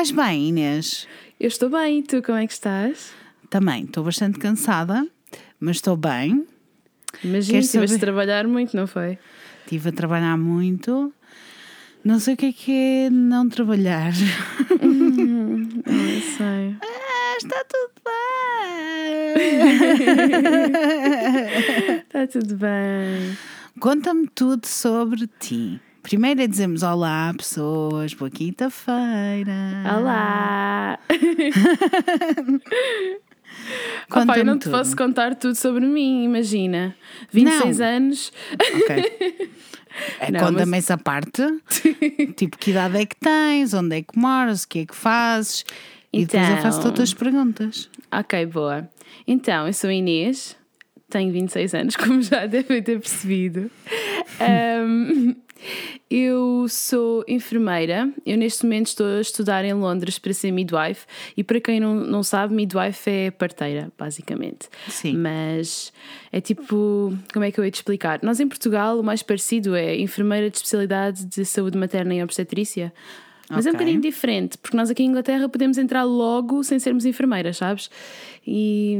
Estás 0.00 0.12
bem, 0.12 0.50
Inês? 0.50 1.08
Eu 1.40 1.48
estou 1.48 1.68
bem, 1.68 1.98
e 1.98 2.02
tu 2.04 2.22
como 2.22 2.38
é 2.38 2.46
que 2.46 2.52
estás? 2.52 3.10
Também, 3.50 3.82
estou 3.82 4.04
bastante 4.04 4.38
cansada, 4.38 5.04
mas 5.58 5.78
estou 5.78 5.96
bem. 5.96 6.46
Imagina, 7.24 7.58
estiveste 7.58 7.96
a 7.96 7.98
trabalhar 7.98 8.46
muito, 8.46 8.76
não 8.76 8.86
foi? 8.86 9.18
Estive 9.64 9.88
a 9.88 9.92
trabalhar 9.92 10.38
muito. 10.38 11.12
Não 12.04 12.20
sei 12.20 12.34
o 12.34 12.36
que 12.36 12.46
é 12.46 12.52
que 12.52 12.72
é 12.72 13.10
não 13.10 13.48
trabalhar. 13.48 14.12
Hum, 14.80 15.68
não 15.84 16.22
sei. 16.36 16.76
Ah, 16.80 17.36
está 17.36 17.64
tudo 17.64 17.90
bem. 21.74 21.98
está 22.02 22.24
tudo 22.28 22.54
bem. 22.54 23.36
Conta-me 23.80 24.28
tudo 24.28 24.64
sobre 24.64 25.26
ti. 25.40 25.80
Primeiro 26.02 26.40
é 26.40 26.46
dizermos 26.46 26.82
olá, 26.82 27.34
pessoas, 27.36 28.14
boa 28.14 28.30
quinta-feira. 28.30 29.52
Olá! 29.96 30.98
Opa, 34.10 34.38
eu 34.38 34.44
não 34.44 34.58
te 34.58 34.64
tudo. 34.64 34.72
posso 34.72 34.96
contar 34.96 35.34
tudo 35.34 35.54
sobre 35.54 35.84
mim, 35.84 36.24
imagina. 36.24 36.94
26 37.32 37.78
não. 37.78 37.86
anos. 37.86 38.32
Ok. 38.74 39.48
É, 40.20 40.30
Conta-me 40.30 40.66
mas... 40.66 40.84
essa 40.84 40.96
parte. 40.96 41.42
tipo, 42.36 42.56
que 42.56 42.70
idade 42.70 42.98
é 42.98 43.06
que 43.06 43.16
tens? 43.16 43.74
Onde 43.74 43.96
é 43.96 44.02
que 44.02 44.16
moras? 44.16 44.62
O 44.62 44.68
que 44.68 44.80
é 44.80 44.86
que 44.86 44.94
fazes? 44.94 45.64
E 46.12 46.22
então... 46.22 46.40
depois 46.40 46.56
eu 46.56 46.62
faço 46.62 46.82
todas 46.82 47.00
as 47.00 47.14
perguntas. 47.14 47.90
Ok, 48.12 48.46
boa. 48.46 48.88
Então, 49.26 49.66
eu 49.66 49.72
sou 49.72 49.90
Inês, 49.90 50.56
tenho 51.10 51.32
26 51.32 51.74
anos, 51.74 51.96
como 51.96 52.22
já 52.22 52.46
devem 52.46 52.80
ter 52.80 53.00
percebido. 53.00 53.70
um, 54.86 55.34
eu 56.10 56.66
sou 56.68 57.24
enfermeira, 57.28 58.10
eu 58.24 58.36
neste 58.36 58.64
momento 58.64 58.86
estou 58.86 59.06
a 59.06 59.20
estudar 59.20 59.64
em 59.64 59.72
Londres 59.72 60.18
para 60.18 60.32
ser 60.32 60.50
midwife 60.50 61.06
e 61.36 61.44
para 61.44 61.60
quem 61.60 61.80
não, 61.80 61.94
não 61.94 62.22
sabe, 62.22 62.54
midwife 62.54 63.10
é 63.10 63.30
parteira, 63.30 63.92
basicamente. 63.98 64.68
Sim. 64.88 65.16
Mas 65.16 65.92
é 66.32 66.40
tipo, 66.40 67.16
como 67.32 67.44
é 67.44 67.50
que 67.50 67.58
eu 67.58 67.64
ia 67.64 67.70
te 67.70 67.76
explicar? 67.76 68.20
Nós 68.22 68.40
em 68.40 68.48
Portugal 68.48 68.98
o 68.98 69.02
mais 69.02 69.22
parecido 69.22 69.74
é 69.74 69.96
enfermeira 69.96 70.50
de 70.50 70.56
especialidade 70.56 71.24
de 71.24 71.44
saúde 71.44 71.76
materna 71.76 72.14
e 72.14 72.22
obstetrícia. 72.22 72.92
Mas 73.50 73.60
okay. 73.60 73.68
é 73.68 73.70
um 73.70 73.72
bocadinho 73.72 74.00
diferente, 74.00 74.58
porque 74.58 74.76
nós 74.76 74.90
aqui 74.90 75.02
em 75.02 75.06
Inglaterra 75.06 75.48
podemos 75.48 75.78
entrar 75.78 76.04
logo 76.04 76.62
sem 76.62 76.78
sermos 76.78 77.06
enfermeiras, 77.06 77.56
sabes? 77.56 77.90
E, 78.46 78.96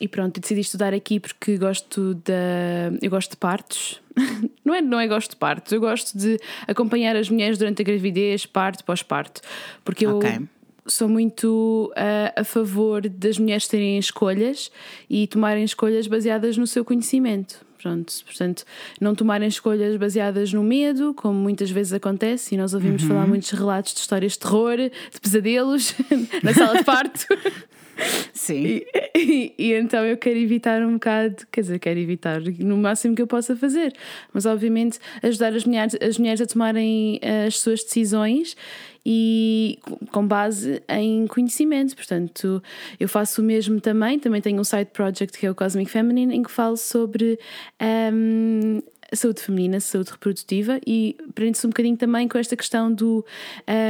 e 0.00 0.08
pronto, 0.08 0.38
eu 0.38 0.40
decidi 0.40 0.60
estudar 0.60 0.94
aqui 0.94 1.18
porque 1.18 1.56
gosto 1.56 2.14
da. 2.14 2.92
Eu 3.02 3.10
gosto 3.10 3.30
de 3.32 3.36
partos. 3.36 4.00
não, 4.64 4.74
é, 4.74 4.80
não 4.80 5.00
é 5.00 5.08
gosto 5.08 5.30
de 5.30 5.36
partos, 5.36 5.72
eu 5.72 5.80
gosto 5.80 6.16
de 6.16 6.38
acompanhar 6.66 7.16
as 7.16 7.28
mulheres 7.28 7.58
durante 7.58 7.82
a 7.82 7.84
gravidez, 7.84 8.46
parto, 8.46 8.84
pós-parto. 8.84 9.40
Porque 9.84 10.06
eu. 10.06 10.18
Okay 10.18 10.40
sou 10.86 11.08
muito 11.08 11.92
uh, 11.92 12.40
a 12.40 12.44
favor 12.44 13.08
das 13.08 13.38
mulheres 13.38 13.68
terem 13.68 13.98
escolhas 13.98 14.70
e 15.08 15.26
tomarem 15.26 15.62
escolhas 15.62 16.06
baseadas 16.06 16.56
no 16.56 16.66
seu 16.66 16.84
conhecimento. 16.84 17.64
Pronto, 17.80 18.12
portanto, 18.26 18.64
não 19.00 19.14
tomarem 19.14 19.48
escolhas 19.48 19.96
baseadas 19.96 20.52
no 20.52 20.62
medo, 20.62 21.14
como 21.14 21.38
muitas 21.38 21.70
vezes 21.70 21.94
acontece, 21.94 22.54
e 22.54 22.58
nós 22.58 22.74
ouvimos 22.74 23.02
uhum. 23.02 23.08
falar 23.08 23.26
muitos 23.26 23.50
relatos 23.50 23.94
de 23.94 24.00
histórias 24.00 24.32
de 24.32 24.38
terror, 24.40 24.76
de 24.76 25.20
pesadelos 25.20 25.94
na 26.42 26.52
sala 26.52 26.78
de 26.78 26.84
parto. 26.84 27.26
Sim. 28.32 28.64
E, 28.64 28.86
e, 29.14 29.54
e, 29.58 29.72
então 29.74 30.04
eu 30.04 30.16
quero 30.16 30.38
evitar 30.38 30.82
um 30.82 30.94
bocado, 30.94 31.46
quer 31.50 31.60
dizer, 31.62 31.78
quero 31.78 31.98
evitar 31.98 32.40
no 32.58 32.76
máximo 32.76 33.14
que 33.14 33.22
eu 33.22 33.26
possa 33.26 33.56
fazer, 33.56 33.94
mas 34.32 34.46
obviamente 34.46 34.98
ajudar 35.22 35.54
as 35.54 35.64
mulheres, 35.64 35.96
as 36.00 36.18
mulheres 36.18 36.40
a 36.40 36.46
tomarem 36.46 37.18
eh, 37.22 37.46
as 37.46 37.58
suas 37.58 37.82
decisões 37.82 38.56
e 39.04 39.78
com 40.10 40.26
base 40.26 40.82
em 40.88 41.26
conhecimento. 41.26 41.94
Portanto, 41.96 42.62
eu 42.98 43.08
faço 43.08 43.40
o 43.40 43.44
mesmo 43.44 43.80
também. 43.80 44.18
Também 44.18 44.40
tenho 44.40 44.60
um 44.60 44.64
side 44.64 44.90
project 44.92 45.38
que 45.38 45.46
é 45.46 45.50
o 45.50 45.54
Cosmic 45.54 45.90
Feminine, 45.90 46.34
em 46.34 46.42
que 46.42 46.50
falo 46.50 46.76
sobre. 46.76 47.38
Um, 48.12 48.80
saúde 49.12 49.40
feminina, 49.40 49.80
saúde 49.80 50.12
reprodutiva 50.12 50.80
e 50.86 51.16
prende-se 51.34 51.66
um 51.66 51.70
bocadinho 51.70 51.96
também 51.96 52.28
com 52.28 52.38
esta 52.38 52.56
questão 52.56 52.92
do 52.92 53.24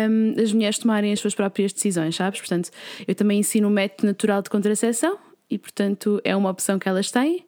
um, 0.08 0.32
das 0.32 0.50
mulheres 0.52 0.78
tomarem 0.78 1.12
as 1.12 1.20
suas 1.20 1.34
próprias 1.34 1.74
decisões, 1.74 2.16
sabes? 2.16 2.40
Portanto, 2.40 2.70
eu 3.06 3.14
também 3.14 3.40
ensino 3.40 3.68
um 3.68 3.70
método 3.70 4.06
natural 4.06 4.40
de 4.40 4.48
contracepção 4.48 5.18
e, 5.50 5.58
portanto, 5.58 6.20
é 6.24 6.34
uma 6.34 6.48
opção 6.48 6.78
que 6.78 6.88
elas 6.88 7.10
têm 7.10 7.44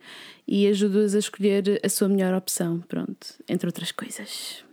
e 0.46 0.66
ajudo-as 0.66 1.14
a 1.14 1.18
escolher 1.18 1.80
a 1.82 1.88
sua 1.88 2.08
melhor 2.08 2.34
opção, 2.34 2.80
pronto, 2.88 3.26
entre 3.48 3.66
outras 3.66 3.92
coisas. 3.92 4.64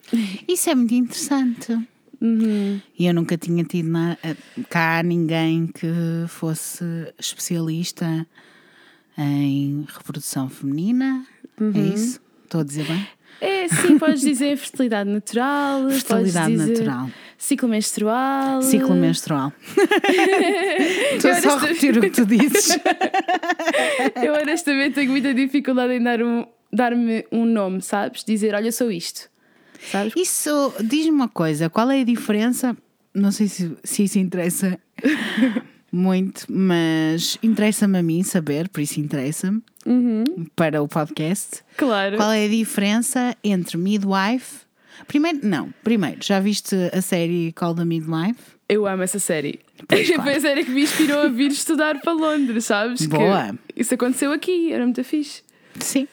Isso 0.48 0.70
é 0.70 0.76
muito 0.76 0.94
interessante. 0.94 1.78
Uhum. 2.22 2.82
E 2.98 3.06
eu 3.06 3.14
nunca 3.14 3.38
tinha 3.38 3.64
tido 3.64 3.90
na, 3.90 4.18
cá 4.70 5.02
ninguém 5.04 5.68
que 5.68 5.88
fosse 6.28 6.84
especialista 7.18 8.28
em 9.18 9.86
reprodução 9.88 10.50
feminina. 10.50 11.26
É 11.60 11.64
uhum. 11.64 11.74
É 11.76 11.80
isso? 11.96 12.22
Estou 12.44 12.62
a 12.62 12.64
dizer 12.64 12.86
bem? 12.86 13.08
É, 13.42 13.68
sim, 13.70 13.98
podes 13.98 14.22
dizer 14.22 14.58
fertilidade 14.58 15.10
natural, 15.10 15.90
fertilidade 15.90 16.58
natural. 16.58 17.10
Ciclo 17.38 17.70
menstrual. 17.70 18.62
Ciclo 18.62 18.96
menstrual. 18.96 19.54
Estou 21.16 21.34
só 21.36 21.56
a 21.56 21.60
repetir 21.60 21.98
o 21.98 22.02
que 22.02 22.10
tu 22.10 22.26
dizes. 22.26 22.78
eu 24.22 24.34
honestamente 24.34 24.96
tenho 24.96 25.12
muita 25.12 25.34
dificuldade 25.34 25.94
em 25.94 26.04
dar 26.04 26.22
um, 26.22 26.46
dar-me 26.72 27.26
um 27.32 27.46
nome, 27.46 27.82
sabes? 27.82 28.26
Dizer, 28.26 28.54
olha, 28.54 28.74
sou 28.74 28.92
isto. 28.92 29.30
Sabes? 29.92 30.14
Isso, 30.16 30.74
diz-me 30.84 31.12
uma 31.12 31.30
coisa, 31.30 31.70
qual 31.70 31.90
é 31.90 32.02
a 32.02 32.04
diferença? 32.04 32.76
Não 33.14 33.32
sei 33.32 33.48
se, 33.48 33.76
se 33.84 34.04
isso 34.04 34.20
interessa 34.20 34.80
muito, 35.92 36.46
mas 36.50 37.38
interessa-me 37.42 37.98
a 37.98 38.04
mim 38.04 38.24
saber, 38.24 38.70
por 38.70 38.82
isso 38.82 39.00
interessa-me 39.00 39.62
uhum. 39.86 40.24
para 40.56 40.82
o 40.82 40.88
podcast. 40.88 41.64
Claro. 41.78 42.18
Qual 42.18 42.32
é 42.32 42.46
a 42.46 42.50
diferença 42.50 43.36
entre 43.44 43.78
midwife? 43.78 44.68
Primeiro, 45.08 45.40
não, 45.44 45.74
primeiro, 45.84 46.18
já 46.22 46.40
viste 46.40 46.76
a 46.94 47.02
série 47.02 47.54
Call 47.54 47.74
the 47.74 47.86
Midwife? 47.86 48.60
Eu 48.68 48.86
amo 48.86 49.02
essa 49.02 49.18
série. 49.18 49.60
Pois, 49.88 50.08
claro. 50.08 50.24
Foi 50.24 50.36
a 50.36 50.42
série 50.42 50.64
que 50.64 50.72
me 50.72 50.84
inspirou 50.84 51.22
a 51.22 51.28
vir 51.28 51.52
estudar 51.52 52.00
para 52.02 52.14
Londres, 52.14 52.66
sabes? 52.66 53.06
Boa. 53.06 53.58
Que 53.68 53.82
isso 53.82 53.94
aconteceu 53.94 54.32
aqui, 54.32 54.72
era 54.72 54.84
muito 54.84 55.04
fixe. 55.04 55.42
Sim, 55.80 56.08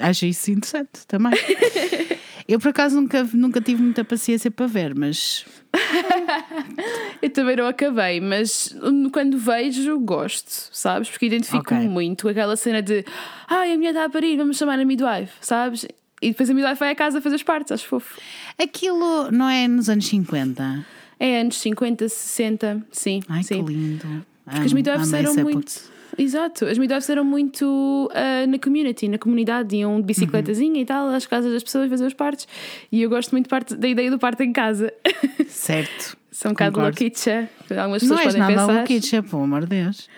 acho 0.00 0.26
isso 0.26 0.50
interessante 0.50 1.06
também. 1.06 1.32
Eu 2.48 2.58
por 2.58 2.68
acaso 2.68 3.00
nunca, 3.00 3.22
nunca 3.32 3.60
tive 3.60 3.82
muita 3.82 4.04
paciência 4.04 4.50
para 4.50 4.66
ver, 4.66 4.94
mas. 4.94 5.44
eu 7.22 7.30
também 7.30 7.56
não 7.56 7.66
acabei, 7.66 8.20
mas 8.20 8.76
quando 9.12 9.38
vejo, 9.38 9.98
gosto, 10.00 10.68
sabes? 10.72 11.08
Porque 11.08 11.26
identifico-me 11.26 11.80
okay. 11.80 11.88
muito 11.88 12.28
aquela 12.28 12.56
cena 12.56 12.82
de 12.82 13.04
ai, 13.48 13.72
a 13.72 13.78
minha 13.78 13.90
está 13.90 14.04
a 14.04 14.10
parir, 14.10 14.36
vamos 14.36 14.58
chamar 14.58 14.78
a 14.78 14.84
midwife, 14.84 15.32
sabes? 15.40 15.86
E 16.20 16.28
depois 16.28 16.50
a 16.50 16.54
midwife 16.54 16.78
vai 16.78 16.90
a 16.90 16.94
casa 16.94 17.20
fazer 17.20 17.36
as 17.36 17.42
partes, 17.42 17.72
acho 17.72 17.86
fofo. 17.88 18.20
Aquilo 18.58 19.30
não 19.30 19.48
é 19.48 19.66
nos 19.66 19.88
anos 19.88 20.06
50? 20.06 20.86
É 21.18 21.40
anos 21.40 21.58
50, 21.58 22.08
60, 22.08 22.86
sim. 22.92 23.22
Ai, 23.28 23.42
sim. 23.42 23.64
que 23.64 23.72
lindo. 23.72 24.26
Porque 24.44 24.66
as 24.66 24.72
midwives 24.72 25.12
eram 25.12 25.34
muito. 25.36 25.91
Exato, 26.18 26.66
as 26.66 26.78
midwives 26.78 27.08
eram 27.08 27.24
muito 27.24 28.10
uh, 28.12 28.50
na 28.50 28.58
community, 28.58 29.08
na 29.08 29.18
comunidade, 29.18 29.76
iam 29.76 30.00
de 30.00 30.06
bicicletazinha 30.06 30.74
uhum. 30.74 30.80
e 30.80 30.84
tal, 30.84 31.08
às 31.08 31.26
casas 31.26 31.52
das 31.52 31.62
pessoas 31.62 31.88
fazer 31.88 32.06
as 32.06 32.14
partes. 32.14 32.46
E 32.90 33.02
eu 33.02 33.08
gosto 33.08 33.32
muito 33.32 33.48
parte, 33.48 33.74
da 33.74 33.88
ideia 33.88 34.10
do 34.10 34.18
parto 34.18 34.42
em 34.42 34.52
casa. 34.52 34.92
Certo. 35.48 36.16
São 36.30 36.50
um 36.50 36.54
bocado 36.54 36.80
louquicha. 36.80 37.48
Algumas 37.76 38.02
pessoas 38.02 38.18
não 38.18 38.24
podem 38.24 38.40
nada 38.40 38.54
pensar. 38.54 38.72
louquicha, 38.72 39.22
pelo 39.22 39.42
amor 39.42 39.60
de 39.60 39.66
Deus. 39.66 40.08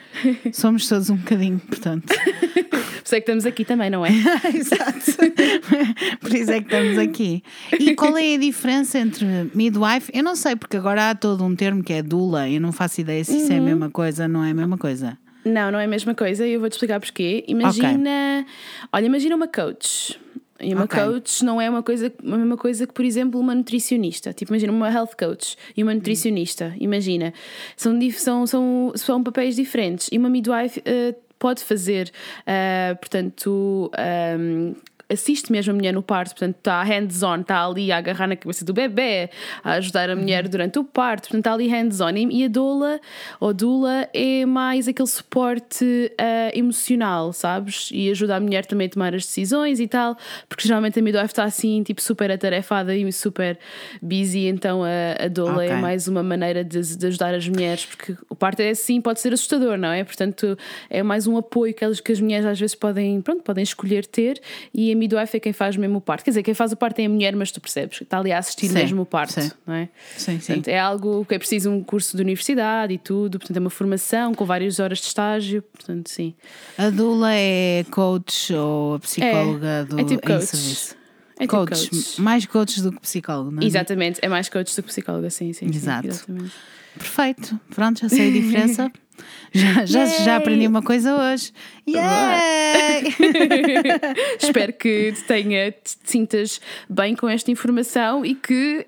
Somos 0.53 0.89
todos 0.89 1.11
um 1.11 1.17
bocadinho, 1.17 1.59
portanto. 1.59 2.07
Por 2.07 3.09
isso 3.09 3.15
é 3.17 3.21
que 3.21 3.25
estamos 3.25 3.45
aqui 3.45 3.65
também, 3.65 3.91
não 3.91 4.07
é? 4.07 4.11
Exato. 4.55 4.95
Por 6.21 6.33
isso 6.33 6.53
é 6.53 6.61
que 6.61 6.73
estamos 6.73 6.99
aqui. 6.99 7.43
E 7.79 7.95
qual 7.97 8.17
é 8.17 8.35
a 8.35 8.39
diferença 8.39 8.99
entre 8.99 9.27
midwife? 9.55 10.11
Eu 10.15 10.23
não 10.23 10.37
sei, 10.37 10.55
porque 10.55 10.77
agora 10.77 11.11
há 11.11 11.15
todo 11.15 11.45
um 11.45 11.55
termo 11.55 11.83
que 11.83 11.93
é 11.93 12.03
dula. 12.03 12.49
Eu 12.49 12.61
não 12.61 12.73
faço 12.73 13.01
ideia 13.01 13.23
se 13.25 13.37
isso 13.37 13.49
uhum. 13.49 13.53
é 13.53 13.57
a 13.57 13.59
uhum. 13.59 13.65
mesma 13.67 13.91
coisa, 13.91 14.29
não 14.29 14.45
é 14.45 14.53
a 14.53 14.55
mesma 14.55 14.79
coisa. 14.79 15.19
Não, 15.45 15.71
não 15.71 15.79
é 15.79 15.85
a 15.85 15.89
mesma 15.89 16.15
coisa 16.15 16.47
e 16.47 16.53
eu 16.53 16.61
vou-te 16.61 16.73
explicar 16.73 16.99
porquê. 17.01 17.45
Imagina. 17.47 18.41
Okay. 18.43 18.55
Olha, 18.93 19.07
imagina 19.07 19.37
uma 19.37 19.49
coach. 19.49 20.19
E 20.61 20.73
uma 20.73 20.85
okay. 20.85 21.03
coach 21.03 21.45
não 21.45 21.61
é 21.61 21.69
uma 21.69 21.83
coisa, 21.83 22.13
a 22.23 22.37
mesma 22.37 22.57
coisa 22.57 22.87
que, 22.87 22.93
por 22.93 23.05
exemplo, 23.05 23.39
uma 23.39 23.55
nutricionista. 23.55 24.33
Tipo, 24.33 24.53
imagina 24.53 24.73
uma 24.73 24.91
health 24.91 25.15
coach 25.19 25.57
e 25.77 25.83
uma 25.83 25.95
nutricionista. 25.95 26.75
Imagina. 26.79 27.35
São, 27.77 27.99
são, 28.13 28.47
são, 28.47 28.93
são 28.95 29.23
papéis 29.23 29.57
diferentes. 29.57 30.09
E 30.11 30.17
uma 30.17 30.31
midwife 30.31 30.81
uh, 30.81 31.15
pode 31.39 31.63
fazer, 31.63 32.11
uh, 32.41 32.97
portanto. 32.97 33.91
Um, 34.39 34.75
assiste 35.15 35.51
mesmo 35.51 35.73
a 35.73 35.75
mulher 35.75 35.93
no 35.93 36.03
parto, 36.03 36.31
portanto 36.31 36.57
está 36.57 36.83
hands-on, 36.83 37.41
está 37.41 37.65
ali 37.65 37.91
a 37.91 37.99
agarrar 37.99 38.29
na 38.29 38.37
cabeça 38.37 38.65
do 38.65 38.73
bebê, 38.73 39.31
a 39.63 39.73
ajudar 39.73 40.11
a 40.11 40.17
mulher 40.17 40.49
durante 40.49 40.79
o 40.79 40.85
parto, 40.85 41.29
portanto 41.29 41.41
está 41.41 41.53
ali 41.53 41.69
hands-on. 41.69 42.15
E 42.31 42.45
a 42.45 42.49
doula 42.49 43.01
ou 43.41 43.53
dula 43.53 44.09
é 44.13 44.45
mais 44.45 44.89
aquele 44.89 45.09
suporte 45.09 45.85
uh, 45.85 46.59
emocional, 46.59 47.33
sabes? 47.33 47.91
E 47.93 48.11
ajuda 48.11 48.37
a 48.37 48.41
mulher 48.41 48.67
também 48.67 48.87
a 48.87 48.91
tomar 48.91 49.15
as 49.15 49.25
decisões 49.25 49.81
e 49.81 49.89
tal, 49.89 50.17
porque 50.49 50.67
geralmente 50.67 50.99
a 50.99 51.03
midwife 51.03 51.27
está 51.27 51.45
assim, 51.45 51.83
tipo, 51.83 52.03
super 52.03 52.31
atarefada 52.31 52.95
e 52.95 53.11
super 53.13 53.59
busy, 54.03 54.47
então 54.47 54.83
a, 54.83 55.25
a 55.25 55.29
doula 55.29 55.65
é 55.65 55.67
okay. 55.67 55.79
é 55.79 55.81
mais 55.81 56.09
uma 56.09 56.23
maneira 56.23 56.65
de, 56.65 56.81
de, 56.97 57.07
ajudar 57.07 57.35
as 57.35 57.49
mulheres, 57.49 57.87
porque 57.87 58.17
o 58.29 58.35
parto 58.35 58.61
é 58.61 58.71
assim, 58.71 59.01
pode 59.01 59.21
ser 59.21 59.33
assustador, 59.33 59.77
não 59.77 59.91
é? 59.91 60.05
Portanto, 60.05 60.59
é 60.91 61.03
mais 61.03 61.27
um 61.27 61.37
apoio 61.37 61.73
que, 61.73 61.85
elas, 61.85 62.01
que 62.01 62.13
as 62.13 62.21
mulheres 62.21 62.47
às 62.47 62.59
vezes 62.59 62.75
podem, 62.75 63.21
pronto, 63.21 63.43
podem 63.43 63.63
escolher 63.63 64.07
ter 64.07 64.41
e 64.73 64.93
a 64.93 64.97
midwife 65.05 65.37
é 65.37 65.41
quem 65.41 65.53
faz 65.53 65.77
mesmo 65.77 65.99
o 65.99 66.01
parto. 66.01 66.25
Quer 66.25 66.31
dizer, 66.31 66.43
quem 66.43 66.55
faz 66.55 66.73
o 66.73 66.77
parto 66.77 66.99
é 67.01 67.05
a 67.05 67.09
mulher, 67.09 67.35
mas 67.37 67.51
tu 67.51 67.61
percebes, 67.61 68.01
está 68.01 68.19
ali 68.19 68.33
a 68.33 68.39
assistir 68.39 68.69
sim, 68.69 68.75
mesmo 68.75 69.03
o 69.03 69.07
parto, 69.07 69.41
sim. 69.41 69.51
não 69.67 69.75
é? 69.75 69.89
Sim, 70.17 70.41
sim. 70.41 70.47
Portanto, 70.47 70.69
é 70.69 70.79
algo 70.79 71.25
que 71.25 71.35
é 71.35 71.39
preciso 71.39 71.71
um 71.71 71.83
curso 71.83 72.17
de 72.17 72.23
universidade 72.23 72.93
e 72.93 72.99
tudo, 72.99 73.39
portanto, 73.39 73.57
é 73.57 73.61
uma 73.61 73.71
formação 73.71 74.35
com 74.35 74.45
várias 74.45 74.79
horas 74.81 74.99
de 74.99 75.07
estágio, 75.07 75.63
portanto, 75.63 76.09
sim. 76.11 76.35
A 76.77 76.91
doula 76.91 77.33
é 77.33 77.85
coach 77.91 78.53
ou 78.53 78.95
a 78.95 78.99
psicóloga 78.99 79.67
é, 79.67 79.85
do 79.85 80.01
é 80.01 80.05
tipo 80.05 80.27
coach. 80.27 80.47
serviço? 80.47 80.97
É 81.39 81.47
tipo 81.47 81.57
coach, 81.57 81.91
coach. 81.91 82.21
Mais 82.21 82.47
coach 82.47 82.83
do 82.83 82.93
que 82.93 83.01
psicólogo, 83.01 83.51
não 83.51 83.63
é? 83.63 83.67
Exatamente, 83.67 84.21
é 84.23 84.29
mais 84.29 84.49
coach 84.49 84.75
do 84.75 84.83
que 84.83 84.89
psicóloga, 84.89 85.31
sim, 85.31 85.53
sim. 85.53 85.67
Exato. 85.67 86.13
Sim, 86.13 86.51
Perfeito, 86.97 87.59
pronto, 87.75 88.01
já 88.01 88.09
sei 88.09 88.29
a 88.29 88.33
diferença. 88.33 88.93
Já, 89.53 89.87
já, 89.87 90.07
já, 90.07 90.37
aprendi 90.37 90.67
uma 90.67 90.83
coisa 90.83 91.15
hoje. 91.17 91.53
Yay! 91.87 93.15
Espero 94.41 94.73
que 94.73 95.13
te, 95.13 95.25
tenha, 95.25 95.71
te 95.71 95.97
sintas 96.05 96.61
bem 96.89 97.15
com 97.15 97.29
esta 97.29 97.51
informação 97.51 98.25
e 98.25 98.35
que 98.35 98.87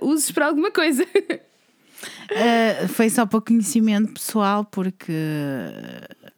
uh, 0.00 0.04
uses 0.06 0.30
para 0.32 0.46
alguma 0.46 0.70
coisa. 0.70 1.04
Uh, 1.04 2.88
foi 2.88 3.08
só 3.08 3.24
para 3.26 3.40
conhecimento 3.40 4.14
pessoal, 4.14 4.64
porque 4.64 5.12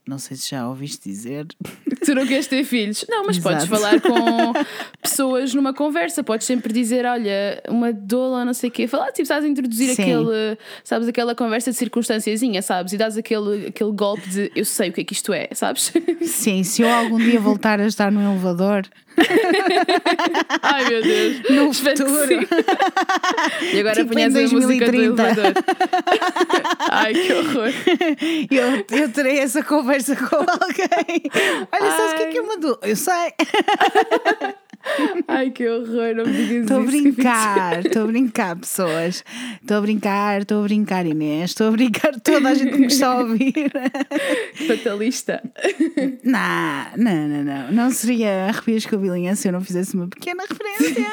não 0.06 0.18
sei 0.18 0.36
se 0.36 0.50
já 0.50 0.68
ouviste 0.68 1.08
dizer. 1.08 1.46
Tu 2.04 2.16
não 2.16 2.26
queres 2.26 2.48
ter 2.48 2.64
filhos? 2.64 3.04
Não, 3.08 3.24
mas 3.24 3.36
Exato. 3.36 3.54
podes 3.54 3.68
falar 3.68 4.00
com 4.00 4.52
pessoas 5.00 5.54
numa 5.54 5.72
conversa. 5.72 6.24
Podes 6.24 6.48
sempre 6.48 6.72
dizer: 6.72 7.06
olha, 7.06 7.62
uma 7.68 7.92
doula, 7.92 8.44
não 8.44 8.52
sei 8.52 8.70
o 8.70 8.72
quê. 8.72 8.88
Falar, 8.88 9.12
tipo, 9.12 9.22
estás 9.22 9.44
a 9.44 9.48
introduzir 9.48 9.94
Sim. 9.94 10.02
aquele, 10.02 10.58
sabes, 10.82 11.06
aquela 11.06 11.32
conversa 11.32 11.70
de 11.70 11.76
circunstânciazinha, 11.76 12.60
sabes? 12.60 12.92
E 12.92 12.96
dás 12.96 13.16
aquele, 13.16 13.68
aquele 13.68 13.92
golpe 13.92 14.28
de 14.28 14.50
eu 14.56 14.64
sei 14.64 14.90
o 14.90 14.92
que 14.92 15.02
é 15.02 15.04
que 15.04 15.12
isto 15.12 15.32
é, 15.32 15.48
sabes? 15.52 15.92
Sim, 16.22 16.64
se 16.64 16.82
eu 16.82 16.88
algum 16.88 17.18
dia 17.18 17.38
voltar 17.38 17.80
a 17.80 17.86
estar 17.86 18.10
no 18.10 18.20
elevador. 18.20 18.82
Ai 20.62 20.88
meu 20.88 21.02
Deus, 21.02 21.50
no 21.50 21.74
futuro. 21.74 22.48
e 23.72 23.80
agora 23.80 23.94
tipo 23.96 24.10
apanhas 24.12 24.36
a 24.36 24.54
música 24.54 24.90
do 24.90 24.96
elevador. 24.96 25.54
Ai 26.90 27.14
que 27.14 27.32
horror. 27.32 27.72
Eu, 28.50 28.98
eu 28.98 29.12
terei 29.12 29.38
essa 29.38 29.62
conversa 29.62 30.16
com 30.16 30.36
alguém. 30.36 31.22
Olha, 31.72 31.90
sabes 31.92 32.12
o 32.12 32.16
que 32.16 32.22
é 32.22 32.26
que 32.28 32.38
eu 32.38 32.46
mando? 32.46 32.78
Eu 32.82 32.96
sei. 32.96 33.12
Ai 35.28 35.50
que 35.50 35.68
horror, 35.68 36.14
não 36.14 36.26
me 36.26 36.32
digas 36.32 36.62
Estou 36.62 36.80
a 36.80 36.84
brincar, 36.84 37.86
estou 37.86 38.02
a 38.02 38.06
brincar, 38.06 38.56
pessoas. 38.56 39.24
Estou 39.60 39.76
a 39.76 39.80
brincar, 39.80 40.42
estou 40.42 40.60
a 40.60 40.62
brincar, 40.64 41.06
Inês. 41.06 41.50
Estou 41.50 41.68
a 41.68 41.70
brincar 41.70 42.18
toda 42.20 42.48
a 42.48 42.54
gente 42.54 42.72
que 42.72 42.78
me 42.78 42.86
está 42.86 43.08
a 43.08 43.20
ouvir. 43.20 43.72
Fatalista. 44.66 45.42
Não, 46.24 46.86
não, 46.96 47.28
não, 47.28 47.44
não. 47.44 47.72
Não 47.72 47.90
seria 47.90 48.46
arrepios 48.46 48.86
com 48.86 48.96
a 48.96 49.36
se 49.36 49.48
eu 49.48 49.52
não 49.52 49.60
fizesse 49.60 49.94
uma 49.94 50.08
pequena 50.08 50.44
referência. 50.48 51.06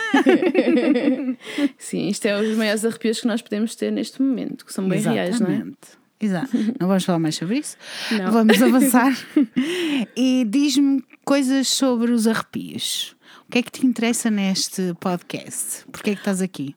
Sim, 1.77 2.07
isto 2.10 2.25
é 2.25 2.39
os 2.39 2.56
maiores 2.57 2.83
arrepios 2.86 3.21
que 3.21 3.27
nós 3.27 3.42
podemos 3.42 3.75
ter 3.75 3.92
neste 3.92 4.21
momento, 4.21 4.66
que 4.66 4.74
são 4.74 4.88
bem 4.88 5.00
Exatamente. 5.00 5.27
reais, 5.27 5.39
não 5.39 5.50
é? 5.50 5.63
Exato. 6.21 6.50
Não 6.80 6.88
vamos 6.88 7.06
falar 7.06 7.19
mais 7.19 7.36
sobre 7.36 7.60
isso. 7.60 7.77
Não. 8.12 8.31
Vamos 8.31 8.62
avançar. 8.62 9.13
e 10.16 10.45
diz-me 10.50 11.01
coisas 11.24 11.69
sobre 11.69 12.12
os 12.12 12.27
arrepios. 12.27 13.16
O 13.50 13.51
que 13.51 13.57
é 13.57 13.63
que 13.63 13.72
te 13.72 13.84
interessa 13.84 14.30
neste 14.30 14.94
podcast? 15.00 15.84
Porquê 15.92 16.12
é 16.12 16.13
que 16.13 16.22
estás 16.22 16.40
aqui? 16.40 16.75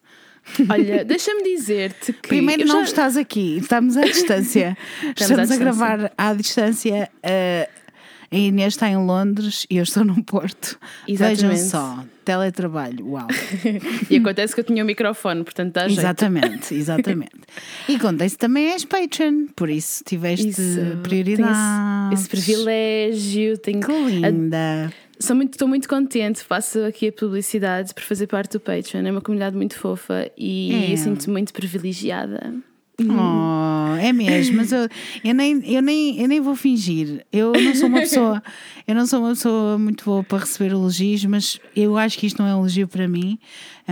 Olha, 0.71 1.05
deixa-me 1.05 1.43
dizer-te 1.43 2.15
que. 2.15 2.29
Primeiro, 2.29 2.65
não 2.65 2.79
já... 2.79 2.85
estás 2.85 3.17
aqui, 3.19 3.59
estamos 3.59 3.95
à 3.95 4.01
distância. 4.01 4.75
estamos, 5.05 5.21
estamos 5.21 5.51
a 5.51 5.57
gravar 5.59 6.13
à 6.17 6.33
distância. 6.33 7.11
Uh, 7.19 7.83
a 8.31 8.37
Inês 8.37 8.73
está 8.73 8.89
em 8.89 8.97
Londres 8.97 9.67
e 9.69 9.77
eu 9.77 9.83
estou 9.83 10.03
no 10.03 10.25
Porto. 10.25 10.79
Exatamente. 11.07 11.43
Vejam 11.43 11.57
só, 11.59 12.05
teletrabalho, 12.25 13.07
uau. 13.07 13.27
e 14.09 14.17
acontece 14.17 14.55
que 14.55 14.61
eu 14.61 14.65
tinha 14.65 14.83
o 14.83 14.85
um 14.85 14.87
microfone, 14.87 15.45
portanto 15.45 15.75
dá 15.75 15.87
Exatamente, 15.87 16.69
jeito. 16.71 16.75
exatamente. 16.75 17.33
E 17.87 17.97
acontece 17.97 18.39
também 18.39 18.71
és 18.71 18.87
Patreon, 18.87 19.49
por 19.55 19.69
isso 19.69 20.03
tiveste 20.05 20.49
isso, 20.49 20.81
prioridade. 21.03 22.15
Esse, 22.15 22.23
esse, 22.23 22.31
privilégio. 22.31 23.59
Tenho 23.59 23.81
que 23.81 23.93
linda. 23.93 24.85
Muito, 24.85 25.12
estou 25.23 25.69
muito 25.69 25.89
contente, 25.89 26.43
faço 26.43 26.81
aqui 26.81 27.09
a 27.09 27.13
publicidade 27.13 27.95
por 27.95 28.03
fazer 28.03 28.27
parte 28.27 28.53
do 28.53 28.61
Patreon. 28.61 29.07
É 29.07 29.11
uma 29.11 29.21
comunidade 29.21 29.57
muito 29.57 29.77
fofa 29.79 30.31
e 30.37 30.73
é. 30.73 30.93
eu 30.93 30.97
sinto-me 30.97 31.33
muito 31.33 31.53
privilegiada. 31.53 32.55
Oh, 33.01 33.97
é 33.97 34.13
mesmo, 34.13 34.59
mas 34.59 34.71
eu, 34.71 34.89
eu, 35.25 35.35
nem, 35.35 35.61
eu, 35.65 35.83
nem, 35.83 36.21
eu 36.21 36.29
nem 36.29 36.41
vou 36.41 36.55
fingir. 36.55 37.25
Eu 37.33 37.53
não 37.53 37.75
sou 37.75 37.89
uma 37.89 38.01
pessoa, 38.01 38.43
eu 38.87 38.95
não 38.95 39.07
sou 39.07 39.21
uma 39.21 39.31
pessoa 39.31 39.79
muito 39.79 40.05
boa 40.05 40.23
para 40.23 40.39
receber 40.39 40.71
elogios, 40.71 41.25
mas 41.25 41.59
eu 41.75 41.97
acho 41.97 42.19
que 42.19 42.27
isto 42.27 42.41
não 42.41 42.49
é 42.49 42.55
um 42.55 42.61
elogio 42.61 42.87
para 42.87 43.09
mim, 43.09 43.39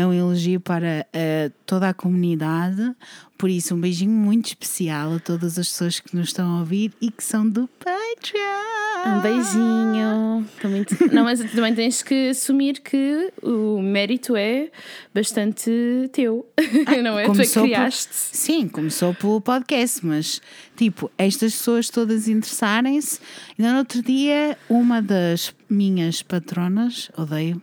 é 0.00 0.06
um 0.06 0.12
elogio 0.12 0.60
para 0.60 1.06
uh, 1.14 1.52
toda 1.66 1.88
a 1.88 1.94
comunidade. 1.94 2.94
Por 3.36 3.48
isso, 3.48 3.74
um 3.74 3.80
beijinho 3.80 4.10
muito 4.10 4.48
especial 4.48 5.14
a 5.14 5.18
todas 5.18 5.58
as 5.58 5.68
pessoas 5.68 5.98
que 5.98 6.14
nos 6.14 6.28
estão 6.28 6.56
a 6.56 6.60
ouvir 6.60 6.92
e 7.00 7.10
que 7.10 7.24
são 7.24 7.48
do 7.48 7.68
Patreon. 7.78 8.60
Um 9.06 9.20
beijinho. 9.22 10.46
Também, 10.60 10.86
não, 11.10 11.24
mas 11.24 11.40
também 11.50 11.74
tens 11.74 12.02
que 12.02 12.28
assumir 12.28 12.80
que 12.80 13.32
o 13.42 13.80
mérito 13.80 14.36
é 14.36 14.70
bastante 15.14 15.70
teu. 16.12 16.46
Ah, 16.86 16.96
não 17.00 17.18
é? 17.18 17.24
Tu 17.24 17.40
é 17.40 17.46
que 17.46 17.60
criaste. 17.60 18.08
Por, 18.08 18.36
sim, 18.36 18.68
começou 18.68 19.14
pelo 19.14 19.40
podcast, 19.40 20.04
mas 20.04 20.42
tipo, 20.76 21.10
estas 21.16 21.52
pessoas 21.52 21.88
todas 21.88 22.28
interessarem-se. 22.28 23.20
Ainda 23.58 23.72
no 23.72 23.78
outro 23.78 24.02
dia, 24.02 24.58
uma 24.68 25.00
das 25.00 25.54
minhas 25.68 26.22
patronas, 26.22 27.10
odeio, 27.16 27.60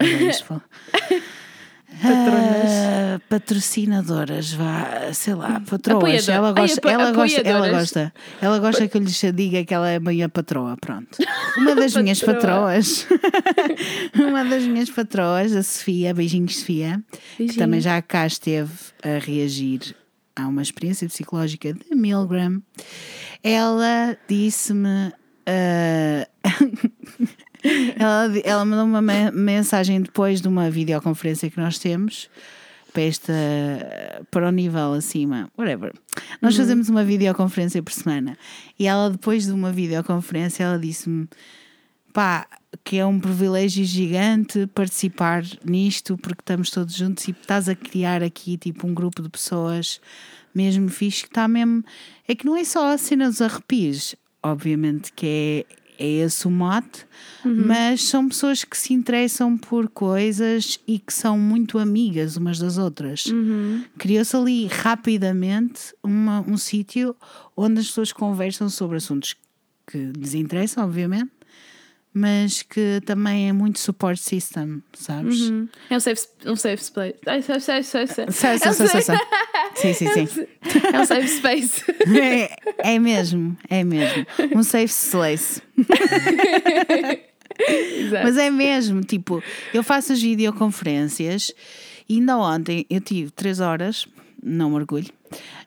odeio 0.00 0.30
isto, 0.30 0.60
Patronas. 2.00 2.70
Uh, 2.70 3.20
patrocinadoras, 3.28 4.52
vá, 4.52 5.12
sei 5.12 5.34
lá, 5.34 5.60
patroas. 5.60 6.28
Ela 6.28 6.52
gosta, 6.52 6.80
Ai, 6.84 6.94
ela, 6.94 7.12
gosta, 7.12 7.40
ela 7.40 7.68
gosta, 7.70 8.12
ela 8.40 8.58
gosta 8.58 8.88
que 8.88 8.96
eu 8.96 9.02
lhes 9.02 9.20
diga 9.34 9.64
que 9.64 9.74
ela 9.74 9.88
é 9.88 9.98
minha 9.98 10.28
patroa, 10.28 10.76
pronto. 10.80 11.18
Uma 11.58 11.74
das 11.74 11.94
minhas 11.96 12.20
patroas, 12.20 13.06
uma 14.14 14.44
das 14.44 14.64
minhas 14.64 14.88
patroas, 14.88 15.54
a 15.54 15.62
Sofia, 15.62 16.14
beijinhos 16.14 16.58
Sofia, 16.58 17.02
que 17.36 17.54
também 17.54 17.80
já 17.80 18.00
cá 18.00 18.26
esteve 18.26 18.72
a 19.02 19.18
reagir 19.18 19.94
a 20.36 20.46
uma 20.46 20.62
experiência 20.62 21.08
psicológica 21.08 21.72
de 21.72 21.94
Milgram. 21.94 22.62
Ela 23.42 24.16
disse-me. 24.28 25.12
Uh, 25.48 26.24
ela, 27.98 28.38
ela 28.44 28.64
mandou 28.64 28.84
uma 28.84 29.02
mensagem 29.32 30.00
depois 30.00 30.40
de 30.40 30.48
uma 30.48 30.70
videoconferência 30.70 31.50
que 31.50 31.58
nós 31.58 31.78
temos 31.78 32.28
para 32.92 33.02
esta 33.02 33.32
para 34.30 34.48
o 34.48 34.50
nível 34.50 34.94
acima, 34.94 35.50
whatever. 35.56 35.92
Nós 36.40 36.54
uhum. 36.54 36.60
fazemos 36.60 36.88
uma 36.88 37.04
videoconferência 37.04 37.82
por 37.82 37.92
semana 37.92 38.36
e 38.78 38.86
ela 38.86 39.10
depois 39.10 39.46
de 39.46 39.52
uma 39.52 39.72
videoconferência 39.72 40.64
ela 40.64 40.78
disse-me 40.78 41.28
pá, 42.12 42.46
que 42.84 42.98
é 42.98 43.06
um 43.06 43.20
privilégio 43.20 43.84
gigante 43.84 44.66
participar 44.68 45.44
nisto 45.64 46.16
porque 46.18 46.42
estamos 46.42 46.70
todos 46.70 46.94
juntos 46.94 47.26
e 47.28 47.30
estás 47.30 47.68
a 47.68 47.74
criar 47.74 48.22
aqui 48.22 48.56
tipo 48.56 48.86
um 48.86 48.94
grupo 48.94 49.22
de 49.22 49.28
pessoas 49.28 50.00
mesmo 50.54 50.88
fixe 50.88 51.22
que 51.22 51.28
está 51.28 51.46
mesmo 51.46 51.84
é 52.26 52.34
que 52.34 52.44
não 52.44 52.56
é 52.56 52.64
só 52.64 52.92
a 52.92 52.98
cena 52.98 53.28
dos 53.28 53.40
arrepios 53.40 54.16
obviamente 54.42 55.12
que 55.12 55.64
é 56.00 56.06
esse 56.06 56.48
o 56.48 56.50
mote, 56.50 57.04
uhum. 57.44 57.66
mas 57.66 58.04
são 58.04 58.26
pessoas 58.26 58.64
que 58.64 58.76
se 58.76 58.94
interessam 58.94 59.56
por 59.56 59.88
coisas 59.88 60.80
e 60.88 60.98
que 60.98 61.12
são 61.12 61.38
muito 61.38 61.78
amigas 61.78 62.36
umas 62.36 62.58
das 62.58 62.78
outras. 62.78 63.26
Uhum. 63.26 63.84
Criou-se 63.98 64.34
ali 64.34 64.66
rapidamente 64.66 65.94
uma, 66.02 66.40
um 66.40 66.56
sítio 66.56 67.14
onde 67.54 67.80
as 67.80 67.88
pessoas 67.88 68.12
conversam 68.12 68.70
sobre 68.70 68.96
assuntos 68.96 69.36
que 69.86 69.98
lhes 70.16 70.34
interessam, 70.34 70.84
obviamente, 70.84 71.30
mas 72.12 72.62
que 72.62 73.00
também 73.04 73.48
é 73.48 73.52
muito 73.52 73.78
support 73.78 74.18
system, 74.18 74.82
sabes? 74.92 75.42
Uhum. 75.42 75.68
É 75.88 75.96
um 75.96 76.00
safe, 76.00 76.26
um 76.44 76.56
safe 76.56 76.84
space. 76.84 77.14
É 77.24 77.40
safe, 77.40 77.60
safe, 77.60 77.84
safe, 77.84 78.12
safe. 78.14 78.32
safe, 78.32 79.02
safe. 79.02 79.18
Sim, 79.74 79.92
sim, 79.94 80.26
sim. 80.26 80.46
É 80.92 81.00
um 81.00 81.04
safe 81.04 81.28
space. 81.28 81.84
É, 82.20 82.94
é 82.94 82.98
mesmo, 82.98 83.56
é 83.68 83.84
mesmo. 83.84 84.26
Um 84.54 84.62
safe. 84.62 84.92
Exato. 84.92 85.62
Mas 88.24 88.36
é 88.36 88.50
mesmo, 88.50 89.02
tipo, 89.02 89.42
eu 89.72 89.82
faço 89.82 90.12
as 90.12 90.20
videoconferências 90.20 91.52
e 92.08 92.16
ainda 92.16 92.36
ontem 92.38 92.84
eu 92.90 93.00
tive 93.00 93.30
três 93.30 93.60
horas, 93.60 94.08
não 94.42 94.70
me 94.70 94.76
orgulho, 94.76 95.12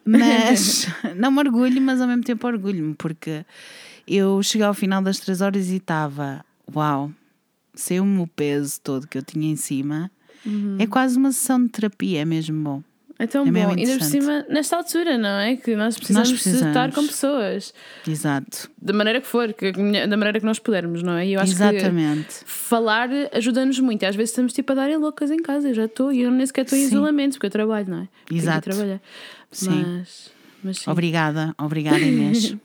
mas 0.03 0.87
não 1.15 1.31
me 1.31 1.39
orgulho, 1.39 1.79
mas 1.81 2.01
ao 2.01 2.07
mesmo 2.07 2.23
tempo 2.23 2.45
orgulho-me, 2.47 2.95
porque 2.95 3.45
eu 4.07 4.41
cheguei 4.43 4.65
ao 4.67 4.73
final 4.73 5.01
das 5.01 5.19
três 5.19 5.41
horas 5.41 5.69
e 5.69 5.77
estava, 5.77 6.43
uau, 6.75 7.11
saiu-me 7.73 8.19
o 8.21 8.27
peso 8.27 8.79
todo 8.81 9.07
que 9.07 9.17
eu 9.17 9.23
tinha 9.23 9.49
em 9.51 9.55
cima. 9.55 10.09
É 10.77 10.85
quase 10.85 11.17
uma 11.17 11.31
sessão 11.31 11.63
de 11.63 11.69
terapia, 11.69 12.21
é 12.21 12.25
mesmo 12.25 12.61
bom. 12.61 12.83
É 13.17 13.25
tão 13.27 13.45
É 13.47 13.51
bom. 13.51 13.69
Ainda 13.77 13.97
por 13.97 14.03
cima, 14.03 14.45
nesta 14.49 14.75
altura, 14.75 15.17
não 15.17 15.29
é? 15.39 15.55
Que 15.55 15.73
nós 15.75 15.95
precisamos, 15.95 16.27
de 16.29 16.33
precisamos. 16.33 16.67
estar 16.67 16.91
com 16.91 17.05
pessoas. 17.07 17.73
Exato. 18.05 18.69
Da 18.81 18.91
maneira 18.91 19.21
que 19.21 19.27
for, 19.27 19.53
que- 19.53 19.71
da 19.71 20.17
maneira 20.17 20.39
que 20.39 20.45
nós 20.45 20.59
pudermos, 20.59 21.01
não 21.01 21.13
é? 21.13 21.27
E 21.27 21.33
eu 21.33 21.39
acho 21.39 21.53
Exatamente. 21.53 22.39
que 22.43 22.49
falar 22.51 23.07
ajuda-nos 23.31 23.79
muito. 23.79 24.01
E 24.01 24.05
às 24.05 24.15
vezes 24.15 24.31
estamos 24.31 24.51
tipo 24.51 24.69
a 24.73 24.75
dar 24.75 24.89
loucas 24.97 25.31
em 25.31 25.37
casa. 25.37 25.69
Eu 25.69 25.73
já 25.75 25.85
estou 25.85 26.11
e 26.11 26.21
eu 26.23 26.31
nem 26.31 26.45
sequer 26.45 26.65
estou 26.65 26.77
em 26.77 26.81
isolamento, 26.83 27.33
porque 27.33 27.45
eu 27.45 27.51
trabalho, 27.51 27.87
não 27.89 27.99
é? 27.99 28.07
Exato. 28.29 28.69
trabalhar. 28.69 28.99
Sim. 29.51 29.85
Mas, 29.99 30.31
mas 30.63 30.77
sim. 30.79 30.89
Obrigada, 30.91 31.55
obrigada 31.57 31.99
Inês. 31.99 32.57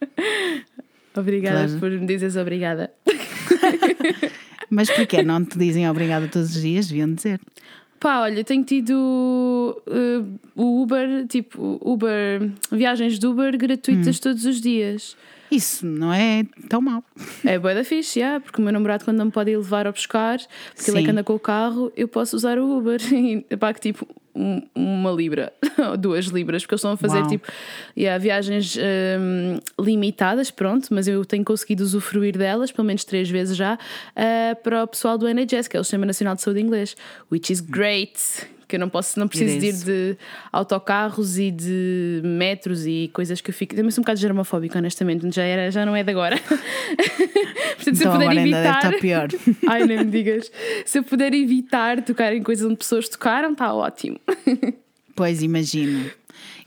Obrigada 1.16 1.64
Claro. 1.66 1.80
por 1.80 1.90
me 1.90 2.06
dizeres 2.06 2.36
obrigada. 2.36 2.90
Mas 4.70 4.90
porquê 4.90 5.22
não 5.22 5.44
te 5.44 5.58
dizem 5.58 5.88
obrigada 5.88 6.28
todos 6.28 6.54
os 6.56 6.62
dias? 6.62 6.88
Deviam 6.88 7.12
dizer. 7.12 7.40
Pá, 8.00 8.20
olha, 8.20 8.44
tenho 8.44 8.62
tido 8.64 8.92
uh, 9.86 10.38
o 10.54 10.82
Uber, 10.82 11.26
tipo, 11.28 11.78
Uber, 11.82 12.50
viagens 12.70 13.18
de 13.18 13.26
Uber 13.26 13.54
Hum. 13.54 13.58
gratuitas 13.58 14.18
todos 14.20 14.44
os 14.44 14.60
dias. 14.60 15.16
Isso 15.50 15.86
não 15.86 16.12
é 16.12 16.44
tão 16.68 16.80
mau. 16.82 17.02
É 17.44 17.58
boa 17.58 17.72
da 17.74 17.84
fixe, 17.84 18.18
yeah, 18.18 18.40
porque 18.40 18.60
o 18.60 18.64
meu 18.64 18.72
namorado, 18.72 19.04
quando 19.04 19.16
não 19.18 19.26
me 19.26 19.30
pode 19.30 19.52
ir 19.52 19.56
levar 19.56 19.86
ou 19.86 19.92
buscar, 19.92 20.38
porque 20.74 20.90
ele 20.90 20.98
é 20.98 21.00
Sim. 21.00 21.04
que 21.06 21.10
anda 21.12 21.22
com 21.24 21.34
o 21.34 21.38
carro, 21.38 21.92
eu 21.96 22.08
posso 22.08 22.34
usar 22.36 22.58
o 22.58 22.76
Uber 22.78 23.00
e 23.14 23.56
pago 23.56 23.78
tipo 23.78 24.06
um- 24.36 24.62
uma 24.74 25.10
libra 25.10 25.52
ou 25.90 25.96
duas 25.98 26.26
libras, 26.26 26.62
porque 26.62 26.74
eles 26.74 26.80
estão 26.80 26.92
a 26.92 26.96
fazer 26.96 27.18
Uau. 27.18 27.28
tipo 27.28 27.48
yeah, 27.96 28.22
viagens 28.22 28.76
hum, 28.76 29.58
limitadas, 29.82 30.50
pronto, 30.50 30.88
mas 30.92 31.08
eu 31.08 31.24
tenho 31.24 31.44
conseguido 31.44 31.82
usufruir 31.82 32.36
delas, 32.36 32.70
pelo 32.70 32.86
menos 32.86 33.04
três 33.04 33.28
vezes 33.30 33.56
já, 33.56 33.78
ah, 34.14 34.54
para 34.62 34.84
o 34.84 34.86
pessoal 34.86 35.16
do 35.18 35.26
NHS, 35.28 35.68
que 35.68 35.76
é 35.76 35.80
o 35.80 35.84
Sistema 35.84 36.04
Nacional 36.06 36.34
de 36.34 36.42
Saúde 36.42 36.60
Inglês, 36.60 36.96
which 37.30 37.52
is 37.52 37.60
great. 37.60 38.12
Que 38.68 38.76
eu 38.76 38.80
não 38.80 38.88
posso, 38.88 39.18
não 39.20 39.28
preciso 39.28 39.58
de 39.60 39.66
ir 39.66 39.72
de 39.72 40.18
autocarros 40.52 41.38
e 41.38 41.50
de 41.52 42.20
metros 42.24 42.84
e 42.84 43.08
coisas 43.12 43.40
que 43.40 43.50
eu 43.50 43.54
fico. 43.54 43.74
Também 43.76 43.90
sou 43.92 44.02
um 44.02 44.04
bocado 44.04 44.18
germofóbica, 44.18 44.78
honestamente, 44.78 45.32
já, 45.34 45.44
era, 45.44 45.70
já 45.70 45.86
não 45.86 45.94
é 45.94 46.02
de 46.02 46.10
agora. 46.10 46.36
Portanto, 47.76 47.94
se 47.96 48.04
eu 48.04 48.08
Então 48.08 48.12
puder 48.12 48.28
ainda 48.28 48.42
evitar. 48.42 48.76
estar 48.84 48.98
pior. 49.00 49.28
Ai, 49.68 49.86
nem 49.86 49.98
me 49.98 50.10
digas. 50.10 50.50
Se 50.84 50.98
eu 50.98 51.04
puder 51.04 51.32
evitar 51.34 52.02
tocar 52.02 52.34
em 52.34 52.42
coisas 52.42 52.66
onde 52.66 52.76
pessoas 52.76 53.08
tocaram, 53.08 53.52
está 53.52 53.72
ótimo. 53.72 54.18
Pois 55.14 55.42
imagino. 55.42 56.10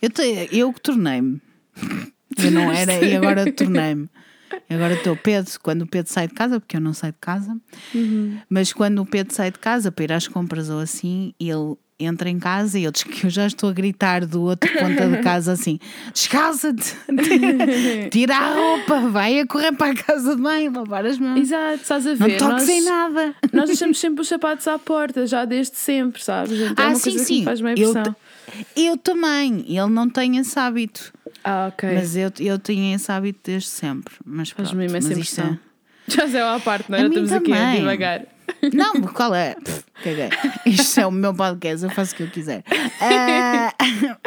Eu, 0.01 0.09
te, 0.09 0.49
eu 0.51 0.71
que 0.71 0.81
tornei-me. 0.81 1.41
Eu 2.41 2.51
não 2.51 2.71
era 2.71 2.93
e 3.03 3.15
agora 3.15 3.49
tornei-me. 3.51 4.07
Agora 4.69 4.93
estou 4.93 5.15
Pedro, 5.15 5.51
quando 5.61 5.81
o 5.83 5.87
Pedro 5.87 6.11
sai 6.11 6.27
de 6.27 6.33
casa, 6.33 6.59
porque 6.59 6.75
eu 6.77 6.81
não 6.81 6.93
saio 6.93 7.13
de 7.13 7.19
casa, 7.19 7.55
mas 8.49 8.73
quando 8.73 8.99
o 9.01 9.05
Pedro 9.05 9.33
sai 9.33 9.51
de 9.51 9.59
casa 9.59 9.91
para 9.91 10.03
ir 10.05 10.11
às 10.13 10.27
compras 10.27 10.69
ou 10.69 10.79
assim, 10.79 11.33
ele 11.39 11.75
entra 11.99 12.29
em 12.29 12.39
casa 12.39 12.79
e 12.79 12.83
eu 12.83 12.91
diz 12.93 13.03
que 13.03 13.25
eu 13.25 13.29
já 13.29 13.45
estou 13.45 13.69
a 13.69 13.73
gritar 13.73 14.25
do 14.25 14.41
outro 14.43 14.71
ponta 14.73 15.07
de 15.09 15.17
casa 15.21 15.51
assim: 15.51 15.79
descalça-te, 16.13 16.95
tira 18.09 18.35
a 18.35 18.53
roupa, 18.53 19.01
vai 19.09 19.39
a 19.39 19.45
correr 19.45 19.73
para 19.73 19.91
a 19.91 19.95
casa 19.95 20.35
de 20.35 20.41
mãe, 20.41 20.69
lavar 20.69 21.05
as 21.05 21.17
mãos. 21.19 21.39
Exato, 21.39 21.81
estás 21.81 22.07
a 22.07 22.11
Não 22.11 22.17
ver? 22.17 22.37
toques 22.37 22.67
nós, 22.67 22.69
em 22.69 22.81
nada. 22.83 23.35
nós 23.51 23.65
deixamos 23.67 23.99
sempre 23.99 24.21
os 24.21 24.27
sapatos 24.27 24.67
à 24.67 24.79
porta, 24.79 25.27
já 25.27 25.45
desde 25.45 25.75
sempre, 25.75 26.23
sabes? 26.23 26.59
Então 26.59 26.85
é 26.85 26.87
ah, 26.87 26.91
uma 26.91 26.95
sim, 26.99 27.17
sim. 27.17 27.43
faz 27.43 27.61
bem 27.61 27.75
eu, 27.77 27.89
impressão. 27.89 28.15
eu 28.75 28.97
também. 28.97 29.65
Ele 29.67 29.89
não 29.89 30.09
tem 30.09 30.37
esse 30.37 30.57
hábito. 30.57 31.11
Ah, 31.43 31.69
ok. 31.71 31.93
Mas 31.93 32.15
eu, 32.15 32.31
eu 32.39 32.57
tinha 32.59 32.95
esse 32.95 33.11
hábito 33.11 33.39
desde 33.43 33.69
sempre. 33.69 34.13
Mas 34.25 34.49
Faz-me 34.49 34.85
imensa 34.87 35.09
mas 35.09 35.17
isto 35.17 35.41
impressão. 35.41 35.59
Já 36.27 36.55
à 36.55 36.59
parte, 36.59 36.89
não 36.89 36.97
A 36.97 37.01
é? 37.01 37.03
mim 37.03 37.09
Estamos 37.09 37.31
aqui 37.31 37.53
a 37.53 37.55
também. 37.55 38.27
Não, 38.73 39.01
qual 39.01 39.33
é? 39.35 39.55
Pff, 39.55 39.83
caguei. 40.03 40.29
Isto 40.65 40.99
é 40.99 41.07
o 41.07 41.11
meu 41.11 41.33
podcast, 41.33 41.83
eu 41.83 41.89
faço 41.91 42.13
o 42.13 42.17
que 42.17 42.23
eu 42.23 42.29
quiser. 42.29 42.63
Ah, 43.01 43.73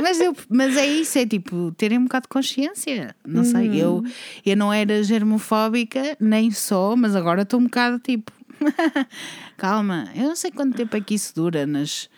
mas, 0.00 0.21
eu, 0.21 0.35
mas 0.49 0.76
é 0.76 0.87
isso, 0.87 1.19
é 1.19 1.26
tipo, 1.26 1.73
terem 1.76 1.99
um 1.99 2.05
bocado 2.05 2.23
de 2.25 2.29
consciência. 2.29 3.14
Não 3.26 3.45
sei, 3.45 3.81
eu, 3.81 4.02
eu 4.45 4.57
não 4.57 4.73
era 4.73 5.02
germofóbica, 5.02 6.17
nem 6.21 6.50
sou, 6.50 6.97
mas 6.97 7.14
agora 7.17 7.43
estou 7.43 7.61
um 7.61 7.64
bocado 7.64 7.99
tipo. 7.99 8.33
Calma, 9.57 10.09
eu 10.14 10.25
não 10.25 10.37
sei 10.37 10.50
quanto 10.50 10.76
tempo 10.76 10.97
é 10.97 11.00
que 11.00 11.14
isso 11.14 11.35
dura 11.35 11.67
nas, 11.67 12.09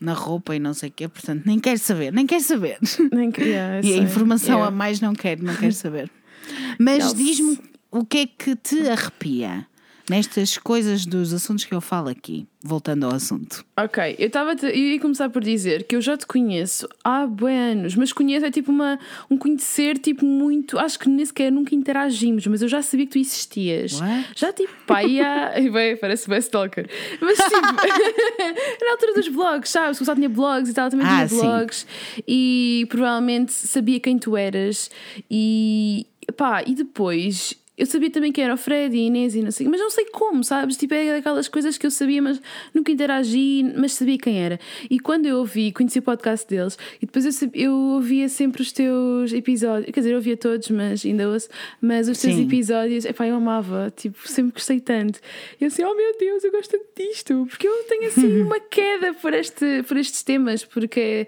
na 0.00 0.12
roupa 0.14 0.54
e 0.54 0.58
não 0.58 0.74
sei 0.74 0.88
o 0.88 0.92
quê, 0.92 1.08
portanto, 1.08 1.42
nem 1.46 1.58
quero 1.58 1.78
saber, 1.78 2.12
nem 2.12 2.26
quero 2.26 2.42
saber. 2.42 2.78
Nem 3.12 3.30
que- 3.30 3.42
yeah, 3.42 3.78
eu 3.78 3.84
E 3.84 3.94
a 3.94 3.96
informação 4.02 4.54
Yeah. 4.56 4.68
a 4.68 4.70
mais 4.70 5.00
não 5.00 5.14
quero, 5.14 5.44
não 5.44 5.54
quero 5.56 5.72
saber. 5.72 6.10
Mas 6.78 7.14
diz-me 7.14 7.58
o 7.90 8.04
que 8.04 8.18
é 8.18 8.26
que 8.26 8.56
te 8.56 8.88
arrepia 8.88 9.66
nestas 10.12 10.58
coisas 10.58 11.06
dos 11.06 11.32
assuntos 11.32 11.64
que 11.64 11.74
eu 11.74 11.80
falo 11.80 12.08
aqui, 12.08 12.46
voltando 12.62 13.06
ao 13.06 13.14
assunto. 13.14 13.64
Ok, 13.76 14.14
eu 14.18 14.26
estava 14.26 14.54
ia 14.66 15.00
começar 15.00 15.30
por 15.30 15.42
dizer 15.42 15.84
que 15.84 15.96
eu 15.96 16.00
já 16.00 16.16
te 16.16 16.26
conheço 16.26 16.86
há 17.02 17.22
anos, 17.22 17.96
mas 17.96 18.12
conheço 18.12 18.44
é 18.44 18.50
tipo 18.50 18.70
uma, 18.70 18.98
um 19.30 19.36
conhecer 19.38 19.96
tipo 19.98 20.24
muito. 20.24 20.78
Acho 20.78 20.98
que 20.98 21.08
nem 21.08 21.24
sequer 21.24 21.50
nunca 21.50 21.74
interagimos, 21.74 22.46
mas 22.46 22.60
eu 22.60 22.68
já 22.68 22.82
sabia 22.82 23.06
que 23.06 23.12
tu 23.12 23.18
existias. 23.18 24.00
What? 24.00 24.28
Já 24.36 24.52
tipo, 24.52 24.72
pá, 24.86 25.02
ia. 25.04 25.52
Bem, 25.72 25.96
parece 25.96 26.28
bem 26.28 26.38
stalker. 26.38 26.88
Mas 27.20 27.38
tipo, 27.38 27.52
na 28.84 28.90
altura 28.92 29.14
dos 29.14 29.28
blogs, 29.28 29.70
sabes? 29.70 29.98
Eu 29.98 30.06
só 30.06 30.14
tinha 30.14 30.28
blogs 30.28 30.68
e 30.70 30.74
tal, 30.74 30.90
também 30.90 31.06
Ah, 31.06 31.26
tinha 31.26 31.28
sim. 31.28 31.40
blogs 31.40 31.86
e 32.28 32.86
provavelmente 32.90 33.52
sabia 33.52 33.98
quem 33.98 34.18
tu 34.18 34.36
eras 34.36 34.90
e 35.30 36.06
pá, 36.36 36.62
e 36.66 36.74
depois. 36.74 37.54
Eu 37.76 37.86
sabia 37.86 38.10
também 38.10 38.30
que 38.30 38.40
era 38.40 38.52
o 38.52 38.56
Fred 38.56 38.94
e 38.94 39.00
a 39.00 39.02
Inês 39.04 39.34
e 39.34 39.40
não 39.42 39.50
sei, 39.50 39.66
mas 39.66 39.80
não 39.80 39.88
sei 39.88 40.04
como, 40.06 40.44
sabes? 40.44 40.76
Tipo, 40.76 40.92
é 40.92 41.14
daquelas 41.14 41.48
coisas 41.48 41.78
que 41.78 41.86
eu 41.86 41.90
sabia, 41.90 42.20
mas 42.20 42.38
nunca 42.74 42.92
interagi, 42.92 43.64
mas 43.76 43.92
sabia 43.94 44.18
quem 44.18 44.38
era. 44.42 44.60
E 44.90 45.00
quando 45.00 45.24
eu 45.24 45.38
ouvi, 45.38 45.72
conheci 45.72 45.98
o 45.98 46.02
podcast 46.02 46.46
deles 46.46 46.76
e 47.00 47.06
depois 47.06 47.24
eu, 47.24 47.32
sab- 47.32 47.56
eu 47.56 47.72
ouvia 47.72 48.28
sempre 48.28 48.60
os 48.60 48.72
teus 48.72 49.32
episódios, 49.32 49.90
quer 49.90 50.00
dizer, 50.00 50.12
eu 50.12 50.16
ouvia 50.16 50.36
todos, 50.36 50.68
mas 50.68 51.04
ainda 51.04 51.28
ouço, 51.30 51.48
mas 51.80 52.08
os 52.10 52.18
teus 52.20 52.34
Sim. 52.34 52.42
episódios, 52.44 53.06
epá, 53.06 53.26
eu 53.26 53.36
amava, 53.36 53.90
tipo, 53.96 54.28
sempre 54.28 54.52
gostei 54.52 54.78
tanto. 54.78 55.18
E 55.58 55.64
eu 55.64 55.68
assim, 55.68 55.82
oh 55.82 55.94
meu 55.94 56.14
Deus, 56.18 56.44
eu 56.44 56.52
gosto 56.52 56.72
tanto 56.72 56.84
disto, 56.94 57.46
porque 57.48 57.66
eu 57.66 57.84
tenho 57.88 58.06
assim 58.08 58.36
uma 58.42 58.60
queda 58.60 59.14
por, 59.14 59.32
este, 59.32 59.82
por 59.88 59.96
estes 59.96 60.22
temas, 60.22 60.62
porque 60.62 61.00
é 61.00 61.26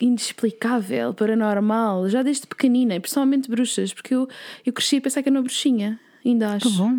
inexplicável, 0.00 1.14
paranormal, 1.14 2.08
já 2.08 2.22
desde 2.22 2.46
pequenina, 2.46 2.94
e 2.94 3.00
principalmente 3.00 3.48
bruxas, 3.48 3.92
porque 3.92 4.14
eu, 4.14 4.28
eu 4.64 4.72
cresci 4.72 4.96
a 4.96 5.00
pensar 5.00 5.22
que 5.22 5.28
era 5.28 5.36
uma 5.36 5.42
bruxinha, 5.42 5.98
ainda 6.24 6.54
acho. 6.54 6.70
Que 6.70 6.76
bom. 6.76 6.98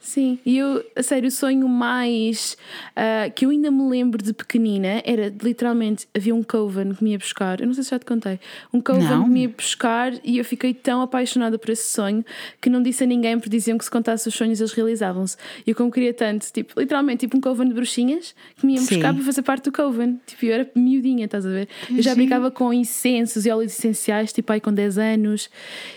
Sim, 0.00 0.38
e 0.46 0.56
eu, 0.56 0.84
a 0.94 1.02
sério, 1.02 1.28
o 1.28 1.30
sonho 1.30 1.68
mais 1.68 2.56
ah, 2.94 3.28
que 3.34 3.44
eu 3.44 3.50
ainda 3.50 3.70
me 3.70 3.88
lembro 3.88 4.22
de 4.22 4.32
pequenina 4.32 5.02
era 5.04 5.32
literalmente 5.42 6.08
havia 6.16 6.34
um 6.34 6.42
coven 6.42 6.94
que 6.94 7.02
me 7.02 7.10
ia 7.10 7.18
buscar. 7.18 7.60
Eu 7.60 7.66
não 7.66 7.74
sei 7.74 7.84
se 7.84 7.90
já 7.90 7.98
te 7.98 8.06
contei. 8.06 8.38
Um 8.72 8.80
coven 8.80 9.02
Não. 9.04 9.24
que 9.24 9.30
me 9.30 9.42
ia 9.42 9.48
buscar 9.48 10.12
e 10.24 10.38
eu 10.38 10.44
fiquei 10.44 10.72
tão 10.72 11.02
apaixonada 11.02 11.58
por 11.58 11.70
esse 11.70 11.90
sonho 11.90 12.24
que 12.60 12.70
não 12.70 12.82
disse 12.82 13.02
a 13.04 13.06
ninguém 13.06 13.36
porque 13.38 13.50
diziam 13.50 13.76
que 13.76 13.84
se 13.84 13.90
contasse 13.90 14.28
os 14.28 14.34
sonhos 14.34 14.60
eles 14.60 14.72
realizavam-se. 14.72 15.36
E 15.66 15.70
eu, 15.70 15.76
como 15.76 15.90
queria 15.90 16.14
tanto, 16.14 16.46
tipo, 16.52 16.78
literalmente, 16.78 17.26
tipo 17.26 17.36
um 17.36 17.40
coven 17.40 17.68
de 17.68 17.74
bruxinhas 17.74 18.34
que 18.56 18.64
me 18.64 18.74
iam 18.74 18.84
Sim. 18.84 18.94
buscar 18.94 19.12
para 19.12 19.24
fazer 19.24 19.42
parte 19.42 19.64
do 19.64 19.72
coven. 19.72 20.20
Tipo, 20.26 20.46
eu 20.46 20.54
era 20.54 20.70
miudinha, 20.74 21.24
estás 21.24 21.44
a 21.44 21.50
ver? 21.50 21.68
eu 21.90 22.02
já 22.02 22.14
brincava 22.14 22.50
com 22.50 22.72
incensos 22.72 23.44
e 23.44 23.50
óleos 23.50 23.72
essenciais, 23.72 24.32
tipo 24.32 24.52
aí 24.52 24.60
com 24.60 24.72
10 24.72 24.96
anos. 24.98 25.50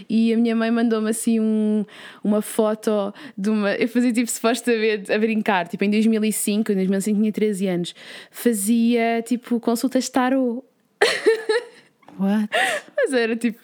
E 0.10 0.34
a 0.34 0.38
minha 0.38 0.56
mãe 0.56 0.72
mandou-me 0.72 1.10
assim 1.10 1.40
um, 1.40 1.86
uma 2.24 2.42
foto 2.42 3.14
de 3.38 3.50
uma. 3.50 3.74
Eu 3.76 3.88
fazia 3.92 4.14
tipo 4.14 4.30
supostamente 4.30 5.12
a 5.12 5.18
brincar, 5.18 5.68
tipo 5.68 5.84
em 5.84 5.90
2005, 5.90 6.72
em 6.72 6.76
2005 6.76 7.20
tinha 7.20 7.32
13 7.32 7.68
anos, 7.68 7.96
fazia 8.30 9.22
tipo 9.22 9.60
consultas 9.60 10.06
de 10.06 10.12
tarot. 10.12 10.64
What? 12.20 12.50
Mas 12.98 13.14
era 13.14 13.36
tipo. 13.36 13.60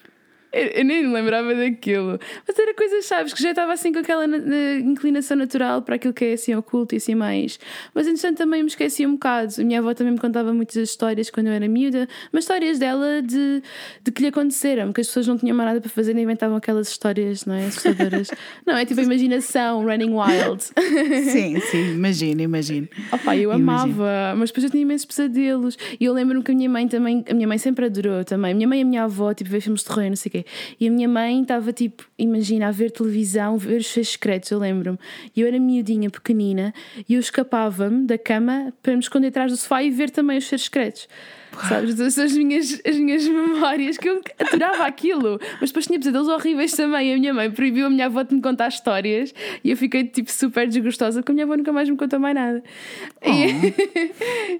Eu, 0.53 0.85
nem 0.85 1.05
me 1.05 1.13
lembrava 1.13 1.53
daquilo. 1.53 2.19
Mas 2.47 2.57
era 2.57 2.73
coisas, 2.73 3.05
sabes, 3.05 3.33
que 3.33 3.41
já 3.43 3.49
estava 3.51 3.73
assim 3.73 3.91
com 3.91 3.99
aquela 3.99 4.25
na- 4.25 4.37
na- 4.37 4.75
inclinação 4.79 5.35
natural 5.37 5.81
para 5.81 5.95
aquilo 5.95 6.13
que 6.13 6.25
é 6.25 6.33
assim 6.33 6.55
oculto 6.55 6.95
e 6.95 6.97
assim 6.97 7.15
mais. 7.15 7.59
Mas 7.93 8.07
entretanto 8.07 8.37
também 8.37 8.63
me 8.63 8.69
esqueci 8.69 9.05
um 9.05 9.13
bocado. 9.13 9.53
A 9.59 9.63
minha 9.63 9.79
avó 9.79 9.93
também 9.93 10.13
me 10.13 10.19
contava 10.19 10.53
muitas 10.53 10.75
histórias 10.77 11.29
quando 11.29 11.47
eu 11.47 11.53
era 11.53 11.67
miúda, 11.67 12.07
mas 12.31 12.45
histórias 12.45 12.79
dela 12.79 13.21
de, 13.21 13.61
de 14.03 14.11
que 14.11 14.21
lhe 14.21 14.29
aconteceram, 14.29 14.93
que 14.93 15.01
as 15.01 15.07
pessoas 15.07 15.27
não 15.27 15.37
tinham 15.37 15.55
mais 15.55 15.67
nada 15.69 15.81
para 15.81 15.89
fazer 15.89 16.15
e 16.17 16.21
inventavam 16.21 16.55
aquelas 16.57 16.87
histórias, 16.89 17.45
não 17.45 17.53
é? 17.53 17.65
Assustadoras. 17.67 18.29
não, 18.65 18.77
é 18.77 18.85
tipo 18.85 18.99
a 19.01 19.03
imaginação, 19.03 19.83
running 19.83 20.13
wild. 20.13 20.63
Sim, 21.31 21.59
sim, 21.59 21.91
imagino, 21.93 22.41
imagino. 22.41 22.87
Opa, 23.11 23.35
eu 23.35 23.53
Imagino. 23.53 24.01
amava, 24.03 24.35
mas 24.37 24.49
depois 24.49 24.63
eu 24.63 24.69
tinha 24.69 24.81
imensos 24.81 25.05
pesadelos. 25.05 25.77
E 25.99 26.05
eu 26.05 26.13
lembro-me 26.13 26.43
que 26.43 26.51
a 26.51 26.55
minha 26.55 26.69
mãe 26.69 26.87
também, 26.87 27.23
a 27.29 27.33
minha 27.33 27.47
mãe 27.47 27.57
sempre 27.57 27.85
adorou 27.85 28.23
também. 28.23 28.51
A 28.51 28.55
minha 28.55 28.67
mãe 28.67 28.79
e 28.79 28.81
a 28.83 28.85
minha 28.85 29.03
avó, 29.03 29.33
tipo, 29.33 29.49
vê 29.49 29.59
filmes 29.59 29.81
de 29.81 29.87
terror 29.87 30.07
não 30.09 30.15
sei 30.15 30.29
o 30.29 30.31
quê. 30.43 30.45
E 30.79 30.87
a 30.87 30.91
minha 30.91 31.07
mãe 31.07 31.41
estava 31.41 31.71
tipo, 31.73 32.05
imagina, 32.17 32.67
a 32.67 32.71
ver 32.71 32.91
televisão, 32.91 33.57
ver 33.57 33.79
os 33.79 33.87
feios 33.87 34.09
secretos, 34.09 34.51
eu 34.51 34.59
lembro-me. 34.59 34.97
E 35.35 35.41
eu 35.41 35.47
era 35.47 35.59
miudinha, 35.59 36.09
pequenina, 36.09 36.73
e 37.07 37.13
eu 37.15 37.19
escapava-me 37.19 38.05
da 38.05 38.17
cama 38.17 38.73
para 38.81 38.93
me 38.93 38.99
esconder 38.99 39.27
atrás 39.27 39.51
do 39.51 39.57
sofá 39.57 39.83
e 39.83 39.89
ver 39.89 40.09
também 40.09 40.37
os 40.37 40.47
feios 40.47 40.63
secretos. 40.63 41.07
Sabes? 41.67 41.99
As, 41.99 42.17
as, 42.17 42.33
minhas, 42.33 42.81
as 42.85 42.97
minhas 42.97 43.27
memórias, 43.27 43.97
que 43.97 44.07
eu 44.07 44.21
adorava 44.39 44.85
aquilo. 44.85 45.39
Mas 45.59 45.69
depois 45.69 45.87
tinha 45.87 45.99
pesadelos 45.99 46.27
horríveis 46.27 46.71
também. 46.73 47.13
A 47.13 47.17
minha 47.17 47.33
mãe 47.33 47.49
proibiu 47.49 47.87
a 47.87 47.89
minha 47.89 48.05
avó 48.05 48.23
de 48.23 48.35
me 48.35 48.41
contar 48.41 48.67
histórias 48.67 49.33
e 49.63 49.71
eu 49.71 49.77
fiquei 49.77 50.03
tipo 50.03 50.31
super 50.31 50.67
desgostosa 50.67 51.21
porque 51.21 51.31
a 51.31 51.33
minha 51.33 51.45
avó 51.45 51.55
nunca 51.55 51.71
mais 51.71 51.89
me 51.89 51.97
contou 51.97 52.19
mais 52.19 52.35
nada. 52.35 52.63
Oh. 53.21 53.29
E, 53.29 53.73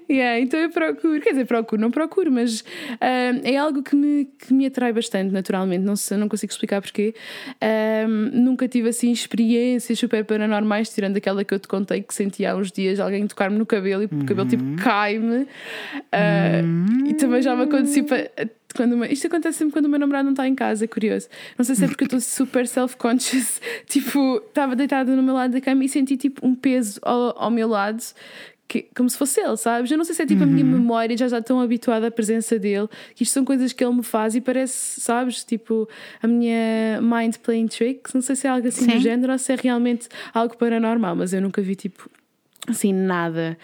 yeah, 0.12 0.40
então 0.40 0.58
eu 0.58 0.70
procuro, 0.70 1.20
quer 1.20 1.30
dizer, 1.30 1.44
procuro, 1.44 1.80
não 1.80 1.90
procuro, 1.90 2.32
mas 2.32 2.60
uh, 2.60 3.40
é 3.44 3.56
algo 3.56 3.82
que 3.82 3.94
me, 3.94 4.24
que 4.24 4.52
me 4.52 4.66
atrai 4.66 4.92
bastante 4.92 5.32
naturalmente. 5.32 5.84
Não, 5.84 5.96
sei, 5.96 6.16
não 6.16 6.28
consigo 6.28 6.52
explicar 6.52 6.80
porquê. 6.80 7.14
Uh, 7.62 8.08
nunca 8.08 8.66
tive 8.66 8.88
assim 8.88 9.12
experiências 9.12 9.98
super 9.98 10.24
paranormais, 10.24 10.92
tirando 10.92 11.16
aquela 11.16 11.44
que 11.44 11.54
eu 11.54 11.58
te 11.58 11.68
contei 11.68 12.02
que 12.02 12.14
sentia 12.14 12.52
há 12.52 12.56
uns 12.56 12.72
dias 12.72 12.98
alguém 12.98 13.26
tocar-me 13.26 13.58
no 13.58 13.66
cabelo 13.66 14.02
e 14.02 14.06
o 14.06 14.24
cabelo 14.24 14.48
tipo 14.48 14.64
uhum. 14.64 14.76
cai-me. 14.76 15.42
Uh, 15.42 16.77
e 17.06 17.14
também 17.14 17.42
já 17.42 17.54
me 17.56 17.62
aconteceu 17.64 18.04
quando 18.74 18.92
uma, 18.92 19.06
isto 19.06 19.26
acontece 19.26 19.58
sempre 19.58 19.72
quando 19.72 19.86
o 19.86 19.88
meu 19.88 19.98
namorado 19.98 20.24
não 20.24 20.32
está 20.32 20.46
em 20.46 20.54
casa, 20.54 20.84
é 20.84 20.88
curioso. 20.88 21.28
Não 21.56 21.64
sei 21.64 21.74
se 21.74 21.84
é 21.84 21.88
porque 21.88 22.04
eu 22.04 22.06
estou 22.06 22.20
super 22.20 22.66
self-conscious. 22.66 23.60
Tipo, 23.86 24.36
estava 24.36 24.76
deitada 24.76 25.14
no 25.16 25.22
meu 25.22 25.34
lado 25.34 25.52
da 25.52 25.60
cama 25.60 25.84
e 25.84 25.88
senti 25.88 26.16
tipo 26.16 26.46
um 26.46 26.54
peso 26.54 27.00
ao, 27.02 27.44
ao 27.44 27.50
meu 27.50 27.68
lado. 27.68 28.02
Que, 28.66 28.86
como 28.94 29.08
se 29.08 29.16
fosse 29.16 29.40
ele, 29.40 29.56
sabes? 29.56 29.90
Eu 29.90 29.96
não 29.96 30.04
sei 30.04 30.14
se 30.14 30.22
é 30.22 30.26
tipo 30.26 30.42
uhum. 30.42 30.48
a 30.48 30.52
minha 30.52 30.64
uhum. 30.64 30.72
memória, 30.72 31.16
já 31.16 31.26
já 31.26 31.40
tão 31.40 31.58
habituada 31.58 32.08
à 32.08 32.10
presença 32.10 32.58
dele, 32.58 32.86
que 33.14 33.22
isto 33.22 33.32
são 33.32 33.42
coisas 33.42 33.72
que 33.72 33.82
ele 33.82 33.94
me 33.94 34.02
faz 34.02 34.34
e 34.34 34.42
parece, 34.42 35.00
sabes? 35.00 35.42
Tipo, 35.42 35.88
a 36.22 36.28
minha 36.28 37.00
mind 37.00 37.36
playing 37.38 37.66
tricks. 37.66 38.12
Não 38.12 38.20
sei 38.20 38.36
se 38.36 38.46
é 38.46 38.50
algo 38.50 38.68
assim 38.68 38.84
Sim. 38.84 38.98
do 38.98 39.00
género 39.00 39.32
ou 39.32 39.38
se 39.38 39.52
é 39.52 39.56
realmente 39.56 40.08
algo 40.34 40.54
paranormal, 40.58 41.16
mas 41.16 41.32
eu 41.32 41.40
nunca 41.40 41.62
vi 41.62 41.74
tipo 41.74 42.10
assim 42.70 42.92
nada 42.92 43.56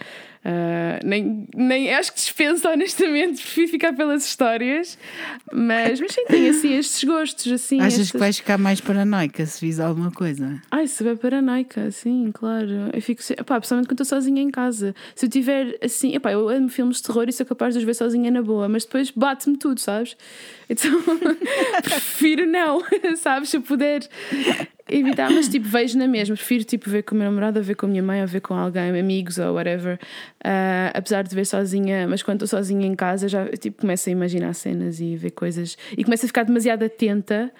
Uh, 0.44 1.00
nem, 1.02 1.48
nem 1.56 1.94
acho 1.94 2.12
que 2.12 2.18
dispenso, 2.18 2.68
honestamente, 2.68 3.40
prefiro 3.40 3.68
ficar 3.68 3.94
pelas 3.94 4.26
histórias, 4.26 4.98
mas, 5.50 5.98
mas 5.98 6.12
sim, 6.12 6.26
tem 6.26 6.50
assim 6.50 6.74
estes 6.74 7.02
gostos. 7.02 7.50
Assim, 7.50 7.80
Achas 7.80 7.94
estas... 7.94 8.10
que 8.10 8.18
vais 8.18 8.36
ficar 8.36 8.58
mais 8.58 8.78
paranoica 8.78 9.46
se 9.46 9.58
fizer 9.58 9.82
alguma 9.82 10.10
coisa? 10.10 10.60
Ai, 10.70 10.86
se 10.86 11.02
vai 11.02 11.16
paranoica, 11.16 11.90
sim, 11.90 12.30
claro. 12.30 12.90
Eu 12.92 13.00
fico, 13.00 13.22
epá, 13.32 13.58
principalmente 13.58 13.86
quando 13.88 14.02
estou 14.02 14.18
sozinha 14.18 14.42
em 14.42 14.50
casa. 14.50 14.94
Se 15.16 15.24
eu 15.24 15.30
tiver 15.30 15.78
assim, 15.82 16.14
epá, 16.14 16.30
eu 16.32 16.46
amo 16.50 16.68
filmes 16.68 16.98
de 16.98 17.04
terror 17.04 17.24
e 17.26 17.32
sou 17.32 17.46
capaz 17.46 17.72
de 17.72 17.78
os 17.78 17.84
ver 17.84 17.94
sozinha 17.94 18.30
na 18.30 18.42
boa, 18.42 18.68
mas 18.68 18.84
depois 18.84 19.10
bate-me 19.10 19.56
tudo, 19.56 19.80
sabes? 19.80 20.14
Então 20.68 20.92
prefiro 21.82 22.46
não, 22.46 22.82
sabes? 23.16 23.48
Se 23.48 23.56
eu 23.56 23.62
puder 23.62 24.06
evitar, 24.88 25.30
mas 25.30 25.48
tipo, 25.48 25.66
vejo 25.66 25.98
na 25.98 26.06
mesma. 26.06 26.34
Prefiro 26.34 26.64
tipo 26.64 26.90
ver 26.90 27.02
com 27.02 27.14
a 27.14 27.18
minha 27.18 27.30
namorada, 27.30 27.60
ver 27.60 27.74
com 27.74 27.86
a 27.86 27.88
minha 27.88 28.02
mãe, 28.02 28.20
ou 28.20 28.26
ver 28.26 28.40
com 28.40 28.54
alguém, 28.54 28.98
amigos 28.98 29.38
ou 29.38 29.54
whatever. 29.54 29.98
Uh, 30.44 30.90
apesar 30.92 31.22
de 31.22 31.34
ver 31.34 31.46
sozinha, 31.46 32.06
mas 32.08 32.22
quando 32.22 32.44
estou 32.44 32.58
sozinha 32.58 32.86
em 32.86 32.94
casa 32.94 33.28
já 33.28 33.46
tipo, 33.48 33.80
começo 33.80 34.08
a 34.08 34.12
imaginar 34.12 34.52
cenas 34.54 35.00
e 35.00 35.16
ver 35.16 35.30
coisas 35.30 35.76
e 35.96 36.04
começo 36.04 36.26
a 36.26 36.28
ficar 36.28 36.44
demasiado 36.44 36.84
atenta 36.84 37.52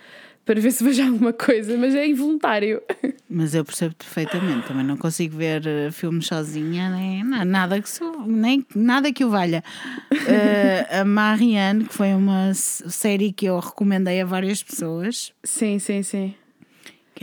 para 0.44 0.60
ver 0.60 0.70
se 0.72 0.84
vejo 0.84 1.02
alguma 1.02 1.32
coisa, 1.32 1.76
mas 1.78 1.94
é 1.94 2.06
involuntário. 2.06 2.82
Mas 3.28 3.54
eu 3.54 3.64
percebo 3.64 3.94
perfeitamente, 3.94 4.68
também 4.68 4.84
não 4.84 4.96
consigo 4.96 5.36
ver 5.36 5.62
uh, 5.62 5.90
filmes 5.90 6.26
sozinha, 6.26 6.90
nem 6.90 7.24
nada 7.24 7.80
que, 7.80 7.88
nem, 8.26 8.64
nada 8.74 9.10
que 9.10 9.24
o 9.24 9.30
valha. 9.30 9.64
Uh, 10.12 11.00
a 11.00 11.04
Marianne, 11.04 11.84
que 11.84 11.94
foi 11.94 12.14
uma 12.14 12.52
série 12.52 13.32
que 13.32 13.46
eu 13.46 13.58
recomendei 13.58 14.20
a 14.20 14.24
várias 14.26 14.62
pessoas. 14.62 15.32
Sim, 15.42 15.78
sim, 15.78 16.02
sim 16.02 16.34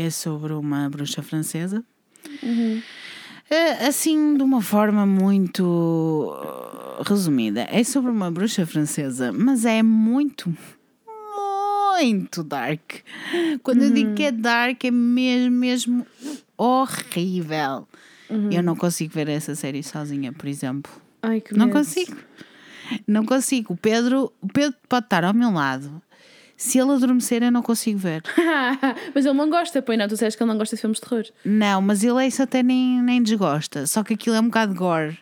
é 0.01 0.09
sobre 0.09 0.53
uma 0.53 0.89
bruxa 0.89 1.21
francesa. 1.21 1.83
Uhum. 2.43 2.81
Assim, 3.85 4.37
de 4.37 4.43
uma 4.43 4.61
forma 4.61 5.05
muito 5.05 5.63
uh, 5.63 7.03
resumida, 7.03 7.67
é 7.69 7.83
sobre 7.83 8.09
uma 8.09 8.31
bruxa 8.31 8.65
francesa, 8.65 9.31
mas 9.33 9.65
é 9.65 9.83
muito, 9.83 10.55
muito 11.97 12.43
dark. 12.43 12.99
Quando 13.61 13.81
uhum. 13.81 13.87
eu 13.87 13.93
digo 13.93 14.09
uhum. 14.09 14.15
que 14.15 14.23
é 14.23 14.31
dark, 14.31 14.83
é 14.85 14.91
mesmo, 14.91 15.51
mesmo 15.51 16.07
horrível. 16.57 17.87
Uhum. 18.29 18.49
Eu 18.51 18.63
não 18.63 18.75
consigo 18.75 19.13
ver 19.13 19.27
essa 19.27 19.53
série 19.53 19.83
sozinha, 19.83 20.31
por 20.31 20.47
exemplo. 20.47 20.91
Ai, 21.21 21.41
que 21.41 21.53
não 21.53 21.69
consigo. 21.69 22.15
Não 23.05 23.25
consigo. 23.25 23.73
O 23.73 23.77
Pedro, 23.77 24.31
o 24.41 24.47
Pedro 24.47 24.77
pode 24.87 25.05
estar 25.05 25.25
ao 25.25 25.33
meu 25.33 25.51
lado 25.51 26.01
se 26.61 26.77
ele 26.77 26.91
adormecer, 26.91 27.41
eu 27.41 27.51
não 27.51 27.63
consigo 27.63 27.97
ver. 27.97 28.21
mas 29.15 29.25
ele 29.25 29.33
não 29.33 29.49
gosta, 29.49 29.81
pois 29.81 29.97
não? 29.97 30.07
Tu 30.07 30.15
sabes 30.15 30.35
que 30.35 30.43
ele 30.43 30.51
não 30.51 30.59
gosta 30.59 30.75
de 30.75 30.79
filmes 30.79 30.99
de 30.99 31.09
terror. 31.09 31.25
Não, 31.43 31.81
mas 31.81 32.03
ele 32.03 32.23
é 32.23 32.27
isso 32.27 32.43
até 32.43 32.61
nem, 32.61 33.01
nem 33.01 33.23
desgosta. 33.23 33.87
Só 33.87 34.03
que 34.03 34.13
aquilo 34.13 34.35
é 34.35 34.39
um 34.39 34.45
bocado 34.45 34.75
gore. 34.75 35.17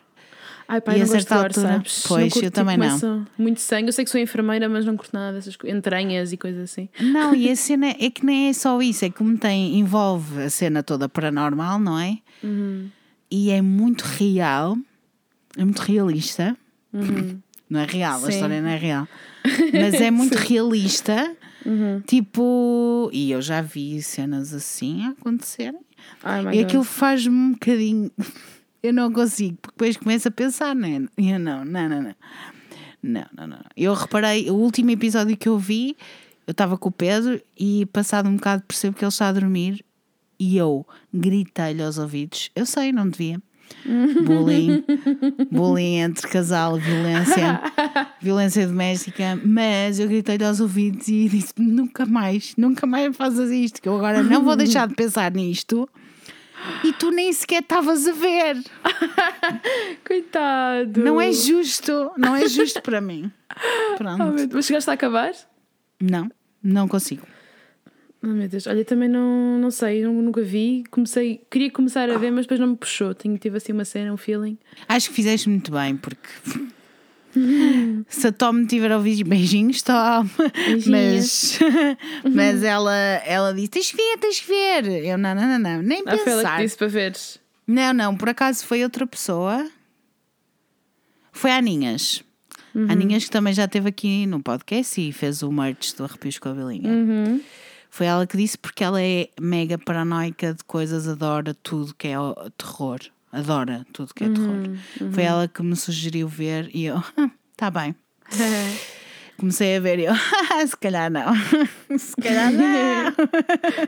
Ai, 0.68 0.82
pai, 0.82 0.96
e 0.96 1.00
não 1.00 1.06
gosto 1.06 1.26
de 1.26 1.34
gore? 1.34 1.82
Pois, 2.06 2.32
curto, 2.34 2.44
eu 2.44 2.50
também 2.50 2.78
tipo, 2.78 3.06
não. 3.06 3.26
Muito 3.38 3.58
sangue. 3.58 3.88
Eu 3.88 3.92
sei 3.94 4.04
que 4.04 4.10
sou 4.10 4.20
enfermeira, 4.20 4.68
mas 4.68 4.84
não 4.84 4.98
curto 4.98 5.14
nada 5.14 5.32
dessas 5.32 5.56
entranhas 5.64 6.30
e 6.30 6.36
coisas 6.36 6.70
assim. 6.70 6.90
Não, 7.00 7.34
e 7.34 7.50
a 7.50 7.56
cena 7.56 7.86
é 7.98 8.10
que 8.10 8.24
nem 8.24 8.50
é 8.50 8.52
só 8.52 8.80
isso, 8.82 9.06
é 9.06 9.08
que 9.08 9.16
como 9.16 9.38
tem, 9.38 9.78
envolve 9.78 10.42
a 10.42 10.50
cena 10.50 10.82
toda 10.82 11.08
paranormal, 11.08 11.78
não 11.78 11.98
é? 11.98 12.18
Uhum. 12.44 12.90
E 13.30 13.50
é 13.50 13.62
muito 13.62 14.02
real, 14.02 14.76
é 15.56 15.64
muito 15.64 15.80
realista. 15.80 16.54
Uhum. 16.92 17.40
Não 17.70 17.80
é 17.80 17.86
real, 17.86 18.18
Sim. 18.18 18.26
a 18.26 18.28
história 18.28 18.60
não 18.60 18.68
é 18.68 18.76
real. 18.76 19.08
Mas 19.72 19.94
é 19.94 20.10
muito 20.10 20.36
realista. 20.38 21.36
Uhum. 21.64 22.00
Tipo, 22.06 23.10
e 23.12 23.30
eu 23.30 23.42
já 23.42 23.60
vi 23.60 24.02
cenas 24.02 24.52
assim 24.54 25.06
acontecerem. 25.06 25.80
E 26.52 26.60
aquilo 26.60 26.84
faz-me 26.84 27.34
um 27.34 27.52
bocadinho. 27.52 28.10
Eu 28.82 28.94
não 28.94 29.12
consigo, 29.12 29.58
porque 29.60 29.74
depois 29.76 29.96
começo 29.98 30.28
a 30.28 30.30
pensar, 30.30 30.74
né? 30.74 31.06
Eu 31.18 31.38
não, 31.38 31.66
não, 31.66 31.86
não, 31.86 32.02
não. 32.02 32.14
Não, 33.02 33.26
não, 33.36 33.46
não. 33.46 33.60
Eu 33.76 33.92
reparei, 33.92 34.50
o 34.50 34.54
último 34.54 34.90
episódio 34.90 35.36
que 35.36 35.46
eu 35.46 35.58
vi, 35.58 35.94
eu 36.46 36.52
estava 36.52 36.78
com 36.78 36.88
o 36.88 36.92
Pedro 36.92 37.42
e 37.58 37.84
passado 37.92 38.26
um 38.26 38.36
bocado 38.36 38.62
percebo 38.62 38.96
que 38.96 39.04
ele 39.04 39.10
está 39.10 39.28
a 39.28 39.32
dormir 39.32 39.84
e 40.38 40.56
eu 40.56 40.86
gritei-lhe 41.12 41.82
aos 41.82 41.98
ouvidos. 41.98 42.50
Eu 42.56 42.64
sei, 42.64 42.90
não 42.90 43.06
devia 43.06 43.38
bullying, 44.24 44.84
bullying 45.50 45.96
entre 45.96 46.28
casal, 46.28 46.76
violência, 46.76 47.60
violência 48.20 48.66
doméstica, 48.66 49.38
mas 49.44 49.98
eu 49.98 50.08
gritei-lhe 50.08 50.44
aos 50.44 50.60
ouvidos 50.60 51.08
e 51.08 51.28
disse: 51.28 51.54
nunca 51.58 52.06
mais, 52.06 52.54
nunca 52.56 52.86
mais 52.86 53.16
faças 53.16 53.50
isto, 53.50 53.80
que 53.80 53.88
eu 53.88 53.96
agora 53.96 54.22
não 54.22 54.44
vou 54.44 54.56
deixar 54.56 54.86
de 54.88 54.94
pensar 54.94 55.30
nisto. 55.32 55.88
E 56.84 56.92
tu 56.92 57.10
nem 57.10 57.32
sequer 57.32 57.62
estavas 57.62 58.06
a 58.06 58.12
ver. 58.12 58.62
Coitado. 60.06 61.02
Não 61.02 61.20
é 61.20 61.32
justo, 61.32 62.12
não 62.18 62.36
é 62.36 62.46
justo 62.48 62.82
para 62.82 63.00
mim. 63.00 63.32
Pronto. 63.96 64.22
Oh, 64.22 64.54
mas 64.54 64.66
chegaste 64.66 64.90
a 64.90 64.92
acabar? 64.92 65.32
Não, 66.00 66.30
não 66.62 66.86
consigo. 66.86 67.26
Oh 68.22 68.26
meu 68.26 68.48
Deus, 68.48 68.66
olha, 68.66 68.84
também 68.84 69.08
não, 69.08 69.58
não 69.58 69.70
sei, 69.70 70.04
nunca 70.04 70.42
vi. 70.42 70.84
Comecei, 70.90 71.40
queria 71.50 71.70
começar 71.70 72.10
a 72.10 72.18
ver, 72.18 72.30
mas 72.30 72.44
depois 72.44 72.60
não 72.60 72.68
me 72.68 72.76
puxou. 72.76 73.14
Tenho, 73.14 73.38
tive 73.38 73.56
assim 73.56 73.72
uma 73.72 73.84
cena, 73.84 74.12
um 74.12 74.16
feeling. 74.16 74.58
Acho 74.86 75.08
que 75.08 75.14
fizeste 75.14 75.48
muito 75.48 75.72
bem, 75.72 75.96
porque 75.96 76.28
se 78.08 78.26
a 78.26 78.32
Tom 78.32 78.66
tiver 78.66 78.92
a 78.92 78.98
ouvir 78.98 79.24
beijinhos, 79.24 79.80
Tom. 79.80 80.28
Mas, 80.86 81.58
mas 82.30 82.62
ela, 82.62 82.94
ela 83.24 83.54
disse: 83.54 83.68
tens 83.68 83.90
que 83.90 83.96
ver, 83.96 84.18
tens 84.18 84.40
que 84.40 84.48
ver. 84.48 85.04
Eu 85.06 85.16
não, 85.16 85.34
não, 85.34 85.46
não, 85.46 85.58
não. 85.58 85.82
nem 85.82 86.04
pensar. 86.04 86.54
A 86.54 86.56
que 86.56 86.64
disse 86.64 86.76
para 86.76 86.88
veres. 86.88 87.38
Não, 87.66 87.94
não, 87.94 88.16
por 88.16 88.28
acaso 88.28 88.66
foi 88.66 88.82
outra 88.82 89.06
pessoa. 89.06 89.66
Foi 91.32 91.52
a 91.52 91.56
Aninhas. 91.56 92.22
Uhum. 92.74 92.86
A 92.88 92.92
Aninhas 92.92 93.24
que 93.24 93.30
também 93.30 93.54
já 93.54 93.64
esteve 93.64 93.88
aqui 93.88 94.26
no 94.26 94.42
podcast 94.42 95.00
e 95.00 95.10
fez 95.10 95.42
o 95.42 95.50
merch 95.50 95.94
do 95.94 96.04
Arrepios 96.04 96.38
com 96.38 96.50
a 96.50 96.52
Belinha. 96.52 96.90
Uhum. 96.90 97.40
Foi 97.90 98.06
ela 98.06 98.26
que 98.26 98.36
disse 98.36 98.56
porque 98.56 98.84
ela 98.84 99.02
é 99.02 99.28
mega 99.38 99.76
paranoica 99.76 100.54
de 100.54 100.62
coisas, 100.64 101.08
adora 101.08 101.52
tudo 101.54 101.92
que 101.94 102.06
é 102.06 102.14
terror. 102.56 103.00
Adora 103.32 103.84
tudo 103.92 104.14
que 104.14 104.24
é 104.24 104.28
uhum, 104.28 104.34
terror. 104.34 104.78
Uhum. 105.00 105.12
Foi 105.12 105.22
ela 105.24 105.48
que 105.48 105.62
me 105.62 105.74
sugeriu 105.74 106.28
ver 106.28 106.70
e 106.72 106.86
eu, 106.86 107.02
tá 107.56 107.68
bem. 107.70 107.94
Comecei 109.36 109.76
a 109.76 109.80
ver 109.80 109.98
e 109.98 110.04
eu, 110.04 110.12
se 110.68 110.76
calhar 110.76 111.10
não. 111.10 111.32
se 111.98 112.14
calhar 112.16 112.52
não. 112.52 113.12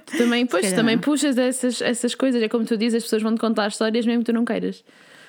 tu 0.07 0.19
também, 0.19 0.47
pois, 0.47 0.73
também 0.73 0.97
não. 0.97 1.03
puxas 1.03 1.37
essas, 1.39 1.81
essas 1.81 2.15
coisas. 2.15 2.43
É 2.43 2.49
como 2.49 2.65
tu 2.65 2.77
dizes, 2.77 2.97
as 2.97 3.03
pessoas 3.05 3.23
vão 3.23 3.35
te 3.35 3.41
contar 3.41 3.69
histórias 3.69 4.07
mesmo 4.07 4.25
que 4.25 4.33
tu 4.33 4.35
não 4.35 4.45
queiras. 4.45 4.83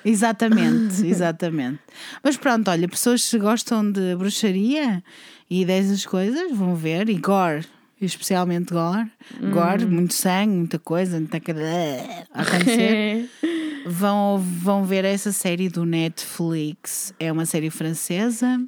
Exatamente, 0.04 1.06
exatamente. 1.06 1.78
Mas 2.22 2.36
pronto, 2.36 2.70
olha, 2.70 2.88
pessoas 2.88 3.28
que 3.28 3.38
gostam 3.38 3.90
de 3.90 4.16
bruxaria 4.16 5.02
e 5.48 5.64
dessas 5.64 6.04
coisas 6.04 6.52
vão 6.52 6.74
ver 6.74 7.08
e 7.08 7.18
gore 7.18 7.66
especialmente 8.06 8.72
gore, 8.72 9.10
hum. 9.40 9.50
gore, 9.50 9.86
muito 9.86 10.14
sangue, 10.14 10.56
muita 10.56 10.78
coisa, 10.78 11.18
muita 11.18 11.38
a 12.32 12.42
acontecer. 12.42 13.28
vão, 13.86 14.38
vão 14.38 14.84
ver 14.84 15.04
essa 15.04 15.32
série 15.32 15.68
do 15.68 15.84
Netflix. 15.84 17.12
É 17.18 17.30
uma 17.30 17.46
série 17.46 17.70
francesa, 17.70 18.60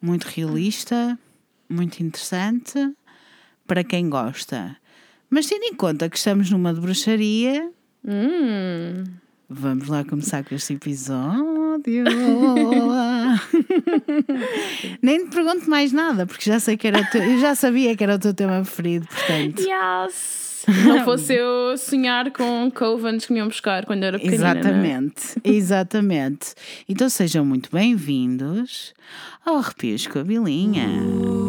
muito 0.00 0.24
realista, 0.24 1.18
muito 1.68 2.02
interessante. 2.02 2.78
para 3.66 3.82
quem 3.82 4.08
gosta. 4.08 4.76
Mas 5.28 5.46
tendo 5.46 5.64
em 5.64 5.74
conta 5.74 6.08
que 6.08 6.16
estamos 6.16 6.50
numa 6.50 6.72
de 6.72 6.80
bruxaria, 6.80 7.70
Hum. 8.06 9.04
Vamos 9.48 9.88
lá 9.88 10.04
começar 10.04 10.44
com 10.44 10.54
este 10.54 10.74
episódio. 10.74 12.04
Nem 15.02 15.24
te 15.24 15.30
pergunto 15.34 15.68
mais 15.68 15.92
nada, 15.92 16.26
porque 16.26 16.48
já 16.50 16.58
sei 16.58 16.76
que 16.76 16.86
era 16.86 17.00
o 17.00 17.04
teu, 17.10 17.22
eu 17.22 17.38
já 17.38 17.54
sabia 17.54 17.96
que 17.96 18.02
era 18.02 18.16
o 18.16 18.18
teu 18.18 18.34
tema 18.34 18.60
preferido, 18.62 19.06
portanto. 19.06 19.62
Yes! 19.62 20.64
Não 20.84 21.04
fosse 21.04 21.34
eu 21.34 21.78
sonhar 21.78 22.32
com 22.32 22.68
covens 22.74 23.24
que 23.24 23.32
me 23.32 23.38
iam 23.38 23.46
buscar 23.46 23.86
quando 23.86 24.02
eu 24.02 24.08
era 24.08 24.18
pequenina. 24.18 24.54
não 24.54 24.58
é? 24.58 24.58
Exatamente, 24.58 25.22
exatamente. 25.44 26.54
Então 26.88 27.08
sejam 27.08 27.44
muito 27.44 27.70
bem-vindos 27.70 28.92
ao 29.44 29.58
Arrepios 29.58 30.08
com 30.08 30.18
a 30.18 30.24
Bilinha. 30.24 30.88
Arrepios 30.88 31.45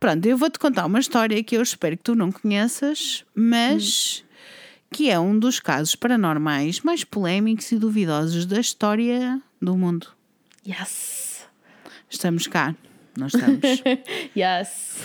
Pronto, 0.00 0.26
eu 0.26 0.36
vou-te 0.36 0.58
contar 0.58 0.86
uma 0.86 1.00
história 1.00 1.42
que 1.42 1.56
eu 1.56 1.62
espero 1.62 1.96
que 1.96 2.02
tu 2.04 2.14
não 2.14 2.30
conheças, 2.30 3.24
mas 3.34 4.24
que 4.90 5.10
é 5.10 5.18
um 5.18 5.38
dos 5.38 5.58
casos 5.60 5.94
paranormais 5.96 6.80
mais 6.80 7.02
polémicos 7.04 7.70
e 7.72 7.78
duvidosos 7.78 8.46
da 8.46 8.60
história 8.60 9.40
do 9.60 9.76
mundo. 9.76 10.08
Yes! 10.66 11.46
Estamos 12.08 12.46
cá, 12.46 12.74
nós 13.16 13.34
estamos. 13.34 13.60
Yes! 14.36 14.96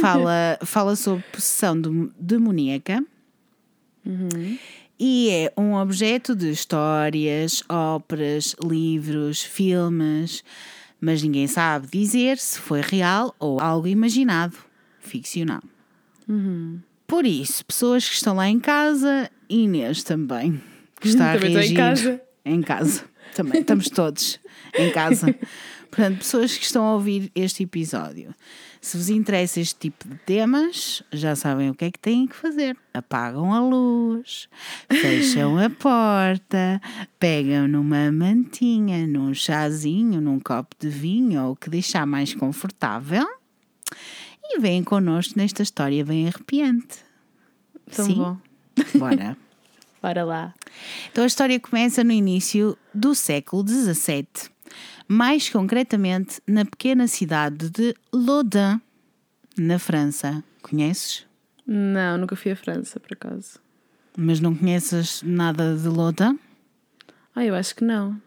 fala, 0.00 0.58
fala 0.64 0.96
sobre 0.96 1.22
possessão 1.30 1.78
dem- 1.80 2.10
demoníaca 2.18 3.04
e 4.98 5.28
é 5.30 5.52
um 5.60 5.74
objeto 5.74 6.34
de 6.34 6.50
histórias, 6.50 7.62
óperas, 7.68 8.56
livros, 8.64 9.42
filmes, 9.42 10.42
mas 11.00 11.22
ninguém 11.22 11.46
sabe 11.46 11.86
dizer 11.88 12.38
se 12.38 12.58
foi 12.58 12.80
real 12.80 13.34
ou 13.38 13.60
algo 13.60 13.86
imaginado, 13.86 14.56
ficcional. 15.00 15.62
Por 17.06 17.24
isso, 17.24 17.64
pessoas 17.64 18.08
que 18.08 18.14
estão 18.14 18.34
lá 18.34 18.48
em 18.48 18.58
casa, 18.58 19.30
Inês 19.48 20.02
também, 20.02 20.60
que 21.00 21.08
está 21.08 21.32
a 21.32 21.34
Também 21.34 21.50
em 21.50 21.54
reagir. 21.54 21.76
casa. 21.76 22.22
Em 22.44 22.62
casa, 22.62 23.04
também, 23.34 23.60
estamos 23.60 23.88
todos 23.90 24.40
em 24.76 24.90
casa. 24.92 25.34
Portanto, 25.90 26.18
pessoas 26.18 26.56
que 26.56 26.64
estão 26.64 26.84
a 26.84 26.94
ouvir 26.94 27.30
este 27.34 27.62
episódio, 27.62 28.34
se 28.86 28.96
vos 28.96 29.08
interessa 29.08 29.58
este 29.58 29.74
tipo 29.74 30.08
de 30.08 30.14
temas, 30.18 31.02
já 31.12 31.34
sabem 31.34 31.68
o 31.68 31.74
que 31.74 31.86
é 31.86 31.90
que 31.90 31.98
têm 31.98 32.24
que 32.24 32.36
fazer. 32.36 32.76
Apagam 32.94 33.52
a 33.52 33.58
luz, 33.58 34.48
fecham 34.88 35.58
a 35.58 35.68
porta, 35.68 36.80
pegam 37.18 37.66
numa 37.66 38.12
mantinha, 38.12 39.04
num 39.04 39.34
chazinho, 39.34 40.20
num 40.20 40.38
copo 40.38 40.76
de 40.78 40.88
vinho 40.88 41.42
ou 41.42 41.50
o 41.50 41.56
que 41.56 41.68
deixar 41.68 42.06
mais 42.06 42.32
confortável 42.32 43.26
e 44.44 44.60
vêm 44.60 44.84
connosco 44.84 45.36
nesta 45.36 45.64
história 45.64 46.04
bem 46.04 46.28
arrepiante. 46.28 46.98
Tão 47.90 48.06
Sim? 48.06 48.14
bom. 48.14 48.38
Bora. 49.00 49.36
Bora 50.00 50.24
lá. 50.24 50.54
Então 51.10 51.24
a 51.24 51.26
história 51.26 51.58
começa 51.58 52.04
no 52.04 52.12
início 52.12 52.78
do 52.94 53.16
século 53.16 53.66
XVII, 53.66 54.28
mais 55.08 55.48
concretamente 55.48 56.40
na 56.46 56.64
pequena 56.64 57.06
cidade 57.06 57.70
de 57.70 57.94
Lodin, 58.12 58.80
na 59.58 59.78
França. 59.78 60.42
Conheces? 60.62 61.26
Não, 61.66 62.18
nunca 62.18 62.36
fui 62.36 62.52
à 62.52 62.56
França, 62.56 62.98
por 63.00 63.12
acaso. 63.12 63.58
Mas 64.16 64.40
não 64.40 64.54
conheces 64.54 65.22
nada 65.22 65.76
de 65.76 65.88
Lodin? 65.88 66.38
Ah, 67.34 67.44
eu 67.44 67.54
acho 67.54 67.74
que 67.74 67.84
não. 67.84 68.20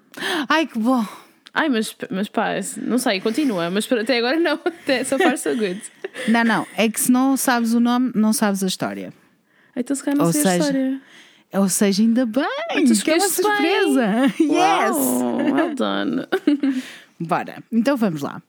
Ai, 0.47 0.67
que 0.67 0.77
bom! 0.77 1.05
Ai, 1.53 1.67
mas, 1.67 1.95
mas 2.11 2.29
pá, 2.29 2.51
não 2.81 2.97
sei, 2.97 3.19
continua, 3.19 3.69
mas 3.69 3.91
até 3.91 4.19
agora 4.19 4.39
não. 4.39 4.59
Até, 4.63 5.03
so 5.03 5.17
far 5.17 5.37
so 5.37 5.55
good. 5.55 5.81
Não, 6.27 6.43
não, 6.43 6.67
é 6.77 6.87
que 6.87 6.99
se 6.99 7.11
não 7.11 7.35
sabes 7.35 7.73
o 7.73 7.79
nome, 7.79 8.11
não 8.13 8.33
sabes 8.33 8.63
a 8.63 8.67
história. 8.67 9.11
Então 9.75 9.95
se 9.95 10.03
calhar 10.03 10.17
não 10.17 10.25
Ou 10.25 10.31
sei 10.31 10.41
seja, 10.41 10.53
a 10.53 10.57
história. 10.57 11.01
Ou 11.53 11.67
seja, 11.69 12.01
ainda 12.03 12.25
bem! 12.25 12.45
tu 12.85 13.03
que 13.03 13.11
é 13.11 13.15
uma 13.15 13.25
escolheste 13.25 13.41
bem. 13.41 13.51
surpresa! 13.51 14.33
Yes! 14.39 14.95
Well 15.51 15.75
done. 15.75 16.27
Bora, 17.19 17.61
então 17.71 17.97
vamos 17.97 18.21
lá. 18.21 18.41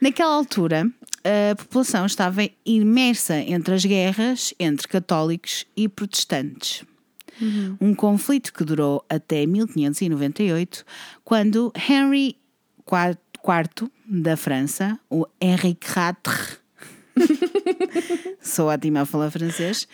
Naquela 0.00 0.34
altura, 0.34 0.90
a 1.24 1.54
população 1.56 2.04
estava 2.04 2.42
imersa 2.66 3.36
entre 3.36 3.74
as 3.74 3.84
guerras 3.84 4.52
entre 4.58 4.86
católicos 4.88 5.64
e 5.76 5.88
protestantes. 5.88 6.84
Um 7.80 7.94
conflito 7.94 8.52
que 8.52 8.62
durou 8.64 9.02
até 9.08 9.46
1598, 9.46 10.84
quando 11.24 11.72
Henry 11.74 12.36
IV 12.86 13.90
da 14.06 14.36
França, 14.36 15.00
o 15.08 15.24
Henri 15.40 15.70
IV, 15.70 16.58
sou 18.42 18.68
ótima 18.68 19.00
a 19.00 19.06
falar 19.06 19.30
francês, 19.30 19.88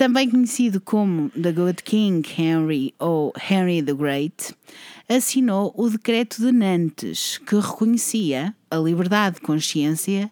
também 0.00 0.30
conhecido 0.30 0.80
como 0.80 1.28
The 1.28 1.52
Good 1.52 1.82
King 1.82 2.26
Henry 2.38 2.94
ou 2.98 3.34
Henry 3.50 3.82
the 3.82 3.92
Great, 3.92 4.54
assinou 5.06 5.74
o 5.76 5.90
Decreto 5.90 6.40
de 6.40 6.50
Nantes, 6.50 7.36
que 7.36 7.54
reconhecia 7.54 8.56
a 8.70 8.78
liberdade 8.78 9.34
de 9.34 9.42
consciência 9.42 10.30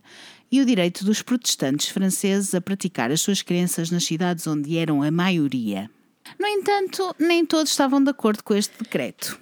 e 0.50 0.62
o 0.62 0.64
direito 0.64 1.04
dos 1.04 1.20
protestantes 1.20 1.90
franceses 1.90 2.54
a 2.54 2.62
praticar 2.62 3.10
as 3.10 3.20
suas 3.20 3.42
crenças 3.42 3.90
nas 3.90 4.04
cidades 4.04 4.46
onde 4.46 4.78
eram 4.78 5.02
a 5.02 5.10
maioria. 5.10 5.90
No 6.40 6.46
entanto, 6.46 7.14
nem 7.18 7.44
todos 7.44 7.70
estavam 7.70 8.02
de 8.02 8.08
acordo 8.08 8.42
com 8.42 8.54
este 8.54 8.72
decreto. 8.82 9.38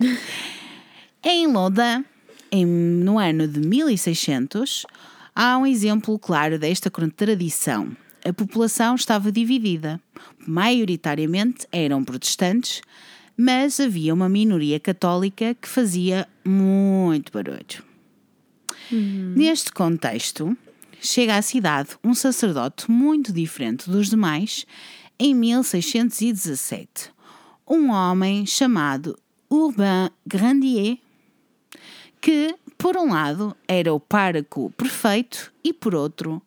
Em 1.24 1.46
em- 2.50 2.66
no 2.66 3.18
ano 3.18 3.48
de 3.48 3.60
1600, 3.60 4.84
há 5.34 5.56
um 5.56 5.64
exemplo 5.64 6.18
claro 6.18 6.58
desta 6.58 6.90
contradição. 6.90 7.96
A 8.24 8.32
população 8.32 8.94
estava 8.94 9.32
dividida. 9.32 10.00
Maioritariamente 10.46 11.66
eram 11.72 12.04
protestantes, 12.04 12.80
mas 13.36 13.80
havia 13.80 14.14
uma 14.14 14.28
minoria 14.28 14.78
católica 14.78 15.54
que 15.54 15.68
fazia 15.68 16.28
muito 16.44 17.32
barulho. 17.32 17.82
Neste 19.36 19.72
contexto, 19.72 20.56
chega 21.00 21.36
à 21.36 21.42
cidade 21.42 21.96
um 22.04 22.14
sacerdote 22.14 22.90
muito 22.90 23.32
diferente 23.32 23.90
dos 23.90 24.08
demais 24.08 24.66
em 25.18 25.34
1617. 25.34 27.10
Um 27.66 27.90
homem 27.90 28.44
chamado 28.46 29.18
Urbain 29.50 30.10
Grandier, 30.26 30.98
que, 32.20 32.54
por 32.78 32.96
um 32.96 33.12
lado, 33.12 33.56
era 33.66 33.92
o 33.92 33.98
pároco 33.98 34.70
perfeito 34.76 35.52
e, 35.64 35.72
por 35.72 35.94
outro, 35.94 36.40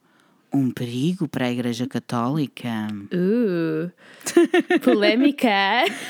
um 0.56 0.72
perigo 0.72 1.28
para 1.28 1.46
a 1.46 1.52
Igreja 1.52 1.86
Católica. 1.88 2.88
Uh, 3.14 3.92
polémica. 4.80 5.50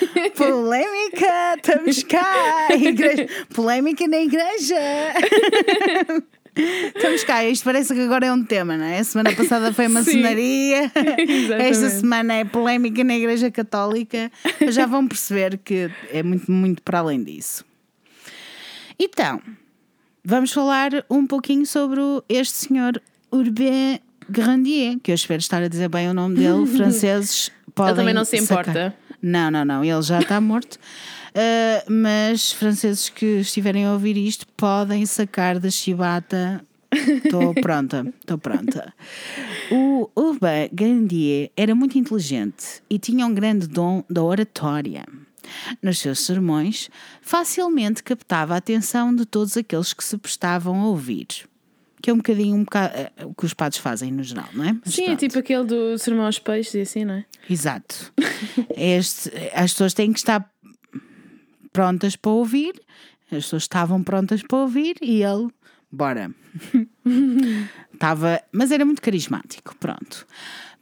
Polémica, 0.38 1.55
estamos 1.58 2.03
cá! 2.03 2.67
Igreja- 2.71 3.27
Polémica 3.53 4.08
na 4.08 4.19
igreja! 4.19 4.75
Estamos 6.95 7.21
cá, 7.25 7.43
isto 7.43 7.65
parece 7.65 7.93
que 7.93 7.99
agora 7.99 8.27
é 8.27 8.31
um 8.31 8.41
tema, 8.41 8.77
não 8.77 8.86
é? 8.86 8.99
A 8.99 9.03
semana 9.03 9.36
passada 9.36 9.73
foi 9.73 9.89
maçonaria, 9.89 10.89
esta 11.60 11.89
semana 11.89 12.34
é 12.36 12.45
polémica 12.45 13.03
na 13.03 13.13
Igreja 13.13 13.51
Católica, 13.51 14.31
mas 14.62 14.73
já 14.73 14.86
vão 14.86 15.05
perceber 15.05 15.58
que 15.58 15.91
é 16.13 16.23
muito, 16.23 16.49
muito 16.49 16.81
para 16.81 16.99
além 16.99 17.21
disso. 17.21 17.65
Então, 18.97 19.41
vamos 20.23 20.53
falar 20.53 20.91
um 21.10 21.27
pouquinho 21.27 21.65
sobre 21.65 21.99
este 22.29 22.53
senhor 22.55 23.01
Urbain 23.29 23.99
Grandier, 24.29 24.97
que 25.01 25.11
eu 25.11 25.15
espero 25.15 25.39
estar 25.39 25.61
a 25.61 25.67
dizer 25.67 25.89
bem 25.89 26.09
o 26.09 26.13
nome 26.13 26.35
dele, 26.35 26.65
franceses 26.77 27.51
podem 27.73 27.95
também 27.95 28.13
não 28.13 28.25
se 28.25 28.38
sacar. 28.39 28.67
importa. 28.69 28.95
Não, 29.21 29.49
não, 29.49 29.65
não, 29.65 29.83
ele 29.83 30.01
já 30.01 30.19
está 30.19 30.39
morto. 30.39 30.75
Uh, 30.75 31.83
mas 31.91 32.51
franceses 32.51 33.09
que 33.09 33.39
estiverem 33.39 33.85
a 33.85 33.93
ouvir 33.93 34.17
isto 34.17 34.45
podem 34.55 35.05
sacar 35.05 35.59
da 35.59 35.69
chibata. 35.69 36.63
Estou 36.91 37.53
pronta, 37.55 38.05
estou 38.21 38.38
pronta. 38.38 38.93
O 39.69 40.09
Urbain 40.15 40.69
Grandier 40.71 41.51
era 41.57 41.75
muito 41.75 41.97
inteligente 41.97 42.81
e 42.89 42.97
tinha 42.97 43.25
um 43.25 43.33
grande 43.33 43.67
dom 43.67 44.03
da 44.09 44.23
oratória. 44.23 45.03
Nos 45.81 45.99
seus 45.99 46.19
sermões, 46.19 46.89
facilmente 47.21 48.01
captava 48.01 48.53
a 48.53 48.57
atenção 48.57 49.13
de 49.13 49.25
todos 49.25 49.57
aqueles 49.57 49.93
que 49.93 50.03
se 50.03 50.17
prestavam 50.17 50.81
a 50.81 50.88
ouvir. 50.88 51.27
Que 52.01 52.10
é 52.10 52.13
um 52.13 52.17
bocadinho 52.17 52.55
um 52.55 52.63
bocado, 52.63 52.93
eh, 52.95 53.12
o 53.25 53.34
que 53.34 53.45
os 53.45 53.53
padres 53.53 53.79
fazem 53.79 54.12
no 54.12 54.23
geral, 54.23 54.47
não 54.53 54.63
é? 54.63 54.73
Mas 54.86 54.93
Sim, 54.93 55.03
é 55.03 55.05
pronto. 55.08 55.19
tipo 55.19 55.39
aquele 55.39 55.63
do 55.63 55.97
sermão 55.97 56.25
aos 56.25 56.38
peixes 56.39 56.73
e 56.75 56.81
assim, 56.81 57.05
não 57.05 57.15
é? 57.15 57.25
Exato. 57.49 58.13
Este, 58.75 59.31
as 59.53 59.71
pessoas 59.71 59.93
têm 59.93 60.12
que 60.13 60.19
estar 60.19 60.49
prontas 61.71 62.15
para 62.15 62.31
ouvir, 62.31 62.73
as 63.31 63.43
pessoas 63.43 63.63
estavam 63.63 64.03
prontas 64.03 64.41
para 64.43 64.58
ouvir 64.58 64.97
e 65.01 65.23
ele, 65.23 65.49
bora. 65.91 66.31
estava, 67.93 68.41
mas 68.51 68.71
era 68.71 68.86
muito 68.86 69.01
carismático, 69.01 69.75
pronto. 69.77 70.25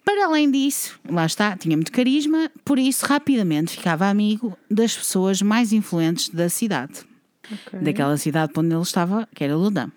Para 0.04 0.26
além 0.26 0.52
disso, 0.52 1.00
lá 1.10 1.26
está, 1.26 1.56
tinha 1.56 1.78
muito 1.78 1.92
carisma, 1.92 2.52
por 2.66 2.78
isso 2.78 3.06
rapidamente 3.06 3.72
ficava 3.72 4.08
amigo 4.08 4.58
das 4.70 4.96
pessoas 4.98 5.42
mais 5.42 5.72
influentes 5.72 6.28
da 6.30 6.50
cidade. 6.50 7.02
Ok. 7.50 7.80
Daquela 7.80 8.18
cidade 8.18 8.52
onde 8.58 8.74
ele 8.74 8.82
estava, 8.82 9.28
que 9.34 9.44
era 9.44 9.56
Lodan. 9.56 9.90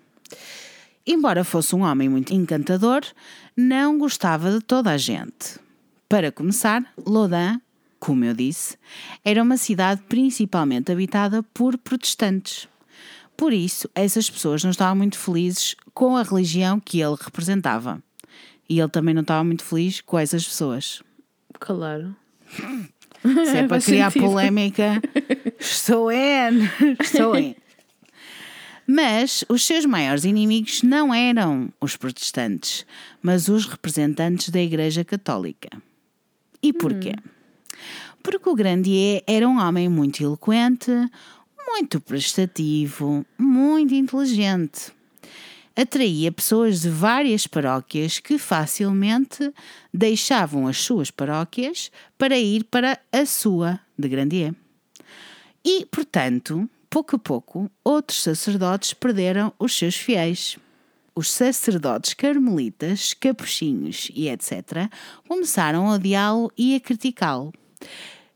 Embora 1.09 1.45
fosse 1.45 1.73
um 1.73 1.83
homem 1.83 2.09
muito 2.09 2.33
encantador, 2.33 3.01
não 3.55 3.97
gostava 3.97 4.51
de 4.51 4.59
toda 4.59 4.91
a 4.91 4.97
gente. 4.97 5.57
Para 6.09 6.33
começar, 6.33 6.83
Lodan, 7.05 7.61
como 7.97 8.25
eu 8.25 8.33
disse, 8.33 8.77
era 9.23 9.41
uma 9.41 9.55
cidade 9.55 10.01
principalmente 10.09 10.91
habitada 10.91 11.41
por 11.53 11.77
protestantes. 11.77 12.67
Por 13.37 13.53
isso, 13.53 13.89
essas 13.95 14.29
pessoas 14.29 14.63
não 14.63 14.71
estavam 14.71 14.97
muito 14.97 15.17
felizes 15.17 15.75
com 15.93 16.17
a 16.17 16.23
religião 16.23 16.77
que 16.79 16.99
ele 16.99 17.15
representava. 17.19 18.03
E 18.69 18.77
ele 18.79 18.89
também 18.89 19.13
não 19.13 19.21
estava 19.21 19.43
muito 19.45 19.63
feliz 19.63 20.01
com 20.01 20.19
essas 20.19 20.45
pessoas. 20.45 21.01
Claro. 21.57 22.13
Se 23.23 23.57
é 23.57 23.61
para 23.67 23.69
Faz 23.69 23.85
criar 23.85 24.11
sentido. 24.11 24.29
polémica, 24.29 25.01
estou 25.57 26.11
in, 26.11 26.67
estou 26.99 27.37
in. 27.37 27.55
Mas 28.89 29.43
os 29.49 29.65
seus 29.65 29.85
maiores 29.85 30.23
inimigos 30.23 30.81
não 30.81 31.13
eram 31.13 31.69
os 31.81 31.97
protestantes, 31.97 32.85
mas 33.21 33.49
os 33.49 33.65
representantes 33.65 34.49
da 34.49 34.61
Igreja 34.61 35.03
Católica. 35.03 35.69
E 36.63 36.71
porquê? 36.71 37.13
Porque 38.23 38.49
o 38.49 38.55
Grandier 38.55 39.23
era 39.27 39.47
um 39.47 39.59
homem 39.59 39.89
muito 39.89 40.23
eloquente, 40.23 40.91
muito 41.67 41.99
prestativo, 41.99 43.25
muito 43.37 43.93
inteligente. 43.93 44.91
Atraía 45.75 46.31
pessoas 46.31 46.81
de 46.81 46.89
várias 46.89 47.45
paróquias 47.45 48.19
que 48.19 48.37
facilmente 48.37 49.53
deixavam 49.93 50.65
as 50.65 50.77
suas 50.77 51.11
paróquias 51.11 51.91
para 52.17 52.39
ir 52.39 52.63
para 52.63 52.97
a 53.11 53.25
sua 53.25 53.79
de 53.99 54.07
Grandier. 54.07 54.55
E, 55.63 55.85
portanto, 55.85 56.67
pouco 56.89 57.15
a 57.15 57.19
pouco, 57.19 57.71
outros 57.83 58.21
sacerdotes 58.23 58.93
perderam 58.93 59.53
os 59.59 59.77
seus 59.77 59.95
fiéis. 59.95 60.57
Os 61.15 61.31
sacerdotes 61.31 62.13
carmelitas, 62.13 63.13
capuchinhos 63.13 64.11
e 64.13 64.29
etc. 64.29 64.89
começaram 65.27 65.89
a 65.89 65.95
odiá-lo 65.95 66.51
e 66.57 66.75
a 66.75 66.79
criticá-lo. 66.79 67.51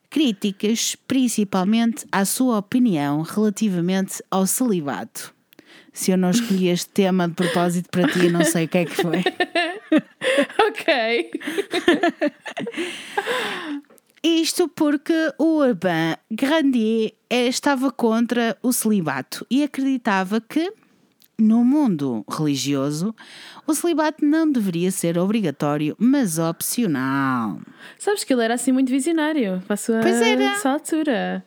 Críticas 0.09 0.95
principalmente 1.07 2.05
à 2.11 2.25
sua 2.25 2.57
opinião 2.57 3.21
relativamente 3.21 4.23
ao 4.31 4.47
celibato. 4.47 5.33
Se 5.93 6.11
eu 6.11 6.17
não 6.17 6.31
escolhi 6.31 6.69
este 6.69 6.89
tema 6.89 7.27
de 7.27 7.35
propósito 7.35 7.89
para 7.89 8.07
ti, 8.07 8.29
não 8.29 8.43
sei 8.43 8.65
o 8.65 8.67
que 8.67 8.77
é 8.79 8.85
que 8.85 8.95
foi. 8.95 9.23
Ok. 10.59 11.31
Isto 14.23 14.67
porque 14.67 15.33
o 15.39 15.59
Urbain 15.63 16.15
Grandier 16.29 17.13
eh, 17.29 17.47
estava 17.47 17.91
contra 17.91 18.55
o 18.61 18.71
celibato 18.71 19.45
e 19.49 19.63
acreditava 19.63 20.39
que, 20.39 20.71
no 21.39 21.65
mundo 21.65 22.23
religioso, 22.29 23.15
o 23.65 23.73
celibato 23.73 24.23
não 24.23 24.51
deveria 24.51 24.91
ser 24.91 25.17
obrigatório, 25.17 25.95
mas 25.97 26.37
opcional. 26.37 27.59
Sabes 27.97 28.23
que 28.23 28.31
ele 28.31 28.43
era 28.43 28.53
assim 28.53 28.71
muito 28.71 28.89
visionário 28.89 29.59
para 29.65 29.73
a 29.73 29.77
sua, 29.77 30.01
Pois 30.01 30.21
era. 30.21 30.55
sua 30.59 30.73
altura. 30.73 31.43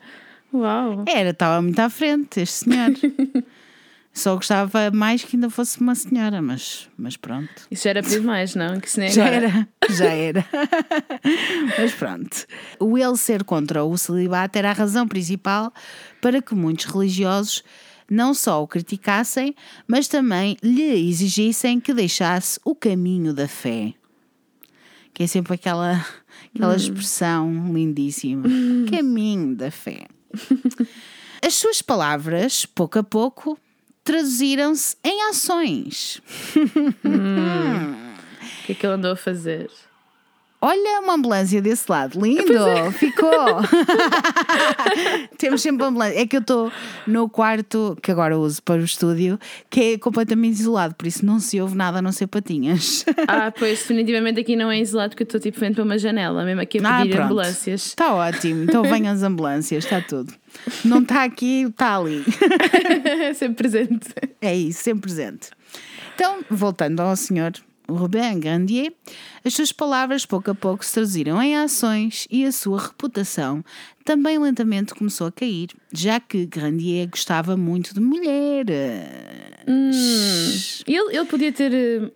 Uau. 0.53 1.05
Era, 1.07 1.31
estava 1.31 1.63
muito 1.63 1.79
à 1.79 1.89
frente, 1.89 2.41
este 2.41 2.65
senhor. 2.65 2.91
Só 4.15 4.37
gostava 4.37 4.93
mais 4.93 5.25
que 5.25 5.35
ainda 5.35 5.51
fosse 5.51 5.81
uma 5.81 5.93
senhora, 5.97 6.41
mas, 6.41 6.89
mas 6.97 7.17
pronto. 7.17 7.51
Isso 7.69 7.83
já 7.83 7.91
era 7.91 8.03
pedir 8.03 8.23
mais, 8.23 8.55
não? 8.55 8.79
Que 8.79 9.01
nem 9.01 9.11
Já 9.11 9.27
era, 9.27 9.69
já 9.91 10.07
era. 10.07 10.47
Mas 11.77 11.93
pronto. 11.93 12.47
O 12.79 12.97
ele 12.97 13.17
ser 13.17 13.43
contra 13.43 13.83
o 13.85 13.99
celibato 13.99 14.57
era 14.57 14.71
a 14.71 14.73
razão 14.73 15.09
principal 15.09 15.73
para 16.21 16.41
que 16.41 16.55
muitos 16.55 16.85
religiosos 16.85 17.65
não 18.09 18.33
só 18.35 18.63
o 18.63 18.69
criticassem, 18.69 19.55
mas 19.89 20.07
também 20.07 20.57
lhe 20.63 21.09
exigissem 21.09 21.81
que 21.81 21.93
deixasse 21.93 22.61
o 22.65 22.75
caminho 22.75 23.35
da 23.35 23.49
fé. 23.49 23.95
Que 25.13 25.25
é 25.25 25.27
sempre 25.27 25.55
aquela, 25.55 26.07
aquela 26.55 26.77
expressão 26.77 27.73
lindíssima. 27.73 28.45
Caminho 28.91 29.57
da 29.57 29.71
fé. 29.71 30.07
As 31.45 31.55
suas 31.55 31.83
palavras, 31.83 32.65
pouco 32.65 32.99
a 32.99 33.03
pouco, 33.03 33.59
traduziram-se 34.05 34.97
em 35.03 35.29
ações. 35.31 36.21
O 38.65 38.67
que 38.67 38.73
é 38.73 38.75
que 38.75 38.87
ele 38.87 38.95
andou 38.95 39.13
a 39.13 39.17
fazer? 39.17 39.71
Olha 40.67 41.01
uma 41.03 41.13
ambulância 41.13 41.61
desse 41.61 41.85
lado, 41.91 42.19
lindo, 42.19 42.91
ficou. 42.93 43.31
Temos 45.37 45.61
sempre 45.61 45.85
ambulância. 45.85 46.19
É 46.19 46.27
que 46.27 46.37
eu 46.37 46.41
estou 46.41 46.73
no 47.07 47.29
quarto 47.29 47.99
que 48.03 48.11
agora 48.11 48.39
uso 48.39 48.63
para 48.63 48.81
o 48.81 48.85
estúdio, 48.85 49.39
que 49.69 49.93
é 49.95 49.99
completamente 49.99 50.61
isolado, 50.61 50.95
por 50.95 51.07
isso 51.07 51.27
não 51.27 51.39
se 51.39 51.61
ouve 51.61 51.77
nada 51.77 51.99
a 51.99 52.03
não 52.03 52.13
ser 52.13 52.29
patinhas. 52.29 53.05
Ah, 53.29 53.51
pois 53.51 53.81
definitivamente 53.81 54.41
aqui 54.41 54.57
não 54.57 54.71
é 54.71 54.81
isolado 54.81 55.11
porque 55.11 55.25
eu 55.25 55.27
estou 55.27 55.39
tipo 55.41 55.59
frente 55.59 55.75
para 55.75 55.85
uma 55.85 55.99
janela, 55.99 56.43
mesmo 56.45 56.63
aqui 56.63 56.79
a 56.79 56.89
Ah, 56.89 56.99
pedir 57.03 57.11
pronto. 57.13 57.25
ambulâncias. 57.27 57.87
Está 57.89 58.15
ótimo, 58.15 58.65
então 58.65 58.83
venham 58.85 59.13
as 59.13 59.23
ambulâncias, 59.23 59.85
está 59.85 60.01
tudo. 60.01 60.33
Não 60.83 61.01
está 61.01 61.25
aqui, 61.25 61.65
está 61.65 61.99
ali. 61.99 62.25
Sempre 63.35 63.69
presente. 63.69 64.09
É 64.41 64.57
isso, 64.57 64.83
sempre 64.83 65.03
presente. 65.03 65.51
Então, 66.15 66.39
voltando 66.49 67.01
ao 67.01 67.15
senhor 67.17 67.53
Robin 67.89 68.41
Grandier, 68.41 68.93
as 69.45 69.55
suas 69.55 69.73
palavras 69.73 70.25
pouco 70.25 70.51
a 70.51 70.55
pouco 70.55 70.85
se 70.85 70.95
traduziram 70.95 71.41
em 71.43 71.57
ações 71.57 72.27
e 72.31 72.45
a 72.45 72.53
sua 72.53 72.81
reputação 72.81 73.63
também 74.05 74.39
lentamente 74.39 74.95
começou 74.95 75.27
a 75.27 75.33
cair, 75.33 75.69
já 75.93 76.19
que 76.19 76.47
Grandier 76.47 77.09
gostava 77.09 77.57
muito 77.57 77.93
de 77.95 78.01
mulheres. 78.01 78.75
E 80.87 80.95
ele, 80.97 81.17
ele 81.17 81.25
podia 81.27 81.53
ter. 81.53 81.73
eh, 81.73 82.11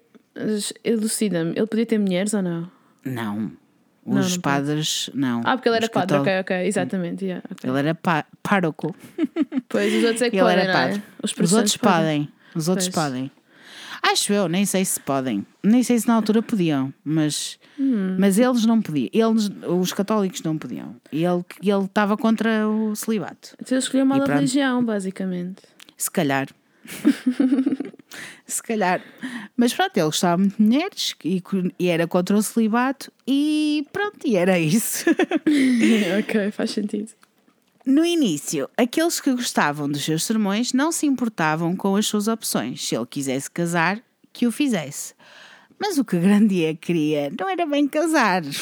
Elucida-me, 0.84 1.50
ele 1.56 1.66
podia 1.66 1.86
ter 1.86 1.98
mulheres 1.98 2.32
ou 2.34 2.42
não? 2.42 2.70
Não, 3.04 3.50
os 4.06 4.34
Não, 4.36 4.40
padres 4.40 5.10
não. 5.14 5.42
Ah, 5.44 5.56
porque 5.56 5.68
ele 5.68 5.76
era 5.76 5.88
padre, 5.88 6.16
ok, 6.18 6.40
ok, 6.40 6.66
exatamente. 6.66 7.24
yeah, 7.24 7.44
ok. 7.50 7.68
Ele 7.68 7.78
era 7.78 7.94
pá- 7.94 8.24
pároco. 8.42 8.94
Pois 9.68 9.92
os 9.94 10.04
outros 10.04 10.22
é 10.22 10.30
que 10.30 10.36
Ele 10.36 10.42
podem, 10.42 10.58
era 10.60 10.70
é? 10.70 10.72
padre. 10.72 11.02
Os, 11.22 11.32
Os 11.38 11.52
outros 11.52 11.76
podem. 11.76 12.28
Os 12.54 12.68
outros 12.68 12.88
Pois. 12.88 13.04
podem. 13.06 13.30
Acho 14.02 14.32
eu, 14.32 14.48
nem 14.48 14.64
sei 14.64 14.84
se 14.84 14.98
podem. 15.00 15.44
Nem 15.62 15.82
sei 15.82 15.98
se 15.98 16.06
na 16.08 16.14
altura 16.14 16.40
podiam, 16.42 16.92
mas, 17.04 17.58
Hum. 17.78 18.16
mas 18.18 18.38
eles 18.38 18.64
não 18.64 18.80
podiam. 18.80 19.08
Eles, 19.12 19.50
os 19.66 19.92
católicos 19.92 20.42
não 20.42 20.56
podiam. 20.56 20.96
E 21.12 21.24
ele 21.24 21.44
ele 21.62 21.84
estava 21.84 22.16
contra 22.16 22.68
o 22.68 22.94
celibato. 22.94 23.54
Então 23.60 23.76
ele 23.76 23.84
escolheu 23.84 24.06
mal 24.06 24.22
a 24.22 24.26
religião, 24.26 24.84
basicamente. 24.84 25.62
Se 25.96 26.10
calhar. 26.10 26.48
se 28.46 28.62
calhar. 28.62 29.02
Mas 29.56 29.74
pronto, 29.74 29.96
ele 29.96 30.06
gostava 30.06 30.38
muito 30.38 30.56
de 30.56 30.62
mulheres 30.62 31.14
e, 31.24 31.42
e 31.78 31.86
era 31.88 32.06
contra 32.06 32.36
o 32.36 32.42
celibato 32.42 33.12
e 33.26 33.86
pronto, 33.92 34.26
e 34.26 34.36
era 34.36 34.58
isso. 34.58 35.04
ok, 36.20 36.50
faz 36.52 36.70
sentido. 36.70 37.10
No 37.88 38.04
início, 38.04 38.68
aqueles 38.76 39.18
que 39.18 39.32
gostavam 39.32 39.88
dos 39.88 40.04
seus 40.04 40.22
sermões 40.24 40.74
não 40.74 40.92
se 40.92 41.06
importavam 41.06 41.74
com 41.74 41.96
as 41.96 42.04
suas 42.04 42.28
opções. 42.28 42.86
Se 42.86 42.94
ele 42.94 43.06
quisesse 43.06 43.50
casar, 43.50 43.98
que 44.30 44.46
o 44.46 44.52
fizesse. 44.52 45.14
Mas 45.80 45.96
o 45.96 46.04
que 46.04 46.18
Grandier 46.18 46.76
queria 46.76 47.32
não 47.40 47.48
era 47.48 47.64
bem 47.64 47.88
casar. 47.88 48.42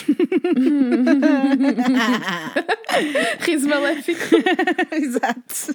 Riso 3.41 3.69
maléfico. 3.69 4.21
Exato. 4.95 5.75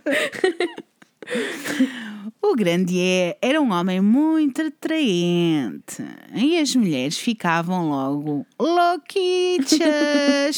O 2.42 2.56
Grandier 2.56 3.38
era 3.42 3.60
um 3.60 3.74
homem 3.74 4.00
muito 4.00 4.62
atraente 4.62 6.06
e 6.34 6.58
as 6.58 6.74
mulheres 6.74 7.18
ficavam 7.18 7.90
logo 7.90 8.48
louquichas 8.58 9.82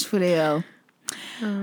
por 0.06 0.22
ele. 0.22 0.64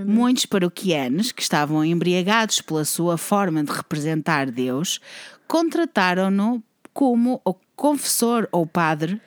Muitos 0.06 0.46
paroquianos 0.46 1.32
que 1.32 1.42
estavam 1.42 1.84
embriagados 1.84 2.60
pela 2.60 2.84
sua 2.84 3.16
forma 3.18 3.62
de 3.64 3.70
representar 3.72 4.50
Deus 4.50 5.00
contrataram-no 5.46 6.62
como 6.92 7.40
o 7.44 7.54
confessor 7.76 8.48
ou 8.52 8.66
padre 8.66 9.20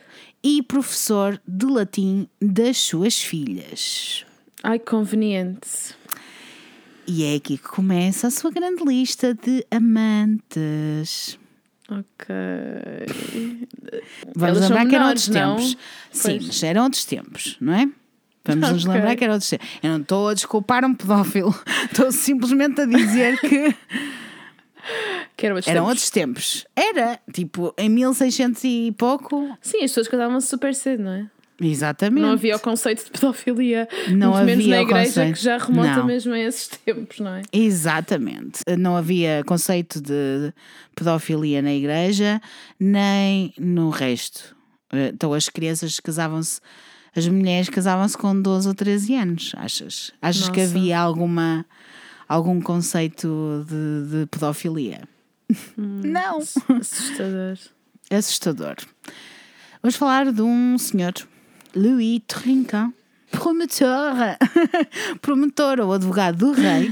e 0.43 0.61
professor 0.61 1.41
de 1.47 1.65
latim 1.65 2.27
das 2.41 2.77
suas 2.77 3.21
filhas. 3.21 4.25
Ai, 4.61 4.79
conveniente. 4.79 5.95
E 7.07 7.23
é 7.25 7.35
aqui 7.35 7.57
que 7.57 7.63
começa 7.67 8.27
a 8.27 8.31
sua 8.31 8.51
grande 8.51 8.83
lista 8.83 9.33
de 9.33 9.65
amantes. 9.71 11.37
Ok. 11.89 12.33
Vamos 14.35 14.57
Elas 14.57 14.69
lembrar 14.69 14.85
que 14.87 14.95
eram 14.95 15.07
outros 15.07 15.27
não? 15.27 15.55
tempos. 15.57 15.77
Sim, 16.11 16.29
Pois. 16.29 16.47
mas 16.47 16.63
eram 16.63 16.83
outros 16.85 17.05
tempos, 17.05 17.57
não 17.59 17.73
é? 17.73 17.89
Vamos 18.45 18.71
nos 18.71 18.83
Ok. 18.83 18.93
lembrar 18.95 19.15
que 19.15 19.23
eram 19.23 19.33
outros 19.35 19.49
tempos. 19.49 19.67
Eu 19.81 19.89
não 19.91 20.01
estou 20.01 20.27
a 20.29 20.33
desculpar 20.33 20.83
um 20.85 20.93
pedófilo, 20.93 21.55
estou 21.91 22.11
simplesmente 22.11 22.81
a 22.81 22.85
dizer 22.85 23.39
que 23.39 23.75
Que 25.37 25.45
eram 25.45 25.55
outros 25.55 25.71
Eram 25.71 25.81
tempos. 25.85 25.89
outros 25.89 26.09
tempos. 26.09 26.65
Era, 26.75 27.19
tipo, 27.31 27.73
em 27.77 27.87
1600 27.89 28.63
e 28.65 28.93
pouco. 28.97 29.57
Sim, 29.61 29.77
as 29.77 29.83
pessoas 29.91 30.07
casavam-se 30.09 30.47
super 30.47 30.75
cedo, 30.75 31.03
não 31.03 31.11
é? 31.11 31.27
Exatamente. 31.61 32.21
Não 32.21 32.31
havia 32.33 32.55
o 32.57 32.59
conceito 32.59 33.05
de 33.05 33.11
pedofilia. 33.11 33.87
Não 34.09 34.31
muito 34.33 34.45
menos 34.45 34.65
havia 34.65 34.75
na 34.75 34.81
o 34.81 34.85
igreja, 34.85 35.05
conceito. 35.05 35.33
que 35.37 35.43
já 35.43 35.57
remonta 35.57 35.97
Não. 35.97 36.05
mesmo 36.05 36.33
a 36.33 36.39
esses 36.39 36.67
tempos, 36.67 37.19
não 37.21 37.31
é? 37.35 37.41
Exatamente. 37.53 38.59
Não 38.77 38.97
havia 38.97 39.43
conceito 39.45 40.01
de 40.01 40.51
pedofilia 40.95 41.61
na 41.61 41.71
igreja, 41.73 42.41
nem 42.77 43.53
no 43.57 43.89
resto. 43.89 44.53
Então 44.91 45.33
as 45.33 45.47
crianças 45.47 45.99
casavam-se, 46.01 46.59
as 47.15 47.27
mulheres 47.27 47.69
casavam-se 47.69 48.17
com 48.17 48.39
12 48.41 48.67
ou 48.67 48.73
13 48.73 49.15
anos, 49.15 49.51
achas? 49.55 50.11
Achas 50.21 50.49
que 50.49 50.61
Nossa. 50.61 50.71
havia 50.71 50.99
alguma, 50.99 51.65
algum 52.27 52.59
conceito 52.59 53.65
de, 53.67 54.19
de 54.19 54.25
pedofilia? 54.27 55.01
Não. 55.77 56.39
Assustador. 56.39 57.57
Assustador. 58.09 58.75
Vamos 59.81 59.95
falar 59.95 60.31
de 60.31 60.41
um 60.41 60.77
senhor, 60.77 61.13
Louis 61.75 62.21
Trinquant, 62.27 62.93
promotor, 63.31 64.37
promotor 65.21 65.79
ou 65.81 65.93
advogado 65.93 66.37
do 66.37 66.51
rei, 66.53 66.91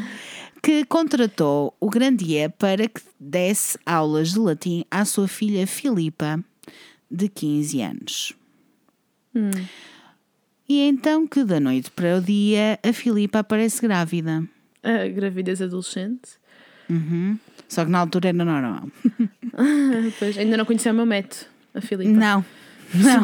que 0.61 0.85
contratou 0.85 1.75
o 1.79 1.89
Grandier 1.89 2.51
para 2.51 2.87
que 2.87 3.01
desse 3.19 3.79
aulas 3.85 4.33
de 4.33 4.39
latim 4.39 4.85
à 4.91 5.05
sua 5.05 5.27
filha 5.27 5.65
Filipa, 5.65 6.43
de 7.09 7.27
15 7.27 7.81
anos. 7.81 8.33
E 10.71 10.79
é 10.79 10.87
então 10.87 11.27
que 11.27 11.43
da 11.43 11.59
noite 11.59 11.91
para 11.91 12.15
o 12.15 12.21
dia 12.21 12.79
a 12.81 12.93
Filipa 12.93 13.39
aparece 13.39 13.81
grávida. 13.81 14.41
A 14.81 15.05
gravidez 15.09 15.61
adolescente. 15.61 16.29
Só 17.67 17.83
que 17.83 17.91
na 17.91 17.99
altura 17.99 18.29
era 18.29 18.37
normal. 18.45 18.87
Pois, 20.17 20.37
ainda 20.37 20.55
não 20.55 20.63
conhecia 20.63 20.93
o 20.93 20.95
meu 20.95 21.05
método, 21.05 21.45
a 21.75 21.81
Filipa. 21.81 22.09
Não, 22.09 22.45
não, 22.95 23.21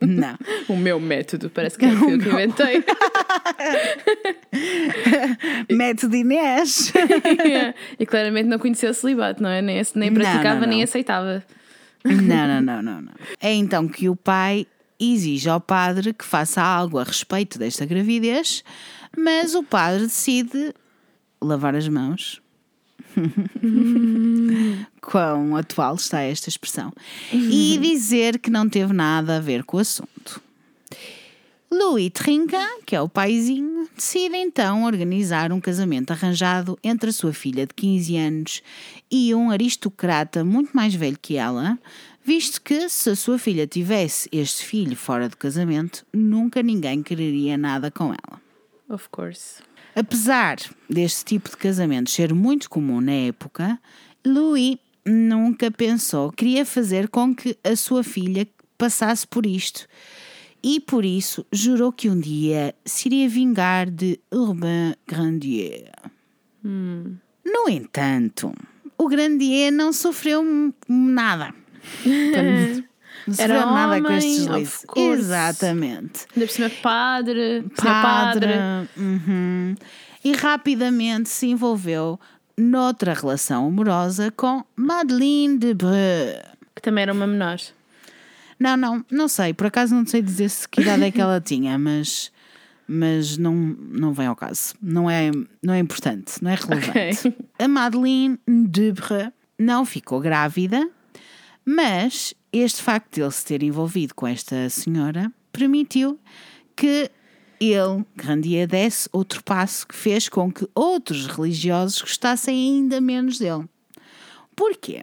não. 0.08 0.38
O 0.66 0.74
meu 0.74 0.98
método, 0.98 1.50
parece 1.50 1.76
que 1.76 1.84
é 1.84 1.90
aquilo 1.90 2.18
que 2.18 2.28
inventei. 2.30 2.82
Método 5.70 6.16
Inês. 6.16 6.94
e 8.00 8.06
claramente 8.06 8.48
não 8.48 8.58
conhecia 8.58 8.90
o 8.90 8.94
celibato, 8.94 9.42
não 9.42 9.50
é? 9.50 9.60
Nem, 9.60 9.82
nem 9.96 10.14
praticava, 10.14 10.60
não, 10.60 10.68
nem 10.68 10.78
não. 10.78 10.84
aceitava. 10.84 11.44
Não, 12.02 12.48
não, 12.48 12.62
não, 12.62 12.82
não, 12.82 13.02
não. 13.02 13.12
É 13.38 13.52
então 13.52 13.86
que 13.86 14.08
o 14.08 14.16
pai 14.16 14.66
exige 15.12 15.48
ao 15.48 15.60
padre 15.60 16.12
que 16.12 16.24
faça 16.24 16.62
algo 16.62 16.98
a 16.98 17.04
respeito 17.04 17.58
desta 17.58 17.84
gravidez, 17.84 18.64
mas 19.16 19.54
o 19.54 19.62
padre 19.62 20.02
decide 20.02 20.74
lavar 21.40 21.74
as 21.74 21.88
mãos. 21.88 22.40
Quão 25.00 25.56
atual 25.56 25.94
está 25.94 26.20
esta 26.20 26.48
expressão. 26.48 26.92
E 27.32 27.78
dizer 27.78 28.38
que 28.38 28.50
não 28.50 28.68
teve 28.68 28.92
nada 28.92 29.36
a 29.36 29.40
ver 29.40 29.64
com 29.64 29.76
o 29.76 29.80
assunto. 29.80 30.42
Louis 31.70 32.10
Trinca, 32.10 32.64
que 32.86 32.94
é 32.94 33.00
o 33.00 33.08
paizinho, 33.08 33.88
decide 33.96 34.36
então 34.36 34.84
organizar 34.84 35.52
um 35.52 35.60
casamento 35.60 36.12
arranjado 36.12 36.78
entre 36.84 37.10
a 37.10 37.12
sua 37.12 37.32
filha 37.32 37.66
de 37.66 37.74
15 37.74 38.16
anos 38.16 38.62
e 39.10 39.34
um 39.34 39.50
aristocrata 39.50 40.44
muito 40.44 40.70
mais 40.72 40.94
velho 40.94 41.18
que 41.20 41.36
ela, 41.36 41.76
visto 42.24 42.60
que 42.62 42.88
se 42.88 43.10
a 43.10 43.16
sua 43.16 43.38
filha 43.38 43.66
tivesse 43.66 44.28
este 44.32 44.64
filho 44.64 44.96
fora 44.96 45.28
do 45.28 45.36
casamento, 45.36 46.04
nunca 46.12 46.62
ninguém 46.62 47.02
quereria 47.02 47.56
nada 47.58 47.90
com 47.90 48.06
ela. 48.06 48.40
Of 48.88 49.08
course. 49.10 49.62
Apesar 49.94 50.56
deste 50.90 51.24
tipo 51.24 51.50
de 51.50 51.56
casamento 51.56 52.10
ser 52.10 52.32
muito 52.34 52.68
comum 52.68 53.00
na 53.00 53.12
época, 53.12 53.78
Louis 54.26 54.78
nunca 55.06 55.70
pensou 55.70 56.30
que 56.30 56.36
queria 56.38 56.64
fazer 56.64 57.08
com 57.08 57.34
que 57.34 57.56
a 57.62 57.76
sua 57.76 58.02
filha 58.02 58.46
passasse 58.76 59.26
por 59.26 59.46
isto 59.46 59.86
e 60.62 60.80
por 60.80 61.04
isso 61.04 61.46
jurou 61.52 61.92
que 61.92 62.08
um 62.08 62.18
dia 62.18 62.74
se 62.84 63.08
iria 63.08 63.28
vingar 63.28 63.88
de 63.90 64.18
Urbain 64.32 64.94
Grandier. 65.06 65.92
No 66.62 67.68
entanto, 67.68 68.52
o 68.96 69.06
Grandier 69.08 69.70
não 69.70 69.92
sofreu 69.92 70.42
m- 70.42 70.72
Não 73.26 73.34
sofreu 73.34 73.56
Era 73.56 73.66
nada 73.66 74.02
com 74.02 74.12
estes 74.12 74.38
deslizes. 74.46 74.86
Exatamente 74.96 76.26
Ainda 76.36 76.46
por 76.46 76.52
cima, 76.52 76.70
padre, 76.82 77.64
padre. 77.74 78.46
padre. 78.46 78.88
uhum. 78.98 79.74
E 80.22 80.32
rapidamente 80.32 81.28
se 81.28 81.46
envolveu 81.46 82.20
noutra 82.56 83.14
relação 83.14 83.66
amorosa 83.66 84.30
com 84.30 84.64
Madeleine 84.76 85.58
de 85.58 85.74
Breu. 85.74 86.42
Que 86.74 86.82
também 86.82 87.02
era 87.02 87.12
uma 87.12 87.26
menor. 87.26 87.58
Não, 88.58 88.76
não, 88.76 89.04
não 89.10 89.28
sei. 89.28 89.52
Por 89.52 89.66
acaso 89.66 89.94
não 89.94 90.06
sei 90.06 90.22
dizer 90.22 90.48
se 90.48 90.68
que 90.68 90.80
idade 90.80 91.04
é 91.04 91.10
que 91.10 91.20
ela 91.20 91.40
tinha, 91.44 91.78
mas, 91.78 92.32
mas 92.86 93.36
não, 93.36 93.54
não 93.54 94.12
vem 94.12 94.26
ao 94.26 94.36
caso. 94.36 94.74
Não 94.80 95.10
é, 95.10 95.30
não 95.62 95.74
é 95.74 95.78
importante, 95.78 96.42
não 96.42 96.50
é 96.50 96.54
relevante. 96.54 97.28
Ok. 97.28 97.36
A 97.58 97.68
Madeleine 97.68 98.38
de 98.48 98.92
Breu 98.92 99.32
não 99.58 99.84
ficou 99.84 100.20
grávida, 100.20 100.88
mas 101.64 102.34
este 102.52 102.82
facto 102.82 103.14
de 103.14 103.22
ele 103.22 103.30
se 103.30 103.44
ter 103.44 103.62
envolvido 103.62 104.14
com 104.14 104.26
esta 104.26 104.68
senhora 104.68 105.32
permitiu 105.52 106.18
que 106.76 107.10
ele, 107.60 108.04
Grandier, 108.14 108.66
desse 108.66 109.08
outro 109.12 109.42
passo 109.42 109.86
que 109.86 109.94
fez 109.94 110.28
com 110.28 110.52
que 110.52 110.68
outros 110.74 111.26
religiosos 111.26 112.00
gostassem 112.00 112.54
ainda 112.54 113.00
menos 113.00 113.38
dele. 113.38 113.64
Porquê? 114.54 115.02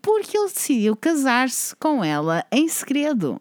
Porque 0.00 0.36
ele 0.36 0.48
decidiu 0.48 0.96
casar-se 0.96 1.74
com 1.76 2.04
ela 2.04 2.44
em 2.50 2.68
segredo, 2.68 3.40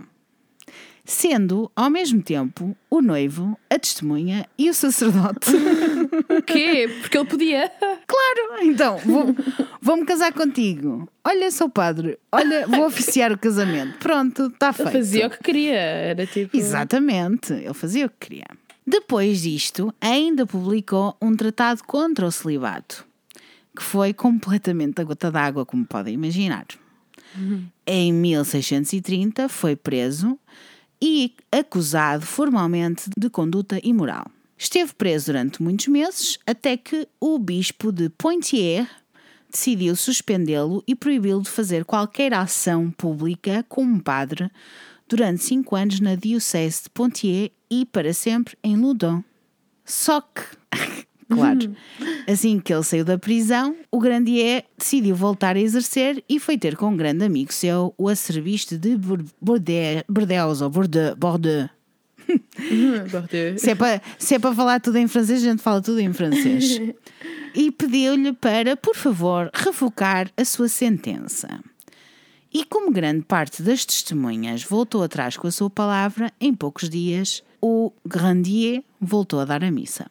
sendo 1.04 1.72
ao 1.76 1.90
mesmo 1.90 2.22
tempo 2.22 2.78
o 2.90 3.02
noivo, 3.02 3.58
a 3.70 3.78
testemunha 3.78 4.48
e 4.58 4.70
o 4.70 4.74
sacerdote. 4.74 5.52
O 6.30 6.42
quê? 6.42 6.90
Porque 7.02 7.18
ele 7.18 7.26
podia. 7.28 7.72
Claro, 8.08 8.64
então, 8.64 8.98
vou- 8.98 9.36
vou-me 9.82 10.06
casar 10.06 10.34
contigo. 10.34 11.08
Olha, 11.24 11.50
sou 11.52 11.70
padre. 11.70 12.18
Olha, 12.32 12.68
vou 12.68 12.86
oficiar 12.86 13.32
o 13.32 13.38
casamento. 13.38 13.98
Pronto, 14.00 14.48
está 14.48 14.68
Ele 14.68 14.74
feito. 14.76 14.92
fazia 14.92 15.28
o 15.28 15.30
que 15.30 15.40
queria. 15.40 15.76
Era 15.80 16.26
tipo. 16.28 16.56
Exatamente, 16.56 17.54
ele 17.54 17.74
fazia 17.74 18.06
o 18.06 18.10
que 18.10 18.28
queria. 18.28 18.46
Depois 18.86 19.42
disto, 19.42 19.94
ainda 20.02 20.46
publicou 20.46 21.16
um 21.22 21.36
tratado 21.36 21.84
contra 21.86 22.26
o 22.26 22.32
celibato, 22.32 23.06
que 23.78 23.84
foi 23.84 24.14
completamente 24.14 25.00
a 25.00 25.04
gota 25.04 25.32
d'água, 25.32 25.66
como 25.66 25.86
podem 25.86 26.14
imaginar. 26.16 26.66
Em 27.88 28.12
1630 28.12 29.48
foi 29.48 29.76
preso 29.78 30.38
e 31.02 31.34
acusado 31.52 32.26
formalmente 32.26 33.10
de 33.18 33.30
conduta 33.30 33.80
imoral. 33.84 34.26
Esteve 34.64 34.94
preso 34.94 35.26
durante 35.26 35.60
muitos 35.60 35.88
meses 35.88 36.38
até 36.46 36.78
que 36.78 37.08
o 37.20 37.40
bispo 37.40 37.92
de 37.92 38.10
Poitiers 38.10 38.88
decidiu 39.52 39.96
suspendê-lo 39.96 40.84
e 40.88 40.94
proibi-lo 40.94 41.42
de 41.42 41.50
fazer 41.50 41.84
qualquer 41.84 42.32
ação 42.32 42.92
pública 42.92 43.66
como 43.68 44.00
padre 44.00 44.52
durante 45.10 45.44
cinco 45.44 45.76
anos 45.76 46.00
na 46.00 46.14
Diocese 46.14 46.84
de 46.84 46.92
Poitiers 46.92 47.50
e 47.72 47.88
para 47.88 48.14
sempre 48.14 48.56
em 48.64 48.78
Loudun. 48.78 49.24
Só 49.84 50.22
que, 50.22 50.44
claro, 51.28 51.76
assim 52.30 52.60
que 52.60 52.72
ele 52.72 52.84
saiu 52.84 53.04
da 53.04 53.18
prisão, 53.18 53.76
o 53.90 54.00
Grandier 54.00 54.66
decidiu 54.78 55.16
voltar 55.16 55.56
a 55.56 55.60
exercer 55.60 56.24
e 56.30 56.40
foi 56.40 56.56
ter 56.56 56.78
com 56.78 56.90
um 56.90 56.96
grande 56.96 57.26
amigo 57.26 57.52
seu, 57.52 57.96
o 57.98 58.08
arcebispo 58.08 58.78
de 58.78 58.96
Bordeaux, 59.40 60.62
ou. 60.62 60.70
Bordeaux. 60.70 61.81
Se 63.58 63.72
é, 63.72 63.76
para, 63.76 64.02
se 64.18 64.36
é 64.36 64.40
para 64.40 64.56
falar 64.56 64.80
tudo 64.80 64.98
em 64.98 65.08
francês, 65.08 65.42
a 65.44 65.50
gente 65.50 65.62
fala 65.62 65.82
tudo 65.82 66.00
em 66.00 66.12
francês. 66.14 66.80
E 67.54 67.70
pediu-lhe 67.70 68.32
para, 68.32 68.78
por 68.78 68.96
favor, 68.96 69.52
revocar 69.54 70.32
a 70.38 70.46
sua 70.46 70.70
sentença. 70.70 71.60
E 72.54 72.64
como 72.64 72.92
grande 72.92 73.24
parte 73.24 73.62
das 73.62 73.86
testemunhas 73.86 74.64
voltou 74.64 75.04
atrás 75.04 75.36
com 75.36 75.48
a 75.48 75.52
sua 75.52 75.70
palavra, 75.70 76.32
em 76.40 76.54
poucos 76.54 76.90
dias 76.90 77.44
o 77.62 77.92
Grandier 78.06 78.84
voltou 79.02 79.42
a 79.42 79.46
dar 79.46 79.66
a 79.66 79.70
missa. 79.70 80.08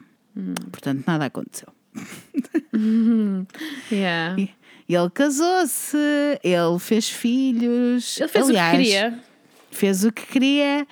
Portanto, 0.71 1.05
nada 1.07 1.25
aconteceu. 1.27 1.69
Yeah. 3.91 4.41
Ele 4.89 5.11
casou-se, 5.13 5.97
ele 6.43 6.79
fez 6.79 7.09
filhos. 7.09 8.19
Ele 8.19 8.29
fez 8.29 8.49
Aliás, 8.49 8.69
o 8.69 8.79
que 8.79 8.85
queria. 8.85 9.19
fez 9.71 10.05
o 10.05 10.13
que 10.13 10.27
queria 10.27 10.87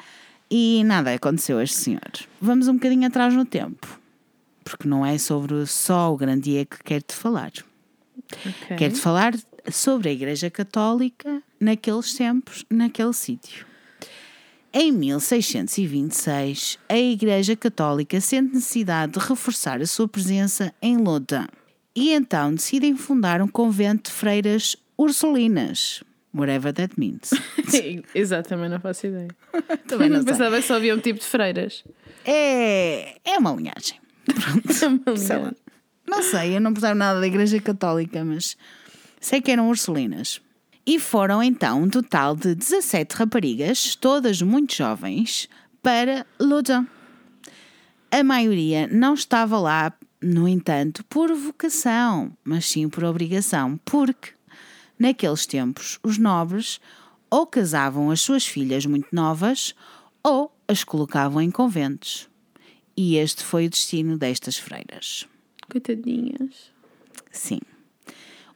e 0.51 0.83
nada 0.85 1.15
aconteceu 1.15 1.59
a 1.59 1.65
este 1.65 1.77
senhor. 1.77 2.13
Vamos 2.41 2.69
um 2.69 2.75
bocadinho 2.75 3.07
atrás 3.07 3.35
no 3.35 3.45
tempo, 3.45 4.01
porque 4.65 4.89
não 4.89 5.05
é 5.05 5.19
sobre 5.19 5.67
só 5.67 6.13
o 6.13 6.17
Grandier 6.17 6.67
que 6.67 6.83
quero-te 6.83 7.15
falar. 7.15 7.53
Ok. 8.33 8.77
Quero-te 8.77 9.01
falar 9.01 9.35
sobre 9.71 10.09
a 10.09 10.13
Igreja 10.13 10.51
Católica 10.51 11.43
naqueles 11.61 12.15
tempos, 12.15 12.65
naquele 12.71 13.13
sítio. 13.13 13.67
Em 14.73 14.93
1626, 14.93 16.79
a 16.89 16.97
Igreja 16.97 17.57
Católica 17.57 18.21
sente 18.21 18.55
necessidade 18.55 19.13
de 19.13 19.19
reforçar 19.19 19.81
a 19.81 19.87
sua 19.87 20.07
presença 20.07 20.75
em 20.83 20.99
Loudun 20.99 21.47
E 21.97 22.13
então 22.13 22.55
decidem 22.55 22.95
fundar 22.95 23.41
um 23.41 23.49
convento 23.49 24.11
de 24.11 24.17
freiras 24.17 24.77
ursulinas. 24.97 26.03
Whatever 26.39 26.73
that 26.73 26.95
means. 26.97 27.31
Exatamente, 28.15 28.71
não 28.71 28.81
faço 28.81 29.09
ideia. 29.09 29.29
Também 29.89 30.09
não 30.09 30.23
sei. 30.23 30.33
Pensava 30.33 30.57
que 30.57 30.63
só 30.63 30.77
havia 30.77 30.95
um 30.95 31.01
tipo 31.01 31.19
de 31.19 31.27
freiras. 31.27 31.83
É, 32.25 33.17
é 33.25 33.39
uma 33.39 33.53
linhagem. 33.53 33.99
Pronto. 34.25 35.17
sei 35.19 35.37
lá. 35.37 35.53
Não 36.07 36.23
sei, 36.23 36.57
eu 36.57 36.61
não 36.61 36.73
percebo 36.73 36.95
nada 36.95 37.19
da 37.21 37.27
Igreja 37.27 37.61
Católica, 37.61 38.25
mas 38.25 38.57
sei 39.21 39.41
que 39.41 39.51
eram 39.51 39.69
ursulinas. 39.69 40.41
E 40.87 41.01
foram 41.01 41.43
então 41.43 41.83
um 41.83 41.91
total 41.91 42.37
de 42.37 42.55
17 42.55 43.17
raparigas, 43.17 43.97
todas 43.97 44.41
muito 44.41 44.75
jovens, 44.75 45.49
para 45.83 46.25
Loudun. 46.41 46.87
A 48.11 48.23
maioria 48.23 48.87
não 48.87 49.13
estava 49.13 49.59
lá, 49.59 49.93
no 50.23 50.49
entanto, 50.49 51.05
por 51.05 51.35
vocação, 51.35 52.33
mas 52.43 52.65
sim 52.67 52.89
por 52.89 53.05
obrigação, 53.05 53.79
porque 53.85 54.31
naqueles 54.99 55.47
tempos 55.47 55.99
os 56.03 56.19
nobres 56.19 56.81
ou 57.31 57.47
casavam 57.47 58.11
as 58.11 58.21
suas 58.21 58.47
filhas 58.47 58.87
muito 58.87 59.09
novas 59.13 59.75
ou 60.23 60.53
as 60.67 60.85
colocavam 60.85 61.41
em 61.41 61.51
conventos. 61.51 62.29
E 62.97 63.17
este 63.17 63.45
foi 63.45 63.67
o 63.67 63.71
destino 63.71 64.19
destas 64.19 64.57
freiras. 64.57 65.27
Coitadinhas. 65.71 66.73
Sim. 67.31 67.61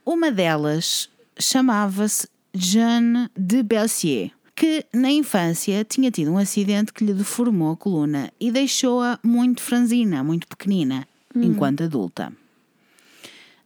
Uma 0.05 0.33
delas 0.33 1.09
chamava-se 1.39 2.29
Jeanne 2.53 3.31
de 3.37 3.63
Belsier, 3.63 4.33
que 4.55 4.85
na 4.93 5.11
infância 5.11 5.85
tinha 5.85 6.11
tido 6.11 6.33
um 6.33 6.39
acidente 6.39 6.93
que 6.93 7.05
lhe 7.05 7.15
deformou 7.15 7.73
a 7.73 7.77
coluna 7.77 8.33
e 8.41 8.51
deixou-a 8.51 9.19
muito 9.23 9.63
franzina, 9.63 10.23
muito 10.25 10.47
pequenina, 10.49 11.07
enquanto 11.35 11.85
adulta. 11.85 12.33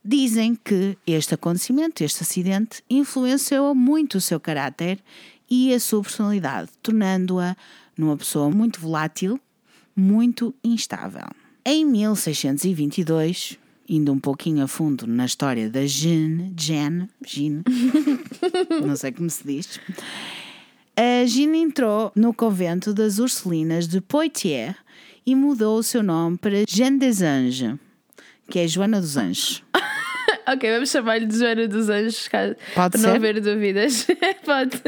Dizem 0.09 0.55
que 0.55 0.97
este 1.05 1.35
acontecimento, 1.35 2.05
este 2.05 2.23
acidente, 2.23 2.81
influenciou 2.89 3.75
muito 3.75 4.19
o 4.19 4.21
seu 4.21 4.39
caráter 4.39 5.01
e 5.51 5.75
a 5.75 5.81
sua 5.81 6.01
personalidade, 6.01 6.71
tornando-a 6.81 7.57
numa 7.99 8.17
pessoa 8.17 8.49
muito 8.49 8.81
volátil, 8.81 9.41
muito 9.97 10.55
instável. 10.63 11.27
Em 11.65 11.85
1622, 11.85 13.59
indo 13.89 14.13
um 14.13 14.21
pouquinho 14.21 14.63
a 14.63 14.69
fundo 14.69 15.09
na 15.09 15.25
história 15.25 15.69
da 15.69 15.85
Jeanne, 15.85 16.55
Jeanne, 16.57 17.11
Jeanne, 17.27 17.65
não 18.87 18.95
sei 18.95 19.11
como 19.11 19.29
se 19.29 19.45
diz, 19.45 19.81
a 20.95 21.27
Jeanne 21.27 21.59
entrou 21.59 22.13
no 22.15 22.33
convento 22.33 22.95
das 22.95 23.19
Ursulinas 23.19 23.89
de 23.89 24.01
Poitiers 24.01 24.77
e 25.27 25.35
mudou 25.35 25.81
o 25.81 25.83
seu 25.83 26.05
nome 26.05 26.39
para 26.39 26.65
Jeanne 26.69 27.01
des 27.01 27.23
Anges, 27.23 27.75
que 28.49 28.61
é 28.61 28.69
Joana 28.69 29.01
dos 29.01 29.17
Anjos. 29.17 29.65
ok, 30.47 30.73
vamos 30.73 30.91
chamar-lhe 30.91 31.27
de 31.27 31.39
Joana 31.39 31.69
dos 31.69 31.89
Anjos, 31.89 32.29
caso- 32.29 32.57
para 32.75 32.99
não 33.01 33.15
haver 33.15 33.41
dúvidas. 33.41 34.07
Pode. 34.45 34.81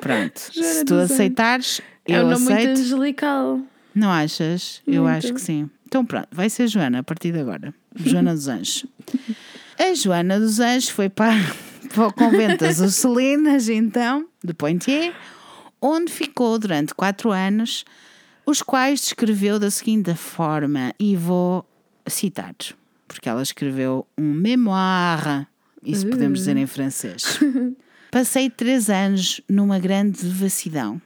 Pronto, 0.00 0.40
Joana 0.52 0.68
se 0.74 0.84
tu 0.84 0.94
aceitares, 0.94 1.80
É 2.06 2.16
eu 2.18 2.26
um 2.26 2.30
nome 2.30 2.44
muito 2.44 2.52
aceito. 2.58 2.80
angelical. 2.80 3.60
Não 3.94 4.10
achas? 4.10 4.80
Eu 4.86 5.02
Muito. 5.04 5.16
acho 5.16 5.34
que 5.34 5.40
sim. 5.40 5.68
Então 5.86 6.04
pronto, 6.04 6.28
vai 6.30 6.48
ser 6.48 6.68
Joana 6.68 7.00
a 7.00 7.02
partir 7.02 7.32
de 7.32 7.40
agora. 7.40 7.74
Joana 7.96 8.32
dos 8.34 8.46
Anjos. 8.48 8.86
A 9.78 9.94
Joana 9.94 10.38
dos 10.40 10.58
Anjos 10.60 10.88
foi 10.90 11.08
para, 11.08 11.32
para 11.94 12.06
o 12.08 12.12
convento 12.12 12.64
das 12.64 12.80
Ursulinas, 12.80 13.68
então, 13.68 14.26
de 14.42 14.52
Poitiers, 14.52 15.14
onde 15.80 16.12
ficou 16.12 16.58
durante 16.58 16.92
quatro 16.94 17.30
anos, 17.30 17.84
os 18.44 18.60
quais 18.62 19.00
descreveu 19.00 19.58
da 19.58 19.70
seguinte 19.70 20.14
forma, 20.14 20.92
e 20.98 21.14
vou 21.16 21.64
citar, 22.08 22.54
porque 23.08 23.28
ela 23.28 23.42
escreveu 23.42 24.06
um 24.16 24.32
memoire, 24.32 25.46
isso 25.82 26.06
podemos 26.06 26.40
dizer 26.40 26.56
em 26.56 26.66
francês. 26.66 27.40
Passei 28.10 28.48
três 28.48 28.88
anos 28.88 29.40
numa 29.48 29.78
grande 29.78 30.22
devassidão, 30.22 31.00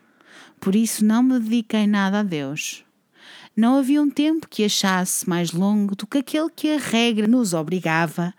por 0.61 0.75
isso 0.77 1.05
não 1.05 1.23
me 1.23 1.39
dediquei 1.39 1.87
nada 1.87 2.21
a 2.21 2.23
Deus. 2.23 2.85
Não 3.57 3.79
havia 3.79 4.01
um 4.01 4.09
tempo 4.09 4.49
que 4.49 4.65
achasse 4.65 5.29
mais 5.29 5.53
longo 5.53 5.95
do 5.95 6.07
que 6.07 6.19
aquele 6.19 6.49
que 6.51 6.75
a 6.75 6.79
regra 6.79 7.27
nos 7.27 7.53
obrigava 7.53 8.33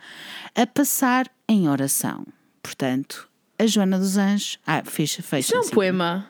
a 0.55 0.65
passar 0.65 1.29
em 1.47 1.69
oração. 1.69 2.25
Portanto, 2.63 3.29
a 3.59 3.67
Joana 3.67 3.99
dos 3.99 4.17
Anjos. 4.17 4.59
Ah, 4.65 4.83
fecha, 4.83 5.21
fecha. 5.21 5.47
Isto 5.47 5.55
é 5.55 5.59
um 5.59 5.63
sim. 5.63 5.71
poema. 5.71 6.27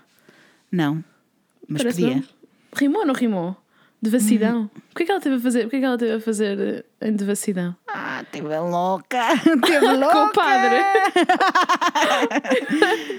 Não, 0.72 1.04
mas 1.68 1.82
Parece 1.82 2.02
podia. 2.02 2.16
bom. 2.18 2.24
Rimou 2.76 3.02
ou 3.02 3.08
não 3.08 3.14
rimou? 3.14 3.56
Devassidão. 4.04 4.70
O 4.92 4.96
que 4.96 5.04
é 5.04 5.06
que 5.06 5.12
ela 5.14 5.22
teve 5.22 5.36
a 5.36 5.40
fazer? 5.40 5.66
O 5.66 5.70
que 5.70 5.78
é 5.78 5.80
que 5.80 5.86
ela 5.86 5.98
teve 5.98 6.14
a 6.14 6.20
fazer 6.20 6.86
eh, 7.00 7.08
em 7.08 7.16
devassidão? 7.16 7.74
Ah, 7.88 8.22
teve 8.30 8.48
louca! 8.60 9.30
Teve 9.66 9.92
louca! 9.94 10.14
Com 10.14 10.26
o 10.26 10.32
padre. 10.34 10.76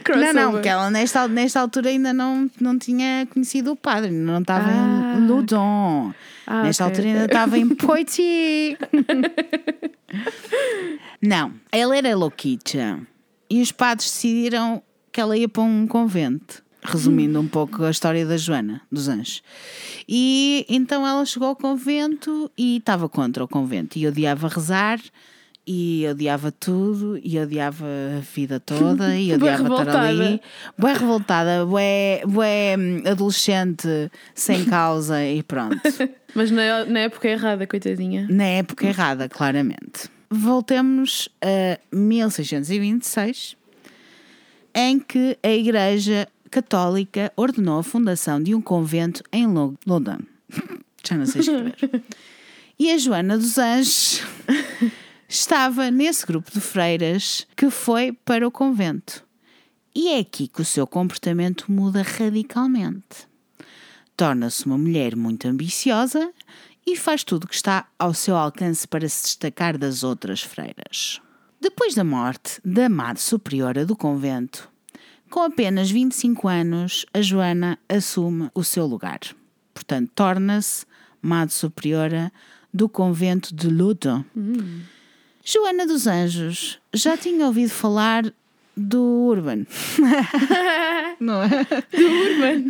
Não, 0.14 0.32
não, 0.34 0.50
porque 0.52 0.68
ela 0.68 0.90
nesta, 0.90 1.26
nesta 1.26 1.60
altura 1.60 1.88
ainda 1.88 2.12
não, 2.12 2.48
não 2.60 2.78
tinha 2.78 3.26
conhecido 3.32 3.72
o 3.72 3.76
padre, 3.76 4.10
não 4.10 4.40
estava 4.40 4.68
Ah. 4.68 5.16
em 5.16 5.26
Loudon. 5.26 6.12
Ah, 6.46 6.62
nesta 6.64 6.84
ok, 6.84 6.92
altura 6.96 7.08
ainda 7.08 7.24
estava 7.24 7.58
em 7.58 7.68
Poitiers. 7.74 8.78
não, 11.20 11.52
ela 11.72 11.96
era 11.96 12.14
louquita 12.14 13.00
e 13.48 13.62
os 13.62 13.72
padres 13.72 14.10
decidiram 14.10 14.82
que 15.10 15.20
ela 15.20 15.36
ia 15.36 15.48
para 15.48 15.62
um 15.62 15.86
convento. 15.86 16.62
Resumindo 16.84 17.40
um 17.40 17.48
pouco 17.48 17.82
a 17.82 17.90
história 17.90 18.26
da 18.26 18.36
Joana 18.36 18.82
dos 18.92 19.08
Anjos. 19.08 19.42
E 20.06 20.66
então 20.68 21.06
ela 21.06 21.24
chegou 21.24 21.48
ao 21.48 21.56
convento 21.56 22.50
e 22.58 22.76
estava 22.76 23.08
contra 23.08 23.42
o 23.42 23.48
convento. 23.48 23.98
E 23.98 24.06
odiava 24.06 24.48
rezar, 24.48 25.00
e 25.66 26.06
odiava 26.10 26.52
tudo, 26.52 27.18
e 27.22 27.38
odiava 27.38 27.86
a 28.18 28.20
vida 28.20 28.60
toda, 28.60 29.16
e 29.16 29.32
odiava 29.32 29.80
estar 29.80 30.04
ali. 30.04 30.40
Bué 30.76 30.92
revoltada, 30.92 31.64
bué, 31.64 32.22
bué 32.26 32.76
hum, 32.78 33.02
adolescente 33.06 34.10
sem 34.34 34.64
causa 34.66 35.24
e 35.24 35.42
pronto. 35.42 35.80
Mas 36.34 36.50
na, 36.50 36.84
na 36.84 37.00
época 37.00 37.28
errada, 37.28 37.66
coitadinha. 37.66 38.26
Na 38.28 38.44
época 38.44 38.86
errada, 38.86 39.28
claramente. 39.28 40.10
Voltemos 40.28 41.28
a 41.40 41.78
1626, 41.96 43.56
em 44.74 44.98
que 44.98 45.38
a 45.42 45.50
Igreja 45.50 46.28
Católica 46.58 47.32
ordenou 47.36 47.80
a 47.80 47.82
fundação 47.82 48.40
de 48.40 48.54
um 48.54 48.60
convento 48.60 49.24
em 49.32 49.44
Lo- 49.44 49.76
Loudun. 49.84 50.18
Já 51.04 51.16
não 51.16 51.26
sei 51.26 51.40
escrever. 51.40 52.04
E 52.78 52.92
a 52.92 52.96
Joana 52.96 53.36
dos 53.36 53.58
Anjos 53.58 54.22
estava 55.28 55.90
nesse 55.90 56.24
grupo 56.24 56.52
de 56.52 56.60
freiras 56.60 57.44
que 57.56 57.68
foi 57.70 58.12
para 58.12 58.46
o 58.46 58.52
convento. 58.52 59.24
E 59.92 60.10
é 60.10 60.20
aqui 60.20 60.46
que 60.46 60.62
o 60.62 60.64
seu 60.64 60.86
comportamento 60.86 61.72
muda 61.72 62.02
radicalmente. 62.02 63.26
Torna-se 64.16 64.64
uma 64.66 64.78
mulher 64.78 65.16
muito 65.16 65.48
ambiciosa 65.48 66.32
e 66.86 66.94
faz 66.96 67.24
tudo 67.24 67.44
o 67.44 67.48
que 67.48 67.54
está 67.56 67.88
ao 67.98 68.14
seu 68.14 68.36
alcance 68.36 68.86
para 68.86 69.08
se 69.08 69.24
destacar 69.24 69.76
das 69.76 70.04
outras 70.04 70.40
freiras. 70.40 71.20
Depois 71.60 71.96
da 71.96 72.04
morte 72.04 72.60
da 72.64 72.88
Madre 72.88 73.20
Superiora 73.20 73.84
do 73.84 73.96
convento, 73.96 74.68
com 75.34 75.42
apenas 75.42 75.90
25 75.90 76.46
anos, 76.46 77.04
a 77.12 77.20
Joana 77.20 77.76
assume 77.88 78.48
o 78.54 78.62
seu 78.62 78.86
lugar. 78.86 79.18
Portanto, 79.74 80.08
torna-se 80.14 80.86
Madre 81.20 81.52
Superiora 81.52 82.32
do 82.72 82.88
convento 82.88 83.52
de 83.52 83.68
Loudun. 83.68 84.22
Joana 85.44 85.88
dos 85.88 86.06
Anjos 86.06 86.78
já 86.92 87.16
tinha 87.16 87.46
ouvido 87.46 87.70
falar 87.70 88.32
do 88.76 89.02
Urban. 89.02 89.66
Não 91.18 91.42
é? 91.42 91.48
Do 91.48 92.06
Urban. 92.06 92.66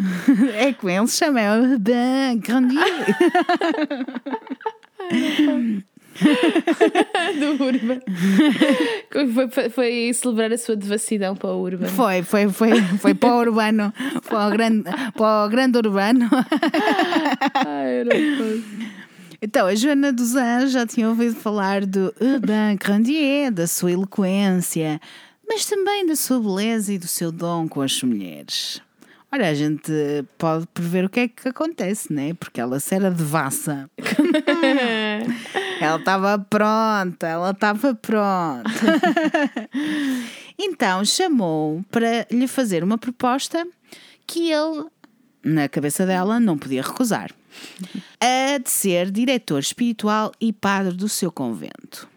É 0.55 0.73
como 0.73 0.91
ele 0.91 1.07
se 1.07 1.19
chama, 1.19 1.43
é 1.43 1.61
Urban 1.61 2.39
Grandier. 2.39 3.07
Do 7.39 7.65
Urban. 7.65 8.01
foi, 9.51 9.71
foi, 9.71 10.13
celebrar 10.13 10.53
a 10.53 10.59
sua 10.59 10.77
devassidão 10.77 11.35
para 11.35 11.51
o 11.51 11.63
Urban. 11.63 11.87
Foi, 11.89 12.23
foi, 12.23 12.49
foi, 12.49 12.81
foi 12.99 13.15
para 13.15 13.35
o 13.35 13.39
Urbano, 13.39 13.93
para 14.29 14.49
o 14.49 14.51
grande, 14.51 14.85
para 15.17 15.45
o 15.45 15.49
grande 15.49 15.79
Urbano. 15.79 16.29
Ai, 17.67 18.01
eu 18.01 18.05
não 18.05 18.13
posso. 18.39 19.05
Então, 19.43 19.67
a 19.67 19.75
Joana 19.75 20.11
dos 20.11 20.35
Anjos 20.37 20.73
já 20.73 20.87
tinha 20.87 21.07
ouvido 21.07 21.35
falar 21.35 21.85
do 21.85 22.15
Urbain 22.19 22.77
Grandier, 22.77 23.53
da 23.53 23.67
sua 23.67 23.93
eloquência, 23.93 24.99
mas 25.47 25.67
também 25.67 26.07
da 26.07 26.17
sua 26.17 26.41
beleza 26.41 26.95
e 26.95 26.99
do 26.99 27.07
seu 27.07 27.31
dom 27.31 27.69
com 27.69 27.83
as 27.83 28.03
mulheres. 28.03 28.81
Olha, 29.35 29.49
a 29.49 29.55
gente 29.55 29.91
pode 30.39 30.65
prever 30.69 31.07
o 31.07 31.09
que 31.09 31.19
é 31.19 31.27
que 31.27 31.49
acontece, 31.49 32.13
né? 32.13 32.35
Porque 32.35 32.61
ela 32.61 32.79
se 32.79 32.95
era 32.95 33.11
devassa. 33.11 33.91
ela 35.81 35.99
estava 35.99 36.39
pronta, 36.39 37.27
ela 37.27 37.51
estava 37.51 37.97
pronta. 37.97 38.71
então 40.57 41.05
chamou 41.05 41.83
para 41.91 42.29
lhe 42.31 42.47
fazer 42.47 42.85
uma 42.85 42.97
proposta 42.97 43.67
que 44.25 44.53
ele, 44.53 44.85
na 45.43 45.69
cabeça 45.69 46.07
dela, 46.07 46.39
não 46.39 46.57
podia 46.57 46.83
recusar. 46.83 47.33
A 48.21 48.59
de 48.59 48.71
ser 48.71 49.11
diretor 49.11 49.59
espiritual 49.59 50.31
e 50.41 50.53
padre 50.53 50.95
do 50.95 51.09
seu 51.09 51.33
convento. 51.33 52.09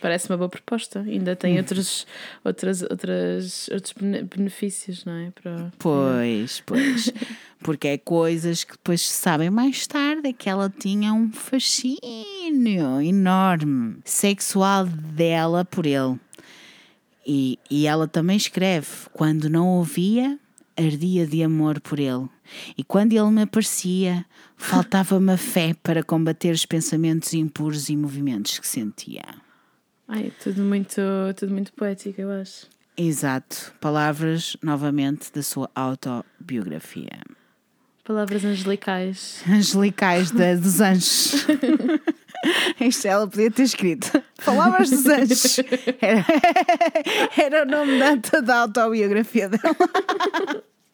Parece 0.00 0.28
uma 0.28 0.36
boa 0.36 0.48
proposta. 0.48 1.00
Ainda 1.00 1.36
tem 1.36 1.58
outros, 1.58 2.06
outras, 2.44 2.82
outras, 2.82 3.68
outros 3.72 3.92
bene- 3.92 4.22
benefícios, 4.22 5.04
não 5.04 5.12
é? 5.14 5.30
Para... 5.30 5.72
Pois, 5.78 6.62
pois. 6.64 7.12
Porque 7.62 7.88
é 7.88 7.98
coisas 7.98 8.64
que 8.64 8.72
depois 8.72 9.00
se 9.00 9.14
sabem 9.14 9.48
mais 9.48 9.86
tarde 9.86 10.28
é 10.28 10.32
que 10.32 10.48
ela 10.48 10.68
tinha 10.68 11.12
um 11.12 11.30
fascínio 11.32 13.00
enorme 13.00 13.96
sexual 14.04 14.86
dela 14.86 15.64
por 15.64 15.86
ele. 15.86 16.18
E, 17.26 17.58
e 17.70 17.86
ela 17.86 18.08
também 18.08 18.36
escreve: 18.36 18.88
quando 19.12 19.48
não 19.48 19.68
ouvia, 19.68 20.38
ardia 20.76 21.26
de 21.26 21.42
amor 21.42 21.80
por 21.80 22.00
ele. 22.00 22.28
E 22.76 22.82
quando 22.82 23.12
ele 23.12 23.30
me 23.30 23.42
aparecia, 23.42 24.24
faltava-me 24.62 25.32
a 25.32 25.36
fé 25.36 25.74
para 25.82 26.02
combater 26.02 26.52
os 26.52 26.64
pensamentos 26.64 27.34
impuros 27.34 27.88
e 27.88 27.96
movimentos 27.96 28.58
que 28.58 28.66
sentia. 28.66 29.22
Ai, 30.08 30.32
tudo 30.42 30.62
muito, 30.62 31.00
tudo 31.36 31.52
muito 31.52 31.72
poético, 31.72 32.20
eu 32.20 32.30
acho. 32.30 32.66
Exato. 32.96 33.74
Palavras, 33.80 34.56
novamente, 34.62 35.32
da 35.32 35.42
sua 35.42 35.70
autobiografia. 35.74 37.20
Palavras 38.04 38.44
angelicais. 38.44 39.42
Angelicais 39.48 40.30
da, 40.30 40.54
dos 40.54 40.80
anjos. 40.80 41.46
Isto 42.80 43.06
ela 43.06 43.28
podia 43.28 43.50
ter 43.50 43.62
escrito. 43.62 44.22
Palavras 44.44 44.90
dos 44.90 45.06
anjos. 45.06 45.58
Era, 46.00 46.24
era 47.38 47.62
o 47.62 47.66
nome 47.66 47.98
da, 47.98 48.40
da 48.40 48.58
autobiografia 48.62 49.48
dela. 49.48 49.76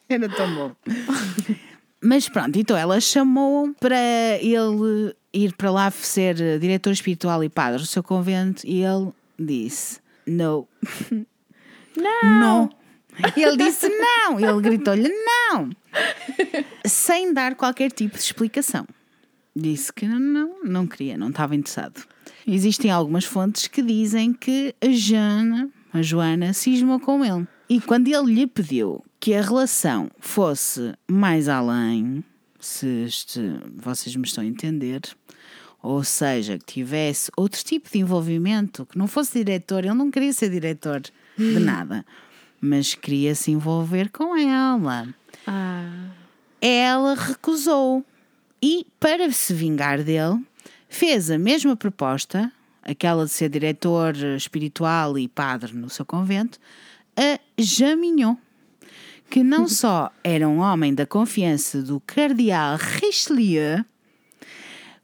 Era 0.08 0.28
tão 0.28 0.54
bom. 0.54 0.76
Mas 2.00 2.28
pronto, 2.28 2.58
então 2.58 2.76
ela 2.76 3.00
chamou 3.00 3.74
para 3.80 3.96
ele 4.40 5.14
ir 5.32 5.52
para 5.54 5.70
lá 5.70 5.90
ser 5.90 6.58
diretor 6.58 6.92
espiritual 6.92 7.42
e 7.42 7.48
padre 7.48 7.80
do 7.80 7.86
seu 7.86 8.02
convento 8.02 8.66
e 8.66 8.82
ele 8.82 9.12
disse. 9.38 10.00
Não! 10.26 10.68
Não. 12.22 12.70
E 13.36 13.42
ele 13.42 13.56
disse 13.56 13.88
não. 13.88 14.38
Ele 14.38 14.60
gritou-lhe 14.60 15.08
não. 15.08 15.70
Sem 16.84 17.32
dar 17.32 17.54
qualquer 17.56 17.90
tipo 17.90 18.16
de 18.16 18.22
explicação. 18.22 18.86
Disse 19.54 19.92
que 19.92 20.06
não, 20.06 20.20
não, 20.20 20.64
não 20.64 20.86
queria, 20.86 21.18
não 21.18 21.30
estava 21.30 21.56
interessado. 21.56 22.04
Existem 22.46 22.90
algumas 22.90 23.24
fontes 23.24 23.66
que 23.66 23.82
dizem 23.82 24.32
que 24.32 24.74
a 24.80 24.90
Joana, 24.90 25.68
a 25.92 26.00
Joana, 26.00 26.52
cismou 26.52 27.00
com 27.00 27.24
ele. 27.24 27.46
E 27.68 27.80
quando 27.80 28.06
ele 28.06 28.34
lhe 28.34 28.46
pediu 28.46 29.04
que 29.28 29.34
a 29.34 29.42
relação 29.42 30.10
fosse 30.18 30.94
mais 31.06 31.50
além, 31.50 32.24
se 32.58 32.86
este, 33.04 33.60
vocês 33.76 34.16
me 34.16 34.24
estão 34.24 34.42
a 34.42 34.46
entender, 34.46 35.02
ou 35.82 36.02
seja, 36.02 36.58
que 36.58 36.64
tivesse 36.64 37.30
outro 37.36 37.62
tipo 37.62 37.90
de 37.90 37.98
envolvimento, 37.98 38.86
que 38.86 38.96
não 38.96 39.06
fosse 39.06 39.44
diretor, 39.44 39.84
ele 39.84 39.92
não 39.92 40.10
queria 40.10 40.32
ser 40.32 40.48
diretor 40.48 41.02
de 41.36 41.60
nada, 41.60 42.06
mas 42.58 42.94
queria 42.94 43.34
se 43.34 43.50
envolver 43.50 44.10
com 44.10 44.34
ela. 44.34 45.06
Ah, 45.46 46.08
Ela 46.58 47.14
recusou 47.14 48.02
e, 48.62 48.86
para 48.98 49.30
se 49.30 49.52
vingar 49.52 50.02
dele, 50.02 50.42
fez 50.88 51.30
a 51.30 51.36
mesma 51.36 51.76
proposta, 51.76 52.50
aquela 52.82 53.26
de 53.26 53.30
ser 53.30 53.50
diretor 53.50 54.16
espiritual 54.38 55.18
e 55.18 55.28
padre 55.28 55.74
no 55.74 55.90
seu 55.90 56.06
convento, 56.06 56.58
a 57.14 57.38
Jean 57.58 57.96
Mignon, 57.96 58.36
que 59.30 59.42
não 59.42 59.68
só 59.68 60.10
era 60.24 60.48
um 60.48 60.58
homem 60.58 60.94
da 60.94 61.04
confiança 61.06 61.82
do 61.82 62.00
cardeal 62.00 62.76
Richelieu, 62.76 63.84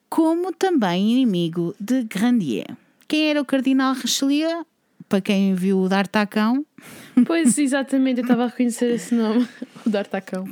como 0.08 0.52
também 0.52 1.12
inimigo 1.12 1.74
de 1.78 2.04
Grandier. 2.04 2.76
Quem 3.08 3.30
era 3.30 3.40
o 3.40 3.44
cardinal 3.44 3.94
Richelieu? 3.94 4.66
Para 5.08 5.20
quem 5.20 5.54
viu 5.54 5.80
o 5.80 5.88
D'Artacão, 5.88 6.64
pois 7.26 7.58
exatamente, 7.58 8.20
eu 8.20 8.22
estava 8.22 8.44
a 8.44 8.46
reconhecer 8.46 8.94
esse 8.94 9.14
nome, 9.14 9.46
o 9.84 9.90
D'Artacão. 9.90 10.44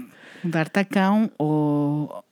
o 0.45 0.49
D'Artacão 0.49 1.31
ou 1.39 2.23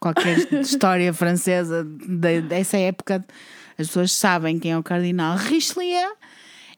qualquer 0.00 0.38
história 0.60 1.12
francesa 1.12 1.84
de- 1.84 2.40
dessa 2.40 2.78
época, 2.78 3.24
as 3.78 3.88
pessoas 3.88 4.10
sabem 4.12 4.58
quem 4.58 4.72
é 4.72 4.78
o 4.78 4.82
cardinal 4.82 5.36
Richelieu, 5.36 6.14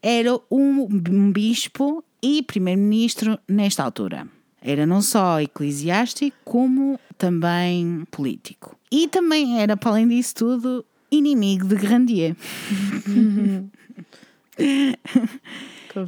era 0.02 0.34
um, 0.50 0.88
um 1.10 1.30
bispo 1.32 2.04
e 2.26 2.42
primeiro-ministro 2.42 3.38
nesta 3.46 3.84
altura. 3.84 4.26
Era 4.60 4.84
não 4.84 5.00
só 5.00 5.40
eclesiástico, 5.40 6.36
como 6.44 6.98
também 7.16 8.04
político. 8.10 8.76
E 8.90 9.06
também 9.06 9.60
era, 9.60 9.76
para 9.76 9.92
além 9.92 10.08
disso 10.08 10.34
tudo, 10.34 10.84
inimigo 11.08 11.68
de 11.68 11.76
Grandier. 11.76 12.36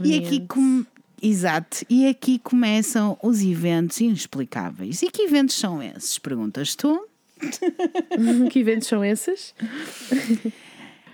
E 0.02 0.18
aqui 0.18 0.44
com... 0.48 0.84
Exato. 1.22 1.84
E 1.88 2.06
aqui 2.08 2.38
começam 2.40 3.16
os 3.22 3.42
eventos 3.42 4.00
inexplicáveis. 4.00 5.02
E 5.02 5.10
que 5.10 5.22
eventos 5.22 5.54
são 5.54 5.80
esses? 5.80 6.18
Perguntas 6.18 6.74
tu? 6.74 7.06
Que 8.50 8.58
eventos 8.58 8.88
são 8.88 9.04
esses? 9.04 9.54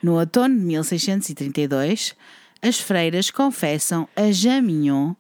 No 0.03 0.19
outono 0.19 0.59
de 0.59 0.65
1632, 0.65 2.15
as 2.65 2.81
freiras 2.81 3.31
confessam 3.31 4.09
a 4.17 4.33
Jean 4.33 4.63
Mignon 4.63 5.15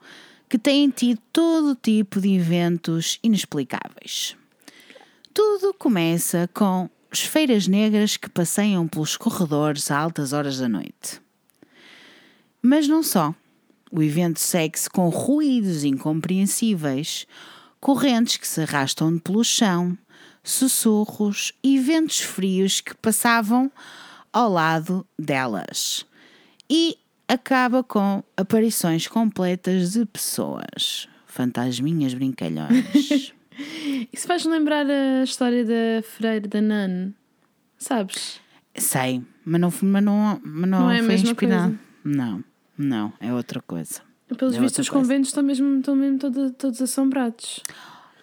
que 0.48 0.56
têm 0.56 0.88
tido 0.88 1.20
todo 1.30 1.74
tipo 1.76 2.18
de 2.18 2.34
eventos 2.34 3.18
inexplicáveis. 3.22 4.34
Tudo 5.34 5.74
começa 5.74 6.48
com 6.54 6.88
as 7.10 7.20
feiras 7.20 7.68
negras 7.68 8.16
que 8.16 8.30
passeiam 8.30 8.88
pelos 8.88 9.18
corredores 9.18 9.90
a 9.90 9.98
altas 9.98 10.32
horas 10.32 10.58
da 10.58 10.68
noite. 10.68 11.20
Mas 12.62 12.88
não 12.88 13.02
só. 13.02 13.34
O 13.92 14.02
evento 14.02 14.40
segue-se 14.40 14.88
com 14.88 15.10
ruídos 15.10 15.84
incompreensíveis, 15.84 17.26
correntes 17.78 18.38
que 18.38 18.48
se 18.48 18.62
arrastam 18.62 19.18
pelo 19.18 19.44
chão, 19.44 19.98
sussurros 20.42 21.52
e 21.62 21.78
ventos 21.78 22.20
frios 22.20 22.80
que 22.80 22.94
passavam 22.94 23.70
ao 24.32 24.50
lado 24.50 25.06
delas. 25.18 26.06
E 26.68 26.96
acaba 27.28 27.82
com 27.82 28.22
aparições 28.36 29.06
completas 29.06 29.92
de 29.92 30.04
pessoas, 30.06 31.08
fantasminhas 31.26 32.14
brincalhões. 32.14 33.32
Isso 34.12 34.26
faz 34.26 34.44
lembrar 34.44 34.86
a 34.86 35.22
história 35.22 35.64
da 35.64 36.02
freira 36.02 36.48
da 36.48 36.60
Nan. 36.60 37.12
Sabes? 37.78 38.40
Sei, 38.76 39.22
mas 39.44 39.60
não, 39.60 39.72
mas 39.82 40.02
não, 40.02 40.40
mas 40.44 40.70
não, 40.70 40.80
Não 40.80 40.90
é 40.90 41.02
foi 41.02 41.14
inspirado. 41.14 41.78
Não, 42.02 42.42
não, 42.76 43.12
é 43.20 43.32
outra 43.32 43.60
coisa. 43.62 44.00
Pelos 44.36 44.56
É 44.56 44.60
vistos, 44.60 44.80
os 44.80 44.88
coisa. 44.88 45.04
conventos 45.04 45.28
estão 45.30 45.42
mesmo, 45.44 45.78
estão 45.78 45.94
mesmo 45.94 46.18
todo- 46.18 46.50
todos 46.52 46.82
assombrados. 46.82 47.60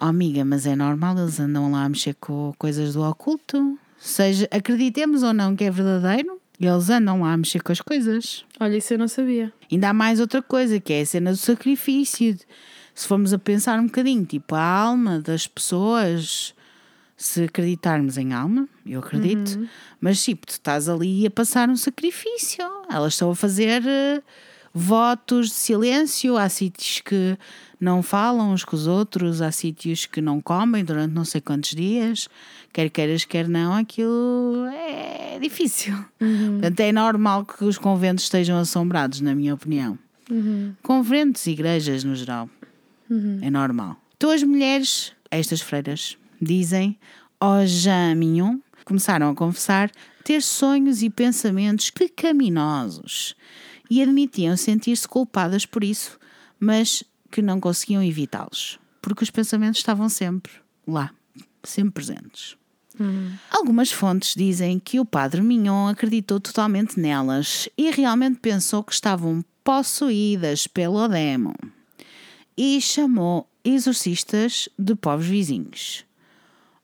Oh, 0.02 0.06
amiga, 0.06 0.44
mas 0.44 0.66
é 0.66 0.76
normal, 0.76 1.18
eles 1.18 1.40
andam 1.40 1.72
lá 1.72 1.86
a 1.86 1.90
mexer 1.90 2.16
com 2.16 2.54
coisas 2.58 2.94
do 2.96 3.04
oculto. 3.04 3.78
Seja, 3.98 4.48
acreditemos 4.52 5.22
ou 5.24 5.32
não 5.32 5.56
que 5.56 5.64
é 5.64 5.72
verdadeiro, 5.72 6.41
eles 6.68 6.90
andam 6.90 7.22
lá 7.22 7.34
a 7.34 7.38
mexer 7.38 7.62
com 7.62 7.72
as 7.72 7.82
coisas. 7.82 8.46
Olha, 8.60 8.78
isso 8.78 8.94
eu 8.94 9.00
não 9.00 9.08
sabia. 9.08 9.52
Ainda 9.72 9.90
há 9.90 9.94
mais 9.94 10.20
outra 10.20 10.42
coisa, 10.42 10.80
que 10.80 10.94
é 10.94 11.02
a 11.02 11.06
cena 11.06 11.32
do 11.32 11.38
sacrifício. 11.38 12.38
Se 12.94 13.08
formos 13.08 13.34
a 13.34 13.40
pensar 13.40 13.80
um 13.80 13.86
bocadinho, 13.86 14.26
tipo, 14.26 14.54
a 14.54 14.62
alma 14.62 15.20
das 15.20 15.48
pessoas, 15.48 16.54
se 17.16 17.44
acreditarmos 17.44 18.18
em 18.18 18.34
alma, 18.34 18.68
eu 18.86 19.00
acredito, 19.00 19.68
mas 20.00 20.24
tipo, 20.24 20.46
tu 20.46 20.52
estás 20.52 20.90
ali 20.90 21.26
a 21.26 21.32
passar 21.32 21.70
um 21.70 21.78
sacrifício. 21.78 22.64
Elas 22.90 23.14
estão 23.14 23.32
a 23.32 23.36
fazer 23.36 23.84
eh, 23.86 24.22
votos 24.74 25.48
de 25.48 25.54
silêncio, 25.54 26.38
há 26.38 26.50
sítios 26.50 27.02
que 27.02 27.38
não 27.82 28.04
falam 28.04 28.54
uns 28.54 28.64
com 28.64 28.76
os 28.76 28.86
outros, 28.86 29.42
há 29.42 29.52
sítios 29.52 30.06
que 30.06 30.22
não 30.22 30.40
comem 30.40 30.86
durante 30.86 31.14
não 31.14 31.26
sei 31.26 31.42
quantos 31.42 31.72
dias, 31.72 32.30
quer 32.72 32.92
queiras, 32.92 33.26
quer 33.26 33.48
não, 33.48 33.74
aquilo 33.74 34.68
é 34.68 35.40
difícil. 35.42 35.96
Portanto, 36.20 36.80
é 36.80 36.92
normal 36.92 37.44
que 37.44 37.66
os 37.66 37.80
conventos 37.80 38.26
estejam 38.26 38.60
assombrados, 38.60 39.20
na 39.20 39.34
minha 39.34 39.56
opinião. 39.56 39.98
Conventos, 40.84 41.48
igrejas 41.48 42.04
no 42.04 42.16
geral. 42.16 42.48
É 43.42 43.50
normal. 43.50 43.98
Então 44.16 44.30
as 44.30 44.44
mulheres, 44.44 45.12
estas 45.32 45.60
freiras, 45.60 46.16
dizem 46.40 46.98
ao 47.40 47.66
Jean 47.66 48.14
Mignon, 48.14 48.60
começaram 48.86 49.30
a 49.30 49.36
confessar 49.36 49.92
ter 50.24 50.44
sonhos 50.44 51.02
e 51.02 51.10
pensamentos 51.10 51.90
pecaminosos 51.90 53.36
e 53.90 54.02
admitiam 54.02 54.56
sentir-se 54.56 55.08
culpadas 55.08 55.66
por 55.66 55.84
isso, 55.84 56.20
mas 56.60 57.04
que 57.32 57.42
não 57.42 57.60
conseguiam 57.60 58.04
evitá-los, 58.04 58.80
porque 59.02 59.24
os 59.24 59.32
pensamentos 59.32 59.80
estavam 59.80 60.10
sempre 60.10 60.52
lá, 60.86 61.12
sempre 61.64 61.94
presentes. 61.94 62.58
Algumas 63.50 63.92
fontes 63.92 64.36
dizem 64.36 64.78
que 64.78 65.00
o 65.00 65.06
padre 65.06 65.42
Mignon 65.42 65.88
acreditou 65.88 66.40
totalmente 66.40 67.00
nelas 67.00 67.68
e 67.78 67.90
realmente 67.90 68.40
pensou 68.40 68.84
que 68.84 68.94
estavam 68.94 69.44
possuídas 69.64 70.68
pelo 70.68 71.08
demo 71.08 71.54
e 72.58 72.80
chamou 72.82 73.48
exorcistas 73.64 74.68
de 74.78 74.94
povos 74.96 75.26
vizinhos. 75.26 76.06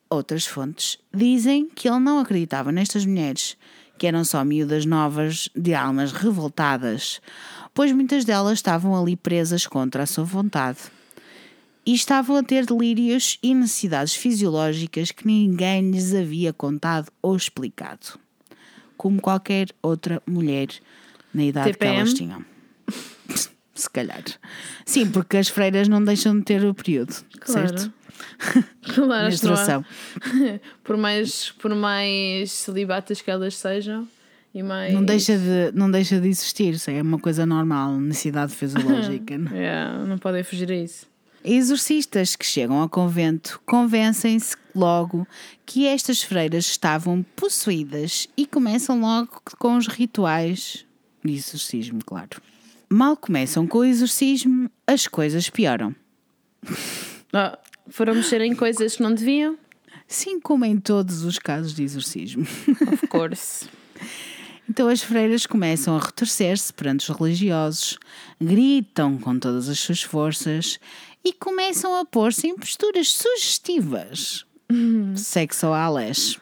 Outras 0.09 0.45
fontes 0.45 0.97
dizem 1.13 1.69
que 1.69 1.87
ele 1.89 1.99
não 1.99 2.19
acreditava 2.19 2.71
nestas 2.71 3.05
mulheres, 3.05 3.57
que 3.97 4.07
eram 4.07 4.23
só 4.23 4.43
miúdas 4.43 4.85
novas 4.85 5.49
de 5.55 5.73
almas 5.73 6.11
revoltadas, 6.11 7.19
pois 7.73 7.91
muitas 7.91 8.23
delas 8.25 8.53
estavam 8.53 8.95
ali 8.95 9.15
presas 9.15 9.65
contra 9.67 10.03
a 10.03 10.05
sua 10.05 10.23
vontade. 10.23 10.79
E 11.85 11.93
estavam 11.93 12.35
a 12.35 12.43
ter 12.43 12.65
delírios 12.65 13.39
e 13.41 13.53
necessidades 13.55 14.13
fisiológicas 14.13 15.11
que 15.11 15.25
ninguém 15.25 15.91
lhes 15.91 16.13
havia 16.13 16.51
contado 16.51 17.11
ou 17.21 17.35
explicado. 17.35 18.19
Como 18.97 19.21
qualquer 19.21 19.69
outra 19.81 20.21
mulher 20.27 20.67
na 21.33 21.43
idade 21.43 21.71
que 21.71 21.77
TPM? 21.77 21.97
elas 21.97 22.13
tinham. 22.13 22.45
Se 23.73 23.89
calhar. 23.89 24.23
Sim, 24.85 25.11
porque 25.11 25.37
as 25.37 25.47
freiras 25.47 25.87
não 25.87 26.03
deixam 26.03 26.37
de 26.37 26.43
ter 26.43 26.65
o 26.65 26.73
período, 26.73 27.13
certo? 27.45 27.93
Claro, 28.95 29.13
há- 29.13 29.23
Menstruação. 29.29 29.85
por 30.83 30.97
mais, 30.97 31.51
por 31.51 31.73
mais 31.75 32.51
celibatas 32.51 33.21
que 33.21 33.29
elas 33.29 33.55
sejam 33.55 34.07
e 34.53 34.63
mais. 34.63 34.93
Não 34.93 35.03
deixa, 35.03 35.37
de, 35.37 35.71
não 35.73 35.91
deixa 35.91 36.19
de 36.19 36.27
existir, 36.27 36.73
isso 36.73 36.89
é 36.89 37.01
uma 37.01 37.19
coisa 37.19 37.45
normal, 37.45 37.99
necessidade 37.99 38.53
fisiológica. 38.53 39.37
não 39.37 39.51
é? 39.51 39.57
Yeah, 39.59 40.05
não 40.05 40.17
podem 40.17 40.43
fugir 40.43 40.71
a 40.71 40.75
isso. 40.75 41.05
Exorcistas 41.43 42.35
que 42.35 42.45
chegam 42.45 42.77
ao 42.81 42.89
convento 42.89 43.61
convencem-se 43.65 44.55
logo 44.75 45.25
que 45.65 45.85
estas 45.85 46.21
freiras 46.21 46.65
estavam 46.65 47.23
possuídas 47.35 48.27
e 48.35 48.45
começam 48.45 48.99
logo 48.99 49.41
com 49.57 49.77
os 49.77 49.87
rituais 49.87 50.85
de 51.23 51.33
exorcismo, 51.33 51.99
claro. 52.05 52.41
Mal 52.89 53.15
começam 53.15 53.67
com 53.67 53.79
o 53.79 53.83
exorcismo, 53.85 54.69
as 54.85 55.07
coisas 55.07 55.49
pioram. 55.49 55.95
Ah, 57.33 57.57
foram 57.89 58.15
mexer 58.15 58.41
em 58.41 58.55
coisas 58.55 58.95
que 58.95 59.03
não 59.03 59.13
deviam? 59.13 59.57
Sim, 60.07 60.39
como 60.39 60.65
em 60.65 60.79
todos 60.79 61.23
os 61.23 61.37
casos 61.37 61.73
de 61.73 61.83
exorcismo. 61.83 62.47
Of 62.93 63.07
course. 63.07 63.67
Então 64.69 64.89
as 64.89 65.01
freiras 65.01 65.45
começam 65.45 65.95
a 65.95 65.99
retorcer-se 65.99 66.73
perante 66.73 67.09
os 67.09 67.17
religiosos, 67.17 67.97
gritam 68.39 69.17
com 69.17 69.39
todas 69.39 69.69
as 69.69 69.79
suas 69.79 70.03
forças 70.03 70.77
e 71.23 71.31
começam 71.31 71.95
a 71.95 72.03
pôr-se 72.03 72.47
em 72.47 72.55
posturas 72.57 73.13
sugestivas, 73.13 74.45
sexuais, 75.15 76.37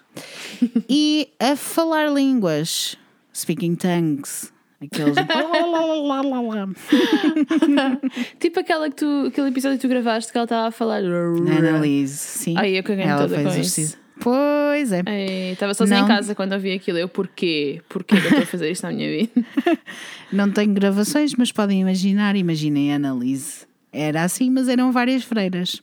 e 0.89 1.29
a 1.39 1.55
falar 1.55 2.11
línguas, 2.11 2.97
speaking 3.33 3.75
tongues, 3.75 4.51
aqueles. 4.81 5.15
tipo 8.39 8.59
aquela 8.59 8.89
que 8.89 8.95
tu, 8.95 9.25
aquele 9.27 9.49
episódio 9.49 9.77
que 9.77 9.87
tu 9.87 9.89
gravaste 9.89 10.31
que 10.31 10.37
ela 10.37 10.45
estava 10.45 10.67
a 10.67 10.71
falar. 10.71 11.03
Annalise, 11.03 12.17
sim. 12.17 12.55
Ai, 12.57 12.77
eu 12.77 12.83
caguei-me 12.83 13.11
Ela 13.11 13.21
toda 13.21 13.35
fez 13.35 13.47
com 13.47 13.53
exercício. 13.53 14.05
Pois 14.19 14.91
é. 14.91 15.51
Estava 15.51 15.73
sozinha 15.73 15.99
Não. 15.99 16.05
em 16.05 16.09
casa 16.09 16.35
quando 16.35 16.53
ouvi 16.53 16.71
aquilo. 16.71 16.97
Eu, 16.97 17.09
porquê? 17.09 17.81
Porquê 17.89 18.15
que 18.15 18.25
eu 18.25 18.29
estou 18.29 18.43
a 18.43 18.45
fazer 18.45 18.71
isto 18.71 18.83
na 18.83 18.91
minha 18.91 19.09
vida? 19.09 19.45
Não 20.31 20.49
tenho 20.49 20.73
gravações, 20.73 21.33
mas 21.35 21.51
podem 21.51 21.81
imaginar. 21.81 22.35
Imaginem 22.35 22.93
a 22.93 22.95
Annalise. 22.95 23.65
Era 23.91 24.23
assim, 24.23 24.49
mas 24.49 24.67
eram 24.67 24.91
várias 24.91 25.23
freiras. 25.23 25.81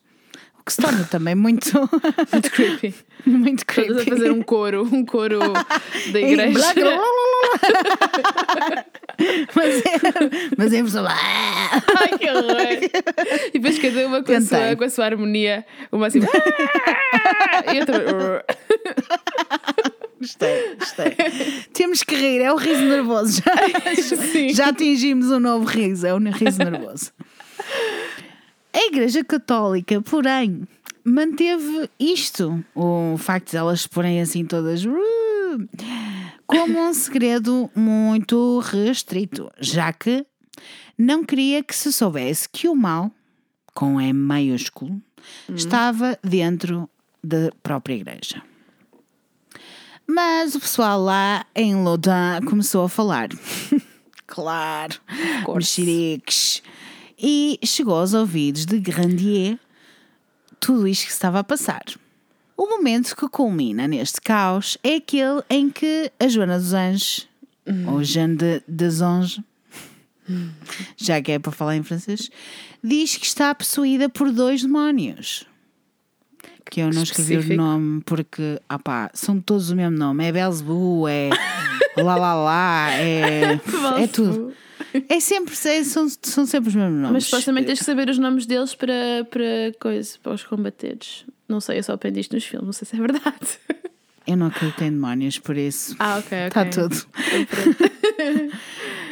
O 0.62 0.64
que 0.64 0.72
se 0.74 0.80
torna 0.80 1.02
também 1.04 1.34
muito, 1.34 1.72
Muito 2.32 2.50
creepy. 2.52 2.94
muito 3.26 3.66
Todas 3.66 3.90
a 3.90 3.94
creepy. 4.04 4.10
fazer 4.10 4.30
um 4.30 4.42
coro, 4.42 4.84
um 4.84 5.04
coro 5.04 5.40
da 6.12 6.20
igreja. 6.20 6.60
mas 9.56 9.76
é, 9.80 9.82
mas 10.56 10.72
é 10.72 10.82
pessoa. 10.84 11.08
Ai, 11.10 12.16
que 12.16 12.30
horror! 12.30 12.56
E 13.52 13.58
depois 13.58 13.76
cada 13.80 14.06
uma 14.06 14.22
com 14.22 14.32
a, 14.32 14.40
sua, 14.40 14.76
com 14.76 14.84
a 14.84 14.88
sua 14.88 15.04
harmonia, 15.06 15.66
uma 15.90 16.06
assim. 16.06 16.20
e 17.74 17.80
outra. 17.80 18.44
Gostei, 20.20 20.76
gostei. 20.78 21.16
Temos 21.72 22.04
que 22.04 22.14
rir, 22.14 22.40
é 22.40 22.52
o 22.52 22.56
riso 22.56 22.84
nervoso. 22.84 23.42
Já, 23.42 23.52
já 24.54 24.68
atingimos 24.68 25.28
um 25.32 25.40
novo 25.40 25.64
riso, 25.64 26.06
é 26.06 26.14
o 26.14 26.18
riso 26.18 26.58
nervoso. 26.58 27.10
A 28.75 28.87
Igreja 28.87 29.23
Católica, 29.23 30.01
porém, 30.01 30.66
manteve 31.05 31.91
isto, 32.01 32.64
o 32.75 33.16
facto 33.18 33.51
de 33.51 33.57
elas 33.57 33.87
porem 33.87 34.20
assim 34.20 34.45
todas, 34.47 34.85
uh, 34.85 34.91
como 36.47 36.79
um 36.79 36.95
segredo 36.95 37.70
muito 37.75 38.61
restrito, 38.61 39.51
já 39.61 39.93
que 39.93 40.25
não 40.97 41.25
queria 41.25 41.62
que 41.62 41.77
se 41.77 41.93
soubesse 41.93 42.49
que 42.49 42.68
o 42.68 42.75
mal, 42.75 43.11
com 43.75 44.01
E 44.01 44.12
maiúsculo, 44.12 45.01
estava 45.55 46.18
dentro 46.23 46.89
da 47.23 47.51
própria 47.62 47.95
Igreja. 47.95 48.43
Mas 50.07 50.55
o 50.55 50.61
pessoal 50.61 51.01
lá 51.01 51.47
em 51.55 51.75
Lodan 51.77 52.41
começou 52.47 52.85
a 52.85 52.89
falar. 52.89 53.29
claro, 54.27 54.99
mexeriques. 55.55 56.62
E 57.23 57.61
chegou 57.64 57.95
aos 57.95 58.14
ouvidos 58.14 58.66
de 58.66 58.81
Grandier 58.81 59.57
tudo 60.59 60.89
isto 60.89 61.07
que 61.07 61.12
estava 61.12 61.39
a 61.39 61.45
passar. 61.45 61.83
O 62.57 62.66
momento 62.66 63.16
que 63.16 63.29
culmina 63.29 63.89
neste 63.89 64.20
caos 64.20 64.77
é 64.83 64.97
aquele 64.97 65.43
em 65.49 65.70
que 65.70 66.11
a 66.20 66.29
Joana 66.29 66.59
dos 66.59 66.73
Anjos, 66.73 67.29
ou 67.87 68.03
Jeanne 68.03 68.37
de, 68.37 68.62
des 68.68 69.01
Anges, 69.01 69.41
já 70.97 71.20
que 71.20 71.33
é 71.33 71.39
para 71.39 71.53
falar 71.53 71.77
em 71.77 71.83
francês, 71.83 72.31
diz 72.83 73.16
que 73.16 73.27
está 73.27 73.55
possuída 73.55 74.09
por 74.09 74.31
dois 74.31 74.62
demónios. 74.62 75.45
Que 76.70 76.81
eu 76.81 76.93
não 76.93 77.03
escrevi 77.03 77.35
o 77.35 77.41
Específico. 77.41 77.62
nome 77.62 78.03
porque, 78.03 78.61
ah 78.68 78.79
pá, 78.79 79.11
são 79.12 79.41
todos 79.41 79.70
o 79.70 79.77
mesmo 79.77 79.99
nome. 79.99 80.25
É 80.25 80.33
Belzebu, 80.33 81.07
é 81.09 81.31
lá 82.01 82.16
lá 82.16 82.35
lá, 82.35 82.91
é, 82.93 83.61
é 84.01 84.07
tudo. 84.07 84.55
É 85.09 85.20
sempre, 85.20 85.55
é- 85.68 85.84
são, 85.84 86.09
são 86.22 86.47
sempre 86.47 86.68
os 86.68 86.74
mesmos 86.74 87.01
nomes. 87.01 87.12
Mas 87.12 87.24
supostamente 87.24 87.66
tens 87.66 87.78
que 87.78 87.84
saber 87.84 88.09
os 88.09 88.18
nomes 88.18 88.47
deles 88.47 88.74
para, 88.74 89.26
para, 89.30 89.72
coisa, 89.80 90.18
para 90.22 90.32
os 90.32 90.45
combateres. 90.45 91.24
Não 91.49 91.61
sei, 91.61 91.78
eu 91.78 91.82
só 91.82 91.93
aprendi 91.93 92.20
isto 92.20 92.34
nos 92.34 92.45
filmes, 92.45 92.66
não 92.66 92.72
sei 92.72 92.86
se 92.86 92.97
é 92.97 92.99
verdade. 92.99 93.59
Eu 94.24 94.36
não 94.36 94.47
acredito 94.47 94.80
em 94.84 94.90
demónios, 94.93 95.36
por 95.40 95.57
isso. 95.57 95.97
Ah, 95.99 96.16
ok, 96.18 96.47
ok. 96.47 96.47
Está 96.47 96.64
tudo. 96.64 96.95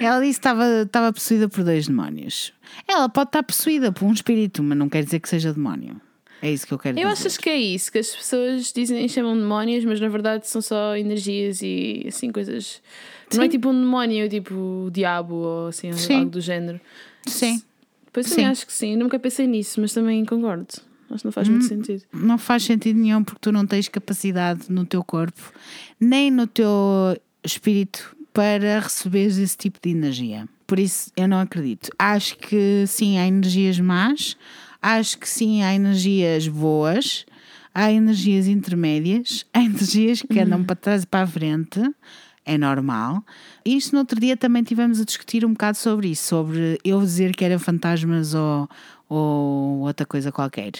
Ela 0.00 0.20
disse 0.20 0.34
que 0.34 0.38
estava, 0.38 0.82
estava 0.82 1.12
possuída 1.12 1.48
por 1.48 1.64
dois 1.64 1.88
demónios. 1.88 2.52
Ela 2.88 3.08
pode 3.08 3.28
estar 3.30 3.42
possuída 3.42 3.90
por 3.92 4.04
um 4.06 4.12
espírito, 4.12 4.62
mas 4.62 4.78
não 4.78 4.88
quer 4.88 5.04
dizer 5.04 5.18
que 5.20 5.28
seja 5.28 5.52
demónio. 5.52 6.00
É 6.42 6.50
isso 6.50 6.66
que 6.66 6.72
eu 6.72 6.78
quero 6.78 6.98
Eu 6.98 7.08
dizer. 7.10 7.26
acho 7.28 7.38
que 7.38 7.48
é 7.50 7.56
isso, 7.58 7.92
que 7.92 7.98
as 7.98 8.14
pessoas 8.14 8.72
dizem 8.72 9.06
chamam 9.08 9.36
demónios, 9.36 9.84
mas 9.84 10.00
na 10.00 10.08
verdade 10.08 10.46
são 10.48 10.62
só 10.62 10.96
energias 10.96 11.60
e 11.62 12.04
assim 12.08 12.30
coisas. 12.32 12.80
Não 13.34 13.42
é 13.42 13.44
Sim. 13.46 13.50
tipo 13.50 13.68
um 13.68 13.80
demónio, 13.80 14.28
tipo 14.28 14.54
o 14.86 14.90
diabo 14.90 15.34
ou 15.34 15.66
assim, 15.68 15.92
Sim. 15.92 16.14
algo 16.14 16.30
do 16.30 16.40
género. 16.40 16.80
Sim. 17.26 17.62
Pois 18.12 18.26
Sim. 18.26 18.44
acho 18.44 18.66
que 18.66 18.72
sim, 18.72 18.96
nunca 18.96 19.18
pensei 19.18 19.46
nisso, 19.46 19.80
mas 19.80 19.92
também 19.92 20.24
concordo. 20.24 20.66
Acho 21.10 21.18
que 21.20 21.24
não 21.26 21.32
faz 21.32 21.48
Hum. 21.48 21.52
muito 21.52 21.66
sentido. 21.66 22.02
Não 22.12 22.38
faz 22.38 22.62
sentido 22.64 22.98
nenhum 22.98 23.22
porque 23.22 23.38
tu 23.40 23.52
não 23.52 23.66
tens 23.66 23.88
capacidade 23.88 24.62
no 24.70 24.84
teu 24.84 25.04
corpo, 25.04 25.52
nem 26.00 26.30
no 26.30 26.46
teu 26.46 26.66
espírito 27.44 28.16
para 28.32 28.80
receberes 28.80 29.36
esse 29.38 29.56
tipo 29.56 29.78
de 29.82 29.90
energia. 29.90 30.48
Por 30.66 30.78
isso 30.78 31.10
eu 31.16 31.26
não 31.28 31.40
acredito. 31.40 31.90
Acho 31.98 32.36
que 32.38 32.84
sim, 32.86 33.18
há 33.18 33.26
energias 33.26 33.78
más, 33.80 34.36
acho 34.80 35.18
que 35.18 35.28
sim, 35.28 35.62
há 35.62 35.74
energias 35.74 36.48
boas, 36.48 37.26
há 37.74 37.90
energias 37.92 38.46
intermédias, 38.46 39.46
há 39.52 39.62
energias 39.62 40.22
que 40.22 40.38
andam 40.38 40.64
para 40.64 40.76
trás 40.76 41.02
e 41.02 41.06
para 41.06 41.24
a 41.24 41.26
frente. 41.26 41.80
É 42.44 42.56
normal. 42.56 43.22
Isto 43.64 43.92
no 43.92 43.98
outro 44.00 44.18
dia 44.18 44.36
também 44.36 44.62
tivemos 44.62 45.00
a 45.00 45.04
discutir 45.04 45.44
um 45.44 45.52
bocado 45.52 45.76
sobre 45.76 46.08
isso, 46.08 46.24
sobre 46.24 46.78
eu 46.82 47.00
dizer 47.00 47.36
que 47.36 47.44
era 47.44 47.58
fantasmas 47.58 48.34
ou, 48.34 48.68
ou 49.08 49.80
outra 49.80 50.06
coisa 50.06 50.32
qualquer. 50.32 50.72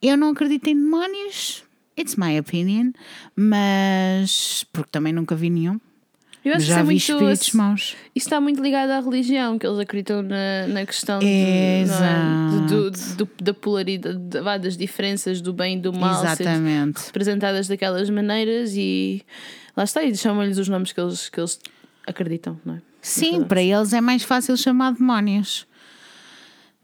Eu 0.00 0.16
não 0.16 0.30
acredito 0.30 0.68
em 0.68 0.74
demónios, 0.74 1.64
it's 1.96 2.16
my 2.16 2.38
opinion, 2.38 2.92
mas 3.36 4.64
porque 4.72 4.90
também 4.90 5.12
nunca 5.12 5.36
vi 5.36 5.50
nenhum. 5.50 5.78
Eu 6.44 6.54
acho 6.54 6.66
Já 6.66 6.84
que 6.84 6.92
isso 6.94 7.12
é 7.12 7.14
muito. 7.20 7.56
maus. 7.56 7.96
Isso 8.16 8.26
está 8.26 8.40
muito 8.40 8.60
ligado 8.60 8.90
à 8.90 9.00
religião, 9.00 9.58
que 9.58 9.66
eles 9.66 9.78
acreditam 9.78 10.22
na, 10.22 10.66
na 10.68 10.84
questão 10.84 11.20
de, 11.20 11.26
é? 11.26 11.84
Do- 12.68 12.90
do- 12.90 13.28
da 13.40 13.54
polaridade, 13.54 14.18
das 14.60 14.76
diferenças 14.76 15.40
do 15.40 15.52
bem 15.52 15.76
e 15.78 15.80
do 15.80 15.92
mal 15.92 16.22
Exatamente. 16.24 17.06
representadas 17.06 17.68
daquelas 17.68 18.10
maneiras 18.10 18.74
e 18.76 19.22
lá 19.76 19.84
está, 19.84 20.02
e 20.02 20.16
chamam-lhes 20.16 20.58
os 20.58 20.68
nomes 20.68 20.92
que 20.92 21.00
eles, 21.00 21.28
que 21.28 21.38
eles 21.38 21.60
acreditam, 22.06 22.58
não 22.64 22.74
é? 22.74 22.82
Sim, 23.00 23.44
para 23.44 23.62
eles 23.62 23.92
é 23.92 24.00
mais 24.00 24.22
fácil 24.22 24.56
chamar 24.56 24.92
demónios. 24.94 25.66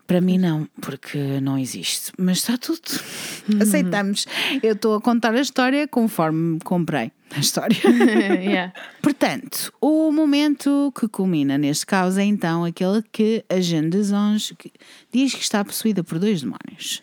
Para 0.09 0.23
mim 0.23 0.39
não, 0.39 0.67
porque 0.81 1.39
não 1.43 1.59
existe. 1.59 2.13
Mas 2.19 2.39
está 2.39 2.57
tudo. 2.57 2.81
Aceitamos. 3.61 4.27
Eu 4.63 4.73
estou 4.73 4.95
a 4.95 5.01
contar 5.03 5.35
a 5.35 5.41
história 5.41 5.87
conforme 5.87 6.59
comprei 6.65 7.13
a 7.37 7.39
história. 7.39 7.77
yeah. 8.41 8.73
Portanto, 9.03 9.71
o 9.83 10.11
momento 10.11 10.91
que 10.99 11.07
culmina 11.09 11.59
neste 11.59 11.85
caos 11.85 12.17
é 12.17 12.25
então 12.25 12.65
aquele 12.65 13.03
que 13.13 13.45
a 13.51 13.61
Jeanne 13.61 13.91
des 13.91 14.11
Anges 14.11 14.55
que 14.59 14.73
diz 15.13 15.35
que 15.35 15.43
está 15.43 15.63
possuída 15.63 16.03
por 16.03 16.19
dois 16.19 16.41
demónios. 16.41 17.03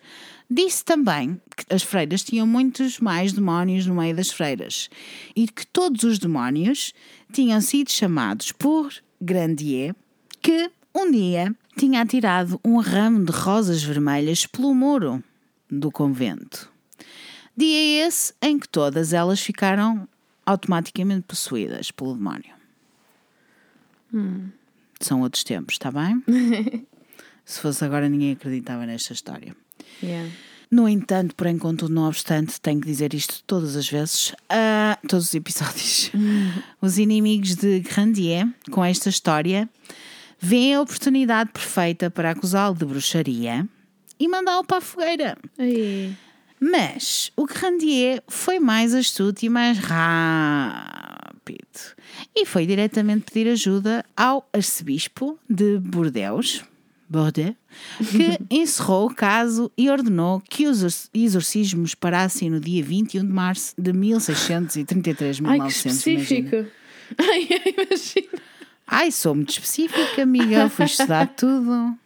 Disse 0.50 0.84
também 0.84 1.40
que 1.56 1.72
as 1.72 1.84
freiras 1.84 2.24
tinham 2.24 2.48
muitos 2.48 3.00
mais 3.00 3.34
demónios 3.34 3.86
no 3.86 3.94
meio 3.94 4.16
das 4.16 4.32
freiras 4.32 4.90
e 5.36 5.48
que 5.48 5.68
todos 5.68 6.04
os 6.04 6.18
demónios 6.18 6.92
tinham 7.32 7.62
sido 7.62 7.92
chamados 7.92 8.52
por 8.52 8.92
Grandier, 9.22 9.96
que 10.42 10.72
um 10.96 11.12
dia 11.12 11.54
tinha 11.78 12.02
atirado 12.02 12.60
um 12.64 12.78
ramo 12.78 13.26
de 13.26 13.32
rosas 13.32 13.84
vermelhas 13.84 14.46
pelo 14.46 14.74
muro 14.74 15.22
do 15.70 15.92
convento. 15.92 16.72
Dia 17.56 18.08
esse 18.08 18.34
em 18.42 18.58
que 18.58 18.68
todas 18.68 19.12
elas 19.12 19.42
ficaram 19.42 20.08
automaticamente 20.46 21.24
possuídas 21.28 21.92
pelo 21.92 22.16
demónio. 22.16 22.54
São 25.00 25.22
outros 25.22 25.44
tempos, 25.44 25.76
está 25.76 25.92
bem? 25.92 26.24
Se 27.44 27.60
fosse 27.60 27.84
agora, 27.84 28.08
ninguém 28.08 28.32
acreditava 28.32 28.86
nesta 28.86 29.14
história. 29.14 29.56
Yeah. 30.02 30.32
No 30.72 30.90
entanto, 30.90 31.36
porém, 31.36 31.58
contudo, 31.58 31.94
não 31.94 32.08
obstante, 32.08 32.60
tenho 32.60 32.82
que 32.82 32.88
dizer 32.88 33.14
isto 33.14 33.44
todas 33.46 33.76
as 33.76 33.88
vezes, 33.88 34.34
a 34.50 34.98
todos 35.08 35.28
os 35.28 35.36
episódios. 35.36 36.12
Os 36.82 36.98
inimigos 36.98 37.56
de 37.56 37.82
Grandier, 37.82 38.48
com 38.72 38.84
esta 38.84 39.10
história, 39.10 39.70
veem 40.40 40.76
a 40.76 40.82
oportunidade 40.82 41.52
perfeita 41.52 42.10
para 42.10 42.32
acusá-lo 42.32 42.76
de 42.76 42.86
bruxaria 42.86 43.68
e 44.20 44.28
mandá-lo 44.28 44.64
para 44.64 44.78
a 44.78 44.82
fogueira. 44.82 45.38
Ai. 45.58 46.16
Mas 46.60 47.32
o 47.36 47.46
Grandier 47.46 48.24
foi 48.28 48.60
mais 48.60 48.94
astuto 48.94 49.46
e 49.46 49.50
mais 49.50 49.78
rápido 49.78 51.58
e 52.36 52.46
foi 52.46 52.66
diretamente 52.66 53.32
pedir 53.32 53.50
ajuda 53.52 54.06
ao 54.16 54.48
arcebispo 54.54 55.38
de 55.50 55.78
Bordeaux, 55.80 56.64
Bordeaux 57.10 57.56
que 58.10 58.40
encerrou 58.50 59.08
o 59.10 59.14
caso 59.14 59.70
e 59.78 59.90
ordenou 59.90 60.42
que 60.50 60.66
os 60.66 60.82
exor- 60.82 61.10
exorcismos 61.14 61.94
parassem 61.94 62.50
no 62.50 62.60
dia 62.60 62.82
21 62.84 63.22
de 63.26 63.32
março 63.32 63.74
de 63.78 63.92
1633, 63.94 65.42
Ai, 65.44 65.44
que 65.44 65.50
1900. 65.66 66.08
imagina. 66.08 66.22
específico. 66.22 66.72
Ai, 67.20 67.48
imagina. 67.78 68.42
Ai, 68.88 69.12
sou 69.12 69.36
muito 69.36 69.50
específica, 69.50 70.22
amiga, 70.22 70.70
fui 70.70 70.86
estudar 70.86 71.28
tudo. 71.28 71.98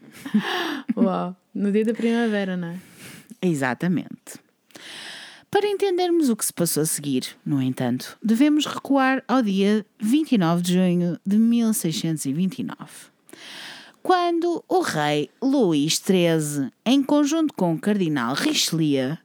Uau. 0.96 1.36
No 1.54 1.72
dia 1.72 1.84
da 1.84 1.94
primavera, 1.94 2.56
não 2.56 2.70
é? 2.70 2.80
Exatamente. 3.42 4.40
Para 5.52 5.68
entendermos 5.68 6.30
o 6.30 6.36
que 6.36 6.46
se 6.46 6.54
passou 6.54 6.84
a 6.84 6.86
seguir, 6.86 7.36
no 7.44 7.62
entanto, 7.62 8.18
devemos 8.22 8.66
recuar 8.66 9.24
ao 9.28 9.42
dia 9.42 9.84
29 10.00 10.62
de 10.62 10.74
junho 10.74 11.20
de 11.26 11.38
1629, 11.38 13.10
quando 14.04 14.64
o 14.68 14.82
rei 14.82 15.30
Luís 15.42 15.96
XIII, 15.96 16.72
em 16.86 17.02
conjunto 17.02 17.54
com 17.56 17.74
o 17.74 17.80
cardinal 17.80 18.36
Richelieu, 18.36 19.18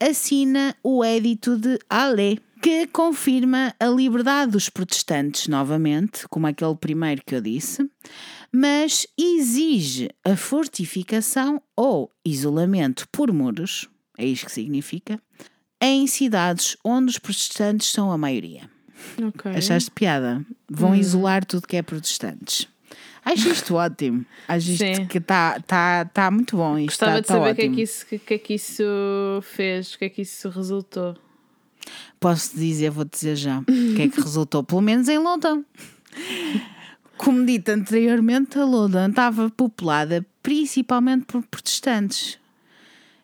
assina 0.00 0.74
o 0.82 1.04
Édito 1.04 1.58
de 1.58 1.78
Alais, 1.90 2.38
que 2.66 2.84
confirma 2.88 3.72
a 3.78 3.86
liberdade 3.86 4.50
dos 4.50 4.68
protestantes 4.68 5.46
novamente, 5.46 6.26
como 6.28 6.48
aquele 6.48 6.74
primeiro 6.74 7.22
que 7.24 7.36
eu 7.36 7.40
disse, 7.40 7.88
mas 8.50 9.06
exige 9.16 10.10
a 10.24 10.34
fortificação 10.34 11.62
ou 11.76 12.10
isolamento 12.24 13.06
por 13.12 13.32
muros, 13.32 13.88
é 14.18 14.26
isto 14.26 14.46
que 14.46 14.52
significa, 14.52 15.20
em 15.80 16.08
cidades 16.08 16.76
onde 16.84 17.10
os 17.10 17.18
protestantes 17.20 17.92
são 17.92 18.10
a 18.10 18.18
maioria. 18.18 18.68
Ok. 19.28 19.52
Achaste 19.52 19.92
piada? 19.92 20.44
Vão 20.68 20.90
Hum. 20.90 20.96
isolar 20.96 21.44
tudo 21.44 21.68
que 21.68 21.76
é 21.76 21.82
protestantes. 21.82 22.66
Acho 23.24 23.46
isto 23.48 23.76
ótimo. 23.76 24.26
Acho 24.48 24.72
isto 24.72 24.84
Sim. 24.84 25.06
que 25.06 25.18
está 25.18 25.60
tá, 25.60 26.04
tá 26.06 26.32
muito 26.32 26.56
bom. 26.56 26.76
Isto 26.76 26.88
Gostava 26.88 27.12
tá, 27.12 27.20
de 27.20 27.26
tá 27.28 27.34
saber 27.34 27.52
o 27.52 27.54
que, 27.54 27.62
é 27.62 27.68
que, 27.68 27.82
isso, 27.82 28.06
que, 28.06 28.18
que 28.18 28.34
é 28.34 28.38
que 28.38 28.54
isso 28.54 28.82
fez, 29.42 29.94
o 29.94 29.98
que 29.98 30.04
é 30.06 30.08
que 30.08 30.22
isso 30.22 30.48
resultou. 30.48 31.16
Posso 32.18 32.56
dizer, 32.56 32.90
vou 32.90 33.04
dizer 33.04 33.36
já. 33.36 33.60
O 33.60 33.64
que 33.64 34.02
é 34.02 34.08
que 34.08 34.20
resultou? 34.20 34.62
Pelo 34.62 34.80
menos 34.80 35.08
em 35.08 35.18
London. 35.18 35.64
Como 37.16 37.44
dito 37.44 37.70
anteriormente, 37.70 38.58
a 38.58 39.08
estava 39.08 39.50
populada 39.50 40.24
principalmente 40.42 41.24
por 41.24 41.42
protestantes. 41.42 42.38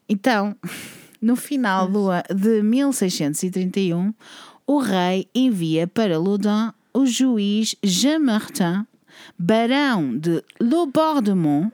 Então, 0.08 0.56
no 1.20 1.36
final 1.36 1.88
do, 1.88 2.08
de 2.34 2.62
1631, 2.62 4.12
o 4.66 4.78
rei 4.78 5.28
envia 5.34 5.86
para 5.86 6.18
Loudun 6.18 6.72
o 6.92 7.06
juiz 7.06 7.76
Jean 7.82 8.18
Martin, 8.18 8.86
barão 9.38 10.16
de 10.18 10.42
Laubordemont, 10.60 11.72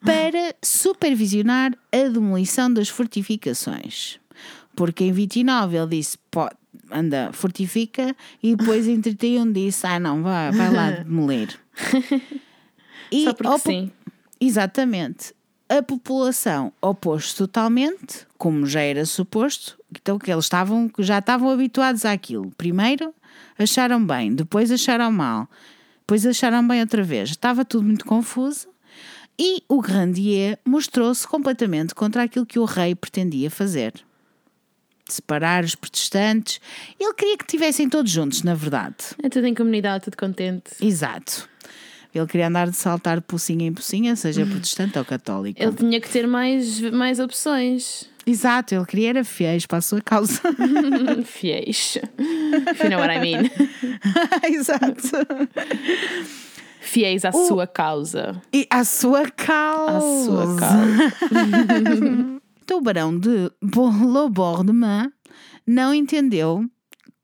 para 0.00 0.54
supervisionar 0.62 1.72
a 1.92 2.08
demolição 2.08 2.72
das 2.72 2.88
fortificações. 2.88 4.20
Porque 4.78 5.02
em 5.02 5.10
29 5.10 5.76
ele 5.76 5.86
disse, 5.88 6.16
pode, 6.30 6.54
anda, 6.88 7.30
fortifica, 7.32 8.14
e 8.40 8.54
depois 8.54 8.86
em 8.86 9.00
31 9.00 9.50
disse, 9.50 9.84
ah 9.84 9.98
não, 9.98 10.22
vai, 10.22 10.52
vai 10.52 10.72
lá 10.72 10.90
demolir. 11.02 11.58
E 13.10 13.24
Só 13.24 13.32
porque 13.32 13.58
sim. 13.60 13.90
Exatamente. 14.38 15.32
A 15.66 15.82
população 15.82 16.70
opôs-se 16.78 17.34
totalmente, 17.34 18.26
como 18.36 18.66
já 18.66 18.82
era 18.82 19.06
suposto, 19.06 19.78
então 19.90 20.18
que 20.18 20.30
eles 20.30 20.44
estavam, 20.44 20.90
já 20.98 21.18
estavam 21.18 21.50
habituados 21.50 22.04
àquilo. 22.04 22.52
Primeiro 22.58 23.14
acharam 23.58 24.04
bem, 24.04 24.34
depois 24.34 24.70
acharam 24.70 25.10
mal, 25.10 25.48
depois 26.00 26.26
acharam 26.26 26.68
bem 26.68 26.82
outra 26.82 27.02
vez. 27.02 27.30
Estava 27.30 27.64
tudo 27.64 27.84
muito 27.84 28.04
confuso 28.04 28.68
e 29.38 29.62
o 29.66 29.80
Grandier 29.80 30.58
mostrou-se 30.66 31.26
completamente 31.26 31.94
contra 31.94 32.24
aquilo 32.24 32.44
que 32.44 32.58
o 32.58 32.66
rei 32.66 32.94
pretendia 32.94 33.50
fazer. 33.50 33.94
Separar 35.08 35.64
os 35.64 35.74
protestantes. 35.74 36.60
Ele 37.00 37.14
queria 37.14 37.36
que 37.38 37.44
estivessem 37.44 37.88
todos 37.88 38.10
juntos, 38.10 38.42
na 38.42 38.54
verdade. 38.54 38.96
É 39.22 39.28
tudo 39.28 39.46
em 39.46 39.54
comunidade, 39.54 40.04
tudo 40.04 40.16
contente. 40.16 40.70
Exato. 40.80 41.48
Ele 42.14 42.26
queria 42.26 42.48
andar 42.48 42.68
de 42.68 42.76
saltar 42.76 43.16
de 43.16 43.22
pocinha 43.22 43.66
em 43.66 43.72
pocinha, 43.72 44.16
seja 44.16 44.44
protestante 44.44 44.98
ou 44.98 45.04
católico. 45.04 45.62
Ele 45.62 45.72
tinha 45.72 46.00
que 46.00 46.08
ter 46.08 46.26
mais, 46.26 46.80
mais 46.80 47.20
opções. 47.20 48.08
Exato, 48.26 48.74
ele 48.74 48.84
queria 48.84 49.10
era 49.10 49.24
fiéis 49.24 49.64
para 49.64 49.78
a 49.78 49.80
sua 49.80 50.02
causa. 50.02 50.40
Fiéis. 51.24 51.96
If 51.96 52.82
you 52.82 52.90
know 52.90 52.98
what 53.00 53.10
I 53.10 53.20
mean. 53.20 53.50
Exato. 54.44 55.26
Fiéis 56.80 57.24
à 57.24 57.32
sua 57.32 57.66
causa. 57.66 58.40
E 58.52 58.66
a 58.70 58.84
sua 58.84 59.30
causa. 59.30 59.96
À 59.96 60.00
sua 60.24 60.56
causa. 60.56 61.08
O 62.70 62.80
barão 62.80 63.18
de 63.18 63.50
Lobordemont 63.74 65.12
não 65.66 65.92
entendeu 65.92 66.64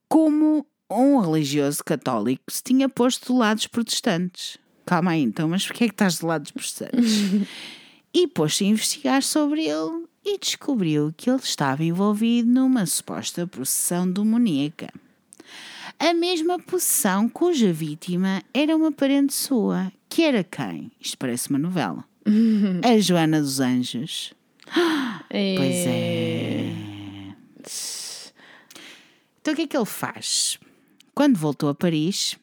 como 0.08 0.66
um 0.90 1.18
religioso 1.18 1.82
católico 1.84 2.42
se 2.48 2.62
tinha 2.62 2.88
posto 2.88 3.32
do 3.32 3.38
lado 3.38 3.58
dos 3.58 3.66
protestantes. 3.66 4.58
Calma 4.84 5.12
aí, 5.12 5.22
então, 5.22 5.48
mas 5.48 5.66
porquê 5.66 5.84
é 5.84 5.88
que 5.88 5.94
estás 5.94 6.18
do 6.18 6.26
lado 6.26 6.42
dos 6.42 6.50
protestantes? 6.50 7.46
e 8.12 8.26
pôs-se 8.26 8.64
a 8.64 8.68
investigar 8.68 9.22
sobre 9.22 9.64
ele 9.64 10.06
e 10.24 10.38
descobriu 10.38 11.12
que 11.16 11.30
ele 11.30 11.38
estava 11.38 11.84
envolvido 11.84 12.48
numa 12.48 12.84
suposta 12.86 13.46
processão 13.46 14.10
demoníaca. 14.10 14.92
A 15.98 16.12
mesma 16.12 16.58
possessão 16.58 17.28
cuja 17.28 17.72
vítima 17.72 18.42
era 18.52 18.74
uma 18.74 18.90
parente 18.90 19.32
sua, 19.32 19.92
que 20.08 20.22
era 20.22 20.42
quem? 20.42 20.90
Isto 21.00 21.18
parece 21.18 21.50
uma 21.50 21.58
novela. 21.58 22.04
A 22.82 22.98
Joana 22.98 23.40
dos 23.40 23.60
Anjos. 23.60 24.32
Pois 25.28 25.86
é. 25.86 26.72
Então 29.40 29.52
o 29.52 29.56
que 29.56 29.62
é 29.62 29.66
que 29.66 29.76
ele 29.76 29.84
faz? 29.84 30.58
Quando 31.14 31.36
voltou 31.36 31.68
a 31.68 31.74
Paris, 31.74 32.36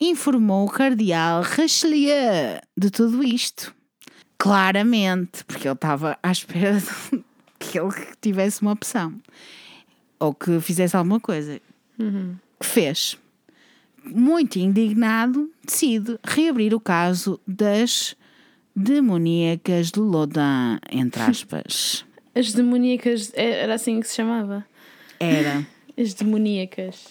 informou 0.00 0.66
o 0.66 0.70
cardeal 0.70 1.42
Richelieu 1.42 2.60
de 2.76 2.90
tudo 2.90 3.22
isto. 3.22 3.74
Claramente, 4.38 5.44
porque 5.44 5.68
ele 5.68 5.74
estava 5.74 6.18
à 6.22 6.32
espera 6.32 6.80
de 6.80 7.24
que 7.58 7.78
ele 7.78 7.92
tivesse 8.20 8.62
uma 8.62 8.72
opção. 8.72 9.20
Ou 10.18 10.34
que 10.34 10.60
fizesse 10.60 10.96
alguma 10.96 11.20
coisa. 11.20 11.60
Que 12.58 12.66
fez. 12.66 13.18
Muito 14.02 14.58
indignado, 14.58 15.50
decide 15.64 16.18
reabrir 16.24 16.74
o 16.74 16.80
caso 16.80 17.38
das 17.46 18.16
demoníacas 18.82 19.90
de 19.90 20.00
Lodin, 20.00 20.78
entre 20.90 21.22
aspas. 21.22 22.04
As 22.34 22.52
demoníacas, 22.52 23.32
é- 23.34 23.62
era 23.62 23.74
assim 23.74 24.00
que 24.00 24.08
se 24.08 24.16
chamava? 24.16 24.64
Era. 25.18 25.66
As 25.98 26.14
demoníacas. 26.14 27.08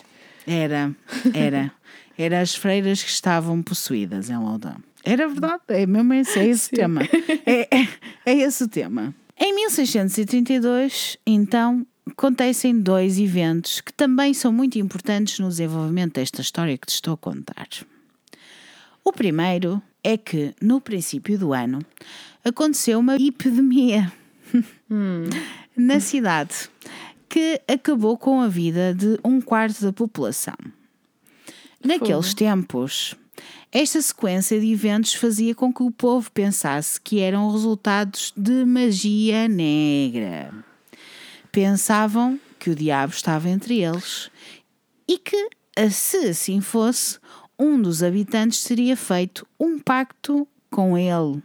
Era, 0.48 0.96
era. 1.34 1.72
Era 2.18 2.42
as 2.42 2.56
freiras 2.56 3.02
que 3.04 3.10
estavam 3.10 3.62
possuídas 3.62 4.30
em 4.30 4.38
Loudun. 4.38 4.76
Era 5.06 5.28
verdade, 5.28 5.62
é 5.70 5.86
mesmo 5.86 6.14
esse, 6.14 6.40
é 6.40 6.48
esse 6.48 6.74
o 6.74 6.76
tema. 6.76 7.02
É, 7.46 7.78
é, 7.78 7.88
é 8.26 8.36
esse 8.36 8.64
o 8.64 8.68
tema. 8.68 9.16
Em 9.40 9.54
1632, 9.56 11.18
então, 11.26 11.86
acontecem 12.06 12.78
dois 12.78 13.18
eventos 13.20 13.80
que 13.80 13.94
também 13.94 14.34
são 14.34 14.52
muito 14.52 14.78
importantes 14.78 15.40
no 15.40 15.48
desenvolvimento 15.48 16.16
desta 16.16 16.42
história 16.42 16.78
que 16.78 16.88
te 16.88 16.96
estou 16.96 17.14
a 17.14 17.18
contar. 17.18 17.68
O 19.04 19.14
primeiro 19.14 19.82
é 20.04 20.18
que, 20.18 20.54
no 20.62 20.80
princípio 20.80 21.38
do 21.38 21.54
ano, 21.54 21.80
aconteceu 22.44 23.00
uma 23.00 23.16
epidemia. 23.16 24.12
na 25.80 26.00
cidade, 26.00 26.70
que 27.28 27.62
acabou 27.68 28.18
com 28.18 28.42
a 28.42 28.48
vida 28.48 28.94
de 28.94 29.20
um 29.24 29.40
quarto 29.40 29.82
da 29.82 29.94
população. 29.94 30.56
Naqueles 31.84 32.34
tempos, 32.34 33.16
esta 33.72 34.02
sequência 34.02 34.60
de 34.60 34.72
eventos 34.72 35.14
fazia 35.14 35.56
com 35.56 35.74
que 35.74 35.84
o 35.84 35.92
povo 35.92 36.30
pensasse 36.32 37.00
que 37.00 37.20
eram 37.20 37.52
resultados 37.52 38.34
de 38.36 38.66
magia 38.66 39.48
negra. 39.48 40.54
Pensavam 41.52 42.40
que 42.60 42.70
o 42.70 42.76
diabo 42.76 43.14
estava 43.14 43.48
entre 43.50 43.82
eles 43.82 44.30
e 45.08 45.18
que, 45.18 45.50
se 45.90 46.30
assim 46.30 46.60
fosse, 46.60 47.18
um 47.60 47.82
dos 47.82 48.02
habitantes 48.02 48.64
teria 48.64 48.96
feito 48.96 49.46
um 49.60 49.78
pacto 49.78 50.48
com 50.72 50.98
ele. 50.98 51.42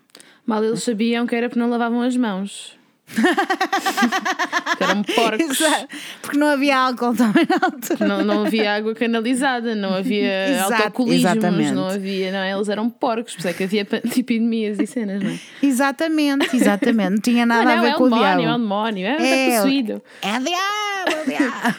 Mal 0.47 0.63
eles 0.63 0.83
sabiam 0.83 1.27
que 1.27 1.35
era 1.35 1.49
porque 1.49 1.59
não 1.59 1.69
lavavam 1.69 2.03
as 2.03 2.17
mãos. 2.17 2.79
eram 4.81 5.03
porcos. 5.03 5.61
Exato. 5.61 5.89
Porque 6.23 6.39
não 6.39 6.47
havia 6.49 6.79
álcool 6.79 7.15
também 7.15 7.47
na 7.49 7.57
altura. 7.67 8.07
Não, 8.09 8.25
não 8.25 8.47
havia 8.47 8.75
água 8.77 8.95
canalizada, 8.95 9.75
não 9.75 9.95
havia 9.95 10.49
Exato, 10.57 10.73
autocolismos, 10.75 11.31
exatamente. 11.33 11.73
não 11.73 11.87
havia, 11.87 12.33
não, 12.33 12.45
eles 12.57 12.69
eram 12.69 12.89
porcos, 12.89 13.35
por 13.35 13.41
isso 13.41 13.49
é 13.49 13.53
que 13.53 13.65
havia 13.65 13.83
epidemias 14.17 14.79
e 14.79 14.87
cenas, 14.87 15.23
não 15.23 15.31
é? 15.31 15.39
Exatamente, 15.63 16.57
exatamente. 16.57 17.11
Não 17.11 17.21
tinha 17.21 17.45
nada 17.45 17.65
não, 17.65 17.79
a 17.79 17.81
ver 17.83 17.89
é 17.89 17.95
com 17.95 18.05
o 18.05 18.07
o 18.07 18.11
demónio, 18.11 18.27
é 18.27 18.35
o 18.35 18.39
diabo. 18.39 18.59
demónio, 18.59 19.07
é, 19.07 19.17
É, 19.17 19.49
está 19.49 19.57
possuído. 19.63 20.03
É 20.23 20.39
diabo, 20.41 21.11
é 21.11 21.25
diabo. 21.27 21.77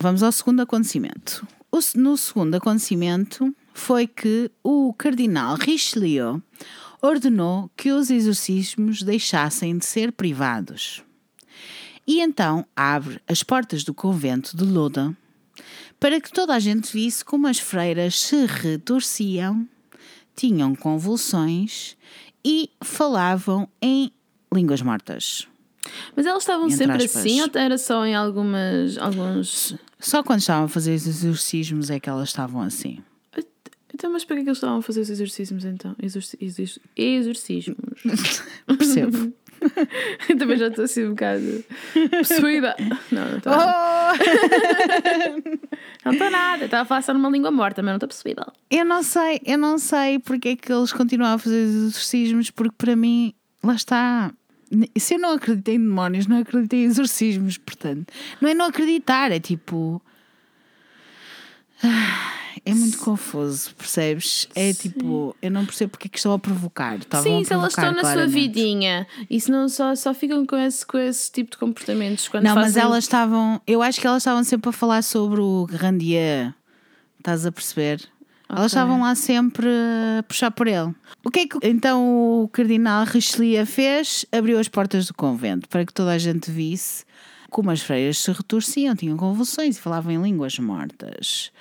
Vamos 0.00 0.22
ao 0.22 0.32
segundo 0.32 0.60
acontecimento. 0.62 1.46
O 1.74 1.80
no 1.96 2.16
segundo 2.16 2.54
acontecimento 2.54 3.52
foi 3.72 4.06
que 4.06 4.48
o 4.62 4.94
cardinal 4.94 5.56
Richelieu 5.56 6.40
ordenou 7.02 7.68
que 7.76 7.90
os 7.90 8.10
exorcismos 8.10 9.02
deixassem 9.02 9.76
de 9.76 9.84
ser 9.84 10.12
privados. 10.12 11.02
E 12.06 12.20
então 12.20 12.64
abre 12.76 13.20
as 13.26 13.42
portas 13.42 13.82
do 13.82 13.92
convento 13.92 14.56
de 14.56 14.62
Loudun 14.62 15.16
para 15.98 16.20
que 16.20 16.30
toda 16.30 16.54
a 16.54 16.60
gente 16.60 16.92
visse 16.92 17.24
como 17.24 17.48
as 17.48 17.58
freiras 17.58 18.20
se 18.20 18.46
retorciam, 18.46 19.68
tinham 20.36 20.76
convulsões 20.76 21.96
e 22.44 22.70
falavam 22.84 23.68
em 23.82 24.12
línguas 24.54 24.80
mortas. 24.80 25.48
Mas 26.14 26.24
elas 26.24 26.44
estavam 26.44 26.66
Entre 26.66 26.76
sempre 26.76 27.04
aspas. 27.04 27.16
assim 27.16 27.42
ou 27.42 27.50
era 27.52 27.76
só 27.76 28.06
em 28.06 28.14
algumas. 28.14 28.96
alguns. 28.96 29.76
Só 30.04 30.22
quando 30.22 30.40
estavam 30.40 30.64
a 30.64 30.68
fazer 30.68 30.94
os 30.94 31.06
exorcismos 31.06 31.88
é 31.90 31.98
que 31.98 32.08
elas 32.10 32.28
estavam 32.28 32.60
assim. 32.60 32.98
Então, 33.92 34.10
mas 34.12 34.24
para 34.24 34.36
que 34.36 34.40
é 34.40 34.44
que 34.44 34.48
eles 34.50 34.58
estavam 34.58 34.78
a 34.78 34.82
fazer 34.82 35.00
os 35.00 35.08
exorcismos 35.10 35.64
então? 35.64 35.94
Exorci- 36.02 36.36
exor- 36.40 36.80
exorcismos. 36.96 37.76
Percebo. 38.66 39.32
Eu 40.28 40.36
também 40.36 40.58
já 40.58 40.66
estou 40.66 40.84
assim 40.84 41.04
um 41.04 41.10
bocado 41.10 41.64
possuída. 42.18 42.76
Não, 43.10 43.30
não 43.30 43.38
estou. 43.38 43.52
Não 46.04 46.12
estou 46.12 46.30
nada. 46.30 46.64
Estava 46.66 46.82
a 46.82 46.84
falar 46.84 47.02
só 47.02 47.14
numa 47.14 47.30
língua 47.30 47.50
morta, 47.50 47.82
mas 47.82 47.90
não 47.92 47.96
estou 47.96 48.08
possuída. 48.08 48.52
Eu 48.70 48.84
não 48.84 49.02
sei, 49.02 49.40
eu 49.46 49.56
não 49.56 49.78
sei 49.78 50.18
porque 50.18 50.50
é 50.50 50.56
que 50.56 50.72
eles 50.72 50.92
continuam 50.92 51.32
a 51.34 51.38
fazer 51.38 51.64
os 51.64 51.74
exorcismos, 51.74 52.50
porque 52.50 52.74
para 52.76 52.94
mim, 52.96 53.32
lá 53.62 53.74
está. 53.74 54.32
Se 54.98 55.14
eu 55.14 55.18
não 55.18 55.32
acredito 55.34 55.68
em 55.68 55.78
demónios, 55.78 56.26
não 56.26 56.38
acredito 56.38 56.72
em 56.74 56.84
exorcismos, 56.84 57.58
portanto. 57.58 58.12
Não 58.40 58.48
é 58.48 58.54
não 58.54 58.66
acreditar, 58.66 59.30
é 59.32 59.38
tipo. 59.40 60.00
Ah, 61.82 62.32
É 62.64 62.72
muito 62.72 62.96
confuso, 62.98 63.74
percebes? 63.74 64.48
É 64.54 64.72
tipo, 64.72 65.36
eu 65.42 65.50
não 65.50 65.66
percebo 65.66 65.90
porque 65.90 66.06
é 66.08 66.10
que 66.10 66.16
estão 66.16 66.32
a 66.32 66.38
provocar. 66.38 66.96
Estavam 66.96 67.24
Sim, 67.24 67.42
a 67.42 67.44
se 67.44 67.52
elas 67.52 67.74
provocar, 67.74 67.82
estão 67.82 67.92
na 67.92 68.00
sua 68.00 68.12
claramente. 68.24 68.32
vidinha 68.34 69.06
e 69.28 69.40
se 69.40 69.50
não 69.50 69.68
só, 69.68 69.94
só 69.94 70.14
ficam 70.14 70.46
com 70.46 70.56
esse, 70.56 70.86
com 70.86 70.96
esse 70.96 71.30
tipo 71.30 71.50
de 71.50 71.58
comportamentos 71.58 72.26
quando 72.28 72.44
Não, 72.44 72.54
mas 72.54 72.64
fazem- 72.66 72.82
elas 72.82 73.04
estavam. 73.04 73.60
Eu 73.66 73.82
acho 73.82 74.00
que 74.00 74.06
elas 74.06 74.22
estavam 74.22 74.42
sempre 74.44 74.70
a 74.70 74.72
falar 74.72 75.02
sobre 75.02 75.40
o 75.40 75.66
Grandier. 75.66 76.54
Estás 77.18 77.44
a 77.44 77.52
perceber? 77.52 78.00
Elas 78.48 78.66
estavam 78.66 79.00
lá 79.00 79.14
sempre 79.14 79.66
a 80.18 80.22
puxar 80.22 80.50
por 80.50 80.66
ele. 80.68 80.94
O 81.24 81.30
que 81.30 81.40
é 81.40 81.46
que 81.46 81.58
então 81.62 82.42
o 82.42 82.48
Cardinal 82.48 83.06
Richelieu 83.06 83.66
fez? 83.66 84.26
Abriu 84.30 84.58
as 84.58 84.68
portas 84.68 85.06
do 85.06 85.14
convento 85.14 85.66
para 85.68 85.84
que 85.84 85.92
toda 85.92 86.10
a 86.10 86.18
gente 86.18 86.50
visse 86.50 87.04
como 87.50 87.70
as 87.70 87.80
freiras 87.80 88.18
se 88.18 88.32
retorciam, 88.32 88.96
tinham 88.96 89.16
convulsões 89.16 89.78
e 89.78 89.80
falavam 89.80 90.12
em 90.12 90.20
línguas 90.20 90.58
mortas. 90.58 91.52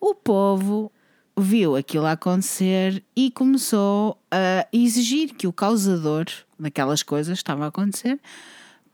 O 0.00 0.14
povo 0.14 0.90
viu 1.38 1.76
aquilo 1.76 2.06
acontecer 2.06 3.04
e 3.14 3.30
começou 3.30 4.18
a 4.30 4.66
exigir 4.72 5.34
que 5.34 5.46
o 5.46 5.52
causador 5.52 6.24
daquelas 6.58 7.02
coisas 7.02 7.34
que 7.34 7.42
estava 7.42 7.66
a 7.66 7.68
acontecer 7.68 8.18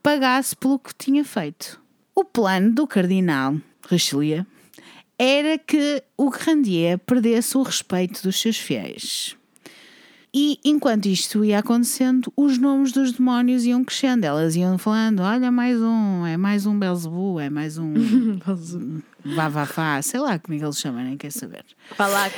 pagasse 0.02 0.54
pelo 0.56 0.78
que 0.78 0.92
tinha 0.94 1.24
feito. 1.24 1.80
O 2.14 2.24
plano 2.24 2.72
do 2.72 2.86
cardinal 2.86 3.56
Richelieu 3.88 4.44
era 5.16 5.56
que 5.56 6.02
o 6.18 6.28
Grandier 6.28 6.98
perdesse 6.98 7.56
o 7.56 7.62
respeito 7.62 8.22
dos 8.24 8.38
seus 8.40 8.58
fiéis. 8.58 9.36
E 10.34 10.58
enquanto 10.64 11.06
isto 11.06 11.44
ia 11.44 11.58
acontecendo, 11.58 12.32
os 12.34 12.56
nomes 12.56 12.90
dos 12.90 13.12
demónios 13.12 13.66
iam 13.66 13.84
crescendo. 13.84 14.24
Elas 14.24 14.56
iam 14.56 14.78
falando: 14.78 15.20
olha, 15.20 15.50
mais 15.50 15.78
um, 15.78 16.26
é 16.26 16.38
mais 16.38 16.64
um 16.64 16.78
Belzebu, 16.78 17.38
é 17.38 17.50
mais 17.50 17.76
um 17.76 17.92
Vavafá, 19.22 20.00
sei 20.00 20.20
lá 20.20 20.38
como 20.38 20.54
é 20.54 20.58
que 20.58 20.64
eles 20.64 20.78
chamam, 20.78 21.04
nem 21.04 21.18
quer 21.18 21.30
saber. 21.30 21.64
Valak. 21.98 22.34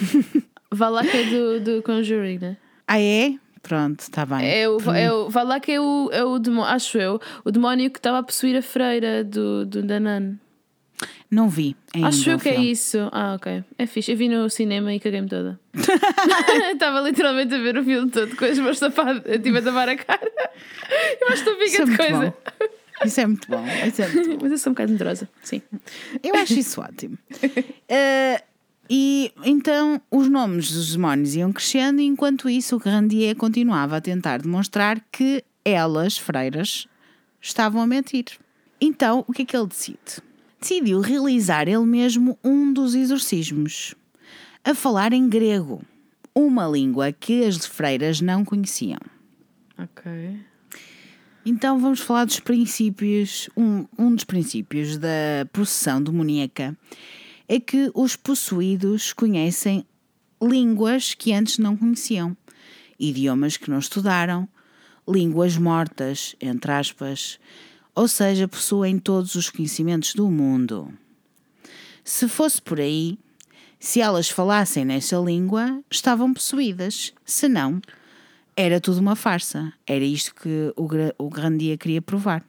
Valak 0.72 1.14
é 1.14 1.24
do, 1.24 1.60
do 1.60 1.82
Conjuring, 1.82 2.38
né? 2.38 2.56
Ah, 2.88 2.98
é? 2.98 3.34
Pronto, 3.62 4.00
está 4.00 4.24
bem. 4.24 4.48
É 4.48 4.68
o, 4.68 4.78
é 4.90 5.12
o, 5.12 5.28
Valak 5.28 5.70
é 5.70 5.80
o, 5.80 6.10
é 6.12 6.24
o 6.24 6.38
demónio, 6.38 6.70
acho 6.70 6.98
eu, 6.98 7.20
o 7.44 7.50
demónio 7.50 7.90
que 7.90 7.98
estava 7.98 8.18
a 8.18 8.22
possuir 8.22 8.56
a 8.56 8.62
freira 8.62 9.22
do, 9.22 9.66
do 9.66 9.82
Danan. 9.82 10.38
Não 11.32 11.48
vi. 11.48 11.74
Ainda 11.94 12.08
Acho 12.08 12.28
eu 12.28 12.38
que 12.38 12.50
é 12.50 12.52
filme. 12.52 12.70
isso. 12.70 12.98
Ah, 13.10 13.34
ok. 13.34 13.64
É 13.78 13.86
fixe. 13.86 14.12
Eu 14.12 14.18
vi 14.18 14.28
no 14.28 14.50
cinema 14.50 14.92
e 14.94 15.00
caguei-me 15.00 15.26
toda. 15.28 15.58
Estava 16.70 17.00
literalmente 17.00 17.54
a 17.54 17.58
ver 17.58 17.78
o 17.78 17.82
filme 17.82 18.10
todo 18.10 18.36
com 18.36 18.44
as 18.44 18.58
mãos 18.58 18.78
tapadas. 18.78 19.22
Eu 19.24 19.36
estive 19.36 19.56
a 19.58 19.62
tapar 19.62 19.88
a 19.88 19.96
cara. 19.96 20.30
Eu 21.18 21.28
acho 21.28 21.42
que 21.42 21.54
fica 21.70 21.82
é 21.82 21.86
de 21.86 21.96
coisa. 21.96 22.34
bom. 22.60 22.66
Isso 23.06 23.20
é 23.22 23.26
muito 23.26 23.48
bom. 23.48 23.64
Isso 23.86 24.02
é 24.02 24.08
muito 24.08 24.28
bom. 24.36 24.38
Mas 24.42 24.52
eu 24.52 24.58
sou 24.58 24.70
um 24.70 24.74
bocado 24.74 24.92
medrosa. 24.92 25.26
Sim. 25.42 25.62
Eu 26.22 26.34
acho 26.36 26.52
isso 26.52 26.78
ótimo. 26.84 27.16
Eh, 27.88 28.42
e 28.90 29.32
então 29.42 30.02
os 30.10 30.28
nomes 30.28 30.70
dos 30.70 30.92
demónios 30.92 31.34
iam 31.34 31.50
crescendo, 31.50 32.02
e 32.02 32.04
enquanto 32.04 32.46
isso 32.50 32.76
o 32.76 32.78
Grandier 32.78 33.34
continuava 33.36 33.96
a 33.96 34.00
tentar 34.02 34.42
demonstrar 34.42 35.00
que 35.10 35.42
elas, 35.64 36.18
freiras, 36.18 36.86
estavam 37.40 37.80
a 37.80 37.86
mentir. 37.86 38.26
Então 38.78 39.24
o 39.26 39.32
que 39.32 39.42
é 39.42 39.44
que 39.46 39.56
ele 39.56 39.66
decide? 39.68 40.20
Decidiu 40.62 41.00
realizar 41.00 41.66
ele 41.66 41.84
mesmo 41.84 42.38
um 42.42 42.72
dos 42.72 42.94
exorcismos, 42.94 43.96
a 44.62 44.72
falar 44.76 45.12
em 45.12 45.28
grego, 45.28 45.82
uma 46.32 46.68
língua 46.68 47.10
que 47.10 47.44
as 47.44 47.66
freiras 47.66 48.20
não 48.20 48.44
conheciam. 48.44 49.00
Ok. 49.76 50.38
Então 51.44 51.80
vamos 51.80 51.98
falar 51.98 52.26
dos 52.26 52.38
princípios. 52.38 53.50
Um, 53.56 53.86
um 53.98 54.14
dos 54.14 54.22
princípios 54.22 54.96
da 54.96 55.44
possessão 55.52 56.00
demoníaca 56.00 56.78
é 57.48 57.58
que 57.58 57.90
os 57.92 58.14
possuídos 58.14 59.12
conhecem 59.12 59.84
línguas 60.40 61.12
que 61.12 61.32
antes 61.32 61.58
não 61.58 61.76
conheciam, 61.76 62.36
idiomas 63.00 63.56
que 63.56 63.68
não 63.68 63.80
estudaram, 63.80 64.48
línguas 65.08 65.56
mortas, 65.56 66.36
entre 66.40 66.70
aspas, 66.70 67.40
ou 67.94 68.08
seja, 68.08 68.48
possuem 68.48 68.98
todos 68.98 69.34
os 69.34 69.50
conhecimentos 69.50 70.14
do 70.14 70.30
mundo. 70.30 70.92
Se 72.04 72.28
fosse 72.28 72.60
por 72.60 72.80
aí, 72.80 73.18
se 73.78 74.00
elas 74.00 74.28
falassem 74.28 74.84
nessa 74.84 75.16
língua, 75.16 75.82
estavam 75.90 76.32
possuídas. 76.32 77.12
Se 77.24 77.48
não, 77.48 77.80
era 78.56 78.80
tudo 78.80 78.98
uma 78.98 79.16
farsa. 79.16 79.72
Era 79.86 80.04
isto 80.04 80.34
que 80.34 80.72
o, 80.76 80.88
o 81.18 81.28
Grandier 81.28 81.78
queria 81.78 82.02
provar. 82.02 82.44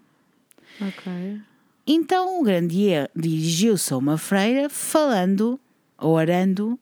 Ok. 0.82 1.42
Então 1.86 2.40
o 2.40 2.44
Grandier 2.44 3.10
dirigiu-se 3.16 3.94
a 3.94 3.98
uma 3.98 4.18
freira 4.18 4.70
falando, 4.70 5.60
ou 5.98 6.14
orando, 6.14 6.80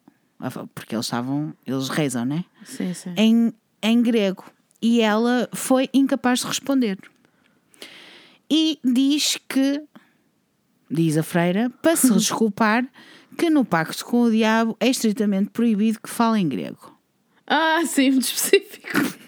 porque 0.76 0.96
eles 0.96 1.06
estavam, 1.06 1.54
eles 1.66 1.90
rezam, 1.90 2.26
né? 2.26 2.46
Sim, 2.64 2.94
sim. 2.94 3.14
Em, 3.18 3.54
em 3.82 4.02
grego. 4.02 4.46
E 4.82 5.02
ela 5.02 5.50
foi 5.54 5.90
incapaz 5.94 6.40
de 6.40 6.48
responder. 6.48 6.98
E 8.54 8.78
diz 8.84 9.40
que, 9.48 9.82
diz 10.90 11.18
a 11.18 11.24
freira, 11.24 11.70
para 11.82 11.96
se 11.96 12.12
desculpar, 12.12 12.86
que 13.38 13.50
no 13.50 13.64
pacto 13.64 14.04
com 14.04 14.24
o 14.24 14.32
diabo 14.32 14.76
é 14.78 14.90
estritamente 14.90 15.52
proibido 15.52 16.02
que 16.02 16.10
fale 16.10 16.42
em 16.42 16.50
grego. 16.50 17.00
Ah, 17.48 17.82
sim, 17.86 18.12
muito 18.12 18.26
específico. 18.26 19.21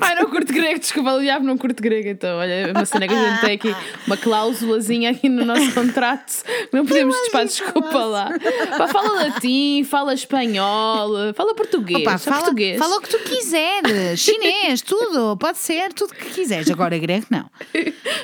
Ai, 0.00 0.14
não 0.14 0.30
curto 0.30 0.52
grego, 0.52 0.78
desculpa, 0.78 1.12
o 1.14 1.20
diabo 1.20 1.44
não 1.44 1.56
curto 1.56 1.82
grego. 1.82 2.08
Então, 2.08 2.38
olha, 2.38 2.52
é 2.52 2.72
uma 2.72 2.84
cena 2.84 3.08
que 3.08 3.14
a 3.14 3.30
gente 3.30 3.40
tem 3.40 3.54
aqui, 3.54 3.74
uma 4.06 4.16
cláusulazinha 4.16 5.10
aqui 5.10 5.28
no 5.28 5.44
nosso 5.44 5.72
contrato. 5.72 6.44
Não 6.72 6.84
podemos 6.84 7.14
despar, 7.16 7.44
desculpa 7.44 8.04
lá. 8.04 8.30
Pá, 8.76 8.88
fala 8.88 9.24
latim, 9.24 9.84
fala 9.84 10.14
espanhol, 10.14 11.32
fala 11.34 11.54
português. 11.54 12.02
Opa, 12.02 12.18
fala, 12.18 12.36
português. 12.38 12.78
fala 12.78 12.96
o 12.96 13.00
que 13.00 13.08
tu 13.08 13.18
quiseres, 13.18 14.20
chinês, 14.20 14.82
tudo, 14.82 15.36
pode 15.36 15.58
ser, 15.58 15.92
tudo 15.92 16.14
que 16.14 16.30
quiseres. 16.30 16.70
Agora 16.70 16.96
grego, 16.98 17.26
não. 17.30 17.50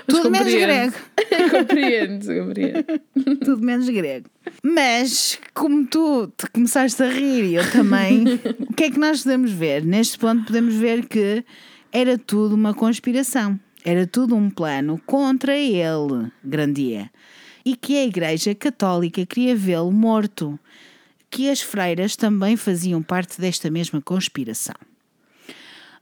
Tudo 0.07 0.31
menos 0.31 0.53
grego. 0.53 0.95
compreendo, 1.51 2.27
compreendo. 2.27 3.41
Tudo 3.45 3.65
menos 3.65 3.89
grego. 3.89 4.29
Mas, 4.63 5.39
como 5.55 5.87
tu 5.87 6.27
te 6.37 6.47
começaste 6.51 7.03
a 7.03 7.09
rir 7.09 7.45
e 7.45 7.55
eu 7.55 7.71
também, 7.71 8.25
o 8.69 8.75
que 8.75 8.85
é 8.85 8.91
que 8.91 8.99
nós 8.99 9.23
podemos 9.23 9.51
ver? 9.51 9.85
Neste 9.85 10.19
ponto, 10.19 10.45
podemos 10.45 10.75
ver 10.75 11.07
que 11.07 11.45
era 11.93 12.19
tudo 12.19 12.55
uma 12.55 12.75
conspiração. 12.75 13.59
Era 13.85 14.07
tudo 14.07 14.37
um 14.37 14.51
plano 14.51 15.01
contra 15.07 15.57
ele, 15.57 16.31
Grandier. 16.45 17.11
E 17.65 17.75
que 17.75 17.97
a 17.97 18.05
Igreja 18.05 18.55
Católica 18.55 19.25
queria 19.25 19.57
vê-lo 19.57 19.91
morto. 19.91 20.59
Que 21.31 21.49
as 21.49 21.61
freiras 21.61 22.17
também 22.17 22.57
faziam 22.57 23.03
parte 23.03 23.41
desta 23.41 23.71
mesma 23.71 24.01
conspiração. 24.01 24.75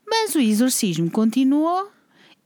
Mas 0.09 0.34
o 0.34 0.40
exorcismo 0.40 1.11
continuou 1.11 1.90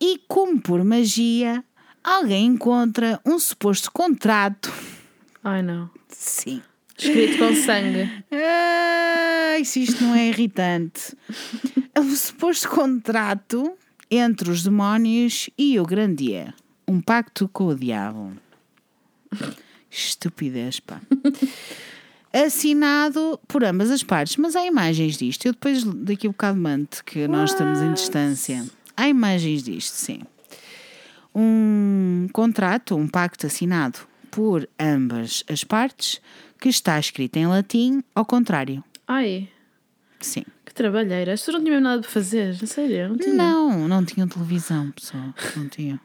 e, 0.01 0.21
como 0.27 0.61
por 0.61 0.83
magia, 0.85 1.65
alguém 2.03 2.47
encontra 2.47 3.21
um 3.25 3.39
suposto 3.39 3.91
contrato. 3.93 4.73
Ai, 5.45 5.63
não. 5.63 5.91
Sim. 6.09 6.63
Escrito 6.97 7.39
com 7.39 7.55
sangue. 7.55 8.09
Ai, 8.31 9.65
se 9.65 9.83
isto 9.83 10.05
não 10.05 10.15
é 10.15 10.29
irritante. 10.29 11.17
Um 11.99 12.15
suposto 12.15 12.69
contrato 12.69 13.77
entre 14.11 14.51
os 14.51 14.63
demónios 14.63 15.51
e 15.59 15.81
o 15.81 15.85
Grandier. 15.85 16.55
Um 16.87 17.01
pacto 17.01 17.49
com 17.49 17.67
o 17.67 17.75
diabo. 17.75 18.33
Estupidez, 19.91 20.79
pá. 20.81 21.01
Assinado 22.33 23.39
por 23.49 23.65
ambas 23.65 23.91
as 23.91 24.03
partes, 24.03 24.37
mas 24.37 24.55
há 24.55 24.65
imagens 24.65 25.19
disto. 25.19 25.47
Eu 25.47 25.53
depois 25.53 25.83
daqui 25.85 26.27
a 26.27 26.31
um 26.31 26.33
bocado 26.33 26.59
mando 26.59 26.89
que 27.05 27.27
nós 27.27 27.51
estamos 27.51 27.81
em 27.81 27.93
distância. 27.93 28.65
Há 28.97 29.09
imagens 29.09 29.63
disto, 29.63 29.95
sim. 29.95 30.21
Um 31.35 32.29
contrato, 32.33 32.97
um 32.97 33.09
pacto 33.09 33.47
assinado 33.47 34.12
por 34.33 34.67
ambas 34.81 35.45
as 35.49 35.63
partes, 35.63 36.21
que 36.59 36.69
está 36.71 36.99
escrito 36.99 37.37
em 37.37 37.47
latim, 37.47 38.03
ao 38.15 38.25
contrário. 38.25 38.83
Ai, 39.07 39.49
Sim. 40.21 40.45
que 40.65 40.73
trabalheira. 40.73 41.35
As 41.35 41.41
pessoas 41.41 41.59
não 41.59 41.65
tinham 41.65 41.81
nada 41.81 42.01
para 42.01 42.11
fazer, 42.11 42.57
a 42.63 42.67
sério. 42.67 43.11
Não 43.11 43.19
tinham. 43.19 43.37
Não, 43.37 43.89
não 43.89 44.05
tinham 44.05 44.27
televisão, 44.27 44.91
pessoal. 44.93 45.35
Não 45.55 45.69
tinham. 45.69 46.01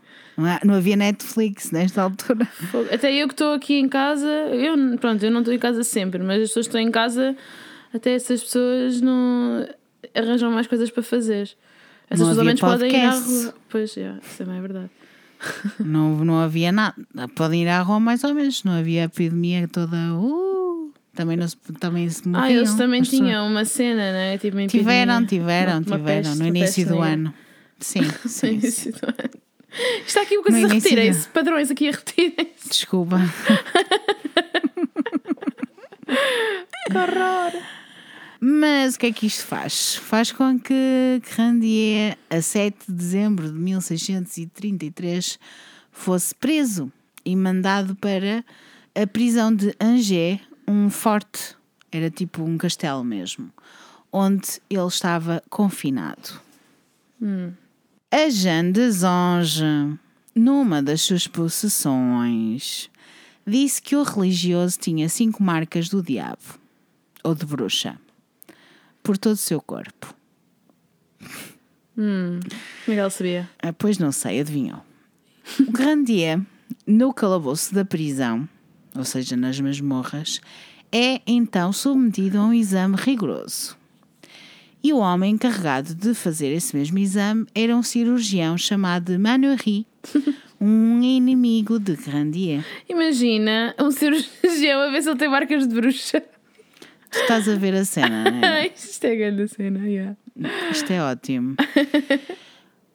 Não, 0.63 0.75
havia 0.75 0.95
Netflix 0.95 1.71
nesta 1.71 2.01
altura. 2.03 2.47
Até 2.91 3.13
eu 3.13 3.27
que 3.27 3.33
estou 3.33 3.53
aqui 3.53 3.75
em 3.79 3.87
casa, 3.87 4.27
eu, 4.27 4.97
pronto, 4.99 5.23
eu 5.23 5.31
não 5.31 5.39
estou 5.39 5.53
em 5.53 5.59
casa 5.59 5.83
sempre, 5.83 6.21
mas 6.21 6.41
as 6.41 6.49
pessoas 6.49 6.67
que 6.67 6.71
estão 6.71 6.81
em 6.81 6.91
casa, 6.91 7.35
até 7.93 8.13
essas 8.13 8.43
pessoas 8.43 8.99
não 8.99 9.67
arranjam 10.13 10.51
mais 10.51 10.67
coisas 10.67 10.91
para 10.91 11.01
fazer. 11.01 11.55
Essas 12.09 12.19
Não 12.19 12.27
pessoas 12.27 12.39
ao 12.39 12.45
menos 12.45 12.61
podem 12.61 12.91
ir 12.91 13.05
à 13.05 13.11
rua. 13.11 13.55
Pois, 13.69 13.93
já, 13.93 14.17
isso 14.21 14.37
também 14.37 14.57
é 14.57 14.61
verdade. 14.61 14.89
Não, 15.79 16.15
não 16.25 16.39
havia 16.39 16.71
nada. 16.71 16.95
Podem 17.35 17.63
ir 17.63 17.67
à 17.67 17.81
rua 17.81 17.99
mais 17.99 18.23
ou 18.23 18.33
menos. 18.33 18.63
Não 18.63 18.73
havia 18.73 19.03
epidemia 19.03 19.67
toda. 19.67 19.95
Uh, 20.15 20.91
também, 21.15 21.37
não 21.37 21.47
se, 21.47 21.55
também 21.79 22.09
se 22.09 22.27
morriam. 22.27 22.43
Ah, 22.45 22.51
eles 22.51 22.73
também 22.75 23.01
tinham 23.01 23.47
uma 23.47 23.65
cena, 23.65 24.11
né? 24.11 24.37
Tipo, 24.37 24.57
uma 24.57 24.67
Tiveram, 24.67 25.25
tiveram, 25.25 25.71
Uma- 25.73 25.77
uma 25.79 25.97
tiveram. 25.97 26.23
peste, 26.23 26.37
no 26.41 26.47
início 26.47 26.85
do 26.87 26.93
negra. 26.95 27.09
ano. 27.13 27.33
Sim, 27.79 28.01
No 28.01 28.11
sim. 28.11 28.29
sim. 28.29 28.47
início 28.53 28.91
do 28.93 29.05
ano. 29.05 29.29
Está 30.07 30.21
aqui 30.21 30.35
uma 30.37 30.43
coisa 30.43 30.59
No 30.59 30.65
a 30.65 30.69
repetirem-se, 30.69 31.27
padrões 31.29 31.69
aqui 31.69 31.87
a 31.89 31.91
repetirem-se. 31.91 32.69
Desculpa. 32.69 33.17
Que 36.07 36.97
horror! 36.97 37.51
Mas 38.39 38.95
o 38.95 38.99
que 38.99 39.07
é 39.07 39.11
que 39.11 39.25
isto 39.25 39.45
faz? 39.45 39.95
Faz 39.95 40.31
com 40.31 40.59
que 40.59 41.21
Grandier, 41.35 42.17
a 42.29 42.41
7 42.41 42.77
de 42.87 42.93
dezembro 42.93 43.51
de 43.51 43.57
1633, 43.57 45.39
fosse 45.91 46.35
preso 46.35 46.91
e 47.25 47.35
mandado 47.35 47.95
para 47.95 48.45
a 48.95 49.07
prisão 49.07 49.53
de 49.53 49.75
Angers, 49.79 50.39
um 50.67 50.89
forte, 50.89 51.55
era 51.91 52.09
tipo 52.11 52.43
um 52.43 52.57
castelo 52.57 53.03
mesmo, 53.03 53.51
onde 54.11 54.61
ele 54.69 54.87
estava 54.87 55.41
confinado. 55.49 56.39
A 58.11 58.29
Jeanne 58.29 58.71
des 58.71 59.03
Anges, 59.03 59.97
numa 60.35 60.83
das 60.83 61.01
suas 61.01 61.27
possessões, 61.27 62.89
disse 63.45 63.81
que 63.81 63.95
o 63.95 64.03
religioso 64.03 64.77
tinha 64.79 65.09
cinco 65.09 65.41
marcas 65.41 65.89
do 65.89 66.03
diabo, 66.03 66.59
ou 67.23 67.33
de 67.33 67.45
bruxa, 67.45 67.97
por 69.07 69.17
todo 69.17 69.35
o 69.35 69.37
seu 69.37 69.61
corpo. 69.61 70.13
Como 71.95 72.41
é 72.89 72.91
que 72.91 72.91
ela 72.91 73.09
sabia? 73.09 73.49
Ah, 73.63 73.71
pois 73.71 73.97
não 73.97 74.11
sei, 74.11 74.41
adivinhou. 74.41 74.83
O 75.61 75.71
Grandier, 75.71 76.41
no 76.85 77.13
calabouço 77.13 77.73
da 77.73 77.85
prisão, 77.85 78.47
ou 78.93 79.05
seja, 79.05 79.37
nas 79.37 79.61
masmorras, 79.61 80.41
é 80.91 81.21
então 81.25 81.71
submetido 81.71 82.37
a 82.37 82.47
um 82.47 82.53
exame 82.53 82.97
rigoroso. 82.97 83.77
E 84.83 84.91
o 84.91 84.97
homem 84.97 85.35
encarregado 85.35 85.95
de 85.95 86.13
fazer 86.13 86.49
esse 86.49 86.75
mesmo 86.75 86.99
exame 86.99 87.47
era 87.55 87.73
um 87.77 87.81
cirurgião 87.81 88.57
chamado 88.57 89.17
Manoury, 89.17 89.87
um 90.59 91.01
inimigo 91.01 91.79
de 91.79 91.95
Grandier. 91.95 92.65
Imagina 92.89 93.73
um 93.79 93.89
cirurgião 93.89 94.81
a 94.81 94.89
ver 94.89 95.01
se 95.01 95.09
ele 95.09 95.17
tem 95.17 95.29
marcas 95.29 95.65
de 95.65 95.73
bruxa. 95.73 96.21
Tu 97.11 97.19
estás 97.19 97.47
a 97.47 97.55
ver 97.55 97.73
a 97.73 97.85
cena, 97.85 98.29
não 98.29 98.39
é? 98.39 98.47
Ai, 98.61 98.73
isto 98.75 99.05
é 99.05 99.15
grande 99.15 99.47
cena, 99.47 99.87
yeah. 99.87 100.15
Isto 100.71 100.91
é 100.91 101.01
ótimo. 101.01 101.55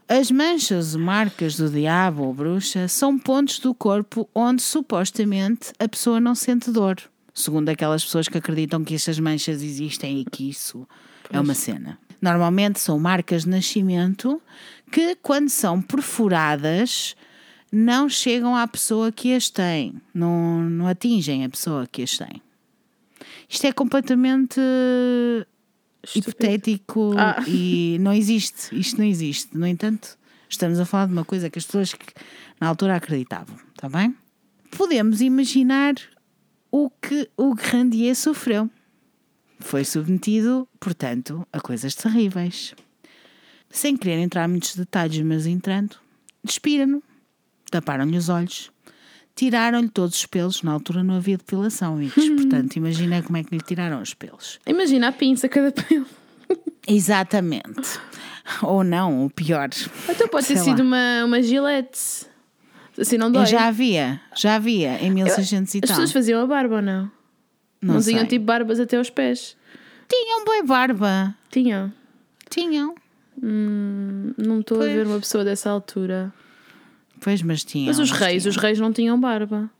As 0.08 0.30
manchas 0.30 0.94
ou 0.94 1.00
marcas 1.00 1.56
do 1.56 1.70
diabo 1.70 2.24
ou 2.24 2.34
bruxa 2.34 2.86
são 2.86 3.18
pontos 3.18 3.58
do 3.58 3.74
corpo 3.74 4.28
onde 4.34 4.60
supostamente 4.60 5.72
a 5.78 5.88
pessoa 5.88 6.20
não 6.20 6.34
sente 6.34 6.70
dor. 6.70 6.98
Segundo 7.32 7.70
aquelas 7.70 8.04
pessoas 8.04 8.28
que 8.28 8.36
acreditam 8.36 8.84
que 8.84 8.94
estas 8.94 9.18
manchas 9.18 9.62
existem 9.62 10.20
e 10.20 10.24
que 10.24 10.50
isso 10.50 10.86
é 11.30 11.40
uma 11.40 11.54
cena. 11.54 11.98
Normalmente 12.20 12.78
são 12.78 12.98
marcas 12.98 13.44
de 13.44 13.48
nascimento 13.48 14.40
que, 14.90 15.16
quando 15.16 15.48
são 15.48 15.80
perfuradas, 15.80 17.16
não 17.72 18.06
chegam 18.06 18.54
à 18.54 18.68
pessoa 18.68 19.10
que 19.10 19.34
as 19.34 19.48
tem, 19.48 19.94
não, 20.12 20.60
não 20.60 20.86
atingem 20.86 21.42
a 21.42 21.48
pessoa 21.48 21.86
que 21.90 22.02
as 22.02 22.18
tem. 22.18 22.42
Isto 23.48 23.66
é 23.66 23.72
completamente 23.72 24.60
Estúpido. 26.04 26.30
hipotético 26.30 27.14
Ah. 27.16 27.42
e 27.46 27.96
não 28.00 28.12
existe. 28.12 28.74
Isto 28.78 28.98
não 28.98 29.04
existe. 29.06 29.56
No 29.56 29.66
entanto, 29.66 30.18
estamos 30.48 30.78
a 30.80 30.84
falar 30.84 31.06
de 31.06 31.12
uma 31.12 31.24
coisa 31.24 31.48
que 31.50 31.58
as 31.58 31.64
pessoas 31.66 31.92
que 31.94 32.06
na 32.60 32.68
altura 32.68 32.96
acreditavam, 32.96 33.56
está 33.74 33.88
bem? 33.88 34.14
Podemos 34.70 35.20
imaginar 35.20 35.94
o 36.70 36.88
que 36.90 37.28
o 37.36 37.54
Grandier 37.54 38.16
sofreu. 38.16 38.70
Foi 39.60 39.84
submetido, 39.84 40.66
portanto, 40.80 41.46
a 41.52 41.60
coisas 41.60 41.94
terríveis. 41.94 42.74
Sem 43.70 43.96
querer 43.96 44.18
entrar 44.18 44.46
em 44.48 44.50
muitos 44.52 44.74
detalhes, 44.74 45.20
mas 45.24 45.46
entrando, 45.46 45.96
despiram-no, 46.42 47.02
taparam-lhe 47.70 48.16
os 48.16 48.28
olhos, 48.28 48.71
tiraram-lhe 49.34 49.88
todos 49.88 50.16
os 50.16 50.26
pelos. 50.26 50.62
Na 50.62 50.72
altura 50.72 51.02
não 51.02 51.16
havia 51.16 51.36
depilação, 51.36 51.94
amigos. 51.94 52.28
Portanto, 52.28 52.76
imagina 52.76 53.22
como 53.22 53.36
é 53.36 53.44
que 53.44 53.54
lhe 53.54 53.60
tiraram 53.62 54.00
os 54.02 54.14
pelos. 54.14 54.58
Imagina 54.66 55.08
a 55.08 55.12
pinça 55.12 55.48
cada 55.48 55.70
pelo. 55.72 56.06
Exatamente. 56.86 57.98
Ou 58.62 58.82
não, 58.82 59.26
o 59.26 59.30
pior. 59.30 59.68
Então 60.08 60.28
pode 60.28 60.46
ter 60.48 60.56
sido 60.58 60.82
uma, 60.82 61.24
uma 61.24 61.40
gilete. 61.42 62.26
Assim 62.98 63.16
não 63.16 63.30
dói. 63.32 63.46
Já 63.46 63.68
havia, 63.68 64.20
já 64.36 64.56
havia 64.56 65.02
em 65.02 65.10
1600 65.10 65.74
e 65.74 65.78
As 65.78 65.80
tal. 65.82 65.88
pessoas 65.96 66.12
faziam 66.12 66.42
a 66.42 66.46
barba 66.46 66.76
ou 66.76 66.82
não? 66.82 67.10
Não, 67.80 67.94
Não, 67.94 68.00
tinham 68.02 68.20
sei. 68.20 68.28
tipo 68.28 68.44
barbas 68.44 68.78
até 68.78 68.96
aos 68.96 69.08
pés. 69.10 69.56
Tinham 70.08 70.44
boi 70.44 70.62
barba. 70.62 71.34
Tinham. 71.50 71.92
Tinham. 72.50 72.94
Hum, 73.42 74.34
não 74.36 74.60
estou 74.60 74.76
a 74.76 74.80
Pois. 74.80 74.92
ver 74.92 75.06
uma 75.06 75.18
pessoa 75.18 75.42
dessa 75.44 75.70
altura. 75.70 76.32
Pois, 77.22 77.42
mas 77.42 77.62
tinham. 77.64 77.86
Mas 77.86 77.98
os 77.98 78.10
reis, 78.10 78.46
os 78.46 78.56
reis 78.56 78.78
não 78.78 78.92
tinham 78.92 79.18
barba. 79.20 79.70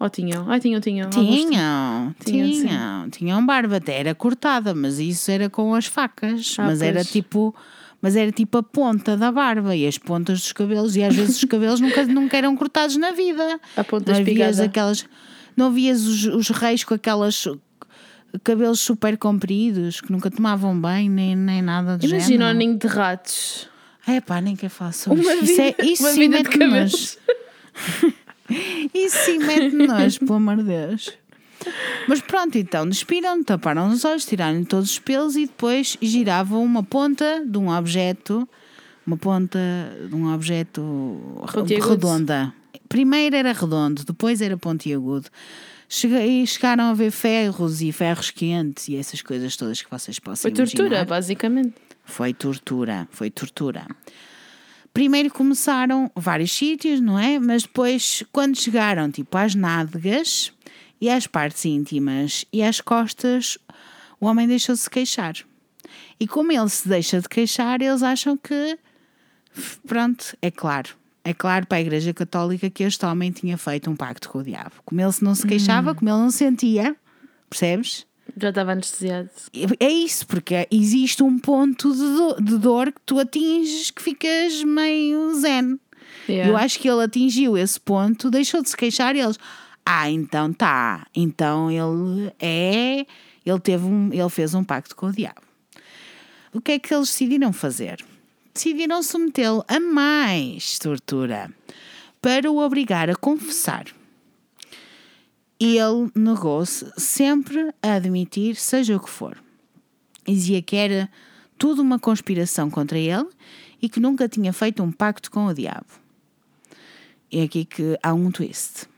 Ou 0.00 0.10
tinham? 0.10 0.50
Ai, 0.50 0.58
tinham, 0.58 0.80
tinham. 0.80 1.10
Tinham, 1.10 1.34
Tinham, 1.34 2.14
tinham, 2.24 3.10
tinham 3.10 3.46
barba, 3.46 3.76
até 3.76 4.00
era 4.00 4.14
cortada, 4.14 4.74
mas 4.74 4.98
isso 4.98 5.30
era 5.30 5.48
com 5.48 5.74
as 5.74 5.86
facas. 5.86 6.56
Ah, 6.58 6.64
mas 6.64 6.82
era 6.82 7.00
pois. 7.00 7.10
tipo, 7.12 7.54
mas 8.00 8.16
era 8.16 8.32
tipo 8.32 8.58
a 8.58 8.62
ponta 8.64 9.16
da 9.16 9.30
barba 9.30 9.76
e 9.76 9.86
as 9.86 9.98
pontas 9.98 10.40
dos 10.40 10.52
cabelos, 10.52 10.96
e 10.96 11.04
às 11.04 11.14
vezes 11.14 11.36
os 11.36 11.44
cabelos 11.44 11.78
nunca, 11.78 12.04
nunca 12.06 12.36
eram 12.36 12.56
cortados 12.56 12.96
na 12.96 13.12
vida. 13.12 13.60
A 13.76 13.84
ponta 13.84 14.10
não 14.12 14.18
espigada. 14.18 14.64
aquelas, 14.64 15.06
não 15.56 15.66
havias 15.66 16.04
os, 16.04 16.24
os 16.24 16.48
reis 16.50 16.82
com 16.82 16.94
aquelas 16.94 17.46
cabelos 18.42 18.80
super 18.80 19.16
compridos, 19.16 20.00
que 20.00 20.10
nunca 20.10 20.30
tomavam 20.30 20.80
bem, 20.80 21.08
nem, 21.08 21.36
nem 21.36 21.62
nada 21.62 21.96
do 21.96 22.06
Imagina 22.06 22.46
o 22.46 22.48
género. 22.48 22.58
ninho 22.58 22.76
de 22.78 22.86
ratos. 22.88 23.68
É 24.06 24.20
pá, 24.20 24.40
nem 24.40 24.56
quer 24.56 24.68
falar 24.68 24.92
sobre 24.92 25.20
Uma 25.20 25.34
isso. 25.34 25.46
vida, 25.46 25.52
Isso, 25.52 25.60
é, 25.80 25.86
isso 25.86 26.02
uma 26.02 26.12
sim 26.12 26.20
de 26.20 26.28
mete 26.28 26.48
cabelos. 26.50 27.18
Isso 28.92 29.16
sim 29.24 29.38
mete 29.38 29.74
nojo, 29.74 30.18
pelo 30.20 30.34
amor 30.34 30.56
de 30.58 30.64
Deus. 30.64 31.10
Mas 32.08 32.20
pronto, 32.20 32.58
então, 32.58 32.86
despiram, 32.88 33.42
taparam 33.42 33.88
os 33.88 34.04
olhos, 34.04 34.26
tiraram 34.26 34.62
todos 34.64 34.90
os 34.90 34.98
pelos 34.98 35.36
e 35.36 35.46
depois 35.46 35.96
giravam 36.02 36.62
uma 36.62 36.82
ponta 36.82 37.42
de 37.46 37.56
um 37.56 37.70
objeto, 37.70 38.46
uma 39.06 39.16
ponta 39.16 39.58
de 40.08 40.14
um 40.14 40.34
objeto 40.34 40.82
Pontiagudo. 41.52 41.88
redonda. 41.90 42.52
Primeiro 42.88 43.36
era 43.36 43.52
redondo, 43.52 44.04
depois 44.04 44.42
era 44.42 44.56
pontiagudo. 44.56 45.28
Cheguei, 45.88 46.44
chegaram 46.46 46.84
a 46.84 46.94
ver 46.94 47.10
ferros 47.10 47.80
e 47.80 47.92
ferros 47.92 48.30
quentes 48.30 48.88
e 48.88 48.96
essas 48.96 49.22
coisas 49.22 49.56
todas 49.56 49.80
que 49.80 49.90
vocês 49.90 50.18
possam 50.18 50.42
Foi 50.42 50.50
tortura, 50.50 50.86
imaginar. 50.88 51.04
basicamente. 51.06 51.74
Foi 52.12 52.34
tortura, 52.34 53.08
foi 53.10 53.30
tortura. 53.30 53.86
Primeiro 54.92 55.30
começaram 55.30 56.10
vários 56.14 56.52
sítios, 56.52 57.00
não 57.00 57.18
é? 57.18 57.38
Mas 57.38 57.62
depois, 57.62 58.22
quando 58.30 58.54
chegaram 58.54 59.10
tipo 59.10 59.34
às 59.38 59.54
nádegas 59.54 60.52
e 61.00 61.08
às 61.08 61.26
partes 61.26 61.64
íntimas 61.64 62.44
e 62.52 62.62
às 62.62 62.82
costas, 62.82 63.56
o 64.20 64.26
homem 64.26 64.46
deixou-se 64.46 64.90
queixar. 64.90 65.36
E 66.20 66.28
como 66.28 66.52
ele 66.52 66.68
se 66.68 66.86
deixa 66.86 67.18
de 67.18 67.30
queixar, 67.30 67.80
eles 67.80 68.02
acham 68.02 68.36
que, 68.36 68.78
pronto, 69.86 70.36
é 70.42 70.50
claro. 70.50 70.90
É 71.24 71.32
claro 71.32 71.66
para 71.66 71.78
a 71.78 71.80
Igreja 71.80 72.12
Católica 72.12 72.68
que 72.68 72.82
este 72.82 73.06
homem 73.06 73.32
tinha 73.32 73.56
feito 73.56 73.90
um 73.90 73.96
pacto 73.96 74.28
com 74.28 74.40
o 74.40 74.44
diabo. 74.44 74.74
Como 74.84 75.00
ele 75.00 75.14
não 75.22 75.34
se 75.34 75.46
queixava, 75.46 75.94
como 75.94 76.10
ele 76.10 76.18
não 76.18 76.30
sentia, 76.30 76.94
percebes? 77.48 78.06
Já 78.36 78.48
estava 78.48 78.72
anestesiado. 78.72 79.28
É 79.78 79.88
isso, 79.90 80.26
porque 80.26 80.66
existe 80.70 81.22
um 81.22 81.38
ponto 81.38 81.92
de 81.92 81.98
do- 81.98 82.36
de 82.42 82.58
dor, 82.58 82.90
que 82.92 83.00
tu 83.04 83.18
atinges 83.18 83.90
que 83.90 84.02
ficas 84.02 84.62
meio 84.64 85.34
zen. 85.34 85.78
Yeah. 86.28 86.50
Eu 86.50 86.56
acho 86.56 86.78
que 86.78 86.88
ele 86.88 87.02
atingiu 87.02 87.56
esse 87.58 87.78
ponto, 87.80 88.30
deixou 88.30 88.62
de 88.62 88.70
se 88.70 88.76
queixar 88.76 89.14
e 89.16 89.20
eles. 89.20 89.38
Ah, 89.84 90.10
então 90.10 90.52
tá. 90.52 91.06
Então 91.14 91.70
ele 91.70 92.32
é. 92.40 93.06
Ele, 93.44 93.60
teve 93.60 93.84
um, 93.84 94.08
ele 94.12 94.28
fez 94.30 94.54
um 94.54 94.62
pacto 94.62 94.94
com 94.94 95.06
o 95.06 95.12
diabo. 95.12 95.40
O 96.54 96.60
que 96.60 96.72
é 96.72 96.78
que 96.78 96.94
eles 96.94 97.08
decidiram 97.08 97.52
fazer? 97.52 97.98
Decidiram 98.54 99.02
submetê-lo 99.02 99.64
a 99.66 99.80
mais 99.80 100.78
tortura 100.78 101.50
para 102.20 102.50
o 102.50 102.58
obrigar 102.58 103.10
a 103.10 103.16
confessar. 103.16 103.86
Ele 105.64 106.10
negou-se 106.16 106.84
sempre 106.96 107.72
a 107.80 107.92
admitir, 107.92 108.56
seja 108.56 108.96
o 108.96 109.00
que 109.00 109.08
for. 109.08 109.40
Dizia 110.26 110.60
que 110.60 110.74
era 110.74 111.08
tudo 111.56 111.80
uma 111.80 112.00
conspiração 112.00 112.68
contra 112.68 112.98
ele 112.98 113.28
e 113.80 113.88
que 113.88 114.00
nunca 114.00 114.28
tinha 114.28 114.52
feito 114.52 114.82
um 114.82 114.90
pacto 114.90 115.30
com 115.30 115.46
o 115.46 115.54
diabo. 115.54 115.86
É 117.30 117.44
aqui 117.44 117.64
que 117.64 117.96
há 118.02 118.12
um 118.12 118.32
twist. 118.32 118.88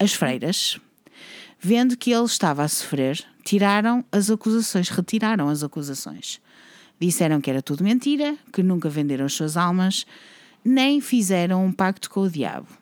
As 0.00 0.12
freiras, 0.12 0.80
vendo 1.60 1.96
que 1.96 2.10
ele 2.10 2.24
estava 2.24 2.64
a 2.64 2.68
sofrer, 2.68 3.24
tiraram 3.44 4.04
as 4.10 4.32
acusações, 4.32 4.88
retiraram 4.88 5.48
as 5.48 5.62
acusações. 5.62 6.40
Disseram 6.98 7.40
que 7.40 7.48
era 7.48 7.62
tudo 7.62 7.84
mentira, 7.84 8.36
que 8.52 8.64
nunca 8.64 8.88
venderam 8.88 9.26
as 9.26 9.32
suas 9.32 9.56
almas, 9.56 10.04
nem 10.64 11.00
fizeram 11.00 11.64
um 11.64 11.70
pacto 11.70 12.10
com 12.10 12.22
o 12.22 12.28
diabo. 12.28 12.79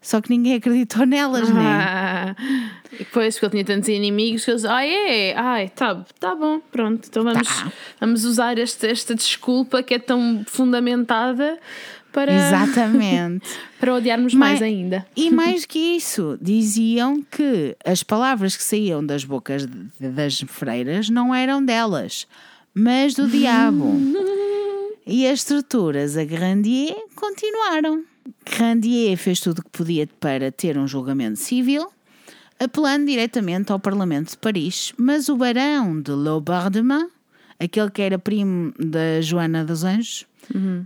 Só 0.00 0.20
que 0.20 0.30
ninguém 0.30 0.54
acreditou 0.54 1.04
nelas, 1.04 1.50
né? 1.50 1.60
Ah, 1.60 2.36
e 2.92 2.98
depois, 2.98 3.34
porque 3.38 3.56
ele 3.56 3.64
tinha 3.64 3.76
tantos 3.76 3.88
inimigos, 3.88 4.44
que 4.44 4.50
eles, 4.52 4.64
ah, 4.64 4.84
é, 4.86 5.34
ai, 5.36 5.68
tá, 5.68 6.04
tá 6.20 6.34
bom, 6.34 6.60
pronto, 6.70 7.06
então 7.08 7.24
vamos, 7.24 7.46
Tá. 7.48 7.72
vamos 8.00 8.24
usar 8.24 8.56
esta, 8.58 8.86
esta 8.86 9.14
desculpa 9.14 9.82
que 9.82 9.94
é 9.94 9.98
tão 9.98 10.44
fundamentada 10.46 11.58
para, 12.12 12.32
Exatamente. 12.32 13.44
para 13.78 13.92
odiarmos 13.94 14.32
Mas- 14.34 14.50
mais 14.60 14.62
ainda. 14.62 15.06
E 15.16 15.30
mais 15.30 15.66
que 15.66 15.78
isso, 15.96 16.38
diziam 16.40 17.20
que 17.30 17.76
as 17.84 18.02
palavras 18.02 18.56
que 18.56 18.62
saíam 18.62 19.04
das 19.04 19.24
bocas 19.24 19.66
de- 19.66 20.08
das 20.10 20.40
freiras 20.46 21.10
não 21.10 21.34
eram 21.34 21.62
delas, 21.62 22.26
mas 22.72 23.14
do 23.14 23.26
diabo. 23.28 23.84
E 25.10 25.26
as 25.26 25.42
torturas 25.42 26.18
a 26.18 26.24
Grandier 26.24 26.94
continuaram. 27.16 28.04
Grandier 28.44 29.16
fez 29.16 29.40
tudo 29.40 29.60
o 29.60 29.62
que 29.62 29.70
podia 29.70 30.08
para 30.20 30.50
ter 30.50 30.76
um 30.76 30.86
julgamento 30.86 31.38
civil, 31.38 31.88
apelando 32.58 33.06
diretamente 33.06 33.72
ao 33.72 33.78
Parlamento 33.78 34.30
de 34.30 34.38
Paris, 34.38 34.92
mas 34.96 35.28
o 35.28 35.36
barão 35.36 36.00
de 36.00 36.10
Laubardemont, 36.10 37.10
aquele 37.58 37.90
que 37.90 38.02
era 38.02 38.18
primo 38.18 38.72
da 38.78 39.20
Joana 39.20 39.64
dos 39.64 39.84
Anjos, 39.84 40.26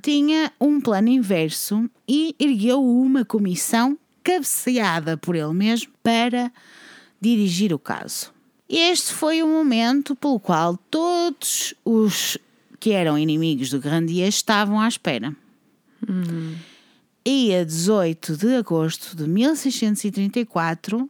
tinha 0.02 0.52
um 0.60 0.80
plano 0.80 1.08
inverso 1.08 1.88
e 2.08 2.34
ergueu 2.38 2.84
uma 2.84 3.24
comissão 3.24 3.96
cabeceada 4.24 5.16
por 5.16 5.36
ele 5.36 5.52
mesmo 5.52 5.92
para 6.02 6.52
dirigir 7.20 7.72
o 7.72 7.78
caso. 7.78 8.32
Este 8.68 9.12
foi 9.12 9.42
o 9.42 9.46
momento 9.46 10.16
pelo 10.16 10.40
qual 10.40 10.76
todos 10.90 11.74
os 11.84 12.38
que 12.80 12.90
eram 12.90 13.18
inimigos 13.18 13.70
do 13.70 13.78
Grandier 13.78 14.28
estavam 14.28 14.80
à 14.80 14.88
espera. 14.88 15.34
E 17.24 17.54
a 17.54 17.64
18 17.64 18.36
de 18.36 18.56
agosto 18.56 19.16
de 19.16 19.28
1634, 19.28 21.08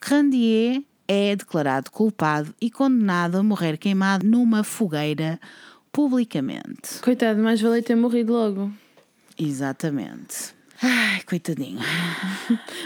Grandier 0.00 0.82
é 1.08 1.34
declarado 1.34 1.90
culpado 1.90 2.54
e 2.60 2.70
condenado 2.70 3.36
a 3.38 3.42
morrer 3.42 3.76
queimado 3.76 4.26
numa 4.26 4.62
fogueira 4.62 5.40
publicamente. 5.90 7.00
Coitado, 7.02 7.40
mais 7.42 7.60
valeu 7.60 7.82
ter 7.82 7.96
morrido 7.96 8.32
logo. 8.32 8.70
Exatamente. 9.36 10.54
Ai, 10.80 11.22
coitadinho. 11.22 11.80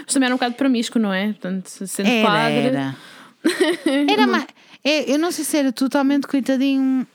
Mas 0.03 0.13
também 0.13 0.25
era 0.27 0.33
um 0.35 0.37
bocado 0.37 0.55
promíscuo, 0.55 0.99
não 0.99 1.13
é? 1.13 1.27
Portanto, 1.27 1.69
sendo 1.87 2.07
Era, 2.07 2.27
padre. 2.27 2.57
era. 2.57 2.95
Era 4.11 4.25
mais. 4.27 4.47
Eu 4.83 5.19
não 5.19 5.31
sei 5.31 5.45
se 5.45 5.57
era 5.57 5.71
totalmente 5.71 6.27
coitadinho, 6.27 7.05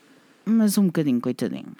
mas 0.45 0.77
um 0.77 0.85
bocadinho 0.85 1.19
coitadinho. 1.19 1.75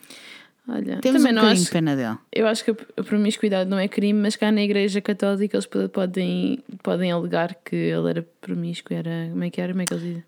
Olha, 0.71 0.97
Temos 1.01 1.21
também 1.21 1.31
um 1.31 1.35
não 1.35 1.41
bocadinho 1.43 1.63
acho, 1.63 1.71
pena 1.71 1.95
dele. 1.95 2.17
Eu 2.31 2.47
acho 2.47 2.63
que 2.63 2.71
a 2.71 3.03
promiscuidade 3.03 3.69
não 3.69 3.77
é 3.79 3.87
crime, 3.87 4.19
mas 4.21 4.35
cá 4.35 4.51
na 4.51 4.61
Igreja 4.61 5.01
Católica 5.01 5.55
eles 5.57 5.65
pod- 5.65 5.89
podem, 5.89 6.59
podem 6.83 7.11
alegar 7.11 7.55
que 7.65 7.75
ele 7.75 8.09
era 8.09 8.27
promíscuo, 8.41 8.95
era. 8.95 9.27
Como 9.31 9.43
é 9.43 9.49
que 9.49 9.59
era? 9.59 9.73
Como 9.73 9.81
é 9.81 9.85
que 9.85 9.93
eles 9.93 10.03
dizem? 10.03 10.23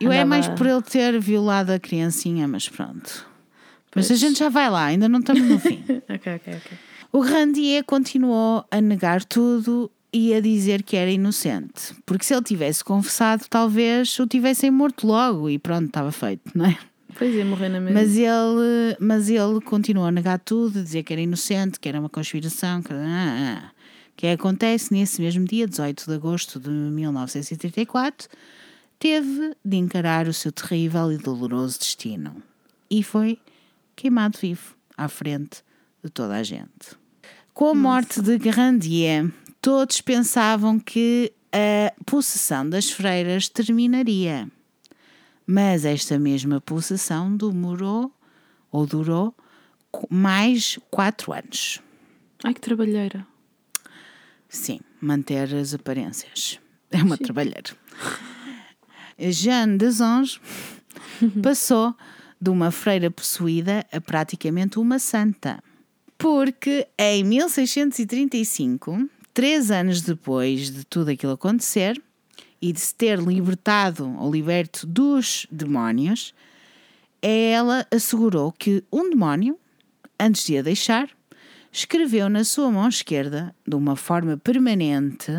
Eu 0.00 0.12
é 0.12 0.24
mais 0.24 0.48
por 0.48 0.66
ele 0.66 0.82
ter 0.82 1.18
violado 1.20 1.72
a 1.72 1.78
criancinha, 1.78 2.46
mas 2.48 2.68
pronto. 2.68 3.26
Mas 3.94 4.06
a 4.06 4.08
Pois. 4.08 4.20
gente 4.20 4.38
já 4.38 4.48
vai 4.50 4.68
lá, 4.68 4.84
ainda 4.86 5.08
não 5.08 5.20
estamos 5.20 5.42
no 5.48 5.58
fim. 5.58 5.82
Ok, 6.08 6.34
ok, 6.34 6.54
ok. 6.54 6.78
O 7.12 7.20
Randier 7.20 7.82
continuou 7.84 8.64
a 8.70 8.80
negar 8.80 9.24
tudo 9.24 9.90
e 10.12 10.34
a 10.34 10.40
dizer 10.40 10.82
que 10.82 10.96
era 10.96 11.10
inocente. 11.10 11.94
Porque 12.04 12.24
se 12.24 12.34
ele 12.34 12.42
tivesse 12.42 12.84
confessado, 12.84 13.44
talvez 13.48 14.18
o 14.18 14.26
tivessem 14.26 14.70
morto 14.70 15.06
logo 15.06 15.48
e 15.48 15.58
pronto, 15.58 15.86
estava 15.86 16.12
feito, 16.12 16.42
não 16.54 16.66
é? 16.66 16.76
Pois 17.18 17.34
é, 17.34 17.44
morrer 17.44 17.68
na 17.70 17.80
mesma. 17.80 18.00
Mas 18.00 18.16
ele, 18.16 18.96
mas 19.00 19.28
ele 19.30 19.60
continuou 19.62 20.06
a 20.06 20.12
negar 20.12 20.38
tudo, 20.38 20.78
a 20.78 20.82
dizer 20.82 21.02
que 21.02 21.12
era 21.12 21.22
inocente, 21.22 21.80
que 21.80 21.88
era 21.88 21.98
uma 21.98 22.08
conspiração. 22.08 22.82
Que, 22.82 22.92
ah, 22.92 23.62
ah. 23.64 23.70
que 24.14 24.26
acontece 24.26 24.92
nesse 24.92 25.20
mesmo 25.20 25.44
dia, 25.46 25.66
18 25.66 26.06
de 26.06 26.14
agosto 26.14 26.60
de 26.60 26.68
1934, 26.68 28.28
teve 28.98 29.54
de 29.64 29.76
encarar 29.76 30.28
o 30.28 30.32
seu 30.32 30.52
terrível 30.52 31.10
e 31.10 31.16
doloroso 31.16 31.78
destino. 31.78 32.42
E 32.90 33.02
foi 33.02 33.38
queimado 33.94 34.38
vivo 34.38 34.76
à 34.96 35.08
frente 35.08 35.62
de 36.04 36.10
toda 36.10 36.36
a 36.36 36.42
gente. 36.42 36.96
Com 37.54 37.70
a 37.70 37.74
morte 37.74 38.20
de 38.20 38.36
Grandier, 38.36 39.32
todos 39.62 40.02
pensavam 40.02 40.78
que 40.78 41.32
a 41.50 41.92
possessão 42.04 42.68
das 42.68 42.90
freiras 42.90 43.48
terminaria. 43.48 44.46
Mas 45.46 45.84
esta 45.84 46.18
mesma 46.18 46.60
possessão 46.60 47.36
demorou 47.36 48.12
ou 48.70 48.86
durou 48.86 49.34
mais 50.10 50.78
quatro 50.90 51.32
anos. 51.32 51.80
Ai, 52.42 52.52
que 52.52 52.60
trabalheira. 52.60 53.26
Sim, 54.48 54.80
manter 55.00 55.54
as 55.54 55.72
aparências. 55.72 56.60
É 56.90 57.02
uma 57.02 57.16
trabalheira. 57.16 57.76
Jeanne 59.18 59.78
des 59.78 60.00
Anges 60.00 60.40
passou 61.42 61.94
de 62.40 62.50
uma 62.50 62.70
freira 62.70 63.10
possuída 63.10 63.86
a 63.90 64.00
praticamente 64.00 64.78
uma 64.78 64.98
santa. 64.98 65.62
Porque 66.18 66.86
em 66.98 67.24
1635, 67.24 69.08
três 69.32 69.70
anos 69.70 70.02
depois 70.02 70.70
de 70.70 70.84
tudo 70.84 71.10
aquilo 71.10 71.32
acontecer 71.32 72.00
e 72.60 72.72
de 72.72 72.80
se 72.80 72.94
ter 72.94 73.18
libertado 73.18 74.16
ou 74.18 74.30
liberto 74.30 74.86
dos 74.86 75.46
demónios, 75.50 76.34
ela 77.20 77.86
assegurou 77.90 78.52
que 78.52 78.82
um 78.92 79.10
demónio, 79.10 79.58
antes 80.18 80.46
de 80.46 80.58
a 80.58 80.62
deixar, 80.62 81.08
escreveu 81.72 82.28
na 82.28 82.44
sua 82.44 82.70
mão 82.70 82.88
esquerda, 82.88 83.54
de 83.66 83.74
uma 83.74 83.96
forma 83.96 84.36
permanente, 84.36 85.32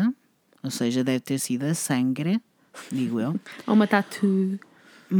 ou 0.62 0.70
seja, 0.70 1.02
deve 1.02 1.20
ter 1.20 1.38
sido 1.38 1.64
a 1.64 1.74
sangue, 1.74 2.40
digo 2.92 3.20
eu. 3.20 3.38
Ou 3.66 3.74
uma 3.74 3.86
tatu. 3.86 4.58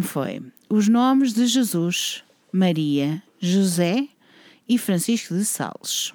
Foi 0.02 0.42
os 0.68 0.86
nomes 0.86 1.32
de 1.32 1.46
Jesus, 1.46 2.22
Maria, 2.52 3.22
José 3.40 4.06
e 4.68 4.76
Francisco 4.76 5.34
de 5.34 5.44
Sales. 5.44 6.12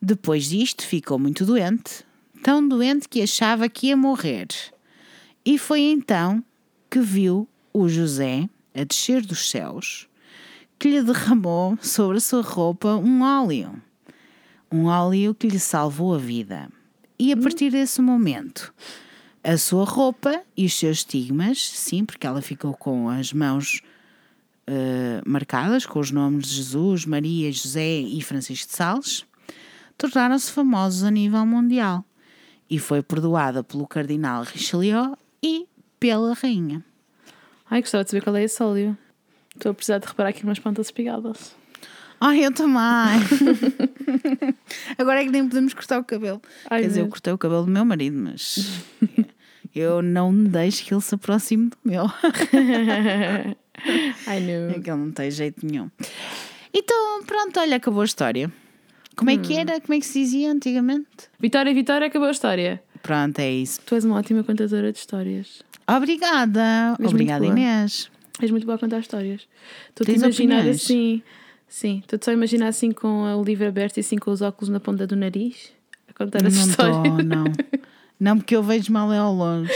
Depois 0.00 0.48
disto, 0.48 0.86
ficou 0.86 1.18
muito 1.18 1.44
doente, 1.44 2.04
tão 2.42 2.66
doente 2.66 3.08
que 3.08 3.22
achava 3.22 3.68
que 3.68 3.88
ia 3.88 3.96
morrer. 3.96 4.46
E 5.44 5.58
foi 5.58 5.80
então 5.80 6.44
que 6.90 7.00
viu 7.00 7.48
o 7.72 7.88
José 7.88 8.48
a 8.74 8.84
descer 8.84 9.24
dos 9.24 9.50
céus, 9.50 10.08
que 10.78 10.88
lhe 10.88 11.02
derramou 11.02 11.76
sobre 11.80 12.18
a 12.18 12.20
sua 12.20 12.42
roupa 12.42 12.94
um 12.94 13.22
óleo. 13.22 13.80
Um 14.70 14.86
óleo 14.86 15.34
que 15.34 15.48
lhe 15.48 15.58
salvou 15.58 16.14
a 16.14 16.18
vida. 16.18 16.68
E 17.18 17.32
a 17.32 17.36
partir 17.36 17.70
desse 17.70 18.00
momento, 18.00 18.72
a 19.42 19.56
sua 19.58 19.84
roupa 19.84 20.42
e 20.56 20.64
os 20.64 20.74
seus 20.74 20.98
estigmas, 20.98 21.70
sim, 21.70 22.04
porque 22.04 22.26
ela 22.26 22.40
ficou 22.40 22.74
com 22.74 23.08
as 23.08 23.32
mãos 23.32 23.82
uh, 24.68 25.28
marcadas 25.28 25.84
com 25.86 25.98
os 25.98 26.10
nomes 26.10 26.46
de 26.46 26.54
Jesus, 26.54 27.04
Maria, 27.04 27.50
José 27.50 28.00
e 28.00 28.20
Francisco 28.22 28.68
de 28.68 28.76
Sales, 28.76 29.26
tornaram-se 29.98 30.50
famosos 30.50 31.02
a 31.02 31.10
nível 31.10 31.44
mundial 31.44 32.04
e 32.70 32.78
foi 32.78 33.02
perdoada 33.02 33.62
pelo 33.62 33.86
Cardinal 33.86 34.44
Richelieu 34.44 35.16
e 35.42 35.66
pela 35.98 36.34
Rainha. 36.34 36.84
Ai, 37.70 37.80
gostava 37.80 38.04
de 38.04 38.10
saber 38.10 38.22
qual 38.22 38.36
é 38.36 38.44
esse 38.44 38.62
óleo. 38.62 38.96
Estou 39.54 39.72
a 39.72 39.74
precisar 39.74 39.98
de 39.98 40.06
reparar 40.06 40.30
aqui 40.30 40.44
umas 40.44 40.58
plantas 40.58 40.86
espigadas. 40.86 41.54
Ai, 42.20 42.44
eu 42.44 42.52
também. 42.52 42.78
Agora 44.98 45.20
é 45.20 45.24
que 45.24 45.30
nem 45.30 45.48
podemos 45.48 45.74
cortar 45.74 45.98
o 45.98 46.04
cabelo. 46.04 46.40
Ai, 46.70 46.82
Quer 46.82 46.88
dizer, 46.88 47.00
eu 47.00 47.04
Deus. 47.04 47.12
cortei 47.14 47.32
o 47.32 47.38
cabelo 47.38 47.64
do 47.64 47.70
meu 47.70 47.84
marido, 47.84 48.16
mas 48.16 48.80
eu 49.74 50.02
não 50.02 50.32
deixo 50.32 50.84
que 50.84 50.94
ele 50.94 51.00
se 51.00 51.14
aproxime 51.14 51.70
do 51.70 51.76
meu. 51.84 52.06
I 54.26 54.40
know. 54.40 54.70
É 54.70 54.80
que 54.80 54.90
ele 54.90 54.98
não 55.00 55.10
tem 55.10 55.30
jeito 55.30 55.66
nenhum. 55.66 55.90
Então, 56.72 57.22
pronto, 57.24 57.58
olha, 57.58 57.76
acabou 57.76 58.02
a 58.02 58.04
história. 58.04 58.52
Como 59.16 59.30
é 59.30 59.36
que 59.36 59.56
era? 59.56 59.80
Como 59.80 59.94
é 59.94 59.98
que 60.00 60.06
se 60.06 60.20
dizia 60.20 60.50
antigamente? 60.50 61.28
Vitória, 61.38 61.74
Vitória, 61.74 62.06
acabou 62.06 62.28
a 62.28 62.32
história. 62.32 62.82
Pronto, 63.02 63.38
é 63.40 63.50
isso. 63.50 63.80
Tu 63.84 63.94
és 63.94 64.04
uma 64.04 64.16
ótima 64.18 64.44
contadora 64.44 64.92
de 64.92 64.98
histórias. 64.98 65.62
Obrigada. 65.88 66.94
muito 66.98 67.10
Obrigada. 67.12 67.44
Inês. 67.46 68.10
És 68.40 68.50
muito 68.50 68.64
boa 68.64 68.76
a 68.76 68.78
contar 68.78 69.00
histórias. 69.00 69.46
Estou-te 69.90 70.12
a 70.12 70.14
imaginar 70.14 70.56
opiniões? 70.60 70.82
assim. 70.82 71.22
Sim, 71.68 71.98
estou-te 72.00 72.24
só 72.24 72.30
a 72.30 72.34
imaginar 72.34 72.68
assim 72.68 72.92
com 72.92 73.22
o 73.34 73.42
livro 73.42 73.66
aberto 73.66 73.96
e 73.96 74.00
assim 74.00 74.16
com 74.16 74.30
os 74.30 74.42
óculos 74.42 74.68
na 74.68 74.78
ponta 74.80 75.06
do 75.06 75.16
nariz. 75.16 75.72
A 76.08 76.12
contar 76.12 76.46
as 76.46 76.54
Não 76.54 76.66
histórias. 76.66 76.96
estou, 76.98 77.22
não. 77.22 77.44
Não, 78.20 78.36
porque 78.38 78.54
eu 78.54 78.62
vejo 78.62 78.92
mal 78.92 79.12
é 79.12 79.18
ao 79.18 79.34
longe. 79.34 79.72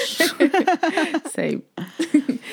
Sei. 1.35 1.65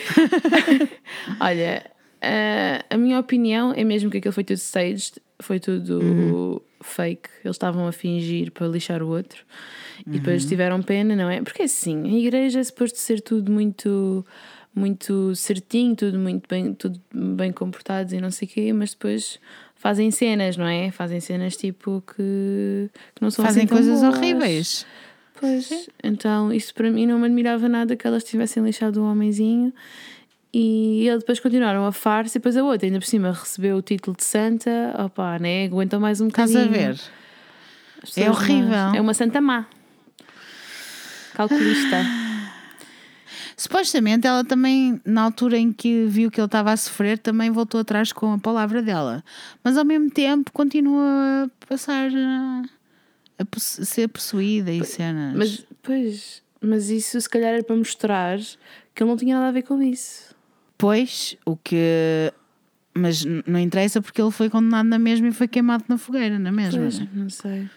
Olha, 1.39 1.85
a, 2.21 2.85
a 2.95 2.97
minha 2.97 3.19
opinião 3.19 3.73
é 3.75 3.83
mesmo 3.83 4.09
que 4.09 4.17
aquilo 4.17 4.33
foi 4.33 4.43
tudo 4.43 4.57
staged, 4.57 5.13
foi 5.39 5.59
tudo 5.59 5.99
Uhum. 5.99 6.59
Fake. 6.83 7.29
Eles 7.43 7.55
estavam 7.55 7.87
a 7.87 7.91
fingir 7.91 8.51
para 8.51 8.67
lixar 8.67 9.01
o 9.01 9.07
outro 9.07 9.43
e 10.05 10.09
Uhum. 10.09 10.13
depois 10.17 10.45
tiveram 10.45 10.81
pena, 10.81 11.15
não 11.15 11.29
é? 11.29 11.41
Porque 11.41 11.63
assim, 11.63 12.03
a 12.03 12.17
igreja 12.19 12.59
é 12.59 12.63
suposto 12.63 12.97
ser 12.99 13.21
tudo 13.21 13.51
muito. 13.51 14.25
Muito 14.75 15.35
certinho, 15.35 15.95
tudo 15.95 16.17
muito 16.17 16.47
bem, 16.49 16.73
tudo 16.73 16.99
bem 17.13 17.51
comportados 17.51 18.11
e 18.11 18.19
não 18.19 18.31
sei 18.31 18.47
o 18.47 18.51
quê, 18.51 18.73
mas 18.73 18.89
depois 18.89 19.39
fazem 19.75 20.09
cenas, 20.09 20.57
não 20.57 20.65
é? 20.65 20.89
Fazem 20.89 21.19
cenas 21.19 21.55
tipo 21.55 22.01
que, 22.07 22.89
que 23.13 23.21
não 23.21 23.29
são 23.29 23.45
Fazem 23.45 23.65
assim 23.65 23.71
coisas 23.71 23.99
boas. 24.01 24.15
horríveis. 24.17 24.85
Pois, 25.39 25.87
então 26.03 26.51
isso 26.51 26.73
para 26.73 26.89
mim 26.89 27.05
não 27.05 27.19
me 27.19 27.25
admirava 27.27 27.69
nada 27.69 27.95
que 27.95 28.07
elas 28.07 28.23
tivessem 28.23 28.63
lixado 28.63 28.99
o 28.99 29.05
homenzinho 29.05 29.71
e 30.53 31.07
eles 31.07 31.19
depois 31.21 31.39
continuaram 31.39 31.85
a 31.85 31.91
farsa 31.91 32.37
e 32.37 32.39
depois 32.39 32.55
a 32.55 32.63
outra 32.63 32.85
ainda 32.87 32.99
por 32.99 33.05
cima 33.07 33.31
recebeu 33.31 33.77
o 33.77 33.81
título 33.81 34.15
de 34.15 34.23
santa, 34.23 34.69
opá, 35.03 35.39
né? 35.39 35.65
Aguentam 35.65 35.99
mais 35.99 36.21
um 36.21 36.27
Estás 36.27 36.51
bocadinho. 36.51 36.73
a 36.73 36.77
ver? 36.91 36.99
É 38.17 38.29
horrível. 38.29 38.69
más. 38.69 38.93
É 38.95 39.01
uma 39.01 39.13
santa 39.13 39.41
má. 39.41 39.65
Calculista. 41.33 41.97
Supostamente 43.55 44.27
ela 44.27 44.43
também, 44.43 44.99
na 45.05 45.21
altura 45.23 45.57
em 45.57 45.71
que 45.71 46.05
viu 46.05 46.29
que 46.29 46.39
ele 46.39 46.45
estava 46.45 46.71
a 46.71 46.77
sofrer, 46.77 47.17
também 47.17 47.49
voltou 47.51 47.79
atrás 47.79 48.11
com 48.11 48.33
a 48.33 48.37
palavra 48.37 48.81
dela. 48.81 49.23
Mas 49.63 49.77
ao 49.77 49.85
mesmo 49.85 50.09
tempo 50.09 50.51
continua 50.51 51.45
a 51.45 51.65
passar 51.67 52.09
a, 52.13 52.61
a 53.39 53.45
posse- 53.45 53.85
ser 53.85 54.07
possuída 54.09 54.71
e 54.71 54.83
cenas. 54.83 55.35
Mas, 55.35 55.65
pois, 55.81 56.41
mas 56.61 56.89
isso 56.89 57.19
se 57.21 57.29
calhar 57.29 57.53
era 57.53 57.63
para 57.63 57.75
mostrar 57.75 58.37
que 58.93 59.01
ele 59.03 59.09
não 59.09 59.17
tinha 59.17 59.35
nada 59.35 59.49
a 59.49 59.51
ver 59.51 59.61
com 59.63 59.81
isso. 59.81 60.32
Pois, 60.77 61.37
o 61.45 61.55
que. 61.55 62.31
Mas 62.95 63.25
não 63.25 63.59
interessa 63.59 64.01
porque 64.01 64.21
ele 64.21 64.31
foi 64.31 64.49
condenado 64.49 64.87
na 64.87 64.99
mesma 64.99 65.27
e 65.27 65.31
foi 65.31 65.47
queimado 65.47 65.83
na 65.87 65.97
fogueira, 65.97 66.37
na 66.37 66.51
mesma. 66.51 66.79
Pois, 66.79 66.99
não 67.13 67.29
sei. 67.29 67.67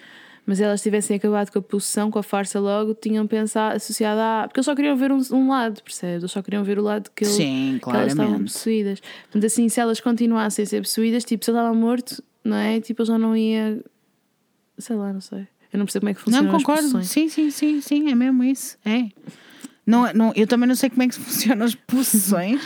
Mas 0.45 0.61
elas 0.61 0.81
tivessem 0.81 1.17
acabado 1.17 1.51
com 1.51 1.59
a 1.59 1.63
possessão, 1.63 2.09
com 2.09 2.21
a 2.21 2.23
farsa 2.23 2.61
logo, 2.61 2.95
tinham 2.95 3.27
pensado, 3.27 3.77
associado 3.77 4.21
a. 4.21 4.45
Porque 4.47 4.61
eles 4.61 4.65
só 4.67 4.77
queriam 4.77 4.97
ver 4.97 5.11
um, 5.11 5.21
um 5.33 5.49
lado, 5.49 5.83
percebes? 5.83 6.23
Eles 6.23 6.31
só 6.31 6.41
queriam 6.41 6.63
ver 6.63 6.79
o 6.79 6.83
lado 6.83 7.11
que, 7.11 7.25
ele, 7.25 7.33
Sim, 7.33 7.81
que 7.83 7.91
elas 7.91 8.13
estavam 8.13 8.41
possuídas. 8.43 9.01
Portanto, 9.23 9.45
assim, 9.45 9.69
se 9.69 9.81
elas 9.81 9.99
continuassem 9.99 10.63
a 10.63 10.67
ser 10.67 10.83
possuídas, 10.83 11.25
tipo, 11.25 11.45
se 11.45 11.51
ele 11.51 11.59
estava 11.59 11.75
morto, 11.75 12.23
não 12.45 12.57
é? 12.57 12.81
Tipo, 12.81 13.03
ele 13.03 13.09
já 13.09 13.19
não 13.19 13.37
ia. 13.37 13.83
Sei 14.79 14.95
lá, 14.95 15.13
não 15.13 15.21
sei. 15.21 15.49
Eu 15.73 15.79
não 15.79 15.87
percebo 15.87 16.03
como 16.03 16.11
é 16.11 16.15
que 16.15 16.21
funcionam 16.21 16.53
Não, 16.53 16.59
concordo. 16.59 17.03
Sim, 17.03 17.29
sim, 17.29 17.51
sim, 17.51 17.81
sim, 17.81 18.11
é 18.11 18.15
mesmo 18.15 18.45
isso. 18.45 18.79
É. 18.85 19.09
Não, 19.87 20.13
não, 20.13 20.33
eu 20.35 20.47
também 20.47 20.67
não 20.69 20.75
sei 20.75 20.91
como 20.91 21.03
é 21.03 21.09
que 21.09 21.15
funcionam 21.15 21.65
as 21.65 21.75
possessões, 21.75 22.61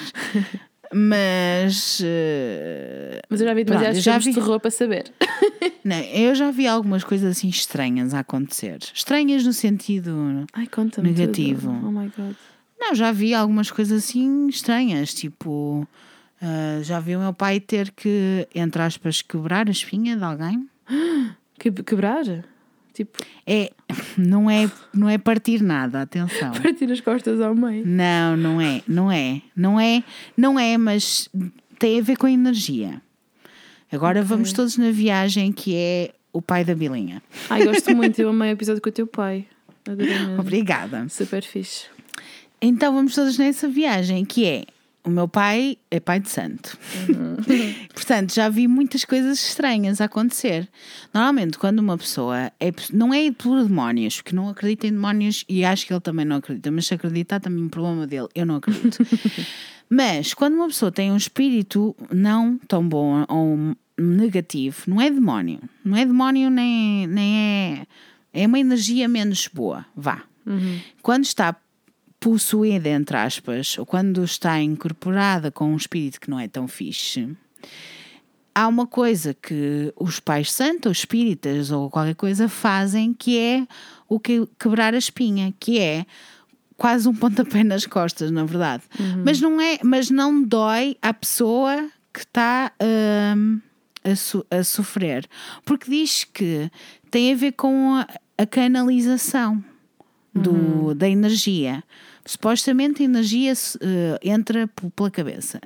mas. 0.92 2.00
eh, 2.02 3.20
Mas 3.28 3.40
eu 3.40 3.46
já 3.46 3.54
vi 3.54 3.64
eu 3.98 4.02
já 4.02 4.18
de 4.18 4.24
vi. 4.24 4.34
terror 4.34 4.58
para 4.60 4.70
saber. 4.70 5.12
não, 5.84 5.96
eu 6.00 6.34
já 6.34 6.50
vi 6.50 6.66
algumas 6.66 7.04
coisas 7.04 7.36
assim 7.36 7.48
estranhas 7.48 8.14
a 8.14 8.20
acontecer. 8.20 8.78
Estranhas 8.94 9.44
no 9.44 9.52
sentido. 9.52 10.46
Ai. 10.52 10.66
Negativo. 11.02 11.72
tudo. 11.72 11.88
Oh 11.88 11.92
my 11.92 12.10
god. 12.16 12.34
Não, 12.78 12.94
já 12.94 13.12
vi 13.12 13.34
algumas 13.34 13.70
coisas 13.70 14.02
assim 14.04 14.48
estranhas, 14.48 15.12
tipo. 15.12 15.86
ah, 16.40 16.80
já 16.82 16.98
vi 16.98 17.14
o 17.16 17.20
meu 17.20 17.34
pai 17.34 17.60
ter 17.60 17.90
que, 17.90 18.48
entre 18.54 18.80
aspas, 18.82 19.20
quebrar 19.20 19.68
a 19.68 19.70
espinha 19.70 20.16
de 20.16 20.24
alguém. 20.24 20.66
Que, 21.60 21.70
quebrar? 21.70 22.24
Tipo, 23.00 23.18
É, 23.46 23.70
não 24.18 24.50
é, 24.50 24.70
não 24.92 25.08
é 25.08 25.16
partir 25.16 25.62
nada, 25.62 26.02
atenção. 26.02 26.52
partir 26.60 26.92
as 26.92 27.00
costas 27.00 27.40
ao 27.40 27.54
meio. 27.54 27.86
Não, 27.86 28.36
não 28.36 28.60
é, 28.60 28.82
não 28.86 29.10
é, 29.10 29.40
não 29.56 29.80
é, 29.80 30.04
não 30.36 30.60
é, 30.60 30.76
mas 30.76 31.30
tem 31.78 31.98
a 31.98 32.02
ver 32.02 32.18
com 32.18 32.26
a 32.26 32.30
energia. 32.30 33.00
Agora 33.90 34.22
vamos 34.22 34.52
todos 34.52 34.76
na 34.76 34.90
viagem 34.90 35.50
que 35.50 35.74
é 35.74 36.12
o 36.30 36.42
pai 36.42 36.62
da 36.62 36.74
Bilinha. 36.74 37.22
Ai, 37.48 37.64
gosto 37.64 37.96
muito. 37.96 38.20
Eu 38.20 38.28
amei 38.28 38.50
o 38.50 38.52
episódio 38.52 38.82
com 38.82 38.90
o 38.90 38.92
teu 38.92 39.06
pai. 39.06 39.46
Adorei 39.88 40.18
mesmo. 40.18 40.40
Obrigada. 40.40 41.08
Super 41.08 41.42
fixe. 41.42 41.86
Então 42.60 42.92
vamos 42.92 43.14
todos 43.14 43.38
nessa 43.38 43.66
viagem 43.66 44.26
que 44.26 44.44
é 44.44 44.64
o 45.02 45.08
meu 45.08 45.26
pai 45.26 45.78
é 45.90 45.98
pai 45.98 46.20
de 46.20 46.28
santo. 46.28 46.76
Portanto, 48.10 48.34
já 48.34 48.48
vi 48.48 48.66
muitas 48.66 49.04
coisas 49.04 49.38
estranhas 49.38 50.00
a 50.00 50.06
acontecer. 50.06 50.68
Normalmente, 51.14 51.56
quando 51.56 51.78
uma 51.78 51.96
pessoa 51.96 52.50
é, 52.58 52.72
não 52.92 53.14
é 53.14 53.30
por 53.30 53.62
demónios, 53.62 54.16
porque 54.16 54.34
não 54.34 54.48
acredita 54.48 54.88
em 54.88 54.90
demónios 54.90 55.44
e 55.48 55.64
acho 55.64 55.86
que 55.86 55.92
ele 55.92 56.00
também 56.00 56.24
não 56.24 56.34
acredita, 56.38 56.72
mas 56.72 56.88
se 56.88 56.94
acreditar 56.94 57.38
também 57.38 57.62
é 57.62 57.66
um 57.66 57.68
problema 57.68 58.08
dele, 58.08 58.26
eu 58.34 58.44
não 58.44 58.56
acredito. 58.56 58.98
mas 59.88 60.34
quando 60.34 60.54
uma 60.54 60.66
pessoa 60.66 60.90
tem 60.90 61.12
um 61.12 61.16
espírito 61.16 61.94
não 62.10 62.58
tão 62.66 62.82
bom 62.88 63.24
ou 63.28 63.76
negativo, 63.96 64.76
não 64.88 65.00
é 65.00 65.08
demónio, 65.08 65.60
não 65.84 65.96
é 65.96 66.04
demónio 66.04 66.50
nem, 66.50 67.06
nem 67.06 67.36
é. 67.36 67.86
É 68.42 68.44
uma 68.44 68.58
energia 68.58 69.06
menos 69.06 69.46
boa, 69.46 69.86
vá. 69.94 70.24
Quando 71.00 71.22
está 71.26 71.54
possuída, 72.18 72.88
entre 72.88 73.16
aspas, 73.16 73.78
ou 73.78 73.86
quando 73.86 74.24
está 74.24 74.60
incorporada 74.60 75.52
com 75.52 75.72
um 75.72 75.76
espírito 75.76 76.20
que 76.20 76.28
não 76.28 76.40
é 76.40 76.48
tão 76.48 76.66
fixe, 76.66 77.28
há 78.54 78.66
uma 78.68 78.86
coisa 78.86 79.34
que 79.34 79.92
os 79.96 80.20
pais 80.20 80.52
santos, 80.52 80.86
ou 80.86 80.92
espíritas, 80.92 81.70
ou 81.70 81.88
qualquer 81.90 82.14
coisa 82.14 82.48
fazem 82.48 83.12
que 83.14 83.38
é 83.38 83.66
o 84.08 84.18
que 84.18 84.46
quebrar 84.58 84.94
a 84.94 84.98
espinha, 84.98 85.54
que 85.58 85.78
é 85.78 86.04
quase 86.76 87.08
um 87.08 87.14
pontapé 87.16 87.62
nas 87.64 87.86
costas, 87.86 88.30
na 88.30 88.44
verdade. 88.44 88.82
Mas 89.24 89.40
não 89.40 89.60
é, 89.60 89.78
mas 89.82 90.10
não 90.10 90.42
dói 90.42 90.96
à 91.00 91.12
pessoa 91.14 91.88
que 92.12 92.20
está 92.20 92.72
hum, 93.36 93.60
a, 94.02 94.16
so- 94.16 94.46
a 94.50 94.64
sofrer, 94.64 95.28
porque 95.64 95.90
diz 95.90 96.24
que 96.24 96.70
tem 97.10 97.32
a 97.32 97.36
ver 97.36 97.52
com 97.52 97.94
a, 97.94 98.06
a 98.36 98.46
canalização 98.46 99.62
do, 100.34 100.94
da 100.94 101.08
energia. 101.08 101.82
Supostamente 102.24 103.02
a 103.02 103.04
energia 103.04 103.52
eh, 103.80 104.18
entra 104.22 104.68
pela 104.94 105.10
cabeça. 105.10 105.60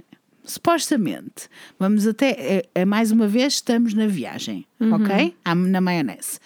Supostamente. 0.44 1.48
Vamos 1.78 2.06
até. 2.06 2.30
eh, 2.38 2.68
eh, 2.74 2.84
mais 2.84 3.10
uma 3.10 3.26
vez, 3.26 3.54
estamos 3.54 3.94
na 3.94 4.06
viagem, 4.06 4.66
ok? 4.80 5.34
À- 5.44 5.54
Na 5.54 5.80
maionese. 5.80 6.38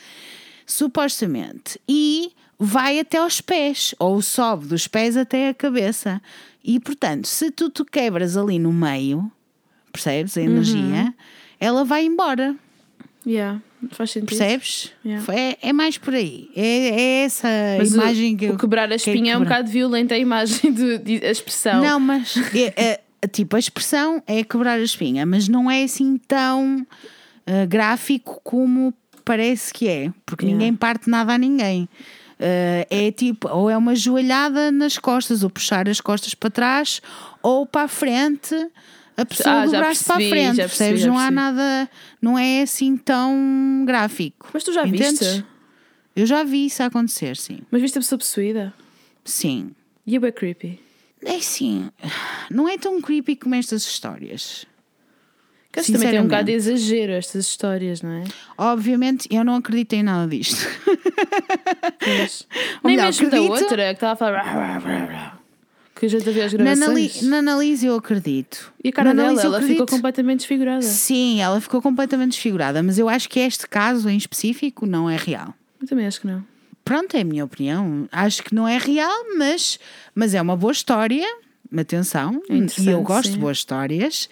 Supostamente. 0.65 1.81
E 1.89 2.31
vai 2.59 3.01
até 3.01 3.19
aos 3.19 3.41
pés, 3.41 3.95
ou 3.99 4.21
sobe 4.23 4.67
dos 4.67 4.87
pés 4.87 5.17
até 5.17 5.49
a 5.49 5.55
cabeça. 5.55 6.21
E 6.63 6.79
portanto, 6.79 7.27
se 7.27 7.51
tu 7.51 7.71
te 7.71 7.85
quebras 7.85 8.37
ali 8.37 8.59
no 8.59 8.73
meio, 8.73 9.31
percebes? 9.93 10.37
A 10.37 10.43
energia, 10.43 11.15
ela 11.59 11.85
vai 11.85 12.05
embora. 12.05 12.55
Yeah, 13.27 13.61
faz 13.91 14.11
sentido. 14.13 14.29
Percebes? 14.29 14.93
Yeah. 15.05 15.35
É, 15.35 15.59
é 15.69 15.73
mais 15.73 15.99
por 15.99 16.15
aí. 16.15 16.51
É, 16.55 16.63
é 16.89 17.25
essa 17.25 17.49
Mas 17.79 17.93
o- 17.93 17.95
imagem 17.95 18.37
que 18.37 18.45
eu. 18.47 18.55
o 18.55 18.59
quebrar 18.59 18.91
a 18.93 18.95
espinha 18.95 19.33
é 19.33 19.37
um 19.37 19.43
bocado 19.43 19.71
violenta 19.71 20.15
a 20.15 20.19
imagem, 20.19 20.71
de, 20.73 20.99
de- 20.99 21.27
a 21.27 21.31
expressão. 21.31 21.83
Não, 21.83 21.99
mas 21.99 22.37
é- 22.55 22.73
é- 22.77 23.01
tipo, 23.27 23.57
a 23.57 23.59
expressão 23.59 24.23
é 24.27 24.45
quebrar 24.45 24.79
a 24.79 24.83
espinha, 24.83 25.27
mas 25.27 25.49
não 25.49 25.71
é 25.71 25.83
assim 25.83 26.17
tão 26.29 26.87
ah, 27.47 27.65
gráfico 27.67 28.41
como 28.45 28.95
parece 29.25 29.73
que 29.75 29.89
é, 29.89 30.13
porque 30.25 30.45
Yeah. 30.45 30.59
ninguém 30.65 30.77
parte 30.77 31.11
nada 31.11 31.35
a 31.35 31.39
ninguém. 31.39 31.89
Ah, 32.41 32.87
é 32.89 33.11
tipo, 33.11 33.49
ou 33.49 33.69
é 33.69 33.77
uma 33.77 33.95
joelhada 33.97 34.71
nas 34.71 34.97
costas, 34.99 35.43
ou 35.43 35.51
puxar 35.51 35.89
as 35.89 36.01
costas 36.01 36.35
para 36.35 36.51
trás, 36.51 37.01
ou 37.43 37.67
para 37.67 37.83
a 37.83 37.89
frente, 37.89 38.55
a 39.17 39.27
pessoa 39.27 39.63
Ah, 39.63 39.65
dobrar-se 39.67 40.05
para 40.05 40.15
a 40.17 40.19
frente, 40.29 40.57
percebes? 40.57 40.77
percebi, 40.79 40.97
já 41.01 41.07
não 41.09 41.19
há 41.19 41.31
nada, 41.31 41.91
não 42.23 42.39
é 42.39 42.63
assim 42.63 42.97
tão 42.97 43.83
gráfico. 43.85 44.49
Mas 44.55 44.63
tu 44.63 44.73
já 44.73 44.87
Entendes? 44.87 45.19
viste? 45.19 45.45
Eu 46.15 46.27
já 46.27 46.43
vi 46.45 46.67
isso 46.67 46.83
acontecer, 46.83 47.37
sim. 47.37 47.61
Mas 47.71 47.81
viste 47.83 47.99
a 47.99 48.01
pessoa 48.01 48.19
possuída? 48.19 48.73
Sim. 49.25 49.73
E 50.07 50.17
é 50.17 50.33
creepy. 50.33 50.81
É 51.25 51.37
assim, 51.37 51.91
não 52.51 52.69
é 52.69 52.79
tão 52.79 53.01
creepy 53.01 53.37
como 53.37 53.55
estas 53.55 53.83
histórias. 53.83 54.65
Que 55.71 55.83
que 55.83 55.93
também 55.93 56.11
tem 56.11 56.21
um 56.21 56.25
bocado 56.25 56.47
de 56.47 56.53
exagero 56.53 57.13
estas 57.13 57.45
histórias, 57.47 58.01
não 58.03 58.11
é? 58.11 58.25
Obviamente, 58.57 59.29
eu 59.31 59.45
não 59.45 59.57
acredito 59.57 59.93
em 59.93 60.03
nada 60.03 60.27
disto. 60.29 60.67
Mas, 62.07 62.47
nem 62.83 62.97
melhor, 62.97 63.07
mesmo 63.07 63.31
da 63.31 63.37
acredito- 63.37 63.53
outra 63.63 63.77
que 63.89 63.93
estava 63.95 64.13
a 64.13 64.17
falar. 64.17 65.39
Que 65.95 66.09
gente 66.09 66.29
havia 66.29 66.47
as 66.47 66.53
Na, 66.53 66.59
gravações. 66.59 67.17
Anali- 67.19 67.29
na 67.31 67.39
Analise 67.39 67.87
eu 67.87 67.97
acredito. 67.97 68.73
E 68.83 68.89
a 68.89 68.93
cara 68.93 69.13
Na 69.13 69.25
dela, 69.25 69.43
ela 69.43 69.61
ficou 69.61 69.87
completamente 69.87 70.39
desfigurada. 70.39 70.83
Sim, 70.83 71.41
ela 71.41 71.61
ficou 71.61 71.83
completamente 71.83 72.31
desfigurada, 72.33 72.83
mas 72.85 72.99
eu 72.99 73.09
acho 73.09 73.29
que 73.29 73.41
este 73.41 73.67
caso 73.69 74.09
em 74.09 74.17
específico 74.17 74.87
não 74.87 75.11
é 75.11 75.17
real. 75.17 75.53
Eu 75.83 75.87
também 75.89 76.07
acho 76.07 76.21
que 76.21 76.27
não. 76.29 76.45
Pronto, 76.89 77.15
é 77.19 77.21
a 77.21 77.25
minha 77.25 77.45
opinião. 77.45 78.09
Acho 78.11 78.43
que 78.43 78.55
não 78.55 78.67
é 78.67 78.79
real, 78.79 79.37
mas, 79.37 79.79
mas 80.15 80.33
é 80.33 80.41
uma 80.41 80.57
boa 80.57 80.73
história. 80.73 81.23
Atenção, 81.77 82.41
e 82.49 82.89
eu 82.89 83.03
gosto 83.03 83.27
sim. 83.27 83.35
de 83.35 83.41
boas 83.41 83.59
histórias, 83.59 84.27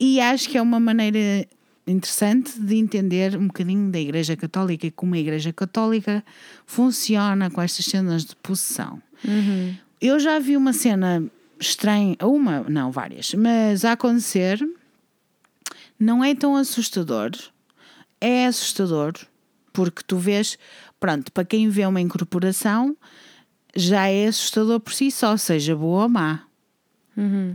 e 0.00 0.18
acho 0.18 0.48
que 0.48 0.56
é 0.56 0.62
uma 0.62 0.80
maneira 0.80 1.46
interessante 1.86 2.58
de 2.58 2.76
entender 2.76 3.36
um 3.36 3.48
bocadinho 3.48 3.90
da 3.90 4.00
Igreja 4.00 4.34
Católica 4.38 4.86
e 4.86 4.90
como 4.90 5.14
a 5.14 5.18
Igreja 5.18 5.52
Católica 5.52 6.24
funciona 6.64 7.50
com 7.50 7.60
estas 7.60 7.84
cenas 7.84 8.24
de 8.24 8.34
possessão. 8.36 9.02
Eu 10.00 10.18
já 10.18 10.38
vi 10.38 10.56
uma 10.56 10.72
cena 10.72 11.22
estranha, 11.60 12.16
uma, 12.22 12.60
não, 12.70 12.90
várias, 12.90 13.34
mas 13.34 13.84
a 13.84 13.92
acontecer 13.92 14.58
não 16.00 16.24
é 16.24 16.34
tão 16.34 16.56
assustador. 16.56 17.32
É 18.18 18.46
assustador 18.46 19.12
porque 19.78 20.02
tu 20.04 20.16
vês, 20.16 20.58
pronto, 20.98 21.32
para 21.32 21.44
quem 21.44 21.68
vê 21.68 21.86
uma 21.86 22.00
incorporação 22.00 22.96
já 23.74 24.08
é 24.08 24.26
assustador 24.26 24.80
por 24.80 24.92
si 24.92 25.10
só, 25.10 25.36
seja 25.36 25.76
boa 25.76 26.04
ou 26.04 26.08
má. 26.08 26.44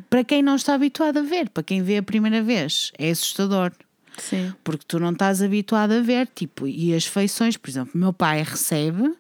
Para 0.10 0.24
quem 0.24 0.42
não 0.42 0.56
está 0.56 0.74
habituado 0.74 1.18
a 1.18 1.22
ver, 1.22 1.50
para 1.50 1.64
quem 1.64 1.82
vê 1.82 1.98
a 1.98 2.04
primeira 2.04 2.42
vez, 2.44 2.92
é 2.98 3.10
assustador. 3.10 3.72
Sim. 4.18 4.54
Porque 4.64 4.84
tu 4.88 5.00
não 5.00 5.12
estás 5.12 5.42
habituado 5.42 5.92
a 5.92 6.02
ver, 6.02 6.28
tipo, 6.28 6.68
e 6.68 6.94
as 6.94 7.06
feições, 7.06 7.58
por 7.58 7.70
exemplo, 7.70 7.92
meu 7.96 8.14
pai 8.14 8.44
recebe, 8.44 9.14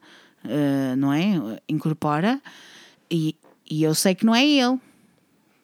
eh, 0.43 0.95
não 0.97 1.11
é? 1.11 1.59
Incorpora, 1.67 2.41
e, 3.09 3.35
e 3.69 3.83
eu 3.83 3.95
sei 3.95 4.13
que 4.13 4.25
não 4.25 4.35
é 4.35 4.45
ele, 4.45 4.77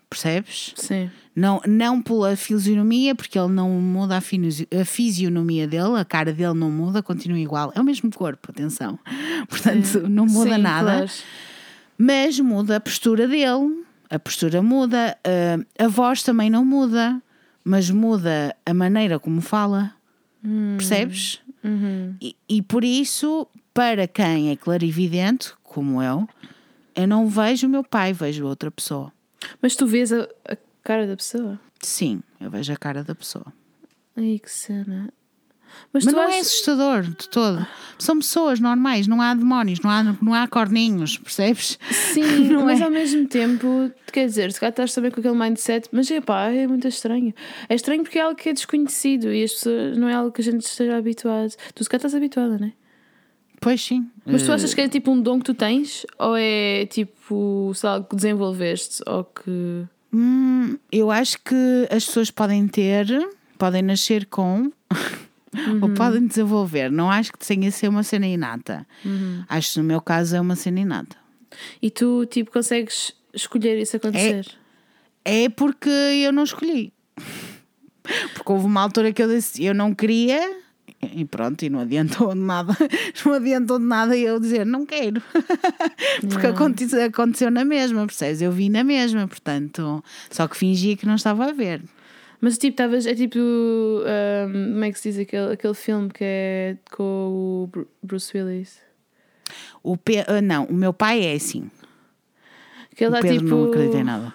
percebes? 0.09 0.73
Sim. 0.75 1.09
Não, 1.35 1.61
não 1.65 2.01
pela 2.01 2.35
fisionomia, 2.35 3.13
porque 3.13 3.37
ele 3.37 3.53
não 3.53 3.69
muda 3.69 4.15
a, 4.15 4.81
a 4.81 4.85
fisionomia 4.85 5.67
dele, 5.67 5.99
a 5.99 6.03
cara 6.03 6.33
dele 6.33 6.55
não 6.55 6.71
muda, 6.71 7.03
continua 7.03 7.37
igual. 7.37 7.71
É 7.75 7.79
o 7.79 7.83
mesmo 7.83 8.11
corpo, 8.11 8.51
atenção. 8.51 8.97
Portanto, 9.47 10.09
não 10.09 10.25
muda 10.25 10.55
Sim, 10.55 10.61
nada 10.61 10.91
claro. 10.91 11.11
mas 11.97 12.39
muda 12.39 12.77
a 12.77 12.79
postura 12.79 13.27
dele, 13.27 13.85
a 14.09 14.17
postura 14.17 14.61
muda, 14.61 15.17
a, 15.23 15.85
a 15.85 15.87
voz 15.87 16.23
também 16.23 16.49
não 16.49 16.65
muda, 16.65 17.21
mas 17.63 17.89
muda 17.89 18.55
a 18.65 18.73
maneira 18.73 19.19
como 19.19 19.41
fala. 19.41 19.93
Percebes? 20.77 21.41
E, 22.21 22.35
e 22.47 22.61
por 22.61 22.83
isso, 22.83 23.47
para 23.73 24.07
quem 24.07 24.49
é 24.49 24.55
clarividente, 24.55 25.53
como 25.63 26.01
eu, 26.01 26.27
eu 26.95 27.07
não 27.07 27.27
vejo 27.27 27.67
o 27.67 27.69
meu 27.69 27.83
pai, 27.83 28.13
vejo 28.13 28.45
outra 28.45 28.71
pessoa. 28.71 29.11
Mas 29.61 29.75
tu 29.75 29.85
vês 29.85 30.11
a, 30.11 30.27
a 30.47 30.57
cara 30.83 31.07
da 31.07 31.15
pessoa? 31.15 31.59
Sim, 31.81 32.21
eu 32.39 32.49
vejo 32.49 32.73
a 32.73 32.77
cara 32.77 33.03
da 33.03 33.15
pessoa. 33.15 33.53
Ai, 34.15 34.39
que 34.43 34.51
cena. 34.51 35.13
Mas, 35.93 36.05
Mas 36.05 36.13
tu 36.13 36.17
não 36.17 36.23
é 36.23 36.27
achas... 36.27 36.47
assustador 36.47 37.03
de 37.03 37.29
todo. 37.29 37.65
São 37.97 38.17
pessoas 38.17 38.59
normais, 38.59 39.07
não 39.07 39.21
há 39.21 39.33
demónios, 39.33 39.79
não 39.81 39.89
há, 39.89 40.03
não 40.21 40.33
há 40.33 40.47
corninhos, 40.47 41.17
percebes? 41.17 41.77
Sim, 41.91 42.49
mas 42.65 42.81
é? 42.81 42.83
ao 42.83 42.91
mesmo 42.91 43.27
tempo, 43.27 43.91
quer 44.11 44.25
dizer, 44.25 44.51
se 44.51 44.59
calhar 44.59 44.71
estás 44.71 44.93
também 44.93 45.11
com 45.11 45.19
aquele 45.19 45.35
mindset, 45.35 45.87
mas 45.91 46.09
é 46.09 46.21
pá, 46.21 46.49
é 46.49 46.67
muito 46.67 46.87
estranho. 46.87 47.33
É 47.67 47.75
estranho 47.75 48.03
porque 48.03 48.19
é 48.19 48.21
algo 48.21 48.35
que 48.35 48.49
é 48.49 48.53
desconhecido 48.53 49.31
e 49.31 49.43
as 49.43 49.53
pessoas 49.53 49.97
não 49.97 50.07
é 50.09 50.13
algo 50.13 50.31
que 50.31 50.41
a 50.41 50.43
gente 50.43 50.65
esteja 50.65 50.97
habituado. 50.97 51.53
Tu 51.73 51.83
se 51.83 51.89
calhar 51.89 51.99
estás 51.99 52.15
habituada, 52.15 52.57
não 52.57 52.67
é? 52.67 52.73
Pois 53.61 53.81
sim. 53.81 54.09
Mas 54.25 54.43
tu 54.43 54.51
Eh, 54.51 54.55
achas 54.55 54.73
que 54.73 54.81
é 54.81 54.87
tipo 54.87 55.11
um 55.11 55.21
dom 55.21 55.39
que 55.39 55.45
tu 55.45 55.53
tens? 55.53 56.05
Ou 56.17 56.35
é 56.37 56.85
tipo, 56.85 57.71
sei 57.75 57.87
lá, 57.89 57.95
algo 57.95 58.07
que 58.09 58.15
desenvolveste? 58.15 59.03
Ou 59.05 59.23
que. 59.25 59.85
Hum, 60.13 60.77
eu 60.91 61.11
acho 61.11 61.37
que 61.43 61.87
as 61.91 62.05
pessoas 62.05 62.31
podem 62.31 62.67
ter, 62.67 63.05
podem 63.57 63.81
nascer 63.81 64.25
com, 64.25 64.71
ou 65.81 65.89
podem 65.93 66.25
desenvolver. 66.25 66.89
Não 66.91 67.11
acho 67.11 67.31
que 67.33 67.39
tenha 67.45 67.69
ser 67.71 67.87
uma 67.89 68.01
cena 68.03 68.25
inata. 68.27 68.87
Acho 69.47 69.73
que 69.73 69.79
no 69.79 69.85
meu 69.85 70.01
caso 70.01 70.35
é 70.35 70.41
uma 70.41 70.55
cena 70.55 70.79
inata. 70.79 71.17
E 71.81 71.91
tu, 71.91 72.25
tipo, 72.27 72.51
consegues 72.51 73.13
escolher 73.33 73.77
isso 73.79 73.97
acontecer? 73.97 74.47
É 75.25 75.49
porque 75.49 75.89
eu 75.89 76.31
não 76.31 76.43
escolhi. 76.43 76.93
Porque 78.33 78.51
houve 78.51 78.65
uma 78.65 78.81
altura 78.81 79.13
que 79.13 79.21
eu 79.21 79.27
disse 79.27 79.63
eu 79.63 79.75
não 79.75 79.93
queria 79.93 80.39
e 81.01 81.23
pronto, 81.25 81.63
e 81.63 81.69
não 81.69 81.79
adiantou 81.79 82.33
de 82.33 82.39
nada. 82.39 82.75
Não 83.25 83.33
adiantou 83.33 83.79
de 83.79 83.85
nada 83.85 84.17
eu 84.17 84.39
dizer 84.39 84.65
não 84.65 84.85
quero. 84.85 85.21
Porque 86.29 86.47
aconteceu, 86.47 87.03
aconteceu 87.05 87.49
na 87.51 87.63
mesma, 87.63 88.05
percebes? 88.05 88.41
Eu 88.41 88.51
vi 88.51 88.69
na 88.69 88.83
mesma, 88.83 89.27
portanto, 89.27 90.03
só 90.29 90.47
que 90.47 90.57
fingia 90.57 90.95
que 90.97 91.05
não 91.05 91.15
estava 91.15 91.45
a 91.45 91.51
ver. 91.53 91.81
Mas 92.41 92.57
tipo, 92.57 92.71
estavas. 92.73 93.05
É 93.05 93.13
tipo. 93.15 93.37
ahm, 93.39 94.71
como 94.73 94.83
é 94.85 94.91
que 94.91 94.99
se 94.99 95.09
diz 95.11 95.19
aquele, 95.19 95.53
aquele 95.53 95.73
filme 95.73 96.09
que 96.09 96.23
é 96.23 96.77
com 96.91 97.03
o 97.03 97.67
Bru- 97.67 97.87
Bruce 98.01 98.37
Willis? 98.37 98.79
O 99.83 99.97
Pe- 99.97 100.23
ah, 100.27 100.41
não, 100.41 100.65
o 100.65 100.73
meu 100.73 100.93
pai 100.93 101.25
é 101.25 101.33
assim. 101.33 101.69
Que 102.95 103.03
ele 103.05 103.13
o 103.13 103.17
está 103.17 103.27
Pedro 103.27 103.39
tipo. 103.45 103.55
não 103.55 103.65
acredita 103.69 103.97
em 103.97 104.03
nada. 104.03 104.33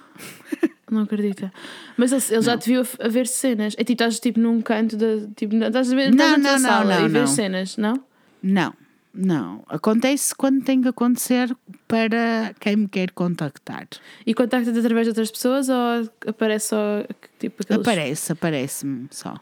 Não 0.90 1.02
acredita. 1.02 1.52
Mas 1.96 2.12
ele, 2.12 2.22
ele 2.36 2.42
já 2.42 2.58
te 2.58 2.70
viu 2.70 2.82
a, 2.82 3.06
a 3.06 3.08
ver 3.08 3.26
cenas. 3.26 3.74
É 3.76 3.84
tipo, 3.84 3.92
estás 3.92 4.20
tipo 4.20 4.38
num 4.38 4.60
canto 4.60 4.96
da. 4.96 5.26
Tipo, 5.34 5.56
estás 5.56 5.92
a 5.92 5.96
ver 5.96 6.14
Não, 6.14 6.30
não, 6.32 6.38
não, 6.38 6.58
sala 6.58 7.00
não, 7.00 7.06
e 7.06 7.08
não. 7.08 7.26
cenas, 7.26 7.76
não? 7.76 8.04
Não, 8.42 8.74
não. 9.12 9.64
Acontece 9.68 10.34
quando 10.34 10.62
tem 10.62 10.82
que 10.82 10.88
acontecer 10.88 11.56
para 11.88 12.54
quem 12.60 12.76
me 12.76 12.88
quer 12.88 13.10
contactar. 13.12 13.88
E 14.26 14.34
contacta-te 14.34 14.78
através 14.78 15.06
de 15.06 15.10
outras 15.10 15.30
pessoas 15.30 15.68
ou 15.68 16.10
aparece 16.26 16.68
só 16.68 17.04
tipo 17.38 17.62
aqueles. 17.62 17.80
Aparece, 17.80 18.32
aparece-me 18.32 19.08
só. 19.10 19.34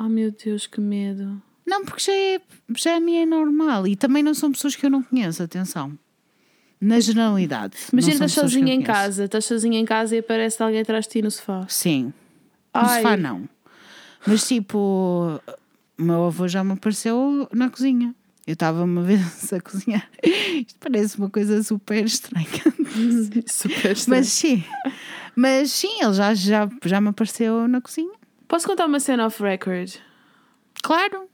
Oh 0.00 0.08
meu 0.08 0.32
Deus, 0.32 0.66
que 0.66 0.80
medo. 0.80 1.40
Não, 1.66 1.84
porque 1.84 2.02
já, 2.02 2.12
é, 2.12 2.40
já 2.76 2.96
a 2.96 3.00
mim 3.00 3.16
é 3.16 3.26
normal. 3.26 3.86
E 3.86 3.94
também 3.94 4.22
não 4.22 4.34
são 4.34 4.50
pessoas 4.50 4.74
que 4.74 4.84
eu 4.84 4.90
não 4.90 5.02
conheço, 5.02 5.42
atenção. 5.42 5.96
Na 6.82 6.98
generalidade. 6.98 7.76
Imagina 7.92 8.14
estás 8.26 8.32
sozinha 8.32 8.74
em 8.74 8.82
casa, 8.82 9.26
estás 9.26 9.44
sozinha 9.44 9.78
em 9.78 9.84
casa 9.84 10.16
e 10.16 10.18
aparece 10.18 10.60
alguém 10.60 10.80
atrás 10.80 11.06
de 11.06 11.12
ti 11.12 11.22
no 11.22 11.30
sofá. 11.30 11.64
Sim. 11.68 12.12
No 12.74 12.80
Ai. 12.80 13.02
sofá 13.02 13.16
não. 13.16 13.48
Mas 14.26 14.48
tipo, 14.48 15.40
o 15.96 16.02
meu 16.02 16.24
avô 16.24 16.48
já 16.48 16.64
me 16.64 16.72
apareceu 16.72 17.48
na 17.52 17.70
cozinha. 17.70 18.12
Eu 18.44 18.54
estava 18.54 18.82
uma 18.82 19.00
vez 19.06 19.52
a 19.52 19.60
cozinhar. 19.60 20.08
Isto 20.24 20.74
parece 20.80 21.16
uma 21.18 21.30
coisa 21.30 21.62
super 21.62 22.04
estranha. 22.04 22.48
Super 23.46 23.96
Mas 24.08 24.26
sim. 24.28 24.64
Mas 25.36 25.70
sim, 25.70 26.02
ele 26.02 26.12
já, 26.12 26.34
já, 26.34 26.68
já 26.84 27.00
me 27.00 27.08
apareceu 27.10 27.68
na 27.68 27.80
cozinha. 27.80 28.12
Posso 28.48 28.66
contar 28.66 28.86
uma 28.86 28.98
cena 28.98 29.24
off 29.24 29.40
record? 29.40 29.94
Claro. 30.82 31.28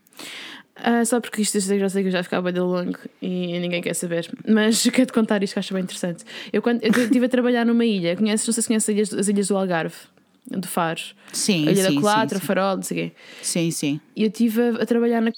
Ah, 0.82 1.04
só 1.04 1.20
porque 1.20 1.42
isto 1.42 1.58
já 1.60 1.88
sei 1.88 2.02
que 2.02 2.08
eu 2.08 2.12
já 2.12 2.22
ficava 2.22 2.50
bem 2.52 2.62
longo 2.62 2.98
e 3.20 3.58
ninguém 3.58 3.82
quer 3.82 3.94
saber. 3.94 4.30
Mas 4.46 4.84
eu 4.86 4.92
quero 4.92 5.06
te 5.06 5.12
contar 5.12 5.42
isto 5.42 5.54
que 5.54 5.58
acho 5.58 5.74
bem 5.74 5.82
interessante. 5.82 6.24
Eu, 6.52 6.62
quando 6.62 6.82
eu 6.82 6.90
estive 6.90 7.26
a 7.26 7.28
trabalhar 7.28 7.64
numa 7.64 7.84
ilha, 7.84 8.16
conheces, 8.16 8.46
não 8.46 8.54
sei 8.54 8.62
se 8.62 8.68
conheces 8.68 8.88
as 8.88 8.94
ilhas, 8.94 9.14
as 9.14 9.28
ilhas 9.28 9.48
do 9.48 9.56
Algarve, 9.56 9.96
do 10.46 10.66
Faro. 10.68 11.00
Sim, 11.32 11.68
a 11.68 11.72
ilha 11.72 11.84
sim, 11.84 11.94
da 11.94 12.00
Colatra, 12.00 12.38
sim, 12.38 12.44
Farol, 12.46 12.76
não 12.76 12.82
sei 12.82 13.06
o 13.06 13.10
quê. 13.10 13.16
sim. 13.42 13.70
Sim, 13.70 13.70
sim. 13.70 14.00
E 14.16 14.22
eu 14.22 14.28
estive 14.28 14.60
a, 14.62 14.82
a 14.82 14.86
trabalhar 14.86 15.20
na. 15.20 15.32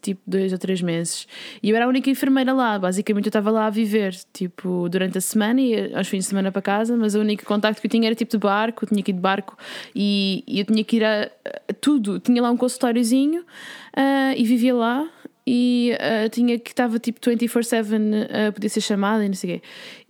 Tipo 0.00 0.20
dois 0.26 0.52
ou 0.52 0.58
três 0.58 0.82
meses. 0.82 1.26
E 1.62 1.70
eu 1.70 1.76
era 1.76 1.84
a 1.84 1.88
única 1.88 2.10
enfermeira 2.10 2.52
lá. 2.52 2.78
Basicamente 2.78 3.26
eu 3.26 3.30
estava 3.30 3.50
lá 3.50 3.66
a 3.66 3.70
viver, 3.70 4.14
tipo, 4.32 4.88
durante 4.88 5.18
a 5.18 5.20
semana 5.20 5.60
e 5.60 5.94
aos 5.94 6.08
fins 6.08 6.24
de 6.24 6.30
semana 6.30 6.52
para 6.52 6.62
casa, 6.62 6.96
mas 6.96 7.14
o 7.14 7.20
único 7.20 7.44
contacto 7.44 7.80
que 7.80 7.86
eu 7.86 7.90
tinha 7.90 8.06
era 8.06 8.14
tipo 8.14 8.30
de 8.30 8.38
barco, 8.38 8.84
eu 8.84 8.88
tinha 8.88 9.02
que 9.02 9.10
ir 9.10 9.14
de 9.14 9.20
barco 9.20 9.56
e, 9.94 10.44
e 10.46 10.60
eu 10.60 10.64
tinha 10.64 10.84
que 10.84 10.96
ir 10.96 11.04
a, 11.04 11.30
a 11.68 11.72
tudo. 11.80 12.18
Tinha 12.18 12.42
lá 12.42 12.50
um 12.50 12.56
consultóriozinho 12.56 13.42
uh, 13.42 14.34
e 14.36 14.44
vivia 14.44 14.74
lá 14.74 15.08
e 15.50 15.92
uh, 15.94 16.28
tinha 16.28 16.58
que 16.58 16.70
estava 16.70 16.98
tipo 16.98 17.18
24-7 17.20 17.72
a 17.72 18.48
uh, 18.50 18.52
poder 18.52 18.68
ser 18.68 18.82
chamada 18.82 19.24
e 19.24 19.28
não 19.28 19.34
sei 19.34 19.54
quê. 19.54 19.62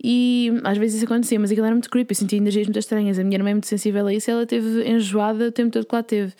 E 0.03 0.51
às 0.65 0.77
vezes 0.77 0.97
isso 0.97 1.05
acontecia, 1.05 1.39
mas 1.39 1.49
aquilo 1.49 1.65
era 1.65 1.73
muito 1.73 1.89
creepy, 1.89 2.11
eu 2.11 2.15
sentia 2.15 2.37
energias 2.37 2.67
muito 2.67 2.77
estranhas. 2.77 3.17
A 3.17 3.23
minha 3.23 3.37
irmã 3.37 3.51
é 3.51 3.53
muito 3.53 3.67
sensível 3.67 4.05
a 4.05 4.13
isso 4.13 4.29
ela 4.29 4.45
teve 4.45 4.85
enjoada 4.85 5.47
o 5.47 5.51
tempo 5.51 5.71
todo 5.71 5.85
que 5.85 5.95
lá 5.95 6.03
teve. 6.03 6.33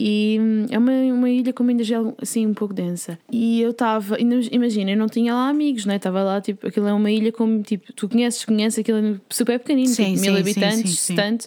E 0.00 0.38
hum, 0.40 0.66
é 0.70 0.78
uma, 0.78 0.92
uma 0.92 1.28
ilha 1.28 1.52
com 1.52 1.64
uma 1.64 1.72
energia 1.72 1.98
assim 2.22 2.46
um 2.46 2.54
pouco 2.54 2.72
densa. 2.72 3.18
E 3.32 3.60
eu 3.60 3.70
estava, 3.70 4.16
imagina, 4.20 4.92
eu 4.92 4.96
não 4.96 5.08
tinha 5.08 5.34
lá 5.34 5.48
amigos, 5.48 5.84
né? 5.84 5.96
Estava 5.96 6.22
lá, 6.22 6.40
tipo, 6.40 6.68
aquilo 6.68 6.86
é 6.86 6.92
uma 6.92 7.10
ilha 7.10 7.32
como, 7.32 7.62
tipo, 7.62 7.92
tu 7.92 8.08
conheces, 8.08 8.44
conheces 8.44 8.78
aquilo 8.78 8.98
é 8.98 9.14
super 9.28 9.58
pequenino, 9.58 9.88
sim, 9.88 10.04
tipo, 10.12 10.18
sim, 10.18 10.30
mil 10.30 10.38
habitantes, 10.38 11.00
sim, 11.00 11.16
tanto. 11.16 11.46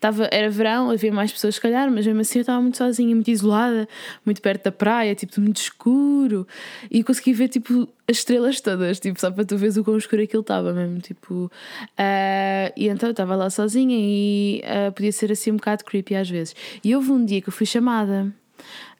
Tava, 0.00 0.28
era 0.32 0.48
verão, 0.48 0.90
havia 0.90 1.12
mais 1.12 1.30
pessoas, 1.30 1.56
se 1.56 1.60
calhar, 1.60 1.90
mas 1.90 2.06
mesmo 2.06 2.22
assim 2.22 2.38
eu 2.38 2.40
estava 2.40 2.62
muito 2.62 2.78
sozinha, 2.78 3.14
muito 3.14 3.30
isolada, 3.30 3.86
muito 4.24 4.40
perto 4.40 4.64
da 4.64 4.72
praia, 4.72 5.14
tipo, 5.14 5.38
muito 5.38 5.58
escuro. 5.58 6.46
E 6.90 7.04
consegui 7.04 7.34
ver, 7.34 7.48
tipo, 7.48 7.86
as 8.10 8.18
estrelas 8.18 8.60
todas, 8.60 8.98
tipo, 8.98 9.20
só 9.20 9.30
para 9.30 9.44
tu 9.44 9.56
veres 9.56 9.76
o 9.76 9.84
quão 9.84 9.96
escuro 9.96 10.22
aquilo 10.22 10.40
estava 10.40 10.72
mesmo, 10.72 10.98
tipo. 11.00 11.44
Uh, 11.44 12.72
e 12.76 12.88
então 12.88 13.08
eu 13.08 13.12
estava 13.12 13.36
lá 13.36 13.48
sozinha 13.48 13.96
e 13.98 14.62
uh, 14.64 14.92
podia 14.92 15.12
ser 15.12 15.30
assim 15.30 15.52
um 15.52 15.56
bocado 15.56 15.84
creepy 15.84 16.16
às 16.16 16.28
vezes. 16.28 16.54
E 16.82 16.94
houve 16.94 17.12
um 17.12 17.24
dia 17.24 17.40
que 17.40 17.48
eu 17.48 17.52
fui 17.52 17.66
chamada. 17.66 18.32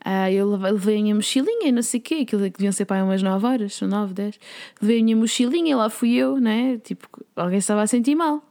Uh, 0.06 0.30
eu 0.32 0.56
levei 0.56 0.98
a 0.98 1.02
minha 1.02 1.14
mochilinha 1.14 1.68
e 1.68 1.72
não 1.72 1.82
sei 1.82 2.00
o 2.00 2.02
quê, 2.02 2.14
aquilo 2.22 2.42
que 2.44 2.50
deviam 2.50 2.72
ser 2.72 2.86
para 2.86 3.04
umas 3.04 3.22
9 3.22 3.46
horas, 3.46 3.74
são 3.74 3.86
9, 3.86 4.14
10. 4.14 4.40
Levei 4.80 5.00
a 5.00 5.04
minha 5.04 5.16
mochilinha 5.16 5.72
e 5.72 5.74
lá 5.74 5.90
fui 5.90 6.14
eu, 6.14 6.38
né? 6.38 6.78
Tipo, 6.78 7.06
alguém 7.36 7.58
estava 7.58 7.82
a 7.82 7.86
sentir 7.86 8.14
mal. 8.14 8.42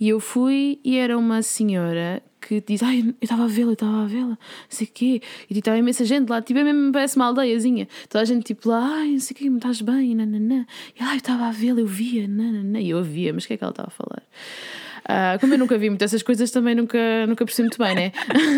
E 0.00 0.08
eu 0.08 0.18
fui 0.18 0.80
e 0.82 0.96
era 0.96 1.16
uma 1.16 1.42
senhora 1.42 2.22
que 2.46 2.60
diz: 2.60 2.82
Ai, 2.82 3.00
eu 3.00 3.14
estava 3.20 3.44
a 3.44 3.46
vê-la, 3.46 3.70
eu 3.70 3.74
estava 3.74 4.02
a 4.02 4.06
vê-la, 4.06 4.28
não 4.28 4.38
sei 4.68 4.86
o 4.86 4.90
quê. 4.92 5.22
E 5.48 5.58
estava 5.58 5.76
tipo, 5.76 5.84
imensa 5.84 6.04
gente 6.04 6.28
lá, 6.28 6.42
tipo, 6.42 6.58
é 6.58 6.64
mesmo 6.64 6.92
parece 6.92 7.16
uma 7.16 7.26
aldeiazinha. 7.26 7.88
Toda 8.08 8.22
a 8.22 8.24
gente 8.24 8.44
tipo 8.44 8.68
lá, 8.68 8.98
ai, 8.98 9.12
não 9.12 9.20
sei 9.20 9.34
o 9.34 9.38
quê, 9.38 9.46
estás 9.48 9.80
bem, 9.80 10.14
nananã. 10.14 10.66
E 10.98 11.02
ai, 11.02 11.14
eu 11.14 11.18
estava 11.18 11.46
a 11.46 11.50
vê-la, 11.52 11.80
eu 11.80 11.86
via, 11.86 12.26
nananã. 12.28 12.80
E 12.80 12.90
eu 12.90 12.98
ouvia, 12.98 13.32
mas 13.32 13.44
o 13.44 13.46
que 13.46 13.54
é 13.54 13.56
que 13.56 13.64
ela 13.64 13.70
estava 13.70 13.88
a 13.88 13.90
falar? 13.90 14.22
Uh, 15.02 15.38
como 15.40 15.54
eu 15.54 15.58
nunca 15.58 15.76
vi 15.76 15.88
muitas 15.88 16.12
essas 16.12 16.22
coisas, 16.22 16.50
também 16.50 16.74
nunca, 16.74 17.26
nunca 17.26 17.44
percebi 17.44 17.68
muito 17.68 17.78
bem, 17.78 17.94
né? 17.94 18.12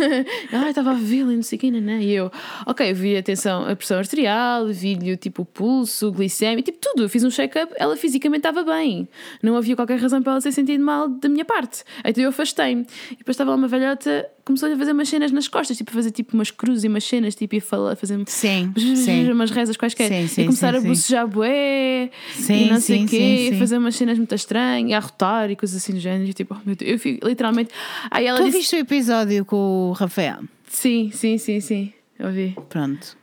ah, 0.53 0.69
estava 0.69 0.91
a 0.91 0.95
vê-la 0.95 1.33
e 1.33 1.37
não 1.37 1.43
sei 1.43 1.57
o 1.57 1.61
quê, 1.61 1.71
né? 1.71 2.03
E 2.03 2.13
eu, 2.13 2.31
ok, 2.67 2.91
eu 2.91 2.95
vi 2.95 3.17
atenção, 3.17 3.67
a 3.69 3.75
pressão 3.75 3.99
arterial, 3.99 4.67
vi-lhe 4.69 5.17
tipo 5.17 5.43
o 5.43 5.45
pulso, 5.45 6.13
glicemia, 6.13 6.63
tipo 6.63 6.79
tudo. 6.81 7.05
Eu 7.05 7.09
fiz 7.09 7.25
um 7.25 7.31
check-up, 7.31 7.73
ela 7.77 7.97
fisicamente 7.97 8.47
estava 8.47 8.63
bem. 8.63 9.09
Não 9.43 9.57
havia 9.57 9.77
qualquer 9.77 9.99
razão 9.99 10.23
para 10.23 10.33
ela 10.33 10.41
ter 10.41 10.53
sentido 10.53 10.83
mal 10.83 11.09
da 11.09 11.29
minha 11.29 11.45
parte. 11.45 11.85
Então 12.05 12.23
eu 12.23 12.31
afastei-me. 12.31 12.87
E 13.13 13.17
depois 13.17 13.35
estava 13.35 13.51
lá 13.51 13.57
uma 13.57 13.69
velhota 13.69 14.27
começou 14.45 14.71
a 14.71 14.77
fazer 14.77 14.93
umas 14.93 15.09
cenas 15.09 15.33
nas 15.33 15.49
costas, 15.49 15.77
tipo 15.77 15.91
a 15.91 15.95
fazer 15.95 16.11
tipo 16.11 16.35
umas 16.35 16.51
cruzes 16.51 16.85
e 16.85 16.89
umas 16.89 17.05
cenas, 17.05 17.35
tipo, 17.35 17.55
e 17.55 17.61
falar, 17.61 17.97
fazer 17.97 18.21
sim, 18.27 18.73
sim. 18.97 19.31
umas 19.31 19.51
rezas 19.51 19.77
quaisquer. 19.77 20.09
Sim, 20.09 20.29
sim, 20.29 20.43
e 20.43 20.45
começar 20.45 20.73
sim, 20.73 20.79
a 20.79 20.81
bocejar 20.81 21.27
bué 21.27 22.11
e 22.49 22.65
não 22.67 22.81
sei 22.81 23.05
o 23.05 23.09
quê, 23.09 23.51
e 23.53 23.59
fazer 23.59 23.79
umas 23.79 23.97
cenas 23.97 24.19
muito 24.19 24.35
estranhas, 24.35 24.91
e 24.91 24.95
a 24.95 25.01
rotar 25.01 25.51
e 25.51 25.57
coisas 25.57 25.77
assim 25.77 25.95
do 25.95 26.01
género. 26.01 26.29
E, 26.29 26.35
tipo, 26.35 26.55
oh, 26.55 26.61
meu 26.67 26.77
Deus, 26.77 26.91
eu 26.91 26.99
fico 26.99 27.27
literalmente. 27.27 27.71
Aí 28.11 28.27
ela 28.27 28.39
tu 28.39 28.45
disse... 28.45 28.59
viste 28.59 28.77
o 28.77 28.79
episódio 28.79 29.45
com 29.45 29.91
o 29.91 29.93
Rafael? 29.93 30.45
Sim, 30.69 31.11
sim, 31.13 31.39
sim, 31.39 31.61
sim. 31.61 31.93
Ouvi. 32.21 32.57
Pronto. 32.69 33.17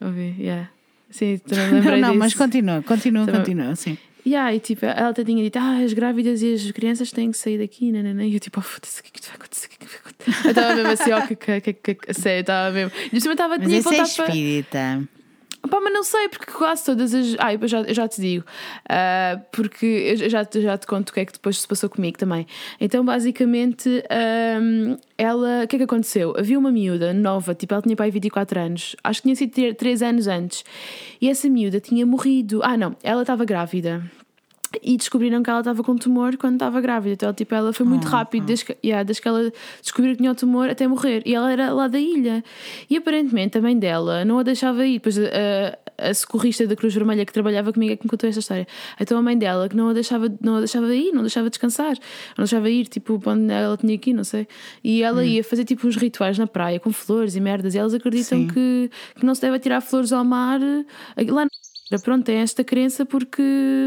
Ouvi, 0.00 0.36
yeah. 0.38 0.70
Sim, 1.10 1.40
não, 1.50 1.82
não, 1.82 1.98
não 1.98 2.14
mas 2.14 2.34
continua, 2.34 2.82
continua, 2.82 3.24
então, 3.24 3.36
continua, 3.36 3.74
sim. 3.74 3.98
Yeah, 4.26 4.54
e 4.54 4.60
tipo, 4.60 4.84
ela 4.84 5.10
até 5.10 5.24
tinha 5.24 5.42
dito, 5.42 5.58
ah, 5.58 5.78
as 5.78 5.92
grávidas 5.92 6.42
e 6.42 6.54
as 6.54 6.70
crianças 6.72 7.10
têm 7.10 7.30
que 7.30 7.38
sair 7.38 7.58
daqui, 7.58 7.90
nanana. 7.90 8.24
E 8.24 8.34
eu 8.34 8.40
tipo, 8.40 8.60
oh, 8.60 8.62
foda-se, 8.62 9.00
o 9.00 9.04
que 9.04 9.10
é 9.14 9.20
que 9.20 9.26
vai 9.26 9.36
acontecer? 9.36 9.68
Que 9.68 9.76
é 9.76 9.86
que? 9.86 10.46
Eu 10.46 10.50
estava 10.50 10.74
mesmo 10.74 10.90
assim, 10.90 11.12
ó, 11.12 11.26
que, 11.26 11.36
que, 11.36 11.72
que, 11.72 11.94
que, 11.94 12.14
sério, 12.14 12.40
estava 12.40 12.70
mesmo. 12.70 12.92
E 13.12 13.16
eu 13.16 13.32
estava 13.32 13.58
Mas 13.58 13.72
esse 13.72 13.94
é 13.94 14.02
espírita. 14.02 15.08
Pá, 15.68 15.78
mas 15.80 15.92
não 15.92 16.02
sei, 16.02 16.28
porque 16.28 16.50
quase 16.52 16.84
todas 16.84 17.14
as. 17.14 17.36
Ah, 17.38 17.52
eu 17.52 17.68
já, 17.68 17.80
eu 17.82 17.94
já 17.94 18.08
te 18.08 18.20
digo. 18.20 18.44
Uh, 18.86 19.40
porque 19.52 19.86
eu 19.86 20.30
já, 20.30 20.46
já 20.52 20.78
te 20.78 20.86
conto 20.86 21.10
o 21.10 21.12
que 21.12 21.20
é 21.20 21.24
que 21.24 21.32
depois 21.32 21.60
se 21.60 21.68
passou 21.68 21.90
comigo 21.90 22.16
também. 22.16 22.46
Então, 22.80 23.04
basicamente, 23.04 24.02
um, 24.60 24.96
ela. 25.18 25.64
O 25.64 25.68
que 25.68 25.76
é 25.76 25.78
que 25.78 25.84
aconteceu? 25.84 26.34
Havia 26.36 26.58
uma 26.58 26.72
miúda 26.72 27.12
nova, 27.12 27.54
tipo, 27.54 27.74
ela 27.74 27.82
tinha 27.82 27.94
pai 27.94 28.10
24 28.10 28.58
anos. 28.58 28.96
Acho 29.04 29.20
que 29.20 29.34
tinha 29.34 29.36
sido 29.36 29.74
3 29.74 30.02
anos 30.02 30.26
antes. 30.26 30.64
E 31.20 31.28
essa 31.28 31.48
miúda 31.48 31.78
tinha 31.78 32.06
morrido. 32.06 32.60
Ah, 32.62 32.76
não, 32.76 32.96
ela 33.02 33.22
estava 33.22 33.44
grávida 33.44 34.02
e 34.82 34.96
descobriram 34.96 35.42
que 35.42 35.50
ela 35.50 35.60
estava 35.60 35.82
com 35.82 35.96
tumor 35.96 36.36
quando 36.36 36.54
estava 36.54 36.80
grávida. 36.80 37.14
Então, 37.14 37.32
tipo, 37.32 37.54
ela 37.54 37.72
foi 37.72 37.84
muito 37.84 38.06
oh, 38.06 38.10
rápido. 38.10 38.46
Desde, 38.46 38.66
que, 38.66 38.76
yeah, 38.84 39.02
desde 39.02 39.20
que 39.20 39.28
ela 39.28 39.52
descobriu 39.82 40.12
que 40.12 40.18
tinha 40.18 40.30
o 40.30 40.34
tumor 40.34 40.70
até 40.70 40.86
morrer. 40.86 41.22
E 41.26 41.34
ela 41.34 41.50
era 41.50 41.72
lá 41.72 41.88
da 41.88 41.98
ilha. 41.98 42.44
E 42.88 42.96
aparentemente 42.96 43.58
a 43.58 43.60
mãe 43.60 43.76
dela 43.76 44.24
não 44.24 44.38
a 44.38 44.42
deixava 44.42 44.86
ir. 44.86 44.94
Depois 44.94 45.18
a, 45.18 45.78
a 45.98 46.14
socorrista 46.14 46.66
da 46.66 46.76
Cruz 46.76 46.94
Vermelha 46.94 47.26
que 47.26 47.32
trabalhava 47.32 47.72
comigo 47.72 47.92
é 47.92 47.96
que 47.96 48.04
me 48.04 48.10
contou 48.10 48.28
esta 48.28 48.40
história. 48.40 48.66
Então 49.00 49.18
a 49.18 49.22
mãe 49.22 49.36
dela 49.36 49.68
que 49.68 49.76
não 49.76 49.88
a 49.88 49.92
deixava, 49.92 50.32
não 50.40 50.56
a 50.56 50.58
deixava 50.60 50.94
ir, 50.94 51.12
não 51.12 51.20
a 51.20 51.22
deixava 51.22 51.50
descansar, 51.50 51.96
não 52.38 52.44
deixava 52.44 52.70
ir, 52.70 52.86
tipo, 52.86 53.20
onde 53.26 53.52
ela 53.52 53.76
tinha 53.76 53.94
ir, 53.94 54.12
não 54.12 54.24
sei. 54.24 54.46
E 54.84 55.02
ela 55.02 55.20
hum. 55.20 55.24
ia 55.24 55.42
fazer 55.42 55.64
tipo 55.64 55.86
uns 55.86 55.96
rituais 55.96 56.38
na 56.38 56.46
praia 56.46 56.78
com 56.78 56.92
flores 56.92 57.34
e 57.34 57.40
merdas. 57.40 57.74
E 57.74 57.78
elas 57.78 57.92
acreditam 57.92 58.46
que, 58.46 58.90
que 59.16 59.26
não 59.26 59.34
se 59.34 59.40
deve 59.40 59.58
tirar 59.58 59.80
flores 59.80 60.12
ao 60.12 60.24
mar 60.24 60.60
lá 60.60 61.46
Pronto, 61.98 62.24
tem 62.24 62.36
esta 62.36 62.62
crença 62.62 63.04
porque 63.04 63.42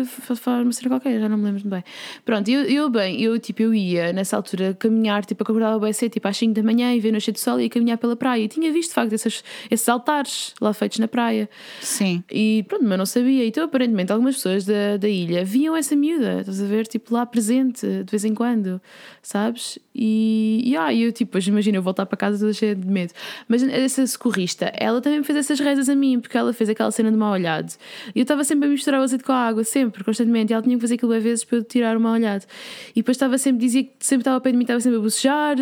faz 0.06 0.62
uma 0.62 0.72
cena 0.72 0.90
qualquer, 0.90 1.20
já 1.20 1.30
não 1.30 1.38
me 1.38 1.46
lembro 1.46 1.70
bem. 1.70 1.84
Pronto, 2.26 2.50
eu, 2.50 2.64
eu 2.64 2.90
bem, 2.90 3.22
eu 3.22 3.40
tipo, 3.40 3.62
eu 3.62 3.74
ia 3.74 4.12
nessa 4.12 4.36
altura 4.36 4.74
caminhar, 4.74 5.26
tipo, 5.26 5.42
acordava 5.44 5.80
bem 5.80 5.94
cedo, 5.94 6.12
tipo 6.12 6.28
às 6.28 6.36
5 6.36 6.54
da 6.54 6.64
manhã 6.64 6.94
e 6.94 7.00
ver 7.00 7.12
nascer 7.12 7.32
do 7.32 7.40
sol 7.40 7.60
e 7.60 7.64
ia 7.64 7.70
caminhar 7.70 7.98
pela 7.98 8.16
praia. 8.16 8.44
E 8.44 8.48
tinha 8.48 8.72
visto 8.72 8.90
de 8.90 8.96
facto 8.96 9.14
esses, 9.14 9.44
esses 9.72 9.88
altares 9.88 10.54
lá 10.60 10.74
feitos 10.74 11.00
na 11.00 11.08
praia. 11.08 11.50
Sim. 11.82 12.24
E 12.30 12.66
pronto, 12.68 12.84
mas 12.84 12.98
não 12.98 13.06
sabia. 13.06 13.46
Então 13.46 13.64
aparentemente 13.64 14.12
algumas 14.12 14.36
pessoas 14.36 14.66
da, 14.66 14.98
da 14.98 15.08
ilha 15.08 15.46
viam 15.46 15.76
essa 15.76 15.96
miúda, 15.96 16.42
estás 16.42 16.62
a 16.62 16.66
ver, 16.66 16.88
tipo 16.88 17.14
lá 17.14 17.26
presente, 17.26 17.86
de 17.86 18.12
vez 18.12 18.26
em 18.26 18.34
quando, 18.34 18.82
sabes? 19.24 19.80
E, 19.96 20.62
e 20.66 20.76
ah, 20.76 20.94
eu 20.94 21.12
tipo, 21.14 21.40
imagina 21.40 21.78
eu 21.78 21.82
voltar 21.82 22.06
para 22.06 22.18
casa 22.18 22.38
toda 22.38 22.52
cheia 22.52 22.76
de 22.76 22.86
medo. 22.86 23.14
Mas 23.48 23.64
essa 23.64 24.06
socorrista, 24.06 24.72
ela 24.76 25.02
também 25.02 25.24
fez 25.24 25.40
essas 25.40 25.60
rezas 25.60 25.88
a 25.88 25.96
mim, 25.96 26.20
porque 26.20 26.38
ela 26.38 26.52
fez 26.52 26.70
aquela 26.70 26.92
cena 26.92 27.10
de 27.10 27.18
mal 27.18 27.32
olhado. 27.32 27.74
E 28.14 28.20
eu 28.20 28.24
estava 28.24 28.44
sempre 28.44 28.68
a 28.68 28.72
misturar 28.72 29.00
o 29.00 29.04
azeite 29.04 29.24
com 29.24 29.32
a 29.32 29.48
água, 29.48 29.64
sempre, 29.64 30.04
constantemente. 30.04 30.52
E 30.52 30.54
ela 30.54 30.62
tinha 30.62 30.76
que 30.76 30.82
fazer 30.82 30.96
aquilo 30.96 31.14
às 31.14 31.24
vezes 31.24 31.46
para 31.46 31.58
eu 31.58 31.64
tirar 31.64 31.96
o 31.96 32.02
mal 32.02 32.14
olhado. 32.14 32.46
E 32.92 32.96
depois 32.96 33.16
estava 33.16 33.38
sempre, 33.38 33.66
dizia 33.66 33.84
que 33.86 33.94
sempre 34.02 34.22
estava 34.22 34.38
a 34.38 34.42
pé 34.42 34.52
de 34.52 34.58
mim, 34.58 34.64
estava 34.64 34.82
sempre 34.82 34.98
a 35.00 35.02
bocejar 35.02 35.56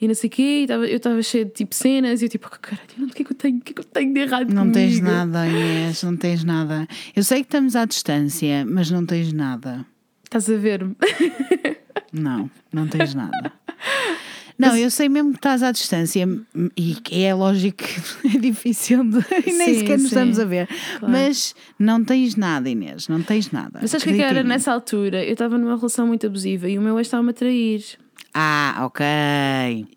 e 0.00 0.08
não 0.08 0.14
sei 0.14 0.28
o 0.28 0.30
quê. 0.30 0.42
E 0.42 0.62
estava, 0.62 0.86
eu 0.86 0.96
estava 0.96 1.22
cheia 1.22 1.44
de 1.44 1.52
tipo 1.52 1.74
cenas 1.74 2.20
e 2.20 2.24
eu 2.24 2.28
tipo, 2.28 2.50
oh, 2.52 2.58
caralho, 2.60 2.88
o 2.98 3.06
que 3.10 3.22
é 3.22 3.24
que 3.24 3.32
eu 3.32 3.36
tenho? 3.36 3.58
O 3.58 3.60
que 3.60 3.70
é 3.70 3.74
que 3.74 3.80
eu 3.80 3.84
tenho 3.84 4.12
de 4.12 4.20
errado? 4.20 4.48
Não 4.50 4.62
comigo? 4.62 4.74
tens 4.74 5.00
nada, 5.00 5.46
Inês, 5.46 6.02
não 6.02 6.16
tens 6.16 6.42
nada. 6.42 6.88
Eu 7.14 7.22
sei 7.22 7.42
que 7.42 7.46
estamos 7.46 7.76
à 7.76 7.84
distância, 7.84 8.66
mas 8.66 8.90
não 8.90 9.06
tens 9.06 9.32
nada. 9.32 9.86
Estás 10.28 10.50
a 10.50 10.56
ver-me? 10.56 10.94
Não, 12.12 12.50
não 12.72 12.86
tens 12.86 13.14
nada. 13.14 13.52
Não, 14.58 14.74
eu 14.76 14.90
sei 14.90 15.08
mesmo 15.08 15.32
que 15.32 15.38
estás 15.38 15.62
à 15.62 15.70
distância 15.70 16.26
e 16.76 16.96
é 17.22 17.34
lógico 17.34 17.84
que 17.84 18.28
é 18.36 18.40
difícil 18.40 19.04
de, 19.04 19.18
e 19.46 19.52
nem 19.52 19.74
sim, 19.74 19.80
sequer 19.80 19.98
nos 19.98 20.00
sim. 20.00 20.06
estamos 20.06 20.38
a 20.38 20.44
ver. 20.44 20.66
Claro. 20.98 21.12
Mas 21.12 21.54
não 21.78 22.02
tens 22.02 22.34
nada, 22.34 22.68
Inês, 22.68 23.08
não 23.08 23.22
tens 23.22 23.50
nada. 23.50 23.78
Mas 23.80 23.90
sabes 23.90 24.06
o 24.06 24.10
que 24.10 24.22
era 24.22 24.42
nessa 24.42 24.72
altura? 24.72 25.22
Eu 25.24 25.32
estava 25.32 25.58
numa 25.58 25.76
relação 25.76 26.06
muito 26.06 26.26
abusiva 26.26 26.68
e 26.68 26.78
o 26.78 26.82
meu 26.82 26.98
ex 26.98 27.06
estava-me 27.06 27.30
a 27.30 27.34
trair. 27.34 27.84
Ah, 28.34 28.82
ok. 28.84 29.04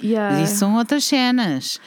Yeah. 0.03 0.37
Mas 0.37 0.49
isso 0.49 0.59
são 0.59 0.75
outras 0.75 1.03
cenas. 1.05 1.79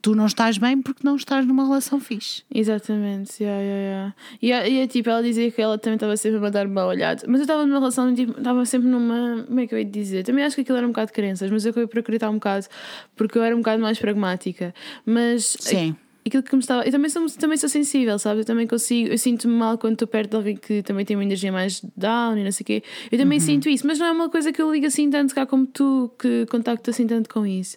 Tu 0.00 0.14
não 0.14 0.26
estás 0.26 0.58
bem 0.58 0.80
porque 0.80 1.00
não 1.04 1.16
estás 1.16 1.46
numa 1.46 1.64
relação 1.64 2.00
fixe. 2.00 2.42
Exatamente, 2.52 3.42
yeah, 3.42 3.62
yeah, 3.62 4.14
yeah. 4.40 4.66
E, 4.68 4.74
e 4.74 4.80
é 4.80 4.86
tipo, 4.86 5.08
ela 5.10 5.22
dizia 5.22 5.50
que 5.50 5.60
ela 5.60 5.78
também 5.78 5.96
estava 5.96 6.16
sempre 6.16 6.38
a 6.38 6.40
mandar-me 6.40 6.72
mal 6.72 6.88
olhado. 6.88 7.24
Mas 7.28 7.40
eu 7.40 7.44
estava 7.44 7.64
numa 7.64 7.78
relação, 7.78 8.14
tipo, 8.14 8.38
estava 8.38 8.64
sempre 8.64 8.88
numa. 8.88 9.44
Como 9.46 9.60
é 9.60 9.66
que 9.66 9.74
eu 9.74 9.78
ia 9.78 9.84
dizer? 9.84 10.24
Também 10.24 10.44
acho 10.44 10.56
que 10.56 10.62
aquilo 10.62 10.78
era 10.78 10.86
um 10.86 10.90
bocado 10.90 11.08
de 11.08 11.12
crenças, 11.12 11.50
mas 11.50 11.64
eu 11.64 11.70
acabei 11.70 11.86
por 11.86 11.98
acreditar 11.98 12.30
um 12.30 12.34
bocado 12.34 12.66
porque 13.14 13.38
eu 13.38 13.42
era 13.42 13.54
um 13.54 13.58
bocado 13.58 13.82
mais 13.82 13.98
pragmática. 13.98 14.74
Mas. 15.04 15.56
Sim 15.60 15.96
aquilo 16.26 16.42
que 16.42 16.54
me 16.54 16.60
estava. 16.60 16.84
Eu 16.84 16.92
também 16.92 17.08
sou, 17.08 17.26
também 17.30 17.56
sou 17.56 17.68
sensível, 17.68 18.18
sabe? 18.18 18.40
Eu 18.40 18.44
também 18.44 18.66
consigo. 18.66 19.10
Eu 19.10 19.18
sinto-me 19.18 19.54
mal 19.54 19.78
quando 19.78 19.94
estou 19.94 20.08
perto 20.08 20.30
de 20.30 20.36
alguém 20.36 20.56
que 20.56 20.82
também 20.82 21.04
tem 21.04 21.16
uma 21.16 21.24
energia 21.24 21.52
mais 21.52 21.80
down 21.96 22.36
e 22.36 22.44
não 22.44 22.52
sei 22.52 22.64
o 22.64 22.66
quê. 22.66 22.82
Eu 23.10 23.18
também 23.18 23.38
uhum. 23.38 23.44
sinto 23.44 23.68
isso, 23.68 23.86
mas 23.86 23.98
não 23.98 24.06
é 24.06 24.12
uma 24.12 24.28
coisa 24.28 24.52
que 24.52 24.60
eu 24.60 24.70
ligo 24.72 24.86
assim 24.86 25.08
tanto 25.08 25.34
cá 25.34 25.46
como 25.46 25.66
tu, 25.66 26.10
que 26.18 26.46
contacto 26.46 26.90
assim 26.90 27.06
tanto 27.06 27.28
com 27.28 27.46
isso. 27.46 27.76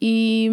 E. 0.00 0.48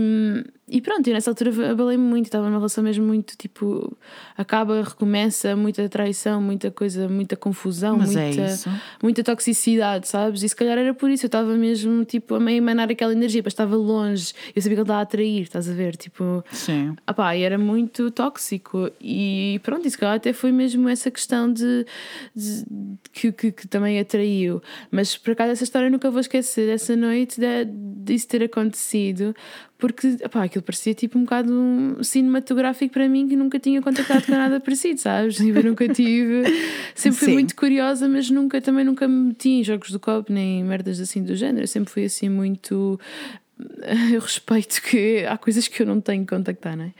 e 0.70 0.82
pronto, 0.82 1.08
e 1.10 1.14
nessa 1.14 1.32
altura 1.32 1.72
abalei-me 1.72 2.04
muito, 2.04 2.26
estava 2.26 2.46
numa 2.46 2.58
relação 2.58 2.84
mesmo 2.84 3.06
muito 3.06 3.38
tipo 3.38 3.96
acaba, 4.38 4.84
recomeça, 4.84 5.56
muita 5.56 5.88
traição, 5.88 6.42
muita 6.42 6.70
coisa, 6.70 7.08
muita 7.08 7.36
confusão, 7.36 7.98
Mas 7.98 8.16
é 8.16 8.28
muita, 8.28 8.42
isso. 8.54 8.70
muita 9.02 9.24
toxicidade, 9.24 10.08
sabes? 10.08 10.44
E 10.44 10.50
se 10.50 10.56
calhar 10.56 10.78
era 10.78 10.94
por 10.94 11.10
isso, 11.10 11.26
eu 11.26 11.28
estava 11.28 11.56
mesmo 11.56 12.04
tipo 12.06 12.36
a 12.36 12.40
meio 12.40 12.58
emanar 12.58 12.90
aquela 12.92 13.14
energia, 13.14 13.42
mas 13.44 13.54
estava 13.54 13.76
longe, 13.76 14.34
eu 14.56 14.62
sabia 14.62 14.76
que 14.76 14.82
ele 14.82 14.82
estava 14.82 15.00
a 15.00 15.04
atrair, 15.04 15.42
estás 15.44 15.70
a 15.70 15.74
ver? 15.74 15.96
Tipo, 15.96 16.44
Sim. 16.52 16.96
ah 17.08 17.14
pá, 17.14 17.36
e 17.36 17.44
era 17.44 17.58
muito 17.58 18.12
tóxico 18.12 18.92
e 19.02 19.60
pronto, 19.64 19.88
isso 19.88 19.98
calhar 19.98 20.16
até 20.16 20.34
foi 20.34 20.52
mesmo 20.52 20.88
essa 20.90 21.10
questão 21.10 21.52
de, 21.52 21.86
de- 22.36 22.66
que, 23.14 23.32
que, 23.32 23.52
que 23.52 23.68
também 23.68 24.00
atraiu. 24.00 24.62
Mas 24.92 25.16
por 25.18 25.32
acaso 25.32 25.52
essa 25.52 25.64
história 25.64 25.88
eu 25.88 25.92
nunca 25.92 26.12
vou 26.12 26.20
esquecer, 26.20 26.70
essa 26.70 26.96
noite 26.96 27.40
de, 27.40 27.66
disso 27.66 28.28
ter 28.28 28.44
acontecido, 28.44 29.36
porque 29.78 30.18
pá, 30.32 30.44
aquilo 30.44 30.64
parecia 30.64 30.94
tipo 30.94 31.20
um 31.20 31.24
bocado 31.24 31.54
um 31.54 32.04
cinematográfico 32.04 32.94
para 32.94 33.08
mim 33.08 33.28
que 33.28 33.36
nunca 33.36 33.60
tinha 33.60 33.82
contactado 33.82 34.26
com 34.26 34.32
nada 34.32 34.60
parecido, 34.62 35.00
sabes? 35.00 35.36
Tipo, 35.38 35.60
Eu 35.60 35.64
nunca 35.66 35.88
tive, 35.88 36.44
sempre 36.96 37.20
fui 37.20 37.28
Sim. 37.28 37.34
muito 37.34 37.56
curiosa, 37.56 38.10
mas 38.10 38.30
nunca 38.30 38.60
também 38.60 38.84
nunca 38.84 39.08
me 39.08 39.28
meti 39.30 39.50
em 39.50 39.64
jogos 39.64 39.92
do 39.92 40.00
copo 40.00 40.34
nem 40.34 40.64
merdas 40.64 41.00
assim 41.00 41.24
do 41.24 41.36
género. 41.36 41.64
Eu 41.64 41.68
sempre 41.68 41.92
fui 41.92 42.06
assim 42.06 42.28
muito. 42.28 43.00
Eu 44.14 44.20
respeito 44.22 44.82
que 44.82 45.26
há 45.26 45.38
coisas 45.38 45.68
que 45.68 45.82
eu 45.82 45.86
não 45.88 46.00
tenho 46.00 46.24
que 46.26 46.36
contactar, 46.36 46.76
não 46.78 46.86
é? 46.86 46.92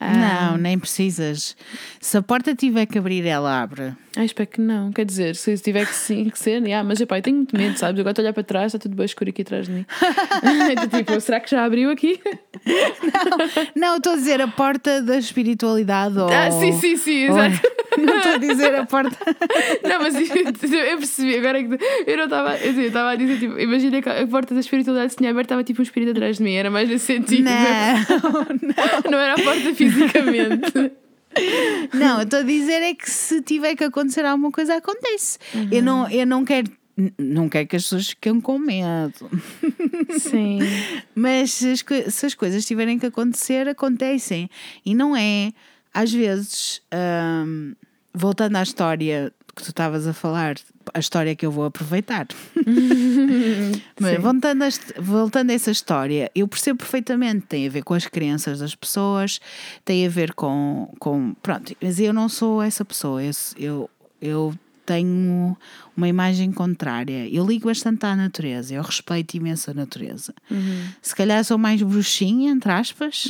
Ah, 0.00 0.50
Não, 0.50 0.58
nem 0.58 0.78
precisas. 0.78 1.56
Se 2.00 2.16
a 2.16 2.22
porta 2.22 2.54
tiver 2.54 2.86
que 2.86 2.98
abrir, 2.98 3.24
ela 3.26 3.62
abre. 3.62 3.94
Ah, 4.16 4.24
espero 4.24 4.48
que 4.48 4.60
não. 4.60 4.92
Quer 4.92 5.04
dizer, 5.04 5.34
se 5.36 5.56
tiver 5.58 5.86
que 5.86 5.94
sim 5.94 6.30
que 6.30 6.38
ser, 6.38 6.62
ah, 6.72 6.84
mas 6.84 7.00
epá, 7.00 7.18
eu 7.18 7.22
tenho 7.22 7.36
muito 7.36 7.56
medo, 7.56 7.76
sabes? 7.76 7.98
Agora 8.00 8.12
estou 8.12 8.22
a 8.22 8.24
olhar 8.26 8.32
para 8.32 8.42
trás, 8.44 8.66
está 8.66 8.78
tudo 8.78 8.94
bem 8.96 9.06
escuro 9.06 9.30
aqui 9.30 9.42
atrás 9.42 9.66
de 9.66 9.72
mim. 9.72 9.86
então, 10.72 10.88
tipo, 10.88 11.20
será 11.20 11.40
que 11.40 11.50
já 11.50 11.64
abriu 11.64 11.90
aqui? 11.90 12.20
Não, 13.74 13.96
estou 13.96 14.12
a 14.12 14.16
dizer 14.16 14.40
a 14.40 14.48
porta 14.48 15.02
da 15.02 15.16
espiritualidade. 15.18 16.18
Ou... 16.18 16.28
Ah, 16.28 16.50
sim, 16.50 16.72
sim, 16.72 16.96
sim, 16.96 17.28
ou- 17.28 17.38
exato. 17.38 17.74
Não 17.96 18.16
estou 18.16 18.32
a 18.32 18.38
dizer 18.38 18.74
a 18.74 18.86
porta. 18.86 19.16
Não, 19.84 20.00
mas 20.00 20.14
eu, 20.16 20.78
eu 20.80 20.96
percebi, 20.98 21.36
agora 21.38 21.60
é 21.60 21.62
que 21.62 21.78
eu 22.10 22.16
não 22.16 22.24
estava, 22.24 22.56
eu 22.58 22.80
estava 22.82 23.10
a 23.10 23.16
dizer, 23.16 23.38
tipo, 23.38 23.58
imagina 23.58 24.02
que 24.02 24.08
a 24.08 24.26
porta 24.26 24.52
da 24.54 24.60
espiritualidade 24.60 25.12
se 25.12 25.16
tinha 25.18 25.30
aberto, 25.30 25.46
estava 25.46 25.62
tipo 25.62 25.80
espírito 25.84 26.10
atrás 26.10 26.38
de 26.38 26.42
mim, 26.42 26.54
era 26.54 26.70
mais 26.70 26.88
nesse 26.88 27.06
sentido. 27.06 27.44
Não, 27.44 29.10
Não 29.10 29.18
era 29.18 29.34
a 29.34 29.42
porta 29.42 29.74
fisicamente. 29.74 30.92
não, 31.94 32.18
eu 32.18 32.24
estou 32.24 32.40
a 32.40 32.42
dizer 32.42 32.82
é 32.82 32.94
que 32.94 33.10
se 33.10 33.42
tiver 33.42 33.74
que 33.74 33.84
acontecer 33.84 34.24
alguma 34.24 34.50
coisa, 34.50 34.76
acontece. 34.76 35.38
Eu, 35.70 35.82
não, 35.82 36.08
eu 36.10 36.26
não 36.26 36.44
quero. 36.44 36.70
Não 37.18 37.48
quero 37.48 37.66
que 37.66 37.74
as 37.74 37.82
pessoas 37.82 38.10
fiquem 38.10 38.40
com 38.40 38.56
medo. 38.56 39.28
Sim. 40.18 40.60
Mas 41.14 41.50
se 41.52 41.70
as, 41.72 41.84
se 42.14 42.26
as 42.26 42.34
coisas 42.34 42.64
tiverem 42.64 42.98
que 42.98 43.06
acontecer, 43.06 43.68
acontecem. 43.68 44.48
E 44.86 44.94
não 44.94 45.16
é, 45.16 45.52
às 45.92 46.12
vezes, 46.12 46.80
hum, 46.94 47.74
voltando 48.14 48.56
à 48.56 48.62
história 48.62 49.32
que 49.54 49.62
tu 49.62 49.68
estavas 49.68 50.06
a 50.06 50.12
falar, 50.12 50.56
a 50.92 50.98
história 50.98 51.34
que 51.34 51.46
eu 51.46 51.50
vou 51.50 51.64
aproveitar. 51.64 52.26
Mas 54.00 54.20
voltando 54.20 54.64
a, 54.64 54.68
voltando 55.00 55.50
a 55.50 55.54
essa 55.54 55.70
história, 55.70 56.30
eu 56.34 56.46
percebo 56.48 56.78
perfeitamente, 56.78 57.46
tem 57.46 57.66
a 57.66 57.70
ver 57.70 57.82
com 57.82 57.94
as 57.94 58.06
crenças 58.06 58.58
das 58.58 58.74
pessoas, 58.74 59.40
tem 59.84 60.06
a 60.06 60.10
ver 60.10 60.34
com. 60.34 60.92
com 60.98 61.34
pronto, 61.42 61.74
mas 61.80 61.98
eu 61.98 62.12
não 62.12 62.28
sou 62.28 62.62
essa 62.62 62.84
pessoa, 62.84 63.22
eu, 63.22 63.30
eu, 63.58 63.90
eu 64.20 64.54
tenho 64.84 65.56
uma 65.96 66.08
imagem 66.08 66.52
contrária. 66.52 67.28
Eu 67.28 67.46
ligo 67.46 67.66
bastante 67.66 68.04
à 68.06 68.14
natureza, 68.14 68.74
eu 68.74 68.82
respeito 68.82 69.34
imenso 69.34 69.70
a 69.70 69.74
natureza. 69.74 70.34
Se 71.00 71.14
calhar 71.14 71.44
sou 71.44 71.58
mais 71.58 71.82
bruxinha, 71.82 72.50
entre 72.52 72.70
aspas, 72.70 73.26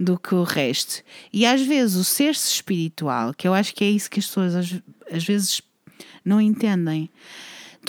do 0.00 0.18
que 0.18 0.34
o 0.34 0.42
resto. 0.42 1.02
E 1.32 1.46
às 1.46 1.62
vezes 1.62 1.96
o 1.96 2.04
ser-se 2.04 2.52
espiritual, 2.52 3.32
que 3.34 3.46
eu 3.46 3.54
acho 3.54 3.74
que 3.74 3.84
é 3.84 3.90
isso 3.90 4.10
que 4.10 4.20
as 4.20 4.26
pessoas 4.26 4.54
às, 4.54 4.74
às 5.12 5.24
vezes 5.24 5.62
não 6.24 6.40
entendem. 6.40 7.10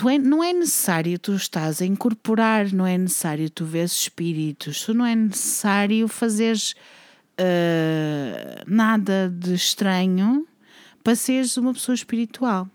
É, 0.07 0.17
não 0.17 0.43
é 0.43 0.53
necessário 0.53 1.19
tu 1.19 1.33
estás 1.33 1.81
a 1.81 1.85
incorporar, 1.85 2.71
não 2.71 2.87
é 2.87 2.97
necessário 2.97 3.49
tu 3.49 3.65
veres 3.65 3.91
espíritos, 3.91 4.85
tu 4.85 4.93
não 4.93 5.05
é 5.05 5.13
necessário 5.15 6.07
fazeres 6.07 6.73
ah, 7.39 8.63
nada 8.67 9.33
de 9.33 9.53
estranho 9.53 10.45
para 11.01 11.15
seres 11.15 11.55
uma 11.55 11.73
pessoa 11.73 11.95
espiritual. 11.95 12.67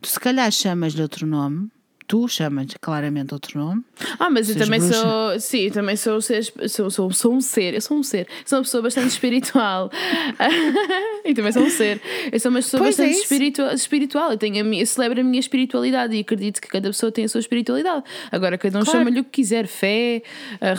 Tu 0.00 0.08
se 0.08 0.18
calhar 0.20 0.50
chamas-lhe 0.50 1.02
outro 1.02 1.26
nome, 1.26 1.68
tu 2.06 2.26
chamas 2.26 2.68
claramente 2.80 3.34
outro 3.34 3.58
nome, 3.60 3.84
Ah, 4.18 4.30
mas 4.30 4.48
eu 4.48 4.56
também 4.56 4.80
bruxa. 4.80 4.94
sou, 5.02 5.38
sim, 5.40 5.68
também 5.70 5.94
sou, 5.94 6.22
ser, 6.22 6.42
sou, 6.66 6.90
sou, 6.90 7.10
sou 7.12 7.34
um 7.34 7.40
ser, 7.42 7.74
eu 7.74 7.80
sou 7.82 7.98
um 7.98 8.02
ser, 8.02 8.26
sou 8.46 8.58
uma 8.58 8.64
pessoa 8.64 8.82
bastante 8.82 9.08
espiritual 9.08 9.90
e 11.24 11.34
também 11.34 11.52
sou 11.52 11.62
um 11.62 11.68
ser. 11.68 12.00
Eu 12.32 12.40
sou 12.40 12.50
uma 12.50 12.60
pessoa 12.60 12.82
Pois 12.82 12.98
é 12.98 13.02
bastante 13.02 13.12
isso. 13.14 13.22
espiritual, 13.24 13.72
espiritual. 13.74 14.30
Eu, 14.32 14.38
tenho 14.38 14.60
a 14.60 14.64
minha, 14.64 14.82
eu 14.82 14.86
celebro 14.86 15.20
a 15.20 15.24
minha 15.24 15.40
espiritualidade 15.40 16.16
e 16.16 16.20
acredito 16.20 16.60
que 16.62 16.68
cada 16.68 16.88
pessoa 16.88 17.12
tem 17.12 17.26
a 17.26 17.28
sua 17.28 17.40
espiritualidade. 17.40 18.02
Agora, 18.32 18.56
cada 18.56 18.78
um 18.78 18.82
Claro. 18.84 18.98
chama-lhe 19.00 19.20
o 19.20 19.24
que 19.24 19.30
quiser, 19.30 19.66
fé, 19.66 20.22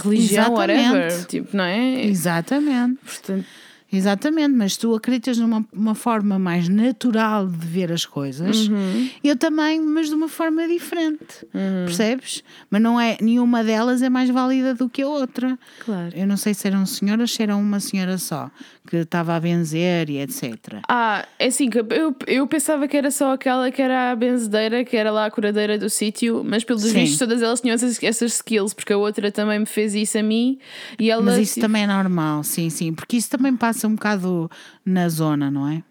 religião, 0.03 0.53
Exatamente. 0.53 0.89
whatever, 0.89 1.25
tipo, 1.27 1.55
não 1.55 1.63
é? 1.63 2.05
Exatamente. 2.05 2.97
Portanto, 3.05 3.45
Exatamente, 3.91 4.51
mas 4.55 4.77
tu 4.77 4.93
acreditas 4.95 5.37
numa 5.37 5.65
uma 5.73 5.95
forma 5.95 6.37
mais 6.37 6.69
natural 6.69 7.47
de 7.47 7.65
ver 7.65 7.91
as 7.91 8.05
coisas, 8.05 8.67
Uhum. 8.67 9.09
eu 9.23 9.35
também, 9.35 9.81
mas 9.81 10.09
de 10.09 10.15
uma 10.15 10.27
forma 10.29 10.67
diferente, 10.67 11.45
percebes? 11.85 12.43
Mas 12.69 12.81
não 12.81 12.99
é 12.99 13.17
nenhuma 13.21 13.63
delas 13.63 14.01
é 14.01 14.09
mais 14.09 14.29
válida 14.29 14.73
do 14.75 14.87
que 14.89 15.01
a 15.01 15.07
outra. 15.07 15.57
claro. 15.85 16.11
Eu 16.15 16.27
não 16.27 16.37
sei 16.37 16.53
se 16.53 16.67
eram 16.67 16.85
senhoras, 16.85 17.31
se 17.31 17.41
era 17.41 17.55
uma 17.55 17.79
senhora 17.79 18.17
só 18.17 18.49
que 18.87 18.97
estava 18.97 19.35
a 19.35 19.39
benzer 19.39 20.09
e 20.09 20.17
etc. 20.19 20.79
Ah, 20.87 21.23
é 21.37 21.47
assim, 21.47 21.69
eu, 21.91 22.15
eu 22.25 22.47
pensava 22.47 22.87
que 22.87 22.97
era 22.97 23.11
só 23.11 23.33
aquela 23.33 23.69
que 23.71 23.81
era 23.81 24.11
a 24.11 24.15
benzedeira, 24.15 24.83
que 24.83 24.97
era 24.97 25.11
lá 25.11 25.25
a 25.27 25.31
curadeira 25.31 25.77
do 25.77 25.89
sítio, 25.89 26.43
mas 26.43 26.63
pelos 26.63 26.81
Sim. 26.83 26.93
vistos 26.93 27.19
todas 27.19 27.41
elas 27.43 27.61
tinham 27.61 27.75
essas, 27.75 28.01
essas 28.01 28.33
skills, 28.35 28.73
porque 28.73 28.91
a 28.93 28.97
outra 28.97 29.31
também 29.31 29.59
me 29.59 29.65
fez 29.67 29.93
isso 29.93 30.17
a 30.17 30.23
mim 30.23 30.57
e 30.99 31.11
ela. 31.11 31.21
Mas 31.23 31.37
isso 31.37 31.59
também 31.59 31.83
é 31.83 31.87
normal, 31.87 32.43
sim, 32.43 32.69
sim, 32.71 32.91
porque 32.93 33.17
isso 33.17 33.29
também 33.29 33.55
passa 33.55 33.78
um 33.87 33.95
bocado 33.95 34.49
na 34.85 35.07
zona, 35.09 35.49
não 35.49 35.67
é? 35.67 35.83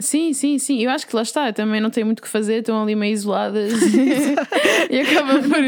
Sim, 0.00 0.32
sim, 0.32 0.58
sim. 0.58 0.82
Eu 0.82 0.90
acho 0.90 1.06
que 1.06 1.14
lá 1.14 1.22
está, 1.22 1.52
também 1.52 1.80
não 1.80 1.90
tenho 1.90 2.06
muito 2.06 2.20
o 2.20 2.22
que 2.22 2.28
fazer, 2.28 2.60
estão 2.60 2.82
ali 2.82 2.96
meio 2.96 3.12
isoladas 3.12 3.72
e 4.90 5.00
acabam 5.00 5.42
por. 5.42 5.62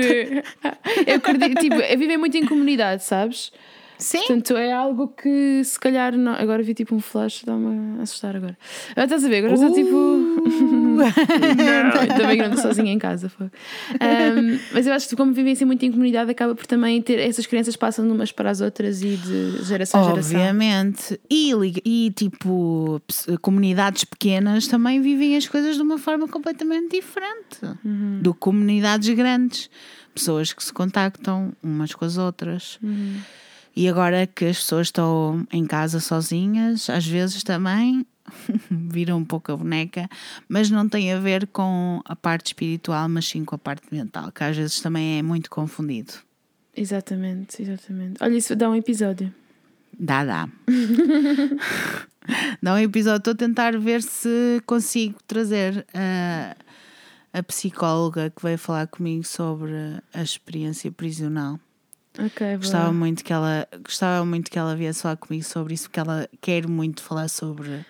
Eu 1.07 1.17
acredito, 1.17 1.61
tipo, 1.61 1.75
é 1.77 1.95
viver 1.97 2.17
muito 2.17 2.37
em 2.37 2.47
comunidade, 2.47 3.05
sabes? 3.05 3.53
Sim. 3.99 4.19
Portanto, 4.19 4.57
é 4.57 4.73
algo 4.73 5.09
que 5.09 5.63
se 5.65 5.79
calhar. 5.79 6.17
Não... 6.17 6.33
Agora 6.33 6.63
vi 6.63 6.75
tipo 6.75 6.95
um 6.95 7.01
flash, 7.01 7.45
dá-me 7.45 8.01
a 8.01 8.03
assustar 8.03 8.35
agora. 8.35 8.57
Ah, 8.97 9.05
estás 9.05 9.25
a 9.25 9.29
ver? 9.29 9.39
Agora 9.39 9.55
está 9.55 9.71
tipo. 9.71 10.43
Não, 10.97 11.07
que 12.31 12.37
não 12.37 12.47
estou 12.55 12.63
sozinha 12.63 12.93
em 12.93 12.99
casa. 12.99 13.31
Ahm, 14.01 14.59
mas 14.73 14.87
eu 14.87 14.93
acho 14.93 15.09
que 15.09 15.17
como 15.17 15.33
vivem 15.33 15.53
assim 15.53 15.65
muito 15.65 15.85
em 15.85 15.91
comunidade, 15.91 16.31
acaba 16.31 16.55
por 16.55 16.67
também 16.67 17.01
ter. 17.03 17.19
Essas 17.19 17.47
crianças 17.47 17.77
passam 17.77 18.07
de 18.07 18.13
umas 18.13 18.33
para 18.33 18.51
as 18.51 18.61
outras 18.61 19.03
e 19.03 19.17
de 19.17 19.65
geração 19.65 20.01
a 20.01 20.05
geração. 20.11 20.41
Obviamente. 20.41 21.21
E, 21.31 21.53
e 21.85 22.11
tipo, 22.11 23.01
comunidades 23.41 24.05
pequenas 24.05 24.67
também 24.67 25.01
vivem 25.01 25.37
as 25.37 25.47
coisas 25.47 25.77
de 25.77 25.83
uma 25.83 25.99
forma 25.99 26.27
completamente 26.29 26.91
diferente 26.97 27.33
Uhum. 27.85 28.19
do 28.23 28.33
que 28.35 28.41
comunidades 28.41 29.09
grandes. 29.15 29.69
Pessoas 30.15 30.53
que 30.53 30.63
se 30.63 30.73
contactam 30.73 31.53
umas 31.63 31.95
com 31.95 32.05
as 32.05 32.19
outras. 32.19 32.79
Uhum. 32.83 33.17
E 33.75 33.89
agora 33.89 34.27
que 34.27 34.45
as 34.45 34.59
pessoas 34.59 34.89
estão 34.89 35.47
em 35.51 35.65
casa 35.65 35.99
sozinhas, 36.01 36.91
às 36.91 37.07
vezes 37.07 37.43
também 37.43 38.05
viram 38.71 39.19
um 39.19 39.25
pouco 39.25 39.53
a 39.53 39.57
boneca, 39.57 40.09
mas 40.49 40.71
não 40.71 40.89
tem 40.89 41.13
a 41.13 41.19
ver 41.19 41.47
com 41.47 42.01
a 42.05 42.17
parte 42.17 42.47
espiritual, 42.47 43.09
mas 43.09 43.27
sim 43.27 43.45
com 43.45 43.55
a 43.55 43.59
parte 43.59 43.87
mental, 43.93 44.31
que 44.33 44.45
às 44.45 44.57
vezes 44.57 44.81
também 44.81 45.19
é 45.19 45.23
muito 45.23 45.51
confundido. 45.51 46.15
Exatamente, 46.75 47.63
exatamente. 47.63 48.23
Olha, 48.23 48.37
isso 48.37 48.57
dá 48.57 48.71
um 48.71 48.75
episódio. 48.75 49.33
Dá, 49.99 50.25
dá. 50.25 50.49
dá 52.63 52.75
um 52.75 52.79
episódio. 52.79 53.19
Estou 53.19 53.33
a 53.35 53.37
tentar 53.37 53.79
ver 53.79 54.03
se 54.03 54.63
consigo 54.65 55.19
trazer 55.27 55.87
a, 55.93 56.57
a 57.33 57.43
psicóloga 57.43 58.31
que 58.31 58.43
veio 58.43 58.57
falar 58.57 58.87
comigo 58.87 59.25
sobre 59.25 59.73
a 60.15 60.23
experiência 60.23 60.91
prisional. 60.91 61.61
Ok, 62.19 62.47
boa. 62.47 62.57
Gostava 62.59 62.93
muito 62.93 63.25
que 63.25 63.33
ela 63.33 63.67
gostava 63.83 64.25
muito 64.25 64.51
que 64.51 64.59
ela 64.59 64.77
viesse 64.77 65.03
falar 65.03 65.17
comigo 65.17 65.45
sobre 65.45 65.75
isso, 65.75 65.85
porque 65.85 66.01
ela 66.01 66.29
quer 66.41 66.67
muito 66.67 67.03
falar 67.03 67.29
sobre 67.29 67.85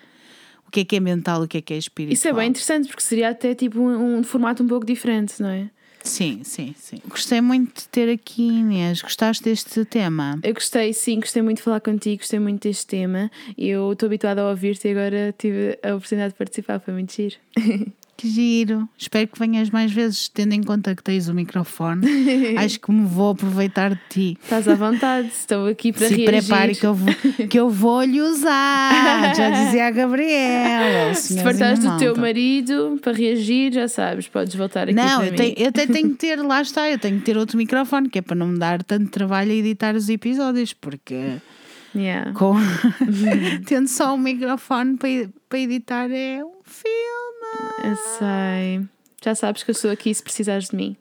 que 0.73 0.79
é 0.79 0.85
que 0.85 0.95
é 0.95 0.99
mental, 0.99 1.43
o 1.43 1.47
que 1.47 1.59
é 1.59 1.61
que 1.61 1.73
é 1.73 1.77
espiritual. 1.77 2.13
Isso 2.13 2.27
é 2.27 2.33
bem 2.33 2.49
interessante, 2.49 2.87
porque 2.87 3.03
seria 3.03 3.29
até 3.29 3.53
tipo 3.53 3.79
um, 3.79 4.17
um 4.17 4.23
formato 4.23 4.63
um 4.63 4.67
pouco 4.67 4.85
diferente, 4.85 5.39
não 5.39 5.49
é? 5.49 5.69
Sim, 6.03 6.41
sim, 6.43 6.75
sim. 6.77 6.97
Gostei 7.07 7.39
muito 7.39 7.81
de 7.81 7.87
ter 7.87 8.09
aqui, 8.09 8.45
Inês. 8.45 9.01
Gostaste 9.01 9.43
deste 9.43 9.85
tema? 9.85 10.37
Eu 10.43 10.53
gostei, 10.53 10.91
sim, 10.91 11.19
gostei 11.19 11.41
muito 11.41 11.57
de 11.57 11.63
falar 11.63 11.79
contigo, 11.79 12.17
gostei 12.17 12.39
muito 12.39 12.63
deste 12.63 12.85
tema. 12.87 13.31
Eu 13.57 13.93
estou 13.93 14.07
habituada 14.07 14.41
a 14.41 14.49
ouvir-te 14.49 14.87
e 14.87 14.91
agora 14.91 15.33
tive 15.37 15.79
a 15.81 15.95
oportunidade 15.95 16.33
de 16.33 16.37
participar, 16.37 16.79
foi 16.79 16.93
muito 16.93 17.13
giro. 17.13 17.35
Que 18.23 18.29
giro. 18.29 18.87
Espero 18.97 19.27
que 19.27 19.37
venhas 19.37 19.69
mais 19.69 19.91
vezes, 19.91 20.29
tendo 20.29 20.53
em 20.53 20.63
conta 20.63 20.95
que 20.95 21.03
tens 21.03 21.27
o 21.27 21.33
microfone. 21.33 22.07
Acho 22.55 22.79
que 22.79 22.89
me 22.89 23.05
vou 23.05 23.31
aproveitar 23.31 23.89
de 23.95 23.99
ti. 24.09 24.37
Estás 24.41 24.65
à 24.65 24.75
vontade, 24.75 25.27
estou 25.27 25.67
aqui 25.67 25.91
para 25.91 26.07
Se 26.07 26.15
reagir. 26.15 26.45
prepare 26.47 26.73
que 26.73 26.85
eu, 26.85 26.93
vou, 26.93 27.13
que 27.49 27.59
eu 27.59 27.69
vou 27.69 28.01
lhe 28.01 28.21
usar. 28.21 29.35
Já 29.35 29.49
dizia 29.49 29.87
a 29.87 29.91
Gabriela. 29.91 31.13
Se 31.19 31.37
fartares 31.43 31.79
do 31.79 31.97
teu 31.97 32.15
marido 32.15 32.97
para 33.01 33.11
reagir, 33.11 33.73
já 33.73 33.89
sabes, 33.89 34.25
podes 34.29 34.55
voltar 34.55 34.83
aqui 34.83 34.93
Não, 34.93 35.21
eu, 35.21 35.35
tenho, 35.35 35.55
eu 35.57 35.67
até 35.67 35.85
tenho 35.85 36.11
que 36.11 36.15
ter, 36.15 36.37
lá 36.37 36.61
está, 36.61 36.89
eu 36.89 36.97
tenho 36.97 37.19
que 37.19 37.25
ter 37.25 37.37
outro 37.37 37.57
microfone, 37.57 38.07
que 38.07 38.19
é 38.19 38.21
para 38.21 38.37
não 38.37 38.47
me 38.47 38.57
dar 38.57 38.81
tanto 38.83 39.09
trabalho 39.11 39.51
a 39.51 39.55
editar 39.55 39.95
os 39.95 40.07
episódios, 40.07 40.71
porque 40.71 41.41
Yeah. 41.95 42.31
com 42.33 42.55
tendo 43.67 43.87
só 43.87 44.15
um 44.15 44.17
microfone 44.17 44.97
para, 44.97 45.29
para 45.47 45.59
editar 45.59 46.09
é 46.09 46.41
filme. 46.73 47.91
Eu 47.91 47.95
sei. 48.17 48.87
Já 49.23 49.35
sabes 49.35 49.63
que 49.63 49.71
eu 49.71 49.73
estou 49.73 49.91
aqui 49.91 50.13
se 50.13 50.21
precisares 50.21 50.69
de 50.69 50.75
mim. 50.75 50.97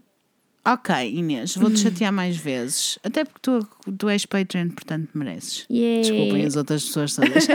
Ok, 0.65 0.94
Inês, 1.12 1.57
vou-te 1.57 1.81
chatear 1.81 2.12
mais 2.12 2.36
vezes. 2.36 2.97
Até 3.03 3.24
porque 3.24 3.40
tu, 3.43 3.66
tu 3.99 4.09
és 4.09 4.24
Patreon, 4.24 4.69
portanto 4.69 5.09
mereces. 5.12 5.66
Yeah. 5.69 6.09
Desculpem 6.09 6.47
as 6.47 6.55
outras 6.55 6.85
pessoas 6.85 7.16
todas. 7.16 7.44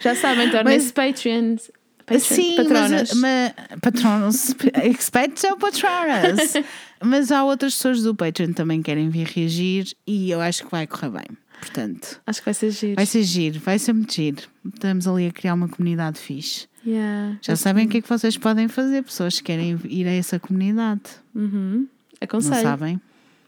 Já 0.00 0.14
sabem, 0.14 0.50
tornem-se 0.50 0.90
Patreons. 0.90 1.70
Patreon, 2.06 2.20
Sim, 2.20 2.56
patronas. 2.56 3.12
mas, 3.12 3.20
mas 3.20 3.52
patronos, 3.82 4.54
expecto 4.84 5.54
patronas. 5.58 6.54
mas 7.04 7.30
há 7.30 7.44
outras 7.44 7.74
pessoas 7.74 8.02
do 8.02 8.14
Patreon 8.14 8.48
que 8.48 8.54
também 8.54 8.80
querem 8.80 9.10
vir 9.10 9.26
reagir 9.26 9.94
e 10.06 10.30
eu 10.30 10.40
acho 10.40 10.64
que 10.64 10.70
vai 10.70 10.86
correr 10.86 11.10
bem. 11.10 11.26
Portanto, 11.60 12.20
Acho 12.26 12.40
que 12.40 12.44
vai 12.44 12.54
ser 12.54 12.70
giro. 12.70 12.94
vai 12.96 13.06
ser 13.06 13.22
giro, 13.22 13.60
vai 13.60 13.78
ser 13.78 13.92
muito 13.92 14.12
giro. 14.14 14.42
Estamos 14.74 15.06
ali 15.06 15.26
a 15.26 15.32
criar 15.32 15.54
uma 15.54 15.68
comunidade 15.68 16.18
fixe. 16.18 16.66
Yeah. 16.86 17.38
Já 17.42 17.56
sabem 17.56 17.86
o 17.86 17.88
que 17.88 17.98
é 17.98 18.02
que 18.02 18.08
vocês 18.08 18.36
podem 18.36 18.68
fazer, 18.68 19.02
pessoas 19.02 19.38
que 19.38 19.44
querem 19.44 19.78
ir 19.84 20.06
a 20.06 20.12
essa 20.12 20.38
comunidade. 20.38 21.02
Uhum. 21.34 21.80
Não 21.80 21.88
Aconselho. 22.20 22.62
sabem? 22.62 23.00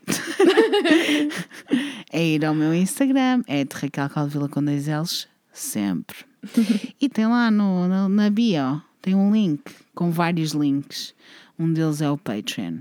é 2.13 2.27
ir 2.27 2.45
ao 2.45 2.55
meu 2.55 2.75
Instagram, 2.75 3.43
é 3.47 3.65
de 3.65 3.75
Raquel 3.75 4.09
Calvila 4.09 4.49
com 4.49 4.63
dois 4.63 4.87
L's, 4.87 5.29
sempre. 5.53 6.17
e 7.01 7.09
tem 7.09 7.27
lá 7.27 7.51
no, 7.51 7.87
na, 7.87 8.09
na 8.09 8.31
bio, 8.31 8.83
tem 9.01 9.15
um 9.15 9.33
link 9.33 9.63
com 9.95 10.11
vários 10.11 10.53
links. 10.53 11.15
Um 11.59 11.73
deles 11.73 12.01
é 12.01 12.11
o 12.11 12.19
Patreon, 12.19 12.79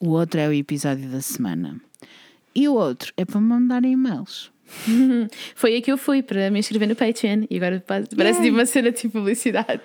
o 0.00 0.10
outro 0.10 0.40
é 0.40 0.48
o 0.48 0.52
episódio 0.52 1.08
da 1.08 1.20
semana. 1.20 1.80
E 2.54 2.68
o 2.68 2.74
outro 2.74 3.12
é 3.16 3.24
para 3.24 3.40
me 3.40 3.46
mandar 3.46 3.84
e-mails. 3.84 4.50
Foi 5.56 5.74
aí 5.74 5.80
que 5.80 5.90
eu 5.90 5.96
fui 5.96 6.22
para 6.22 6.50
me 6.50 6.58
inscrever 6.58 6.86
no 6.88 6.94
Patreon 6.94 7.44
e 7.48 7.56
agora 7.56 7.82
pa- 7.86 8.02
parece 8.14 8.42
de 8.42 8.50
uma 8.50 8.66
cena 8.66 8.90
de 8.90 9.08
publicidade. 9.08 9.80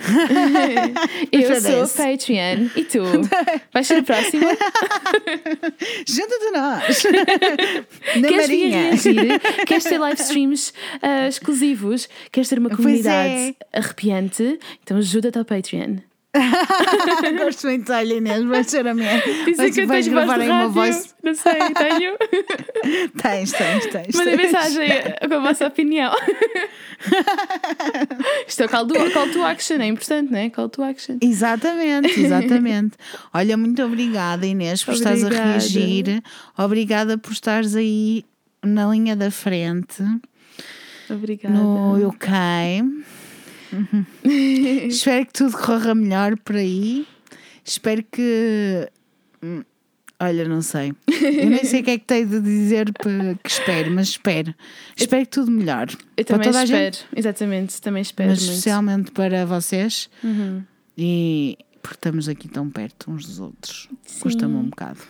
eu 1.30 1.60
sou. 1.60 1.86
Patreon 2.04 2.68
e 2.74 2.84
tu? 2.84 3.02
Vais 3.72 3.86
ser 3.86 3.98
a 3.98 4.02
próxima? 4.02 4.50
Junta-te 6.06 6.44
a 6.46 6.52
nós! 6.52 7.02
na 8.16 8.28
Queres 8.28 8.48
Marinha! 8.48 8.90
Queres 9.66 9.84
ter 9.84 9.98
live 9.98 10.20
streams 10.20 10.72
ah, 11.02 11.28
exclusivos? 11.28 12.08
Queres 12.32 12.48
ter 12.48 12.58
uma 12.58 12.70
Pois 12.70 12.78
comunidade 12.78 13.56
é. 13.72 13.78
arrepiante? 13.78 14.58
Então 14.82 14.96
ajuda-te 14.96 15.38
ao 15.38 15.44
Patreon. 15.44 15.96
Gosto 17.38 17.68
muito, 17.68 17.92
olha 17.92 18.14
Inês, 18.14 18.44
vai 18.44 18.64
ser 18.64 18.86
a 18.88 18.94
minha. 18.94 19.22
Dizem 19.44 19.72
que 19.72 19.80
eu 19.82 19.86
vais 19.86 20.08
gravar 20.08 20.36
de 20.36 20.42
aí 20.42 20.50
uma 20.50 20.68
voz. 20.68 21.14
Não 21.22 21.34
sei, 21.34 21.52
tenho. 21.52 22.16
Tens, 23.22 23.52
tens, 23.52 23.86
tens. 23.86 24.16
Tens. 24.16 24.36
mensagem 24.36 24.88
com 25.28 25.34
a 25.34 25.38
vossa 25.38 25.66
opinião. 25.66 26.12
Isto 28.46 28.62
é 28.62 28.66
o 28.66 28.68
call 28.68 28.86
to, 28.86 28.94
call 29.12 29.30
to 29.30 29.42
action, 29.44 29.76
é 29.76 29.86
importante, 29.86 30.32
não 30.32 30.38
é? 30.38 30.50
Call 30.50 30.68
to 30.68 30.82
action. 30.82 31.18
Exatamente, 31.20 32.20
exatamente. 32.20 32.96
Olha, 33.32 33.56
muito 33.56 33.82
obrigada, 33.82 34.46
Inês, 34.46 34.84
por 34.84 34.94
estares 34.94 35.22
a 35.22 35.26
Obrigada. 35.26 35.50
reagir. 35.52 36.22
Obrigada 36.58 37.16
por 37.16 37.32
estares 37.32 37.76
aí 37.76 38.24
na 38.62 38.88
linha 38.88 39.14
da 39.14 39.30
frente, 39.30 40.02
Obrigada. 41.08 41.54
no 41.54 42.08
UK. 42.08 42.28
Uhum. 43.74 44.04
Espero 44.88 45.26
que 45.26 45.32
tudo 45.32 45.56
corra 45.56 45.94
melhor 45.94 46.36
por 46.38 46.56
aí. 46.56 47.06
Espero 47.64 48.04
que. 48.10 48.88
hum, 49.42 49.62
Olha, 50.20 50.48
não 50.48 50.62
sei. 50.62 50.94
Eu 51.08 51.50
nem 51.50 51.64
sei 51.64 51.80
o 51.80 51.84
que 51.84 51.90
é 51.90 51.98
que 51.98 52.04
tenho 52.04 52.26
de 52.28 52.40
dizer 52.40 52.86
que 52.92 53.48
espero, 53.48 53.90
mas 53.90 54.08
espero. 54.10 54.54
Espero 54.96 55.24
que 55.24 55.30
tudo 55.30 55.50
melhore. 55.50 55.96
Eu 56.16 56.24
Para 56.24 56.38
também 56.38 56.64
espero. 56.64 56.84
gente, 56.84 57.06
Exatamente, 57.16 57.82
também 57.82 58.02
espero 58.02 58.30
mas 58.30 58.38
muito. 58.38 58.48
Uhum. 58.50 58.56
especialmente 58.56 59.10
para 59.10 59.44
vocês. 59.44 60.08
E 60.96 61.58
porque 61.82 61.96
estamos 61.96 62.28
aqui 62.28 62.48
tão 62.48 62.70
perto 62.70 63.10
uns 63.10 63.26
dos 63.26 63.40
outros. 63.40 63.88
Custa-me 64.20 64.54
um 64.54 64.70
bocado. 64.70 65.00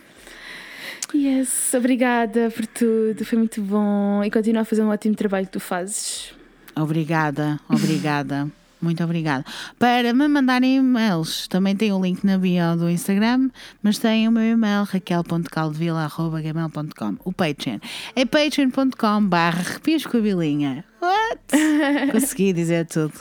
Yes, 1.13 1.73
obrigada 1.73 2.49
por 2.49 2.65
tudo, 2.65 3.23
foi 3.23 3.37
muito 3.37 3.61
bom 3.61 4.23
e 4.23 4.31
continua 4.31 4.63
a 4.63 4.65
fazer 4.65 4.81
um 4.81 4.89
ótimo 4.89 5.15
trabalho 5.15 5.45
que 5.45 5.53
tu 5.53 5.59
fazes. 5.59 6.33
Obrigada, 6.75 7.59
obrigada. 7.69 8.51
Muito 8.81 9.01
obrigada. 9.03 9.45
Para 9.79 10.13
me 10.13 10.27
mandarem 10.27 10.75
e-mails, 10.77 11.47
também 11.47 11.75
tem 11.75 11.91
o 11.91 11.99
link 11.99 12.23
na 12.23 12.37
bio 12.37 12.77
do 12.77 12.87
Instagram, 12.89 13.49
mas 13.81 13.97
tem 13.97 14.27
o 14.27 14.31
meu 14.31 14.43
e-mail 14.43 14.83
raquel.caldevila.gmail.com 14.83 17.15
O 17.23 17.33
Patreon 17.33 17.79
é 18.15 18.23
patreon.com 18.25 19.25
barra 19.25 19.61
arrepios 19.61 20.05
com 20.05 20.17
a 20.17 20.21
bilinha. 20.21 20.85
What? 21.01 21.41
Consegui 22.11 22.53
dizer 22.53 22.85
tudo. 22.85 23.15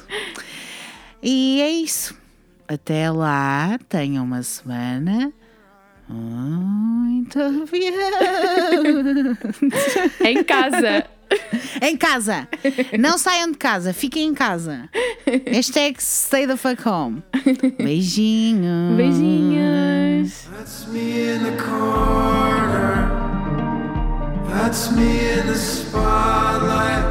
E 1.23 1.63
é 1.63 1.71
isso. 1.71 2.15
Até 2.69 3.11
lá, 3.11 3.79
tenham 3.89 4.23
uma 4.25 4.43
semana 4.43 5.33
muito 6.09 7.41
avião. 7.41 7.65
Em 10.21 10.45
casa. 10.45 11.07
Em 11.81 11.97
casa. 11.97 12.49
Não 12.99 13.19
saiam 13.19 13.51
de 13.51 13.59
casa, 13.59 13.93
fiquem 13.93 14.29
em 14.29 14.35
casa. 14.35 14.89
Hashtag 15.47 16.03
stay 16.03 16.47
the 16.47 16.57
fuck 16.57 16.87
home. 16.87 17.23
Beijinhos. 17.79 18.97
Beijinhos. 18.97 20.49
That's 20.57 20.87
me 20.89 21.35
in 21.35 21.45
the 21.45 21.57
corner. 21.63 23.11
That's 24.49 24.91
me 24.93 25.31
in 25.33 25.47
the 25.47 25.55
spotlight. 25.55 27.05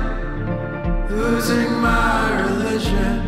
Losing 1.10 1.72
my 1.82 2.42
religion. 2.42 3.22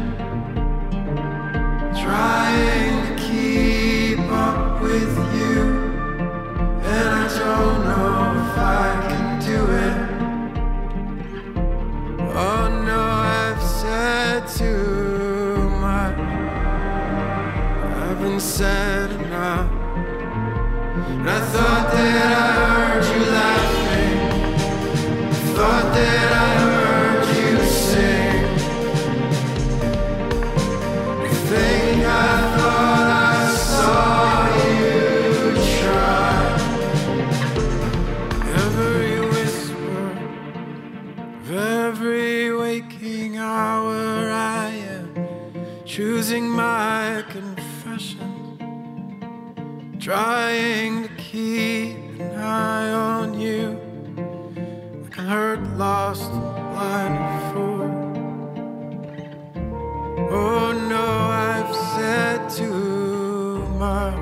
Trying 1.94 3.06
to 3.08 3.16
keep 3.22 4.20
up 4.32 4.82
with 4.82 5.16
you. 5.36 5.62
And 6.84 7.10
I 7.10 7.28
don't 7.38 7.84
know 7.84 8.34
if 8.42 8.58
I 8.58 9.08
can 9.10 9.40
do 9.40 9.72
it. 9.72 10.05
Oh 12.38 12.68
no, 12.68 13.00
I've 13.00 13.64
said 13.64 14.46
too 14.46 15.70
much. 15.80 16.18
I've 17.96 18.20
been 18.20 18.42
said 18.42 19.10
enough. 19.12 19.72
And 21.12 21.30
I 21.30 21.40
thought 21.40 21.92
that 21.94 22.32
I 22.36 22.52
heard 22.92 23.06
you 23.06 23.22
laughing. 23.32 24.20
Thought 25.56 25.88
that 25.96 26.32
I 26.34 26.48
heard 26.66 27.26
you 27.40 27.56
sing. 27.88 28.44
You 31.24 31.34
choosing 45.96 46.50
my 46.50 47.24
confession, 47.30 48.58
trying 49.98 51.04
to 51.04 51.10
keep 51.16 51.96
an 52.20 52.36
eye 52.36 52.92
on 52.92 53.40
you, 53.40 53.80
like 55.04 55.18
a 55.18 55.22
hurt, 55.22 55.64
lost, 55.78 56.30
and 56.34 56.54
blind 56.74 57.18
fool. 57.54 57.92
Oh 60.32 60.74
no, 60.90 61.08
I've 61.48 61.74
said 61.96 62.50
too 62.50 63.66
much. 63.80 64.16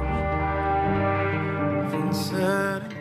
I've 1.82 1.92
been 1.92 2.14
said. 2.14 2.93